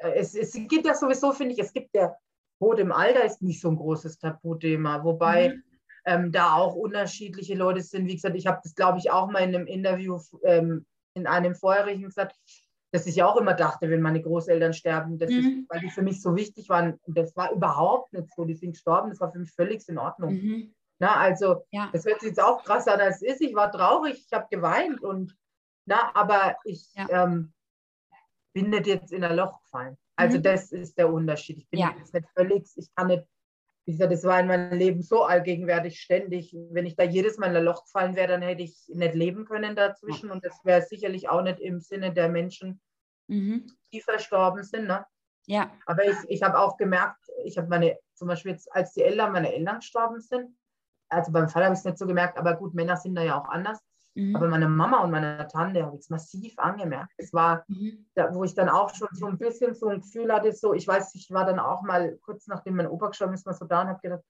es, 0.00 0.34
es 0.34 0.52
gibt 0.52 0.86
ja 0.86 0.94
sowieso, 0.94 1.32
finde 1.32 1.54
ich, 1.54 1.60
es 1.60 1.72
gibt 1.72 1.94
ja 1.94 2.16
Tod 2.58 2.78
im 2.78 2.92
Alter 2.92 3.24
ist 3.24 3.42
nicht 3.42 3.60
so 3.60 3.68
ein 3.68 3.76
großes 3.76 4.18
Tabuthema, 4.18 5.04
wobei 5.04 5.50
mhm. 5.50 5.62
ähm, 6.06 6.32
da 6.32 6.54
auch 6.54 6.74
unterschiedliche 6.74 7.54
Leute 7.54 7.82
sind. 7.82 8.06
Wie 8.06 8.14
gesagt, 8.14 8.36
ich 8.36 8.46
habe 8.46 8.60
das, 8.62 8.74
glaube 8.74 8.98
ich, 8.98 9.10
auch 9.10 9.30
mal 9.30 9.40
in 9.40 9.54
einem 9.54 9.66
Interview 9.66 10.18
ähm, 10.44 10.86
in 11.14 11.26
einem 11.26 11.54
vorherigen 11.54 12.04
gesagt, 12.04 12.36
dass 12.92 13.06
ich 13.06 13.22
auch 13.22 13.36
immer 13.36 13.54
dachte, 13.54 13.90
wenn 13.90 14.00
meine 14.00 14.22
Großeltern 14.22 14.72
sterben, 14.72 15.18
das 15.18 15.30
mhm. 15.30 15.38
ist, 15.38 15.70
weil 15.70 15.80
die 15.80 15.90
für 15.90 16.02
mich 16.02 16.22
so 16.22 16.36
wichtig 16.36 16.68
waren. 16.68 16.98
Und 17.02 17.16
das 17.16 17.34
war 17.36 17.52
überhaupt 17.52 18.12
nicht 18.12 18.32
so. 18.34 18.44
Die 18.44 18.54
sind 18.54 18.72
gestorben, 18.72 19.10
das 19.10 19.20
war 19.20 19.32
für 19.32 19.38
mich 19.38 19.52
völlig 19.52 19.86
in 19.88 19.98
Ordnung. 19.98 20.34
Mhm. 20.34 20.74
Na, 20.98 21.16
also, 21.16 21.66
ja. 21.70 21.90
das 21.92 22.06
hört 22.06 22.20
sich 22.20 22.30
jetzt 22.30 22.42
auch 22.42 22.64
krass 22.64 22.88
an, 22.88 23.00
als 23.00 23.20
ist. 23.20 23.42
Ich 23.42 23.54
war 23.54 23.70
traurig, 23.70 24.24
ich 24.26 24.32
habe 24.32 24.46
geweint 24.50 25.02
und, 25.02 25.36
na, 25.84 26.10
aber 26.14 26.56
ich 26.64 26.88
ja. 26.94 27.24
ähm, 27.24 27.52
bin 28.54 28.70
nicht 28.70 28.86
jetzt 28.86 29.12
in 29.12 29.22
ein 29.22 29.36
Loch 29.36 29.60
gefallen. 29.62 29.98
Also, 30.16 30.38
mhm. 30.38 30.42
das 30.42 30.72
ist 30.72 30.96
der 30.96 31.12
Unterschied. 31.12 31.58
Ich 31.58 31.68
bin 31.68 31.80
ja. 31.80 31.94
jetzt 31.98 32.14
nicht 32.14 32.28
völlig, 32.34 32.66
ich 32.76 32.88
kann 32.94 33.08
nicht, 33.08 33.24
wie 33.86 33.92
gesagt, 33.92 34.12
das 34.12 34.24
war 34.24 34.40
in 34.40 34.48
meinem 34.48 34.76
Leben 34.76 35.00
so 35.00 35.22
allgegenwärtig, 35.22 36.00
ständig. 36.00 36.54
Wenn 36.70 36.86
ich 36.86 36.96
da 36.96 37.04
jedes 37.04 37.38
Mal 37.38 37.50
in 37.50 37.56
ein 37.56 37.64
Loch 37.64 37.84
gefallen 37.84 38.16
wäre, 38.16 38.26
dann 38.26 38.42
hätte 38.42 38.62
ich 38.62 38.76
nicht 38.88 39.14
leben 39.14 39.44
können 39.44 39.76
dazwischen. 39.76 40.32
Und 40.32 40.44
das 40.44 40.58
wäre 40.64 40.82
sicherlich 40.82 41.28
auch 41.28 41.42
nicht 41.42 41.60
im 41.60 41.78
Sinne 41.78 42.12
der 42.12 42.28
Menschen, 42.28 42.80
mhm. 43.28 43.66
die 43.92 44.00
verstorben 44.00 44.64
sind. 44.64 44.88
Ne? 44.88 45.06
Ja. 45.46 45.70
Aber 45.86 46.04
ich, 46.04 46.16
ich 46.26 46.42
habe 46.42 46.58
auch 46.58 46.76
gemerkt, 46.76 47.30
ich 47.44 47.56
habe 47.58 47.68
meine, 47.68 47.96
zum 48.14 48.26
Beispiel 48.26 48.52
jetzt, 48.52 48.70
als 48.74 48.92
die 48.92 49.02
Eltern, 49.02 49.32
meine 49.32 49.54
Eltern 49.54 49.76
gestorben 49.76 50.20
sind, 50.20 50.56
also 51.08 51.30
beim 51.30 51.48
Fall 51.48 51.62
habe 51.64 51.74
ich 51.74 51.78
es 51.78 51.84
nicht 51.84 51.98
so 51.98 52.08
gemerkt, 52.08 52.36
aber 52.38 52.56
gut, 52.56 52.74
Männer 52.74 52.96
sind 52.96 53.14
da 53.14 53.22
ja 53.22 53.40
auch 53.40 53.48
anders. 53.48 53.78
Mhm. 54.16 54.34
Aber 54.34 54.48
meine 54.48 54.68
Mama 54.68 55.04
und 55.04 55.10
meine 55.10 55.46
Tante 55.46 55.84
habe 55.84 55.94
ich 55.94 56.00
es 56.00 56.10
massiv 56.10 56.58
angemerkt. 56.58 57.12
Es 57.18 57.32
war, 57.34 57.64
mhm. 57.68 58.06
da, 58.14 58.34
wo 58.34 58.44
ich 58.44 58.54
dann 58.54 58.70
auch 58.70 58.94
schon 58.94 59.08
so 59.12 59.26
ein 59.26 59.38
bisschen 59.38 59.74
so 59.74 59.88
ein 59.88 60.00
Gefühl 60.00 60.32
hatte, 60.32 60.52
so, 60.52 60.72
ich 60.72 60.88
weiß, 60.88 61.14
ich 61.14 61.30
war 61.30 61.44
dann 61.44 61.58
auch 61.58 61.82
mal 61.82 62.16
kurz 62.22 62.46
nachdem 62.46 62.76
mein 62.76 62.88
Opa 62.88 63.08
gestorben 63.08 63.34
ist, 63.34 63.46
mal 63.46 63.52
so 63.52 63.66
da 63.66 63.82
und 63.82 63.88
habe 63.88 64.00
gedacht, 64.00 64.24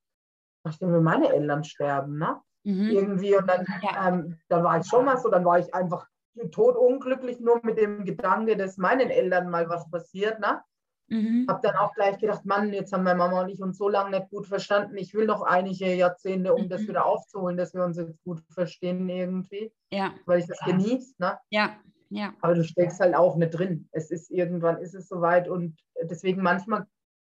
nachdem 0.65 0.93
wir 0.93 1.01
meine 1.01 1.29
Eltern 1.33 1.63
sterben, 1.63 2.19
ne? 2.19 2.41
Mhm. 2.65 2.91
Irgendwie 2.91 3.37
und 3.37 3.47
dann, 3.49 3.65
ja. 3.81 4.09
ähm, 4.09 4.39
dann 4.49 4.65
war 4.65 4.81
ich 4.81 4.87
schon 4.87 5.05
mal 5.05 5.19
so, 5.19 5.31
dann 5.31 5.45
war 5.45 5.61
ich 5.61 5.73
einfach 5.73 6.07
totunglücklich 6.51 7.39
nur 7.39 7.61
mit 7.63 7.79
dem 7.79 8.05
Gedanke, 8.05 8.57
dass 8.57 8.77
meinen 8.77 9.09
Eltern 9.09 9.49
mal 9.49 9.69
was 9.69 9.89
passiert, 9.89 10.41
ne? 10.41 10.61
Mhm. 11.09 11.47
Habe 11.49 11.61
dann 11.63 11.77
auch 11.77 11.95
gleich 11.95 12.19
gedacht, 12.19 12.45
Mann, 12.45 12.73
jetzt 12.73 12.93
haben 12.93 13.05
meine 13.05 13.19
Mama 13.19 13.43
und 13.43 13.49
ich 13.49 13.63
uns 13.63 13.79
so 13.79 13.89
lange 13.89 14.19
nicht 14.19 14.31
gut 14.31 14.47
verstanden. 14.47 14.97
Ich 14.97 15.15
will 15.15 15.27
noch 15.27 15.43
einige 15.43 15.95
Jahrzehnte, 15.95 16.53
um 16.53 16.65
mhm. 16.65 16.69
das 16.69 16.89
wieder 16.89 17.07
aufzuholen, 17.07 17.57
dass 17.57 17.75
wir 17.75 17.85
uns 17.85 17.97
jetzt 17.97 18.23
gut 18.25 18.41
verstehen 18.51 19.09
irgendwie. 19.09 19.73
Ja. 19.91 20.15
Weil 20.25 20.41
ich 20.41 20.47
das 20.47 20.59
ja. 20.61 20.73
genieße. 20.73 21.15
Ne? 21.19 21.39
Ja. 21.51 21.77
ja. 22.11 22.35
Aber 22.41 22.55
du 22.55 22.65
steckst 22.65 22.99
halt 23.01 23.15
auch 23.15 23.37
nicht 23.37 23.51
drin. 23.51 23.89
Es 23.93 24.11
ist 24.11 24.31
irgendwann 24.31 24.79
ist 24.79 24.95
es 24.95 25.09
soweit 25.09 25.49
und 25.49 25.79
deswegen 26.03 26.43
manchmal 26.43 26.87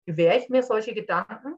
gewähre 0.06 0.38
ich 0.38 0.50
mir 0.50 0.64
solche 0.64 0.94
Gedanken. 0.94 1.56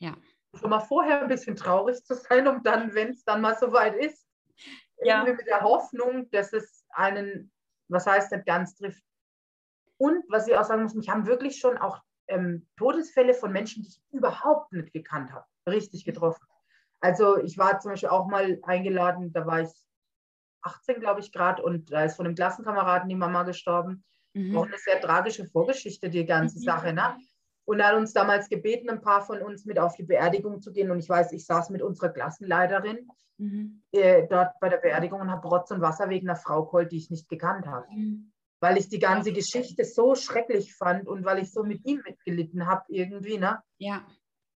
Ja. 0.00 0.16
Schon 0.54 0.70
mal 0.70 0.80
vorher 0.80 1.22
ein 1.22 1.28
bisschen 1.28 1.56
traurig 1.56 2.04
zu 2.04 2.14
sein, 2.14 2.48
um 2.48 2.62
dann, 2.62 2.92
wenn 2.94 3.10
es 3.10 3.24
dann 3.24 3.40
mal 3.40 3.56
soweit 3.56 3.94
ist, 3.94 4.26
ja. 5.02 5.22
mit 5.24 5.46
der 5.46 5.62
Hoffnung, 5.62 6.28
dass 6.30 6.52
es 6.52 6.84
einen, 6.90 7.52
was 7.88 8.06
heißt 8.06 8.32
nicht 8.32 8.46
ganz 8.46 8.74
trifft, 8.74 9.02
und 10.02 10.24
was 10.28 10.48
ich 10.48 10.56
auch 10.56 10.64
sagen 10.64 10.82
muss, 10.82 10.94
mich 10.94 11.08
haben 11.08 11.28
wirklich 11.28 11.60
schon 11.60 11.78
auch 11.78 12.02
ähm, 12.26 12.66
Todesfälle 12.76 13.34
von 13.34 13.52
Menschen, 13.52 13.84
die 13.84 13.88
ich 13.88 14.02
überhaupt 14.10 14.72
nicht 14.72 14.92
gekannt 14.92 15.32
habe, 15.32 15.46
richtig 15.68 16.04
getroffen. 16.04 16.44
Also 17.00 17.38
ich 17.38 17.56
war 17.56 17.78
zum 17.78 17.92
Beispiel 17.92 18.08
auch 18.08 18.26
mal 18.26 18.58
eingeladen, 18.64 19.32
da 19.32 19.46
war 19.46 19.60
ich 19.60 19.70
18, 20.62 20.98
glaube 20.98 21.20
ich, 21.20 21.30
gerade, 21.30 21.62
und 21.62 21.92
da 21.92 22.02
ist 22.02 22.16
von 22.16 22.26
einem 22.26 22.34
Klassenkameraden 22.34 23.08
die 23.08 23.14
Mama 23.14 23.44
gestorben. 23.44 24.02
Mhm. 24.34 24.56
Auch 24.56 24.66
eine 24.66 24.76
sehr 24.76 25.00
tragische 25.00 25.46
Vorgeschichte, 25.46 26.10
die 26.10 26.26
ganze 26.26 26.58
mhm. 26.58 26.64
Sache. 26.64 26.92
Ne? 26.92 27.16
Und 27.64 27.78
er 27.78 27.86
hat 27.86 27.94
uns 27.94 28.12
damals 28.12 28.48
gebeten, 28.48 28.90
ein 28.90 29.02
paar 29.02 29.22
von 29.22 29.40
uns 29.40 29.66
mit 29.66 29.78
auf 29.78 29.94
die 29.94 30.02
Beerdigung 30.02 30.60
zu 30.60 30.72
gehen. 30.72 30.90
Und 30.90 30.98
ich 30.98 31.08
weiß, 31.08 31.30
ich 31.30 31.46
saß 31.46 31.70
mit 31.70 31.80
unserer 31.80 32.08
Klassenleiterin 32.08 33.08
mhm. 33.38 33.84
äh, 33.92 34.26
dort 34.26 34.58
bei 34.58 34.68
der 34.68 34.78
Beerdigung 34.78 35.20
und 35.20 35.30
habe 35.30 35.46
Rotz 35.46 35.70
und 35.70 35.80
Wasser 35.80 36.08
wegen 36.08 36.28
einer 36.28 36.36
Frau 36.36 36.64
geholt, 36.64 36.90
die 36.90 36.98
ich 36.98 37.10
nicht 37.10 37.28
gekannt 37.28 37.68
habe. 37.68 37.86
Mhm 37.92 38.31
weil 38.62 38.78
ich 38.78 38.88
die 38.88 39.00
ganze 39.00 39.32
Geschichte 39.32 39.84
so 39.84 40.14
schrecklich 40.14 40.72
fand 40.76 41.08
und 41.08 41.24
weil 41.24 41.40
ich 41.40 41.52
so 41.52 41.64
mit 41.64 41.84
ihm 41.84 42.00
mitgelitten 42.06 42.64
habe 42.66 42.84
irgendwie. 42.88 43.36
Ne? 43.36 43.60
Ja. 43.78 44.06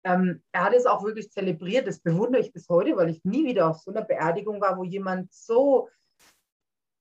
Ähm, 0.04 0.42
er 0.50 0.64
hat 0.64 0.74
es 0.74 0.86
auch 0.86 1.04
wirklich 1.04 1.30
zelebriert, 1.30 1.86
das 1.86 2.00
bewundere 2.00 2.42
ich 2.42 2.52
bis 2.52 2.68
heute, 2.68 2.96
weil 2.96 3.10
ich 3.10 3.24
nie 3.24 3.46
wieder 3.46 3.68
auf 3.70 3.78
so 3.78 3.92
einer 3.92 4.02
Beerdigung 4.02 4.60
war, 4.60 4.76
wo 4.76 4.82
jemand 4.82 5.32
so 5.32 5.88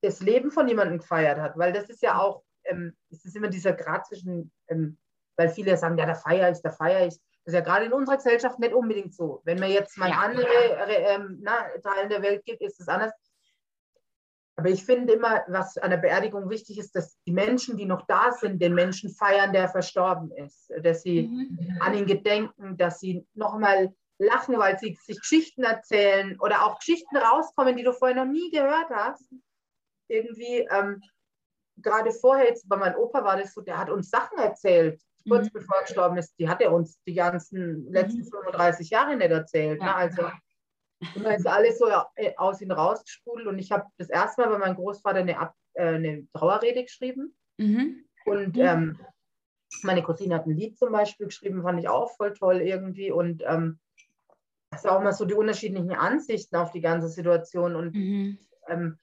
das 0.03 0.19
Leben 0.21 0.51
von 0.51 0.67
jemandem 0.67 0.99
gefeiert 0.99 1.39
hat, 1.39 1.57
weil 1.57 1.73
das 1.73 1.89
ist 1.89 2.03
ja 2.03 2.19
auch, 2.19 2.43
ähm, 2.65 2.95
es 3.09 3.25
ist 3.25 3.35
immer 3.35 3.47
dieser 3.47 3.73
Grad 3.73 4.05
zwischen, 4.05 4.51
ähm, 4.67 4.99
weil 5.37 5.49
viele 5.49 5.75
sagen, 5.77 5.97
ja, 5.97 6.05
der 6.05 6.15
feier 6.15 6.51
ich, 6.51 6.61
der 6.61 6.71
feier 6.71 7.07
ich. 7.07 7.15
Das 7.43 7.53
ist 7.53 7.55
ja 7.55 7.61
gerade 7.61 7.85
in 7.85 7.93
unserer 7.93 8.17
Gesellschaft 8.17 8.59
nicht 8.59 8.73
unbedingt 8.75 9.15
so. 9.15 9.41
Wenn 9.43 9.59
man 9.59 9.71
jetzt 9.71 9.97
mal 9.97 10.09
ja. 10.09 10.19
andere 10.19 10.45
äh, 10.45 11.17
na, 11.39 11.67
Teilen 11.81 12.09
der 12.09 12.21
Welt 12.21 12.45
gibt, 12.45 12.61
ist 12.61 12.79
es 12.79 12.87
anders. 12.87 13.11
Aber 14.61 14.69
ich 14.69 14.85
finde 14.85 15.13
immer, 15.13 15.43
was 15.47 15.75
an 15.79 15.89
der 15.89 15.97
Beerdigung 15.97 16.47
wichtig 16.47 16.77
ist, 16.77 16.95
dass 16.95 17.17
die 17.25 17.31
Menschen, 17.31 17.77
die 17.77 17.85
noch 17.85 18.05
da 18.05 18.31
sind, 18.31 18.61
den 18.61 18.75
Menschen 18.75 19.09
feiern, 19.09 19.53
der 19.53 19.67
verstorben 19.69 20.29
ist. 20.33 20.71
Dass 20.83 21.01
sie 21.01 21.23
mhm. 21.23 21.79
an 21.79 21.95
ihn 21.95 22.05
gedenken, 22.05 22.77
dass 22.77 22.99
sie 22.99 23.25
nochmal 23.33 23.91
lachen, 24.19 24.59
weil 24.59 24.77
sie 24.77 24.95
sich 25.03 25.19
Geschichten 25.19 25.63
erzählen 25.63 26.39
oder 26.39 26.63
auch 26.63 26.77
Geschichten 26.77 27.17
rauskommen, 27.17 27.75
die 27.75 27.81
du 27.81 27.91
vorher 27.91 28.23
noch 28.23 28.31
nie 28.31 28.51
gehört 28.51 28.91
hast. 28.91 29.33
Irgendwie, 30.07 30.67
ähm, 30.69 31.01
gerade 31.77 32.11
vorher, 32.11 32.45
jetzt 32.45 32.69
bei 32.69 32.77
meinem 32.77 32.99
Opa 32.99 33.23
war 33.23 33.37
das 33.37 33.55
so, 33.55 33.61
der 33.61 33.79
hat 33.79 33.89
uns 33.89 34.11
Sachen 34.11 34.37
erzählt, 34.37 35.01
kurz 35.27 35.45
mhm. 35.45 35.53
bevor 35.53 35.77
er 35.77 35.85
gestorben 35.85 36.17
ist. 36.17 36.35
Die 36.37 36.47
hat 36.47 36.61
er 36.61 36.71
uns 36.71 37.01
die 37.07 37.15
ganzen 37.15 37.91
letzten 37.91 38.19
mhm. 38.19 38.29
35 38.29 38.91
Jahre 38.91 39.15
nicht 39.15 39.31
erzählt. 39.31 39.79
Ne? 39.79 39.87
Ja. 39.87 39.93
Ne? 39.93 39.95
Also 39.95 40.21
und 41.15 41.23
dann 41.23 41.33
ist 41.33 41.47
alles 41.47 41.79
so 41.79 41.87
äh, 42.15 42.33
aus 42.37 42.61
ihm 42.61 42.71
rausgesprudelt. 42.71 43.47
Und 43.47 43.59
ich 43.59 43.71
habe 43.71 43.85
das 43.97 44.09
erste 44.09 44.41
Mal 44.41 44.49
bei 44.49 44.57
meinem 44.59 44.75
Großvater 44.75 45.19
eine, 45.19 45.39
Ab 45.39 45.55
äh, 45.73 45.95
eine 45.95 46.27
Trauerrede 46.33 46.83
geschrieben. 46.83 47.35
Mhm. 47.57 48.05
Und 48.25 48.57
ähm, 48.57 48.99
meine 49.83 50.03
Cousine 50.03 50.35
hat 50.35 50.45
ein 50.45 50.55
Lied 50.55 50.77
zum 50.77 50.91
Beispiel 50.91 51.27
geschrieben, 51.27 51.63
fand 51.63 51.79
ich 51.79 51.89
auch 51.89 52.15
voll 52.15 52.33
toll 52.33 52.61
irgendwie. 52.61 53.11
Und 53.11 53.43
ähm, 53.45 53.79
das 54.69 54.85
ist 54.85 54.89
auch 54.89 55.01
mal 55.01 55.13
so 55.13 55.25
die 55.25 55.33
unterschiedlichen 55.33 55.91
Ansichten 55.91 56.55
auf 56.55 56.71
die 56.71 56.81
ganze 56.81 57.09
Situation. 57.09 57.75
Und 57.75 57.95
mhm. 57.95 58.37
ähm, 58.67 58.99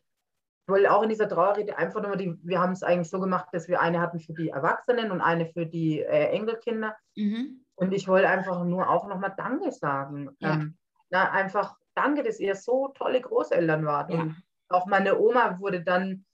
ich 0.63 0.73
wollte 0.73 0.93
auch 0.93 1.03
in 1.03 1.09
dieser 1.09 1.29
Trauerrede 1.29 1.79
einfach 1.79 2.01
nochmal 2.01 2.19
die, 2.19 2.39
wir 2.43 2.61
haben 2.61 2.73
es 2.73 2.83
eigentlich 2.83 3.11
so 3.11 3.19
gemacht, 3.19 3.49
dass 3.53 3.69
wir 3.69 3.81
eine 3.81 4.01
hatten 4.01 4.21
für 4.21 4.35
die 4.35 4.51
Erwachsenen 4.51 5.11
und 5.11 5.21
eine 5.21 5.47
für 5.47 5.67
die 5.67 6.01
äh, 6.01 6.29
Enkelkinder. 6.29 6.97
Mhm. 7.17 7.65
Und 7.75 7.93
ich 7.93 8.07
wollte 8.07 8.29
einfach 8.29 8.65
nur 8.65 8.89
auch 8.89 9.09
nochmal 9.09 9.35
Danke 9.37 9.73
sagen. 9.73 10.31
Ja. 10.41 10.55
Ähm, 10.55 10.77
na, 11.11 11.31
einfach 11.31 11.77
danke, 11.99 12.23
dass 12.23 12.39
ihr 12.39 12.55
so 12.55 12.89
tolle 12.89 13.21
Großeltern 13.21 13.85
wart. 13.85 14.11
Ja. 14.11 14.21
Und 14.21 14.37
auch 14.69 14.87
meine 14.87 15.19
Oma 15.19 15.59
wurde 15.59 15.83
dann 15.83 16.25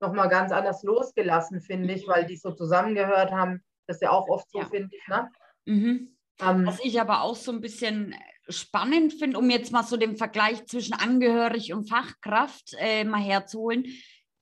nochmal 0.00 0.28
ganz 0.28 0.50
anders 0.50 0.82
losgelassen, 0.82 1.60
finde 1.60 1.92
ich, 1.92 2.08
weil 2.08 2.24
die 2.24 2.36
so 2.36 2.52
zusammengehört 2.52 3.30
haben. 3.30 3.62
Das 3.86 3.96
ist 3.96 4.02
ja 4.02 4.10
auch 4.10 4.28
oft 4.28 4.50
so, 4.50 4.60
ja. 4.60 4.66
finde 4.66 4.96
ich. 4.96 5.08
Ne? 5.08 5.30
Mhm. 5.66 6.16
Ähm, 6.40 6.66
Was 6.66 6.80
ich 6.82 6.98
aber 7.00 7.22
auch 7.22 7.36
so 7.36 7.52
ein 7.52 7.60
bisschen 7.60 8.14
spannend 8.48 9.12
finde, 9.12 9.38
um 9.38 9.50
jetzt 9.50 9.72
mal 9.72 9.82
so 9.82 9.96
den 9.96 10.16
Vergleich 10.16 10.64
zwischen 10.66 10.94
Angehörig 10.94 11.72
und 11.72 11.88
Fachkraft 11.88 12.74
äh, 12.78 13.04
mal 13.04 13.20
herzuholen. 13.20 13.86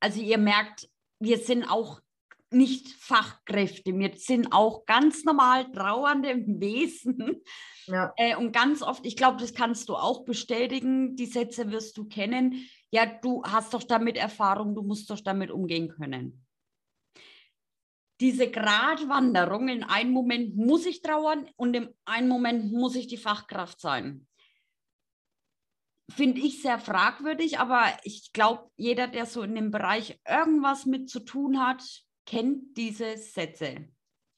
Also 0.01 0.21
ihr 0.21 0.39
merkt, 0.39 0.89
wir 1.19 1.39
sind 1.39 1.65
auch 1.65 2.01
nicht 2.51 2.89
Fachkräfte, 2.89 3.97
wir 3.97 4.13
sind 4.17 4.53
auch 4.53 4.87
ganz 4.87 5.25
normal 5.25 5.71
trauernde 5.73 6.37
Wesen. 6.47 7.43
Ja. 7.87 8.13
Äh, 8.17 8.37
und 8.37 8.53
ganz 8.53 8.83
oft, 8.83 9.05
ich 9.07 9.17
glaube, 9.17 9.39
das 9.39 9.55
kannst 9.55 9.89
du 9.89 9.97
auch 9.97 10.25
bestätigen, 10.25 11.17
die 11.17 11.27
Sätze 11.27 11.71
wirst 11.71 11.97
du 11.97 12.05
kennen. 12.07 12.69
Ja, 12.91 13.07
du 13.07 13.43
hast 13.45 13.75
doch 13.75 13.83
damit 13.83 14.17
Erfahrung, 14.17 14.75
du 14.75 14.83
musst 14.83 15.11
doch 15.11 15.21
damit 15.21 15.51
umgehen 15.51 15.89
können. 15.89 16.45
Diese 18.21 18.51
Gratwanderung, 18.51 19.69
in 19.69 19.85
einem 19.85 20.11
Moment 20.11 20.57
muss 20.57 20.87
ich 20.87 21.03
trauern 21.03 21.49
und 21.57 21.75
in 21.75 21.89
einem 22.05 22.29
Moment 22.29 22.73
muss 22.73 22.97
ich 22.97 23.07
die 23.07 23.17
Fachkraft 23.17 23.81
sein. 23.81 24.27
Finde 26.11 26.41
ich 26.41 26.63
sehr 26.63 26.79
fragwürdig, 26.79 27.59
aber 27.59 27.85
ich 28.03 28.33
glaube, 28.33 28.71
jeder, 28.77 29.07
der 29.07 29.27
so 29.27 29.43
in 29.43 29.55
dem 29.55 29.71
Bereich 29.71 30.19
irgendwas 30.27 30.87
mit 30.87 31.11
zu 31.11 31.21
tun 31.21 31.61
hat, 31.61 32.08
kennt 32.29 32.77
diese 32.77 33.17
Sätze, 33.17 33.77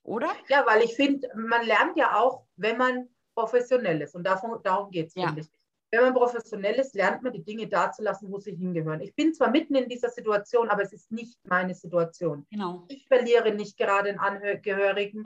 oder? 0.04 0.30
Ja, 0.48 0.64
weil 0.64 0.82
ich 0.82 0.94
finde, 0.94 1.28
man 1.34 1.66
lernt 1.66 1.96
ja 1.96 2.20
auch, 2.20 2.46
wenn 2.56 2.78
man 2.78 3.08
professionell 3.34 4.00
ist. 4.00 4.14
Und 4.14 4.24
davon, 4.24 4.60
darum 4.62 4.90
geht 4.90 5.08
es, 5.08 5.14
ja. 5.14 5.26
finde 5.26 5.40
ich. 5.42 5.48
Wenn 5.90 6.02
man 6.02 6.14
professionell 6.14 6.76
ist, 6.76 6.94
lernt 6.94 7.22
man 7.22 7.32
die 7.32 7.42
Dinge 7.42 7.66
da 7.66 7.90
zu 7.90 8.02
lassen, 8.02 8.30
wo 8.30 8.38
sie 8.38 8.54
hingehören. 8.54 9.00
Ich 9.00 9.12
bin 9.16 9.34
zwar 9.34 9.50
mitten 9.50 9.74
in 9.74 9.88
dieser 9.88 10.08
Situation, 10.08 10.68
aber 10.68 10.82
es 10.82 10.92
ist 10.92 11.10
nicht 11.10 11.36
meine 11.48 11.74
Situation. 11.74 12.46
Genau. 12.50 12.84
Ich 12.88 13.08
verliere 13.08 13.52
nicht 13.52 13.76
gerade 13.76 14.10
einen 14.10 14.20
Angehörigen. 14.20 15.24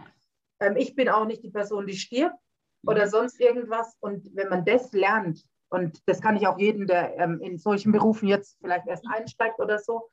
Ähm, 0.60 0.76
ich 0.78 0.94
bin 0.94 1.10
auch 1.10 1.26
nicht 1.26 1.42
die 1.42 1.50
Person, 1.50 1.86
die 1.86 1.96
stirbt 1.96 2.38
mhm. 2.82 2.88
oder 2.88 3.08
sonst 3.08 3.38
irgendwas. 3.40 3.94
Und 4.00 4.34
wenn 4.34 4.48
man 4.48 4.64
das 4.64 4.90
lernt, 4.92 5.44
Und 5.68 6.00
das 6.06 6.22
kann 6.22 6.36
ich 6.36 6.46
auch 6.46 6.58
jedem, 6.58 6.86
der 6.86 7.18
ähm, 7.18 7.40
in 7.40 7.58
solchen 7.58 7.92
Berufen 7.92 8.28
jetzt 8.28 8.56
vielleicht 8.60 8.86
erst 8.86 9.04
einsteigt 9.06 9.58
oder 9.58 9.78
so, 9.78 10.08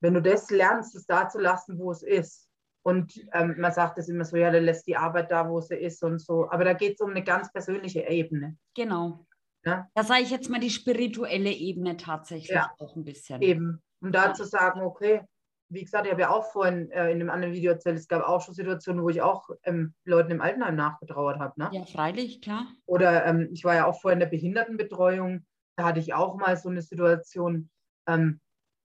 wenn 0.00 0.14
du 0.14 0.22
das 0.22 0.50
lernst, 0.50 0.94
es 0.94 1.06
da 1.06 1.28
zu 1.28 1.38
lassen, 1.38 1.78
wo 1.78 1.90
es 1.90 2.02
ist. 2.02 2.48
Und 2.82 3.20
ähm, 3.32 3.56
man 3.58 3.72
sagt 3.72 3.98
es 3.98 4.08
immer 4.08 4.24
so, 4.24 4.36
ja, 4.36 4.50
der 4.50 4.60
lässt 4.60 4.86
die 4.86 4.96
Arbeit 4.96 5.30
da, 5.32 5.48
wo 5.48 5.60
sie 5.60 5.74
ist 5.74 6.04
und 6.04 6.20
so. 6.20 6.48
Aber 6.50 6.64
da 6.64 6.72
geht 6.72 6.94
es 6.94 7.00
um 7.00 7.10
eine 7.10 7.24
ganz 7.24 7.50
persönliche 7.52 8.08
Ebene. 8.08 8.56
Genau. 8.74 9.26
Ja? 9.64 9.88
Da 9.94 10.04
sage 10.04 10.22
ich 10.22 10.30
jetzt 10.30 10.48
mal 10.48 10.60
die 10.60 10.70
spirituelle 10.70 11.50
Ebene 11.50 11.96
tatsächlich 11.96 12.50
ja. 12.50 12.70
auch 12.78 12.94
ein 12.94 13.04
bisschen. 13.04 13.42
Eben. 13.42 13.82
Und 14.00 14.14
da 14.14 14.26
ja. 14.26 14.34
zu 14.34 14.44
sagen, 14.44 14.82
okay, 14.82 15.22
wie 15.68 15.82
gesagt, 15.82 16.06
ich 16.06 16.12
habe 16.12 16.20
ja 16.20 16.30
auch 16.30 16.44
vorhin 16.52 16.90
äh, 16.92 17.10
in 17.10 17.20
einem 17.20 17.30
anderen 17.30 17.54
Video 17.54 17.72
erzählt, 17.72 17.98
es 17.98 18.06
gab 18.06 18.22
auch 18.22 18.40
schon 18.40 18.54
Situationen, 18.54 19.02
wo 19.02 19.08
ich 19.08 19.20
auch 19.20 19.50
ähm, 19.64 19.94
Leuten 20.04 20.30
im 20.30 20.40
Altenheim 20.40 20.76
nachgetrauert 20.76 21.40
habe. 21.40 21.54
Ne? 21.56 21.70
Ja, 21.72 21.84
freilich, 21.84 22.40
klar. 22.40 22.66
Oder 22.86 23.26
ähm, 23.26 23.48
ich 23.52 23.64
war 23.64 23.74
ja 23.74 23.86
auch 23.86 24.00
vorhin 24.00 24.18
in 24.18 24.20
der 24.20 24.36
Behindertenbetreuung, 24.36 25.44
da 25.76 25.84
hatte 25.84 26.00
ich 26.00 26.14
auch 26.14 26.36
mal 26.36 26.56
so 26.56 26.68
eine 26.68 26.82
Situation, 26.82 27.68
ähm, 28.06 28.40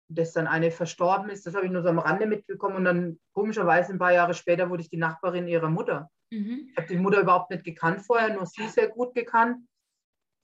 dass 0.09 0.33
dann 0.33 0.47
eine 0.47 0.71
verstorben 0.71 1.29
ist. 1.29 1.45
Das 1.45 1.55
habe 1.55 1.65
ich 1.65 1.71
nur 1.71 1.83
so 1.83 1.89
am 1.89 1.99
Rande 1.99 2.25
mitbekommen. 2.25 2.77
Und 2.77 2.85
dann 2.85 3.19
komischerweise 3.33 3.93
ein 3.93 3.99
paar 3.99 4.13
Jahre 4.13 4.33
später 4.33 4.69
wurde 4.69 4.81
ich 4.81 4.89
die 4.89 4.97
Nachbarin 4.97 5.47
ihrer 5.47 5.69
Mutter. 5.69 6.09
Mhm. 6.31 6.69
Ich 6.71 6.77
habe 6.77 6.87
die 6.87 6.97
Mutter 6.97 7.21
überhaupt 7.21 7.51
nicht 7.51 7.63
gekannt 7.63 8.01
vorher, 8.01 8.33
nur 8.33 8.45
sie 8.45 8.67
sehr 8.67 8.89
gut 8.89 9.13
gekannt. 9.13 9.65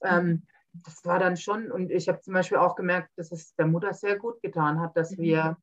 Ähm, 0.04 0.44
das 0.74 1.04
war 1.06 1.20
dann 1.20 1.38
schon, 1.38 1.72
und 1.72 1.92
ich 1.92 2.08
habe 2.08 2.22
zum 2.22 2.34
Beispiel 2.34 2.58
auch 2.58 2.76
gemerkt, 2.76 3.10
dass 3.18 3.32
es 3.32 3.56
der 3.56 3.66
Mutter 3.66 3.94
sehr 3.94 4.18
gut 4.18 4.42
getan 4.42 4.80
hat, 4.80 4.96
dass 4.96 5.12
mhm. 5.12 5.22
wir 5.22 5.58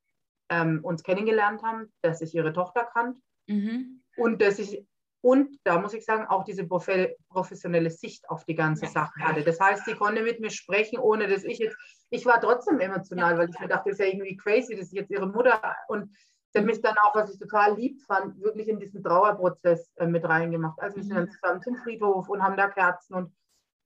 ähm, 0.49 0.79
uns 0.83 1.03
kennengelernt 1.03 1.63
haben, 1.63 1.91
dass 2.01 2.21
ich 2.21 2.35
ihre 2.35 2.51
Tochter 2.51 2.83
kannte 2.83 3.19
mhm. 3.47 4.01
und 4.17 4.41
dass 4.41 4.59
ich 4.59 4.85
und 5.23 5.57
da 5.63 5.79
muss 5.79 5.93
ich 5.93 6.03
sagen, 6.03 6.27
auch 6.27 6.43
diese 6.43 6.67
professionelle 6.67 7.89
Sicht 7.89 8.29
auf 8.29 8.43
die 8.43 8.55
ganze 8.55 8.87
Sache 8.87 9.21
hatte. 9.21 9.41
Das 9.41 9.57
heißt, 9.57 9.85
sie 9.85 9.95
konnte 9.95 10.21
mit 10.21 10.41
mir 10.41 10.49
sprechen, 10.49 10.99
ohne 10.99 11.29
dass 11.29 11.45
ich 11.45 11.59
jetzt, 11.59 11.77
ich 12.09 12.25
war 12.25 12.41
trotzdem 12.41 12.81
emotional, 12.81 13.37
weil 13.37 13.49
ich 13.49 13.57
mir 13.57 13.69
dachte, 13.69 13.89
das 13.89 13.99
ist 13.99 14.05
ja 14.05 14.11
irgendwie 14.11 14.35
crazy, 14.35 14.75
dass 14.75 14.87
ich 14.87 14.99
jetzt 14.99 15.11
ihre 15.11 15.25
Mutter 15.25 15.61
und 15.87 16.13
sie 16.49 16.59
hat 16.59 16.65
mich 16.65 16.81
dann 16.81 16.97
auch, 16.97 17.15
was 17.15 17.33
ich 17.33 17.39
total 17.39 17.75
lieb 17.77 18.01
fand, 18.01 18.37
wirklich 18.41 18.67
in 18.67 18.79
diesen 18.79 19.01
Trauerprozess 19.01 19.93
äh, 19.95 20.07
mit 20.07 20.25
reingemacht. 20.25 20.77
Also 20.81 20.97
wir 20.97 21.03
sind 21.03 21.15
dann 21.15 21.25
mhm. 21.25 21.31
zusammen 21.31 21.61
zum 21.61 21.75
Friedhof 21.77 22.27
und 22.27 22.43
haben 22.43 22.57
da 22.57 22.67
Kerzen 22.67 23.13
und 23.13 23.31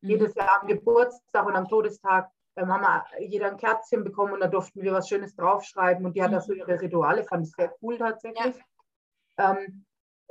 mhm. 0.02 0.10
jedes 0.10 0.34
Jahr 0.34 0.62
am 0.62 0.68
Geburtstag 0.68 1.46
und 1.46 1.56
am 1.56 1.68
Todestag 1.68 2.32
ähm, 2.56 2.74
haben 2.74 2.82
wir 2.82 3.28
jeder 3.28 3.52
ein 3.52 3.58
Kerzchen 3.58 4.04
bekommen 4.04 4.34
und 4.34 4.40
da 4.40 4.48
durften 4.48 4.82
wir 4.82 4.92
was 4.92 5.08
Schönes 5.08 5.36
draufschreiben 5.36 6.04
und 6.04 6.16
die 6.16 6.24
hat 6.24 6.32
mhm. 6.32 6.36
da 6.36 6.42
so 6.42 6.54
ihre 6.54 6.82
Rituale, 6.82 7.24
fand 7.26 7.46
ich 7.46 7.54
sehr 7.54 7.76
cool 7.84 8.00
tatsächlich. 8.00 8.56
Ja. 9.38 9.56
Ähm, 9.56 9.86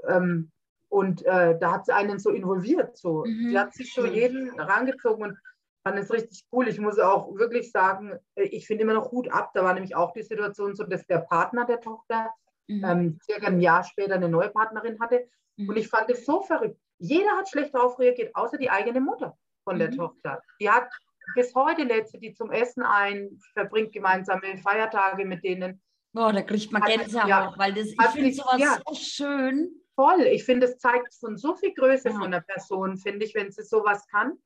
ähm, 0.09 0.53
und 0.97 1.27
äh, 1.27 1.59
da 1.59 1.73
hat 1.73 1.85
sie 1.85 1.95
einen 1.95 2.19
so 2.19 2.31
involviert. 2.31 2.97
So. 2.97 3.23
Mhm. 3.27 3.51
Die 3.51 3.59
hat 3.59 3.75
sich 3.75 3.93
so 3.93 4.07
jeden 4.07 4.59
rangezogen 4.59 5.25
und 5.25 5.39
fand 5.87 5.99
es 5.99 6.11
richtig 6.11 6.47
cool. 6.51 6.69
Ich 6.69 6.81
muss 6.81 6.99
auch 6.99 7.35
wirklich 7.35 7.71
sagen, 7.71 8.19
äh, 8.35 8.45
ich 8.45 8.67
finde 8.67 8.85
immer 8.85 8.95
noch 8.95 9.13
Hut 9.13 9.31
ab. 9.31 9.51
Da 9.53 9.63
war 9.63 9.75
nämlich 9.75 9.95
auch 9.95 10.15
die 10.15 10.23
Situation 10.23 10.75
so, 10.75 10.85
dass 10.85 11.07
der 11.07 11.19
Partner 11.19 11.67
der 11.67 11.83
Tochter 11.83 12.31
mhm. 12.67 12.83
ähm, 12.83 13.19
circa 13.23 13.49
ein 13.49 13.61
Jahr 13.61 13.85
später 13.85 14.15
eine 14.15 14.31
neue 14.31 14.49
Partnerin 14.49 14.99
hatte. 14.99 15.29
Mhm. 15.59 15.69
Und 15.69 15.77
ich 15.77 15.87
fand 15.89 16.09
es 16.09 16.25
so 16.25 16.41
verrückt. 16.41 16.81
Jeder 16.97 17.33
hat 17.33 17.51
schlecht 17.51 17.75
darauf 17.75 17.99
reagiert, 17.99 18.35
außer 18.35 18.57
die 18.57 18.71
eigene 18.71 19.03
Mutter 19.03 19.37
von 19.65 19.79
der 19.79 19.91
mhm. 19.91 19.97
Tochter. 19.97 20.41
Die 20.63 20.71
hat 20.71 20.89
bis 21.35 21.55
heute 21.55 21.83
lädt 21.83 22.09
sie 22.09 22.21
die 22.21 22.33
zum 22.33 22.51
Essen 22.53 22.83
ein, 22.83 23.39
verbringt 23.53 23.93
gemeinsame 23.93 24.57
Feiertage 24.57 25.27
mit 25.27 25.45
denen. 25.45 25.83
Boah, 26.15 26.33
da 26.33 26.41
kriegt 26.41 26.73
man 26.73 26.81
Gänsehaut, 26.81 27.29
ja, 27.29 27.53
weil 27.59 27.75
das, 27.75 27.89
ich 27.89 28.07
finde 28.15 28.33
sowas 28.33 28.59
ja, 28.59 28.79
so 28.87 28.95
schön 28.95 29.83
voll. 29.97 30.23
Ich 30.23 30.45
finde, 30.45 30.67
es 30.67 30.79
zeigt 30.79 31.15
von 31.15 31.37
so 31.37 31.55
viel 31.55 31.75
Größe 31.75 32.11
ja. 32.11 32.19
von 32.19 32.31
der 32.31 32.41
Person, 32.41 32.97
finde 32.97 33.25
ich, 33.27 33.35
wenn 33.35 33.51
sie 33.51 33.65
sowas 33.65 34.07
kann. 34.07 34.39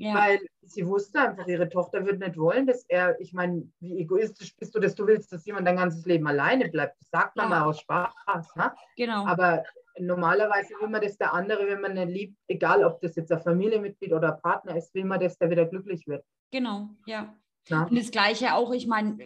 Ja. 0.00 0.14
Weil 0.14 0.40
sie 0.62 0.86
wusste 0.86 1.20
einfach, 1.20 1.46
ihre 1.48 1.68
Tochter 1.68 2.04
würde 2.04 2.18
nicht 2.18 2.38
wollen, 2.38 2.68
dass 2.68 2.84
er, 2.84 3.20
ich 3.20 3.32
meine, 3.32 3.68
wie 3.80 3.98
egoistisch 3.98 4.54
bist 4.56 4.74
du, 4.74 4.78
dass 4.78 4.94
du 4.94 5.06
willst, 5.06 5.32
dass 5.32 5.44
jemand 5.44 5.66
dein 5.66 5.76
ganzes 5.76 6.06
Leben 6.06 6.26
alleine 6.28 6.68
bleibt. 6.68 7.00
Das 7.00 7.10
sagt 7.10 7.36
man 7.36 7.50
ja. 7.50 7.58
mal 7.58 7.62
aus 7.66 7.80
Spaß. 7.80 8.14
Ne? 8.54 8.72
Genau. 8.96 9.26
Aber 9.26 9.64
normalerweise 9.98 10.74
will 10.80 10.88
man, 10.88 11.02
dass 11.02 11.18
der 11.18 11.34
andere, 11.34 11.66
wenn 11.66 11.80
man 11.80 11.96
ihn 11.96 12.08
liebt, 12.08 12.38
egal 12.46 12.84
ob 12.84 13.00
das 13.00 13.16
jetzt 13.16 13.32
ein 13.32 13.40
Familienmitglied 13.40 14.12
oder 14.12 14.34
ein 14.34 14.40
Partner 14.40 14.76
ist, 14.76 14.94
will 14.94 15.04
man, 15.04 15.18
dass 15.18 15.36
der 15.36 15.50
wieder 15.50 15.66
glücklich 15.66 16.06
wird. 16.06 16.24
Genau, 16.52 16.90
ja. 17.06 17.34
Na? 17.68 17.84
Und 17.84 17.98
das 17.98 18.12
Gleiche 18.12 18.54
auch, 18.54 18.72
ich 18.72 18.86
meine, 18.86 19.18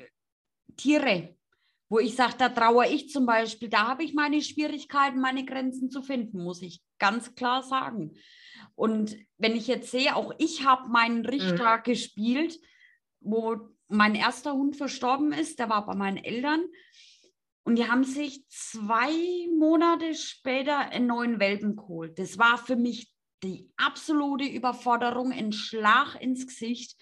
Tiere, 0.77 1.37
wo 1.93 1.99
ich 1.99 2.17
sage, 2.17 2.37
da 2.39 2.49
traue 2.49 2.89
ich 2.89 3.11
zum 3.11 3.27
Beispiel, 3.27 3.69
da 3.69 3.87
habe 3.87 4.03
ich 4.03 4.15
meine 4.15 4.41
Schwierigkeiten, 4.41 5.21
meine 5.21 5.45
Grenzen 5.45 5.91
zu 5.91 6.01
finden, 6.01 6.43
muss 6.43 6.63
ich 6.63 6.81
ganz 6.99 7.35
klar 7.35 7.63
sagen. 7.63 8.15
Und 8.75 9.15
wenn 9.37 9.55
ich 9.55 9.67
jetzt 9.67 9.91
sehe, 9.91 10.17
auch 10.17 10.33
ich 10.39 10.65
habe 10.65 10.89
meinen 10.89 11.27
Richter 11.27 11.77
mhm. 11.77 11.83
gespielt, 11.83 12.59
wo 13.21 13.69
mein 13.89 14.15
erster 14.15 14.55
Hund 14.55 14.75
verstorben 14.75 15.35
ist, 15.35 15.59
der 15.59 15.69
war 15.69 15.85
bei 15.85 15.95
meinen 15.95 16.17
Eltern. 16.17 16.65
Und 17.63 17.77
die 17.77 17.87
haben 17.87 18.05
sich 18.05 18.49
zwei 18.49 19.13
Monate 19.59 20.15
später 20.15 20.79
einen 20.79 21.09
neuen 21.09 21.41
Welpen 21.41 21.77
geholt. 21.77 22.19
Das 22.19 22.39
war 22.39 22.57
für 22.57 22.77
mich 22.77 23.13
die 23.43 23.71
absolute 23.77 24.47
Überforderung, 24.47 25.31
ein 25.31 25.53
Schlag 25.53 26.17
ins 26.23 26.47
Gesicht. 26.47 26.97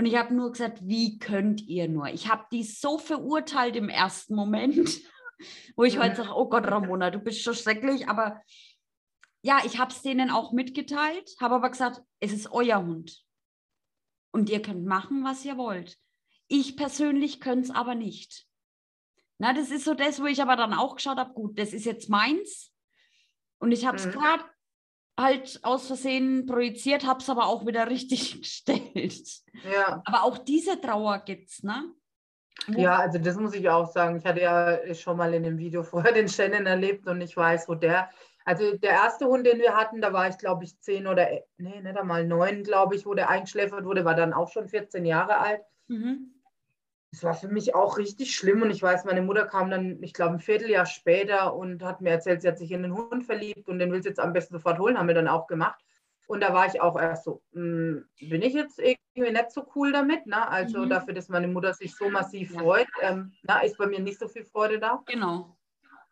Und 0.00 0.06
ich 0.06 0.16
habe 0.16 0.32
nur 0.32 0.50
gesagt, 0.50 0.78
wie 0.88 1.18
könnt 1.18 1.60
ihr 1.60 1.86
nur? 1.86 2.06
Ich 2.06 2.30
habe 2.30 2.46
die 2.50 2.64
so 2.64 2.96
verurteilt 2.96 3.76
im 3.76 3.90
ersten 3.90 4.34
Moment, 4.34 4.98
wo 5.76 5.84
ich 5.84 5.98
heute 5.98 6.16
sage, 6.16 6.34
oh 6.34 6.48
Gott, 6.48 6.66
Ramona, 6.66 7.10
du 7.10 7.18
bist 7.18 7.42
schon 7.42 7.54
schrecklich. 7.54 8.08
Aber 8.08 8.40
ja, 9.42 9.60
ich 9.66 9.78
habe 9.78 9.92
es 9.92 10.00
denen 10.00 10.30
auch 10.30 10.52
mitgeteilt, 10.52 11.36
habe 11.38 11.56
aber 11.56 11.68
gesagt, 11.68 12.00
es 12.18 12.32
ist 12.32 12.50
euer 12.50 12.78
Hund. 12.78 13.22
Und 14.32 14.48
ihr 14.48 14.62
könnt 14.62 14.86
machen, 14.86 15.22
was 15.22 15.44
ihr 15.44 15.58
wollt. 15.58 15.98
Ich 16.48 16.78
persönlich 16.78 17.38
könnte 17.38 17.64
es 17.64 17.70
aber 17.70 17.94
nicht. 17.94 18.46
Na, 19.36 19.52
das 19.52 19.70
ist 19.70 19.84
so 19.84 19.92
das, 19.92 20.18
wo 20.18 20.24
ich 20.24 20.40
aber 20.40 20.56
dann 20.56 20.72
auch 20.72 20.96
geschaut 20.96 21.18
habe, 21.18 21.34
gut, 21.34 21.58
das 21.58 21.74
ist 21.74 21.84
jetzt 21.84 22.08
meins. 22.08 22.72
Und 23.58 23.70
ich 23.70 23.84
habe 23.84 23.98
es 23.98 24.06
mhm. 24.06 24.12
gerade 24.12 24.44
halt 25.20 25.60
aus 25.62 25.86
Versehen 25.86 26.46
projiziert, 26.46 27.06
habe 27.06 27.20
es 27.20 27.30
aber 27.30 27.46
auch 27.46 27.66
wieder 27.66 27.88
richtig 27.88 28.38
gestellt. 28.40 29.42
Ja. 29.72 30.02
Aber 30.04 30.24
auch 30.24 30.38
diese 30.38 30.80
Trauer 30.80 31.20
gibt 31.20 31.50
es, 31.50 31.62
ne? 31.62 31.92
Wo 32.66 32.80
ja, 32.80 32.98
also 32.98 33.18
das 33.18 33.36
muss 33.36 33.54
ich 33.54 33.68
auch 33.68 33.90
sagen. 33.90 34.16
Ich 34.16 34.24
hatte 34.24 34.40
ja 34.40 34.94
schon 34.94 35.16
mal 35.16 35.32
in 35.32 35.42
dem 35.42 35.58
Video 35.58 35.82
vorher 35.84 36.12
den 36.12 36.28
Shannon 36.28 36.66
erlebt 36.66 37.06
und 37.06 37.20
ich 37.20 37.36
weiß, 37.36 37.68
wo 37.68 37.74
der, 37.74 38.10
also 38.44 38.76
der 38.76 38.90
erste 38.90 39.26
Hund, 39.26 39.46
den 39.46 39.58
wir 39.58 39.76
hatten, 39.76 40.00
da 40.00 40.12
war 40.12 40.28
ich 40.28 40.38
glaube 40.38 40.64
ich 40.64 40.78
zehn 40.80 41.06
oder, 41.06 41.28
nee, 41.56 41.80
nicht 41.80 41.96
einmal 41.96 42.26
neun, 42.26 42.62
glaube 42.62 42.96
ich, 42.96 43.06
wo 43.06 43.14
der 43.14 43.30
eingeschläfert 43.30 43.84
wurde, 43.84 44.04
war 44.04 44.14
dann 44.14 44.32
auch 44.32 44.50
schon 44.50 44.68
14 44.68 45.04
Jahre 45.04 45.38
alt. 45.38 45.62
Mhm 45.88 46.39
es 47.12 47.24
war 47.24 47.34
für 47.34 47.48
mich 47.48 47.74
auch 47.74 47.98
richtig 47.98 48.34
schlimm 48.34 48.62
und 48.62 48.70
ich 48.70 48.82
weiß, 48.82 49.04
meine 49.04 49.22
Mutter 49.22 49.46
kam 49.46 49.70
dann, 49.70 50.02
ich 50.02 50.14
glaube, 50.14 50.34
ein 50.34 50.40
Vierteljahr 50.40 50.86
später 50.86 51.54
und 51.54 51.82
hat 51.82 52.00
mir 52.00 52.10
erzählt, 52.10 52.42
sie 52.42 52.48
hat 52.48 52.58
sich 52.58 52.70
in 52.70 52.82
den 52.82 52.94
Hund 52.94 53.24
verliebt 53.24 53.68
und 53.68 53.78
den 53.78 53.90
will 53.90 54.02
sie 54.02 54.10
jetzt 54.10 54.20
am 54.20 54.32
besten 54.32 54.54
sofort 54.54 54.78
holen, 54.78 54.96
haben 54.96 55.08
wir 55.08 55.14
dann 55.14 55.28
auch 55.28 55.46
gemacht. 55.46 55.80
Und 56.28 56.40
da 56.40 56.54
war 56.54 56.66
ich 56.66 56.80
auch 56.80 56.96
erst 56.96 57.24
so, 57.24 57.42
mh, 57.52 57.62
hm, 57.62 58.08
bin 58.20 58.42
ich 58.42 58.54
jetzt 58.54 58.78
irgendwie 58.78 59.32
nicht 59.32 59.50
so 59.50 59.66
cool 59.74 59.90
damit, 59.90 60.26
ne? 60.26 60.48
Also 60.48 60.84
mhm. 60.84 60.90
dafür, 60.90 61.12
dass 61.12 61.28
meine 61.28 61.48
Mutter 61.48 61.74
sich 61.74 61.96
so 61.96 62.08
massiv 62.08 62.54
ja. 62.54 62.60
freut, 62.60 62.88
ähm, 63.02 63.32
na, 63.42 63.60
ist 63.62 63.76
bei 63.78 63.86
mir 63.88 63.98
nicht 63.98 64.20
so 64.20 64.28
viel 64.28 64.44
Freude 64.44 64.78
da. 64.78 65.02
Genau. 65.06 65.56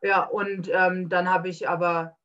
Ja, 0.02 0.24
und 0.24 0.68
ähm, 0.72 1.08
dann 1.08 1.32
habe 1.32 1.48
ich 1.48 1.68
aber 1.68 2.16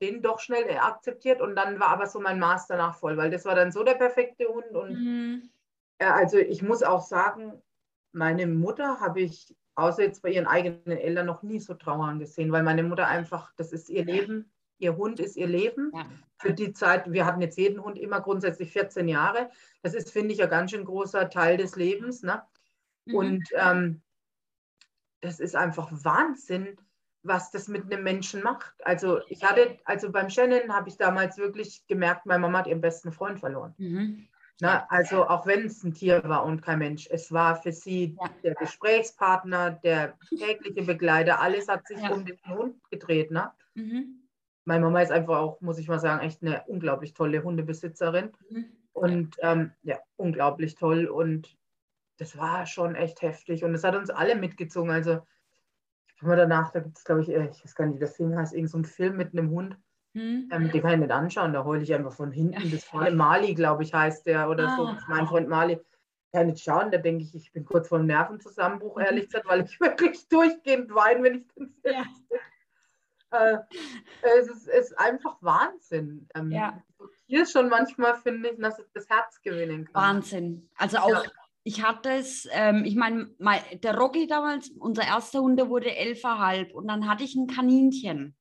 den 0.00 0.22
doch 0.22 0.38
schnell 0.38 0.78
akzeptiert 0.78 1.40
und 1.40 1.56
dann 1.56 1.80
war 1.80 1.88
aber 1.88 2.06
so 2.06 2.20
mein 2.20 2.38
Maß 2.38 2.68
danach 2.68 2.94
voll, 2.94 3.16
weil 3.16 3.30
das 3.30 3.44
war 3.44 3.56
dann 3.56 3.72
so 3.72 3.82
der 3.82 3.94
perfekte 3.94 4.46
Hund 4.46 4.70
und 4.70 4.92
mhm. 4.92 5.50
äh, 5.98 6.06
also 6.06 6.38
ich 6.38 6.62
muss 6.62 6.84
auch 6.84 7.02
sagen, 7.02 7.60
meine 8.12 8.46
Mutter 8.46 9.00
habe 9.00 9.20
ich, 9.20 9.54
außer 9.74 10.02
jetzt 10.02 10.22
bei 10.22 10.30
ihren 10.30 10.46
eigenen 10.46 10.98
Eltern, 10.98 11.26
noch 11.26 11.42
nie 11.42 11.60
so 11.60 11.74
trauern 11.74 12.18
gesehen, 12.18 12.52
weil 12.52 12.62
meine 12.62 12.82
Mutter 12.82 13.06
einfach, 13.06 13.52
das 13.56 13.72
ist 13.72 13.88
ihr 13.88 14.04
Leben, 14.04 14.50
ihr 14.78 14.96
Hund 14.96 15.20
ist 15.20 15.36
ihr 15.36 15.46
Leben. 15.46 15.92
Ja. 15.94 16.06
Für 16.38 16.54
die 16.54 16.72
Zeit, 16.72 17.12
wir 17.12 17.26
hatten 17.26 17.42
jetzt 17.42 17.58
jeden 17.58 17.82
Hund 17.82 17.98
immer 17.98 18.20
grundsätzlich 18.20 18.72
14 18.72 19.08
Jahre. 19.08 19.50
Das 19.82 19.94
ist, 19.94 20.10
finde 20.10 20.34
ich, 20.34 20.42
ein 20.42 20.48
ganz 20.48 20.70
schön 20.70 20.86
großer 20.86 21.28
Teil 21.28 21.58
des 21.58 21.76
Lebens. 21.76 22.22
Ne? 22.22 22.42
Mhm. 23.04 23.14
Und 23.14 23.48
ähm, 23.54 24.02
das 25.20 25.38
ist 25.38 25.54
einfach 25.54 25.90
Wahnsinn, 25.92 26.78
was 27.22 27.50
das 27.50 27.68
mit 27.68 27.84
einem 27.84 28.02
Menschen 28.02 28.42
macht. 28.42 28.72
Also 28.84 29.20
ich 29.28 29.44
hatte, 29.44 29.78
also 29.84 30.10
beim 30.10 30.30
Shannon 30.30 30.72
habe 30.72 30.88
ich 30.88 30.96
damals 30.96 31.36
wirklich 31.36 31.86
gemerkt, 31.86 32.24
meine 32.24 32.40
Mama 32.40 32.60
hat 32.60 32.66
ihren 32.66 32.80
besten 32.80 33.12
Freund 33.12 33.38
verloren. 33.38 33.74
Mhm. 33.76 34.28
Na, 34.60 34.86
also 34.88 35.26
auch 35.26 35.46
wenn 35.46 35.66
es 35.66 35.82
ein 35.82 35.94
Tier 35.94 36.22
war 36.24 36.44
und 36.44 36.60
kein 36.60 36.78
Mensch, 36.78 37.08
es 37.10 37.32
war 37.32 37.56
für 37.56 37.72
sie 37.72 38.16
ja. 38.20 38.30
der 38.42 38.54
Gesprächspartner, 38.54 39.70
der 39.70 40.18
tägliche 40.28 40.82
Begleiter, 40.82 41.40
alles 41.40 41.68
hat 41.68 41.86
sich 41.86 42.00
ja. 42.00 42.10
um 42.10 42.24
den 42.24 42.38
Hund 42.46 42.76
gedreht. 42.90 43.30
Ne? 43.30 43.50
Mhm. 43.74 44.20
Meine 44.64 44.84
Mama 44.84 45.00
ist 45.00 45.12
einfach 45.12 45.38
auch, 45.38 45.60
muss 45.60 45.78
ich 45.78 45.88
mal 45.88 45.98
sagen, 45.98 46.24
echt 46.24 46.42
eine 46.42 46.62
unglaublich 46.66 47.14
tolle 47.14 47.42
Hundebesitzerin. 47.42 48.32
Mhm. 48.50 48.66
Und 48.92 49.36
ähm, 49.40 49.72
ja, 49.82 49.98
unglaublich 50.16 50.74
toll. 50.74 51.06
Und 51.06 51.56
das 52.18 52.36
war 52.36 52.66
schon 52.66 52.94
echt 52.94 53.22
heftig. 53.22 53.64
Und 53.64 53.74
es 53.74 53.84
hat 53.84 53.96
uns 53.96 54.10
alle 54.10 54.36
mitgezogen. 54.36 54.90
Also, 54.90 55.20
ich 56.14 56.22
habe 56.22 56.36
danach, 56.36 56.70
da 56.70 56.80
gibt 56.80 56.98
es, 56.98 57.04
glaube 57.04 57.22
ich, 57.22 57.30
äh, 57.30 57.48
ich 57.48 57.64
weiß 57.64 57.74
gar 57.74 57.86
nicht, 57.86 57.96
wie 57.96 58.00
das 58.00 58.16
Ding 58.16 58.36
heißt, 58.36 58.52
irgendein 58.52 58.84
so 58.84 58.90
Film 58.90 59.16
mit 59.16 59.32
einem 59.32 59.50
Hund. 59.50 59.78
Hm. 60.14 60.48
Ähm, 60.50 60.70
den 60.70 60.82
kann 60.82 60.94
ich 60.94 61.00
nicht 61.00 61.12
anschauen, 61.12 61.52
da 61.52 61.64
heule 61.64 61.82
ich 61.82 61.94
einfach 61.94 62.12
von 62.12 62.32
hinten. 62.32 62.70
Das 62.70 62.84
vor 62.84 63.08
Mali, 63.10 63.54
glaube 63.54 63.84
ich, 63.84 63.94
heißt 63.94 64.26
der 64.26 64.48
oder 64.48 64.68
ah. 64.68 64.76
so. 64.76 64.96
Mein 65.08 65.26
Freund 65.26 65.48
Mali. 65.48 65.78
Kann 66.32 66.46
nicht 66.46 66.62
schauen, 66.62 66.92
da 66.92 66.98
denke 66.98 67.24
ich, 67.24 67.34
ich 67.34 67.52
bin 67.52 67.64
kurz 67.64 67.88
vor 67.88 67.98
einem 67.98 68.06
Nervenzusammenbruch, 68.06 68.96
mhm. 68.96 69.02
ehrlich 69.02 69.26
gesagt, 69.26 69.48
weil 69.48 69.64
ich 69.64 69.80
wirklich 69.80 70.28
durchgehend 70.28 70.94
weine, 70.94 71.22
wenn 71.24 71.34
ich 71.38 71.48
den 71.48 71.74
Film 71.82 71.94
ja. 71.94 72.04
Äh, 73.32 73.58
es, 74.38 74.48
ist, 74.48 74.68
ist, 74.68 74.98
einfach 74.98 75.36
Wahnsinn. 75.40 76.28
Ähm, 76.34 76.50
ja. 76.50 76.82
Hier 77.26 77.46
schon 77.46 77.68
manchmal 77.68 78.16
finde 78.16 78.50
ich, 78.50 78.58
dass 78.60 78.78
es 78.78 78.90
das 78.92 79.08
Herz 79.08 79.40
gewinnen 79.42 79.84
kann. 79.86 79.94
Wahnsinn. 79.94 80.68
Also 80.76 80.98
auch, 80.98 81.24
ja. 81.24 81.30
ich 81.62 81.84
hatte 81.84 82.10
es, 82.10 82.48
ähm, 82.52 82.84
ich 82.84 82.96
meine, 82.96 83.30
der 83.82 83.96
Rocky 83.96 84.26
damals, 84.26 84.70
unser 84.70 85.04
erster 85.04 85.40
Hund, 85.40 85.58
der 85.58 85.68
wurde 85.68 85.94
elfeinhalb 85.94 86.74
und 86.74 86.88
dann 86.88 87.08
hatte 87.08 87.22
ich 87.22 87.36
ein 87.36 87.46
Kaninchen, 87.46 88.36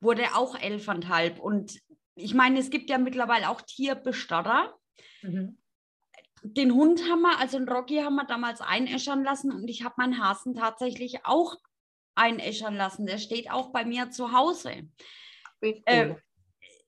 wurde 0.00 0.34
auch 0.34 0.58
elfeinhalb 0.58 1.38
und 1.38 1.80
ich 2.16 2.34
meine, 2.34 2.58
es 2.58 2.70
gibt 2.70 2.88
ja 2.88 2.98
mittlerweile 2.98 3.50
auch 3.50 3.60
Tierbestatter. 3.60 4.74
Mhm. 5.22 5.58
Den 6.42 6.72
Hund 6.72 7.02
haben 7.10 7.22
wir, 7.22 7.38
also 7.38 7.58
den 7.58 7.68
Rocky 7.68 7.98
haben 7.98 8.16
wir 8.16 8.24
damals 8.24 8.60
einäschern 8.60 9.22
lassen 9.22 9.52
und 9.52 9.68
ich 9.68 9.84
habe 9.84 9.96
meinen 9.98 10.22
Hasen 10.22 10.54
tatsächlich 10.54 11.26
auch 11.26 11.56
einäschern 12.14 12.74
lassen. 12.74 13.06
Der 13.06 13.18
steht 13.18 13.50
auch 13.50 13.70
bei 13.70 13.84
mir 13.84 14.10
zu 14.10 14.32
Hause. 14.32 14.88
Äh, 15.60 16.14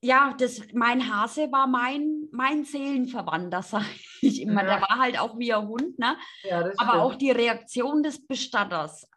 ja, 0.01 0.33
das, 0.37 0.61
mein 0.73 1.13
Hase 1.13 1.51
war 1.51 1.67
mein, 1.67 2.27
mein 2.31 2.63
Seelenverwandter, 2.63 3.61
sage 3.63 3.85
ich 4.21 4.41
immer. 4.41 4.63
Ja. 4.63 4.77
Der 4.77 4.81
war 4.81 4.97
halt 4.97 5.19
auch 5.19 5.37
wie 5.37 5.53
ein 5.53 5.67
Hund, 5.67 5.99
ne? 5.99 6.17
Ja, 6.43 6.59
Aber 6.59 6.73
stimmt. 6.73 6.89
auch 6.89 7.15
die 7.15 7.31
Reaktion 7.31 8.01
des 8.01 8.25
Bestatters 8.25 9.07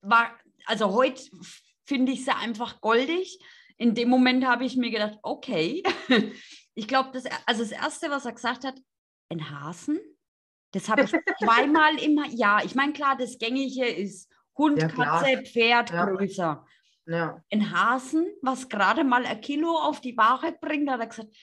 war, 0.00 0.30
also 0.66 0.92
heute 0.92 1.22
finde 1.90 2.12
ich 2.12 2.24
sie 2.24 2.30
einfach 2.30 2.80
goldig. 2.80 3.40
In 3.76 3.96
dem 3.96 4.08
Moment 4.08 4.46
habe 4.46 4.64
ich 4.64 4.76
mir 4.76 4.90
gedacht, 4.90 5.18
okay. 5.22 5.82
Ich 6.76 6.86
glaube, 6.86 7.10
das, 7.12 7.24
also 7.46 7.62
das 7.62 7.72
Erste, 7.72 8.10
was 8.10 8.24
er 8.24 8.32
gesagt 8.32 8.64
hat, 8.64 8.80
ein 9.28 9.50
Hasen? 9.50 9.98
Das 10.70 10.88
habe 10.88 11.02
ich 11.02 11.10
zweimal 11.42 11.98
immer, 11.98 12.26
ja, 12.28 12.60
ich 12.64 12.76
meine, 12.76 12.92
klar, 12.92 13.16
das 13.18 13.38
Gängige 13.38 13.86
ist 13.86 14.30
Hund, 14.56 14.80
ja, 14.80 14.88
Katze, 14.88 15.42
Pferd 15.42 15.90
ja. 15.90 16.06
größer. 16.06 16.64
Ja. 17.06 17.42
Ein 17.52 17.70
Hasen, 17.72 18.24
was 18.40 18.68
gerade 18.68 19.02
mal 19.02 19.26
ein 19.26 19.40
Kilo 19.40 19.76
auf 19.76 20.00
die 20.00 20.16
Waage 20.16 20.56
bringt, 20.60 20.88
hat 20.88 21.00
er 21.00 21.08
gesagt, 21.08 21.36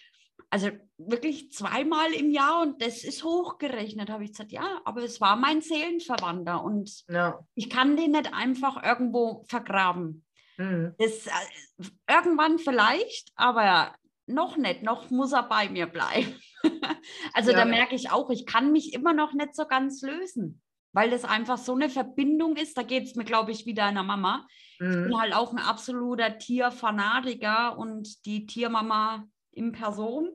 also 0.49 0.69
wirklich 0.98 1.52
zweimal 1.52 2.14
im 2.14 2.32
Jahr 2.32 2.61
und 2.61 2.82
das 2.82 3.03
ist 3.03 3.24
hochgerechnet, 3.24 4.10
habe 4.10 4.24
ich 4.24 4.32
gesagt, 4.32 4.53
ja, 4.53 4.80
aber 4.86 5.03
es 5.03 5.19
war 5.19 5.36
mein 5.36 5.61
Seelenverwandter 5.61 6.64
und 6.64 7.03
ja. 7.10 7.38
ich 7.53 7.69
kann 7.69 7.98
den 7.98 8.11
nicht 8.11 8.34
einfach 8.34 8.82
irgendwo 8.82 9.44
vergraben. 9.49 10.24
Mhm. 10.57 10.95
Das, 10.97 11.27
äh, 11.27 11.89
irgendwann 12.07 12.59
vielleicht, 12.59 13.31
aber 13.35 13.95
noch 14.25 14.57
nicht, 14.57 14.84
noch 14.84 15.09
muss 15.09 15.31
er 15.31 15.43
bei 15.43 15.69
mir 15.69 15.88
bleiben. 15.88 16.35
also 17.34 17.51
ja. 17.51 17.57
da 17.57 17.65
merke 17.65 17.95
ich 17.95 18.11
auch, 18.11 18.29
ich 18.29 18.45
kann 18.45 18.71
mich 18.71 18.93
immer 18.93 19.13
noch 19.13 19.34
nicht 19.34 19.55
so 19.55 19.65
ganz 19.65 20.01
lösen 20.01 20.61
weil 20.97 21.11
das 21.11 21.25
einfach 21.25 21.59
so 21.59 21.75
eine 21.75 21.91
Verbindung 21.91 22.55
ist. 22.55 22.75
Da 22.75 22.81
geht 22.81 23.03
es 23.03 23.13
mir, 23.13 23.23
glaube 23.23 23.51
ich, 23.51 23.67
wieder 23.67 23.85
einer 23.85 24.01
Mama. 24.01 24.47
Mhm. 24.79 24.89
Ich 24.89 24.95
bin 24.95 25.07
mhm. 25.09 25.21
halt 25.21 25.35
auch 25.35 25.51
ein 25.51 25.59
absoluter 25.59 26.39
Tierfanatiker 26.39 27.77
und 27.77 28.25
die 28.25 28.47
Tiermama 28.47 29.27
in 29.51 29.73
Person. 29.73 30.31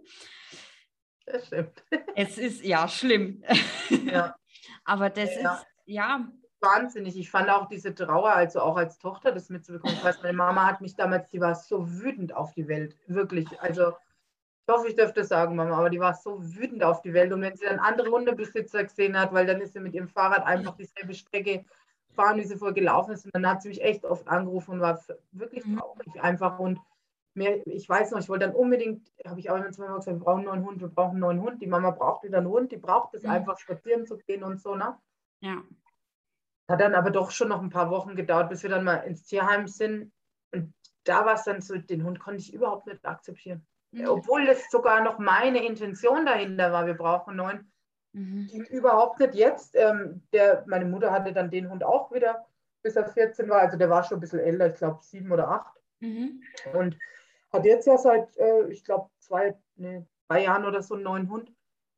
Das 1.26 1.48
stimmt. 1.48 1.82
Es 2.14 2.38
ist 2.38 2.64
ja 2.64 2.86
schlimm. 2.86 3.42
Ja. 4.04 4.36
Aber 4.84 5.10
das 5.10 5.34
ja. 5.34 5.54
ist, 5.54 5.66
ja. 5.86 6.28
Wahnsinnig. 6.62 7.18
Ich 7.18 7.30
fand 7.30 7.50
auch 7.50 7.66
diese 7.66 7.94
Trauer, 7.94 8.30
also 8.30 8.60
auch 8.60 8.76
als 8.76 8.98
Tochter 8.98 9.32
das 9.32 9.50
mitzubekommen. 9.50 9.96
Ich 9.96 10.04
weiß, 10.04 10.22
meine 10.22 10.36
Mama 10.36 10.66
hat 10.66 10.80
mich 10.80 10.94
damals, 10.94 11.28
die 11.28 11.40
war 11.40 11.54
so 11.54 12.00
wütend 12.00 12.34
auf 12.34 12.54
die 12.54 12.68
Welt. 12.68 12.96
Wirklich. 13.08 13.60
Also 13.60 13.92
ich 14.66 14.72
hoffe, 14.72 14.88
ich 14.88 14.94
dürfte 14.94 15.20
das 15.20 15.28
sagen, 15.28 15.56
Mama, 15.56 15.76
aber 15.76 15.90
die 15.90 15.98
war 15.98 16.14
so 16.14 16.38
wütend 16.40 16.84
auf 16.84 17.02
die 17.02 17.12
Welt. 17.12 17.32
Und 17.32 17.42
wenn 17.42 17.56
sie 17.56 17.64
dann 17.64 17.80
andere 17.80 18.10
Hundebesitzer 18.10 18.84
gesehen 18.84 19.18
hat, 19.18 19.32
weil 19.32 19.44
dann 19.44 19.60
ist 19.60 19.72
sie 19.72 19.80
mit 19.80 19.92
ihrem 19.92 20.08
Fahrrad 20.08 20.46
einfach 20.46 20.76
dieselbe 20.76 21.14
Strecke 21.14 21.64
fahren, 22.14 22.38
wie 22.38 22.44
sie 22.44 22.56
vorher 22.56 22.74
gelaufen 22.74 23.12
ist. 23.12 23.24
Und 23.24 23.34
dann 23.34 23.48
hat 23.48 23.62
sie 23.62 23.68
mich 23.68 23.82
echt 23.82 24.04
oft 24.04 24.28
angerufen 24.28 24.74
und 24.74 24.80
war 24.80 25.00
wirklich 25.32 25.66
mhm. 25.66 25.78
traurig 25.78 26.22
einfach. 26.22 26.60
Und 26.60 26.78
mir, 27.34 27.66
ich 27.66 27.88
weiß 27.88 28.12
noch, 28.12 28.20
ich 28.20 28.28
wollte 28.28 28.46
dann 28.46 28.54
unbedingt, 28.54 29.10
habe 29.26 29.40
ich 29.40 29.50
auch 29.50 29.56
immer 29.56 29.72
zweimal 29.72 29.96
gesagt, 29.96 30.16
wir 30.18 30.24
brauchen 30.24 30.46
einen 30.46 30.62
neuen 30.62 30.64
Hund, 30.64 30.80
wir 30.80 30.88
brauchen 30.88 31.12
einen 31.12 31.20
neuen 31.20 31.42
Hund. 31.42 31.60
Die 31.60 31.66
Mama 31.66 31.90
braucht 31.90 32.22
wieder 32.22 32.38
einen 32.38 32.48
Hund, 32.48 32.70
die 32.70 32.76
braucht 32.76 33.14
es 33.14 33.24
mhm. 33.24 33.30
einfach, 33.30 33.58
spazieren 33.58 34.06
zu 34.06 34.16
gehen 34.18 34.44
und 34.44 34.60
so, 34.60 34.76
ne? 34.76 34.96
Ja. 35.40 35.60
Hat 36.68 36.80
dann 36.80 36.94
aber 36.94 37.10
doch 37.10 37.30
schon 37.30 37.48
noch 37.48 37.60
ein 37.60 37.70
paar 37.70 37.90
Wochen 37.90 38.16
gedauert, 38.16 38.48
bis 38.48 38.62
wir 38.62 38.70
dann 38.70 38.84
mal 38.84 38.96
ins 38.96 39.24
Tierheim 39.24 39.66
sind. 39.66 40.12
Und 40.52 40.72
da 41.04 41.24
war 41.24 41.34
es 41.34 41.44
dann 41.44 41.60
so, 41.60 41.76
den 41.76 42.04
Hund 42.04 42.20
konnte 42.20 42.40
ich 42.40 42.54
überhaupt 42.54 42.86
nicht 42.86 43.04
akzeptieren. 43.04 43.66
Mhm. 43.92 44.08
Obwohl 44.08 44.48
es 44.48 44.70
sogar 44.70 45.02
noch 45.02 45.18
meine 45.18 45.64
Intention 45.64 46.24
dahinter 46.24 46.72
war, 46.72 46.86
wir 46.86 46.94
brauchen 46.94 47.36
neun. 47.36 47.70
Mhm. 48.12 48.48
Überhaupt 48.70 49.20
nicht 49.20 49.34
jetzt. 49.34 49.74
Ähm, 49.74 50.22
der, 50.32 50.64
meine 50.66 50.84
Mutter 50.84 51.10
hatte 51.10 51.32
dann 51.32 51.50
den 51.50 51.70
Hund 51.70 51.84
auch 51.84 52.12
wieder, 52.12 52.46
bis 52.82 52.96
er 52.96 53.06
14 53.06 53.48
war. 53.48 53.60
Also 53.60 53.76
der 53.76 53.90
war 53.90 54.04
schon 54.04 54.18
ein 54.18 54.20
bisschen 54.20 54.40
älter, 54.40 54.68
ich 54.68 54.76
glaube 54.76 55.02
sieben 55.02 55.30
oder 55.32 55.48
acht. 55.48 55.74
Mhm. 56.00 56.42
Und 56.74 56.98
hat 57.52 57.64
jetzt 57.64 57.86
ja 57.86 57.98
seit, 57.98 58.36
äh, 58.38 58.68
ich 58.68 58.84
glaube, 58.84 59.10
zwei, 59.18 59.56
nee, 59.76 60.04
drei 60.28 60.44
Jahren 60.44 60.64
oder 60.64 60.82
so 60.82 60.94
einen 60.94 61.04
neuen 61.04 61.30
Hund, 61.30 61.52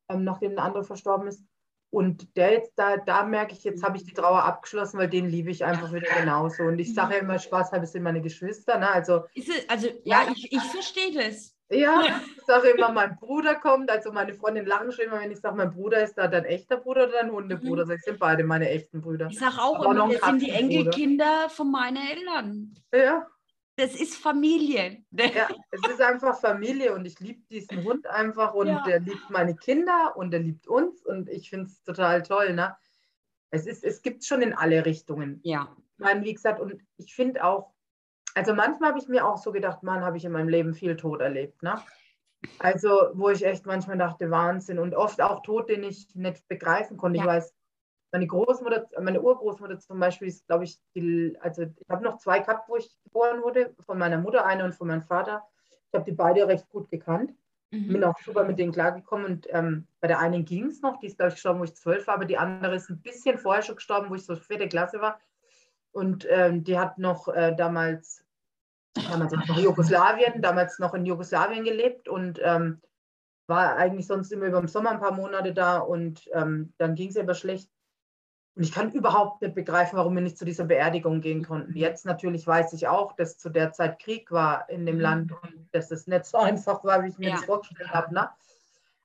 ähm, 0.09 0.23
nachdem 0.23 0.51
ein 0.53 0.59
anderer 0.59 0.83
verstorben 0.83 1.27
ist. 1.27 1.43
Und 1.89 2.35
der 2.35 2.51
jetzt, 2.51 2.73
da, 2.75 2.97
da 2.97 3.23
merke 3.23 3.53
ich, 3.53 3.63
jetzt 3.63 3.83
habe 3.83 3.97
ich 3.97 4.03
die 4.03 4.13
Trauer 4.13 4.43
abgeschlossen, 4.43 4.97
weil 4.97 5.09
den 5.09 5.29
liebe 5.29 5.49
ich 5.49 5.63
einfach 5.63 5.93
wieder 5.93 6.09
genauso. 6.19 6.63
Und 6.63 6.79
ich 6.79 6.93
sage 6.93 7.15
ja 7.15 7.19
immer, 7.21 7.39
Spaß 7.39 7.71
habe, 7.71 7.85
es 7.85 7.93
sind 7.93 8.03
meine 8.03 8.21
Geschwister. 8.21 8.77
Ne? 8.77 8.89
Also, 8.89 9.23
es, 9.33 9.45
also 9.69 9.87
ja, 10.03 10.27
ich, 10.29 10.51
ich 10.51 10.61
verstehe 10.61 11.13
das. 11.13 11.55
Ja, 11.69 12.03
ich 12.37 12.43
sage 12.45 12.69
immer, 12.69 12.91
mein 12.91 13.15
Bruder 13.15 13.55
kommt. 13.55 13.89
Also 13.89 14.11
meine 14.11 14.33
Freundin 14.33 14.65
lachen 14.65 14.91
schon 14.91 15.05
immer, 15.05 15.19
wenn 15.19 15.31
ich 15.31 15.39
sage, 15.39 15.55
mein 15.55 15.71
Bruder 15.71 16.03
ist 16.03 16.15
da 16.15 16.27
dein 16.27 16.45
echter 16.45 16.77
Bruder 16.77 17.03
oder 17.03 17.21
dein 17.21 17.31
Hundebruder. 17.31 17.85
Mhm. 17.85 17.89
Das 17.89 18.01
sind 18.01 18.19
beide 18.19 18.43
meine 18.43 18.69
echten 18.69 19.01
Brüder. 19.01 19.27
Ich 19.31 19.39
sage 19.39 19.59
auch 19.59 19.83
immer, 19.83 20.09
das 20.09 20.21
sind 20.21 20.41
die 20.41 20.51
Enkelkinder 20.51 21.49
von 21.49 21.71
meinen 21.71 21.97
Eltern. 21.97 22.73
Ja. 22.93 23.27
Das 23.77 23.93
ist 23.93 24.15
Familie. 24.15 25.03
Ja, 25.11 25.49
es 25.71 25.89
ist 25.89 26.01
einfach 26.01 26.39
Familie 26.39 26.93
und 26.93 27.05
ich 27.05 27.19
liebe 27.19 27.41
diesen 27.49 27.83
Hund 27.83 28.07
einfach 28.07 28.53
und 28.53 28.67
ja. 28.67 28.83
der 28.83 29.01
liebt 29.01 29.29
meine 29.29 29.55
Kinder 29.55 30.13
und 30.15 30.31
der 30.31 30.39
liebt 30.39 30.67
uns 30.67 31.05
und 31.05 31.29
ich 31.29 31.49
finde 31.49 31.65
es 31.65 31.83
total 31.83 32.23
toll. 32.23 32.53
Ne? 32.53 32.75
Es, 33.49 33.65
ist, 33.65 33.83
es 33.83 34.01
gibt 34.01 34.23
schon 34.23 34.41
in 34.41 34.53
alle 34.53 34.85
Richtungen. 34.85 35.41
Ja. 35.43 35.75
Ich 35.97 36.03
meine, 36.03 36.23
wie 36.23 36.33
gesagt, 36.33 36.61
und 36.61 36.81
ich 36.97 37.13
finde 37.13 37.43
auch, 37.43 37.73
also 38.33 38.53
manchmal 38.53 38.89
habe 38.89 38.99
ich 38.99 39.07
mir 39.07 39.25
auch 39.25 39.37
so 39.37 39.51
gedacht, 39.51 39.83
Mann, 39.83 40.03
habe 40.03 40.17
ich 40.17 40.25
in 40.25 40.31
meinem 40.31 40.49
Leben 40.49 40.73
viel 40.73 40.95
Tod 40.95 41.21
erlebt. 41.21 41.61
Ne? 41.61 41.81
Also, 42.59 43.09
wo 43.13 43.29
ich 43.29 43.45
echt 43.45 43.65
manchmal 43.65 43.97
dachte, 43.97 44.29
Wahnsinn. 44.29 44.79
Und 44.79 44.95
oft 44.95 45.21
auch 45.21 45.41
Tod, 45.41 45.69
den 45.69 45.83
ich 45.83 46.13
nicht 46.15 46.47
begreifen 46.47 46.97
konnte. 46.97 47.17
Ja. 47.17 47.23
Ich 47.23 47.27
weiß, 47.27 47.53
meine 48.11 48.27
Großmutter, 48.27 48.87
meine 49.01 49.21
Urgroßmutter 49.21 49.79
zum 49.79 49.99
Beispiel 49.99 50.27
ist, 50.27 50.47
glaube 50.47 50.63
ich, 50.63 50.79
die, 50.95 51.37
also 51.41 51.63
ich 51.63 51.89
habe 51.89 52.03
noch 52.03 52.17
zwei 52.17 52.39
gehabt, 52.39 52.69
wo 52.69 52.77
ich 52.77 52.95
geboren 53.03 53.41
wurde, 53.41 53.75
von 53.79 53.97
meiner 53.97 54.17
Mutter 54.17 54.45
eine 54.45 54.63
und 54.63 54.73
von 54.73 54.87
meinem 54.87 55.01
Vater. 55.01 55.43
Ich 55.87 55.93
habe 55.93 56.05
die 56.05 56.15
beide 56.15 56.47
recht 56.47 56.69
gut 56.69 56.89
gekannt. 56.89 57.33
Mhm. 57.71 57.87
Bin 57.87 58.03
auch 58.03 58.17
super 58.19 58.43
mit 58.43 58.59
denen 58.59 58.71
klargekommen 58.71 59.25
und 59.25 59.47
ähm, 59.49 59.87
bei 59.99 60.07
der 60.07 60.19
einen 60.19 60.45
ging 60.45 60.67
es 60.67 60.81
noch, 60.81 60.99
die 60.99 61.07
ist, 61.07 61.17
glaube 61.17 61.29
ich, 61.29 61.35
gestorben, 61.35 61.59
wo 61.59 61.63
ich 61.63 61.75
zwölf 61.75 62.07
war, 62.07 62.15
aber 62.15 62.25
die 62.25 62.37
andere 62.37 62.75
ist 62.75 62.89
ein 62.89 63.01
bisschen 63.01 63.37
vorher 63.37 63.63
schon 63.63 63.75
gestorben, 63.75 64.09
wo 64.09 64.15
ich 64.15 64.25
so 64.25 64.35
vierte 64.35 64.69
Klasse 64.69 65.01
war. 65.01 65.19
Und 65.91 66.27
ähm, 66.29 66.63
die 66.63 66.77
hat 66.77 66.97
noch 66.97 67.27
äh, 67.27 67.55
damals 67.55 68.25
damals 69.09 69.33
noch 69.33 69.57
Jugoslawien, 69.57 70.41
damals 70.41 70.79
noch 70.79 70.93
in 70.93 71.05
Jugoslawien 71.05 71.63
gelebt 71.63 72.07
und 72.07 72.39
ähm, 72.43 72.81
war 73.47 73.75
eigentlich 73.75 74.07
sonst 74.07 74.31
immer 74.31 74.45
über 74.45 74.59
den 74.59 74.67
Sommer 74.67 74.91
ein 74.91 74.99
paar 74.99 75.13
Monate 75.13 75.53
da 75.53 75.77
und 75.77 76.29
ähm, 76.33 76.73
dann 76.77 76.95
ging 76.95 77.09
es 77.09 77.17
aber 77.17 77.35
schlecht. 77.35 77.69
Und 78.55 78.63
ich 78.63 78.71
kann 78.71 78.91
überhaupt 78.91 79.41
nicht 79.41 79.53
begreifen, 79.53 79.97
warum 79.97 80.15
wir 80.15 80.21
nicht 80.21 80.37
zu 80.37 80.45
dieser 80.45 80.63
Beerdigung 80.63 81.19
gehen 81.19 81.43
konnten. 81.43 81.75
Jetzt 81.75 82.05
natürlich 82.05 82.47
weiß 82.47 82.71
ich 82.71 82.87
auch, 82.87 83.11
dass 83.11 83.37
zu 83.37 83.49
der 83.49 83.73
Zeit 83.73 83.99
Krieg 83.99 84.31
war 84.31 84.69
in 84.69 84.85
dem 84.85 84.95
mhm. 84.95 85.01
Land 85.01 85.31
und 85.33 85.67
dass 85.73 85.91
es 85.91 86.07
nicht 86.07 86.25
so 86.25 86.37
einfach 86.39 86.83
war, 86.85 87.03
wie 87.03 87.09
ich 87.09 87.17
mir 87.17 87.29
ja. 87.29 87.35
das 87.35 87.45
vorgestellt 87.45 87.89
habe. 87.93 88.13
Ne? 88.13 88.29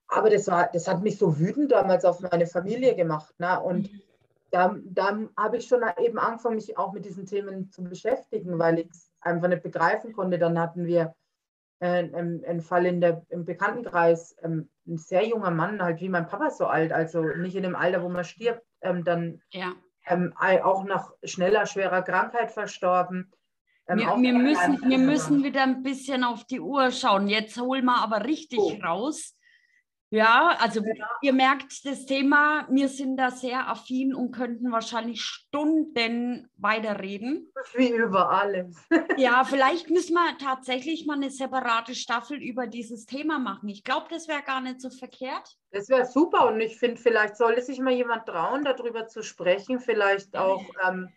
Aber 0.07 0.29
das, 0.29 0.47
war, 0.47 0.69
das 0.71 0.87
hat 0.87 1.03
mich 1.03 1.17
so 1.17 1.37
wütend 1.37 1.71
damals 1.71 2.05
auf 2.05 2.21
meine 2.21 2.47
Familie 2.47 2.95
gemacht. 2.95 3.33
Ne? 3.39 3.59
Und 3.59 3.91
mhm. 3.91 4.01
da, 4.51 4.75
da 4.85 5.19
habe 5.37 5.57
ich 5.57 5.67
schon 5.67 5.81
eben 6.01 6.17
angefangen, 6.17 6.55
mich 6.55 6.77
auch 6.77 6.93
mit 6.93 7.03
diesen 7.03 7.25
Themen 7.25 7.69
zu 7.71 7.83
beschäftigen, 7.83 8.57
weil 8.57 8.79
ich 8.79 8.89
es 8.89 9.11
einfach 9.19 9.49
nicht 9.49 9.63
begreifen 9.63 10.13
konnte. 10.13 10.39
Dann 10.39 10.57
hatten 10.57 10.85
wir 10.85 11.13
äh, 11.79 11.87
einen, 11.87 12.45
einen 12.45 12.61
Fall 12.61 12.85
in 12.85 13.01
der, 13.01 13.25
im 13.27 13.43
Bekanntenkreis, 13.43 14.37
ähm, 14.43 14.69
ein 14.87 14.97
sehr 14.97 15.27
junger 15.27 15.51
Mann, 15.51 15.81
halt 15.81 15.99
wie 15.99 16.09
mein 16.09 16.27
Papa 16.27 16.51
so 16.51 16.67
alt, 16.67 16.93
also 16.93 17.21
nicht 17.21 17.55
in 17.55 17.63
dem 17.63 17.75
Alter, 17.75 18.01
wo 18.01 18.07
man 18.07 18.23
stirbt, 18.23 18.63
ähm, 18.81 19.03
dann 19.03 19.41
ja. 19.51 19.73
ähm, 20.07 20.33
auch 20.37 20.83
nach 20.83 21.11
schneller, 21.23 21.65
schwerer 21.65 22.01
Krankheit 22.01 22.51
verstorben. 22.51 23.31
Ähm, 23.87 23.99
wir, 23.99 24.07
wir 24.17 24.33
müssen, 24.33 24.89
wir 24.89 24.97
müssen 24.97 25.43
wieder 25.43 25.63
ein 25.63 25.83
bisschen 25.83 26.23
auf 26.23 26.45
die 26.45 26.59
Uhr 26.59 26.91
schauen. 26.91 27.27
Jetzt 27.27 27.59
holen 27.59 27.85
wir 27.85 28.01
aber 28.01 28.25
richtig 28.25 28.59
oh. 28.59 28.79
raus. 28.83 29.35
Ja, 30.13 30.57
also 30.59 30.81
ja. 30.81 31.09
ihr 31.21 31.31
merkt 31.31 31.85
das 31.85 32.05
Thema, 32.05 32.67
wir 32.69 32.89
sind 32.89 33.15
da 33.15 33.31
sehr 33.31 33.69
affin 33.69 34.13
und 34.13 34.33
könnten 34.33 34.69
wahrscheinlich 34.69 35.21
Stunden 35.21 36.49
weiterreden. 36.57 37.49
Wie 37.75 37.91
über 37.91 38.29
alles. 38.29 38.75
ja, 39.15 39.43
vielleicht 39.45 39.89
müssen 39.89 40.15
wir 40.15 40.37
tatsächlich 40.37 41.05
mal 41.05 41.15
eine 41.15 41.29
separate 41.29 41.95
Staffel 41.95 42.43
über 42.43 42.67
dieses 42.67 43.05
Thema 43.05 43.39
machen. 43.39 43.69
Ich 43.69 43.85
glaube, 43.85 44.07
das 44.09 44.27
wäre 44.27 44.43
gar 44.43 44.59
nicht 44.59 44.81
so 44.81 44.89
verkehrt. 44.89 45.55
Das 45.71 45.87
wäre 45.87 46.05
super 46.05 46.47
und 46.47 46.59
ich 46.59 46.77
finde, 46.77 46.99
vielleicht 46.99 47.37
sollte 47.37 47.61
sich 47.61 47.79
mal 47.79 47.93
jemand 47.93 48.25
trauen, 48.25 48.65
darüber 48.65 49.07
zu 49.07 49.23
sprechen. 49.23 49.79
Vielleicht 49.79 50.35
auch 50.35 50.65
ähm, 50.85 51.07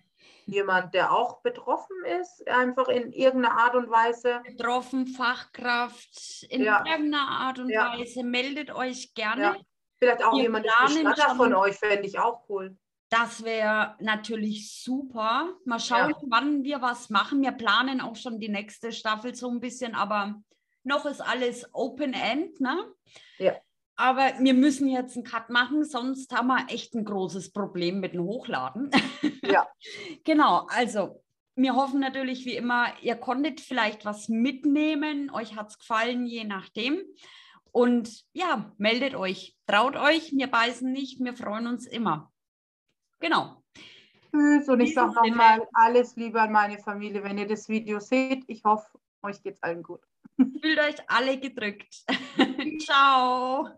jemand, 0.47 0.95
der 0.95 1.13
auch 1.13 1.43
betroffen 1.43 1.97
ist, 2.21 2.47
einfach 2.49 2.89
in 2.89 3.13
irgendeiner 3.13 3.59
Art 3.59 3.75
und 3.75 3.91
Weise. 3.91 4.41
Betroffen, 4.45 5.07
Fachkraft, 5.07 6.47
in 6.49 6.63
ja. 6.63 6.85
irgendeiner 6.87 7.29
Art 7.29 7.59
und 7.59 7.71
ja. 7.71 7.93
Weise. 7.93 8.23
Meldet 8.23 8.71
euch 8.75 9.15
gerne. 9.15 9.43
Ja. 9.43 9.57
Vielleicht 9.99 10.25
auch 10.25 10.35
Wir 10.35 10.43
jemand 10.43 10.67
Bestatter 10.67 11.37
von 11.37 11.55
euch, 11.55 11.77
fände 11.77 12.07
ich 12.07 12.19
auch 12.19 12.49
cool. 12.49 12.77
Das 13.11 13.45
wäre 13.45 13.95
natürlich 14.01 14.83
super. 14.83 15.55
Mal 15.65 15.79
schauen, 15.79 16.11
ja. 16.11 16.17
wann 16.29 16.65
wir 16.65 16.83
was 16.83 17.11
machen. 17.11 17.43
Wir 17.43 17.53
planen 17.53 18.01
auch 18.01 18.17
schon 18.17 18.41
die 18.41 18.49
nächste 18.49 18.93
Staffel 18.93 19.35
so 19.35 19.49
ein 19.51 19.61
bisschen, 19.61 19.95
aber 19.95 20.35
noch 20.83 21.07
ist 21.07 21.21
alles 21.21 21.69
Open 21.73 22.13
End, 22.13 22.61
ne? 22.61 22.93
Ja. 23.39 23.55
Aber 23.97 24.33
wir 24.41 24.55
müssen 24.55 24.89
jetzt 24.89 25.17
einen 25.17 25.25
Cut 25.25 25.51
machen, 25.51 25.85
sonst 25.85 26.35
haben 26.35 26.49
wir 26.49 26.67
echt 26.69 26.95
ein 26.95 27.05
großes 27.05 27.53
Problem 27.53 28.01
mit 28.01 28.15
dem 28.15 28.23
Hochladen. 28.23 28.91
Ja. 29.45 29.69
genau, 30.25 30.67
also 30.71 31.23
wir 31.55 31.77
hoffen 31.77 32.01
natürlich 32.01 32.47
wie 32.47 32.57
immer, 32.57 32.87
ihr 33.03 33.15
konntet 33.15 33.61
vielleicht 33.61 34.07
was 34.07 34.31
mitnehmen, 34.31 35.31
euch 35.31 35.55
hat 35.55 35.69
es 35.69 35.79
gefallen, 35.79 36.25
je 36.25 36.45
nachdem. 36.45 37.03
Und 37.71 38.25
ja, 38.33 38.73
meldet 38.79 39.15
euch, 39.15 39.55
traut 39.67 39.97
euch, 39.97 40.33
wir 40.33 40.47
beißen 40.47 40.91
nicht, 40.91 41.23
wir 41.23 41.35
freuen 41.35 41.67
uns 41.67 41.87
immer. 41.87 42.33
Genau. 43.21 43.63
Tschüss 44.31 44.69
und 44.69 44.81
ich 44.81 44.95
sage 44.95 45.13
nochmal 45.15 45.67
alles 45.73 46.17
Liebe 46.17 46.41
an 46.41 46.53
meine 46.53 46.79
Familie, 46.79 47.23
wenn 47.23 47.39
ihr 47.39 47.47
das 47.47 47.69
Video 47.69 48.01
seht. 48.01 48.45
Ich 48.47 48.65
hoffe, 48.65 48.87
euch 49.23 49.43
geht 49.43 49.55
es 49.55 49.63
allen 49.63 49.83
gut. 49.83 50.01
Fühlt 50.37 50.79
euch 50.79 50.97
alle 51.09 51.39
gedrückt. 51.39 52.05
Ciao. 52.81 53.69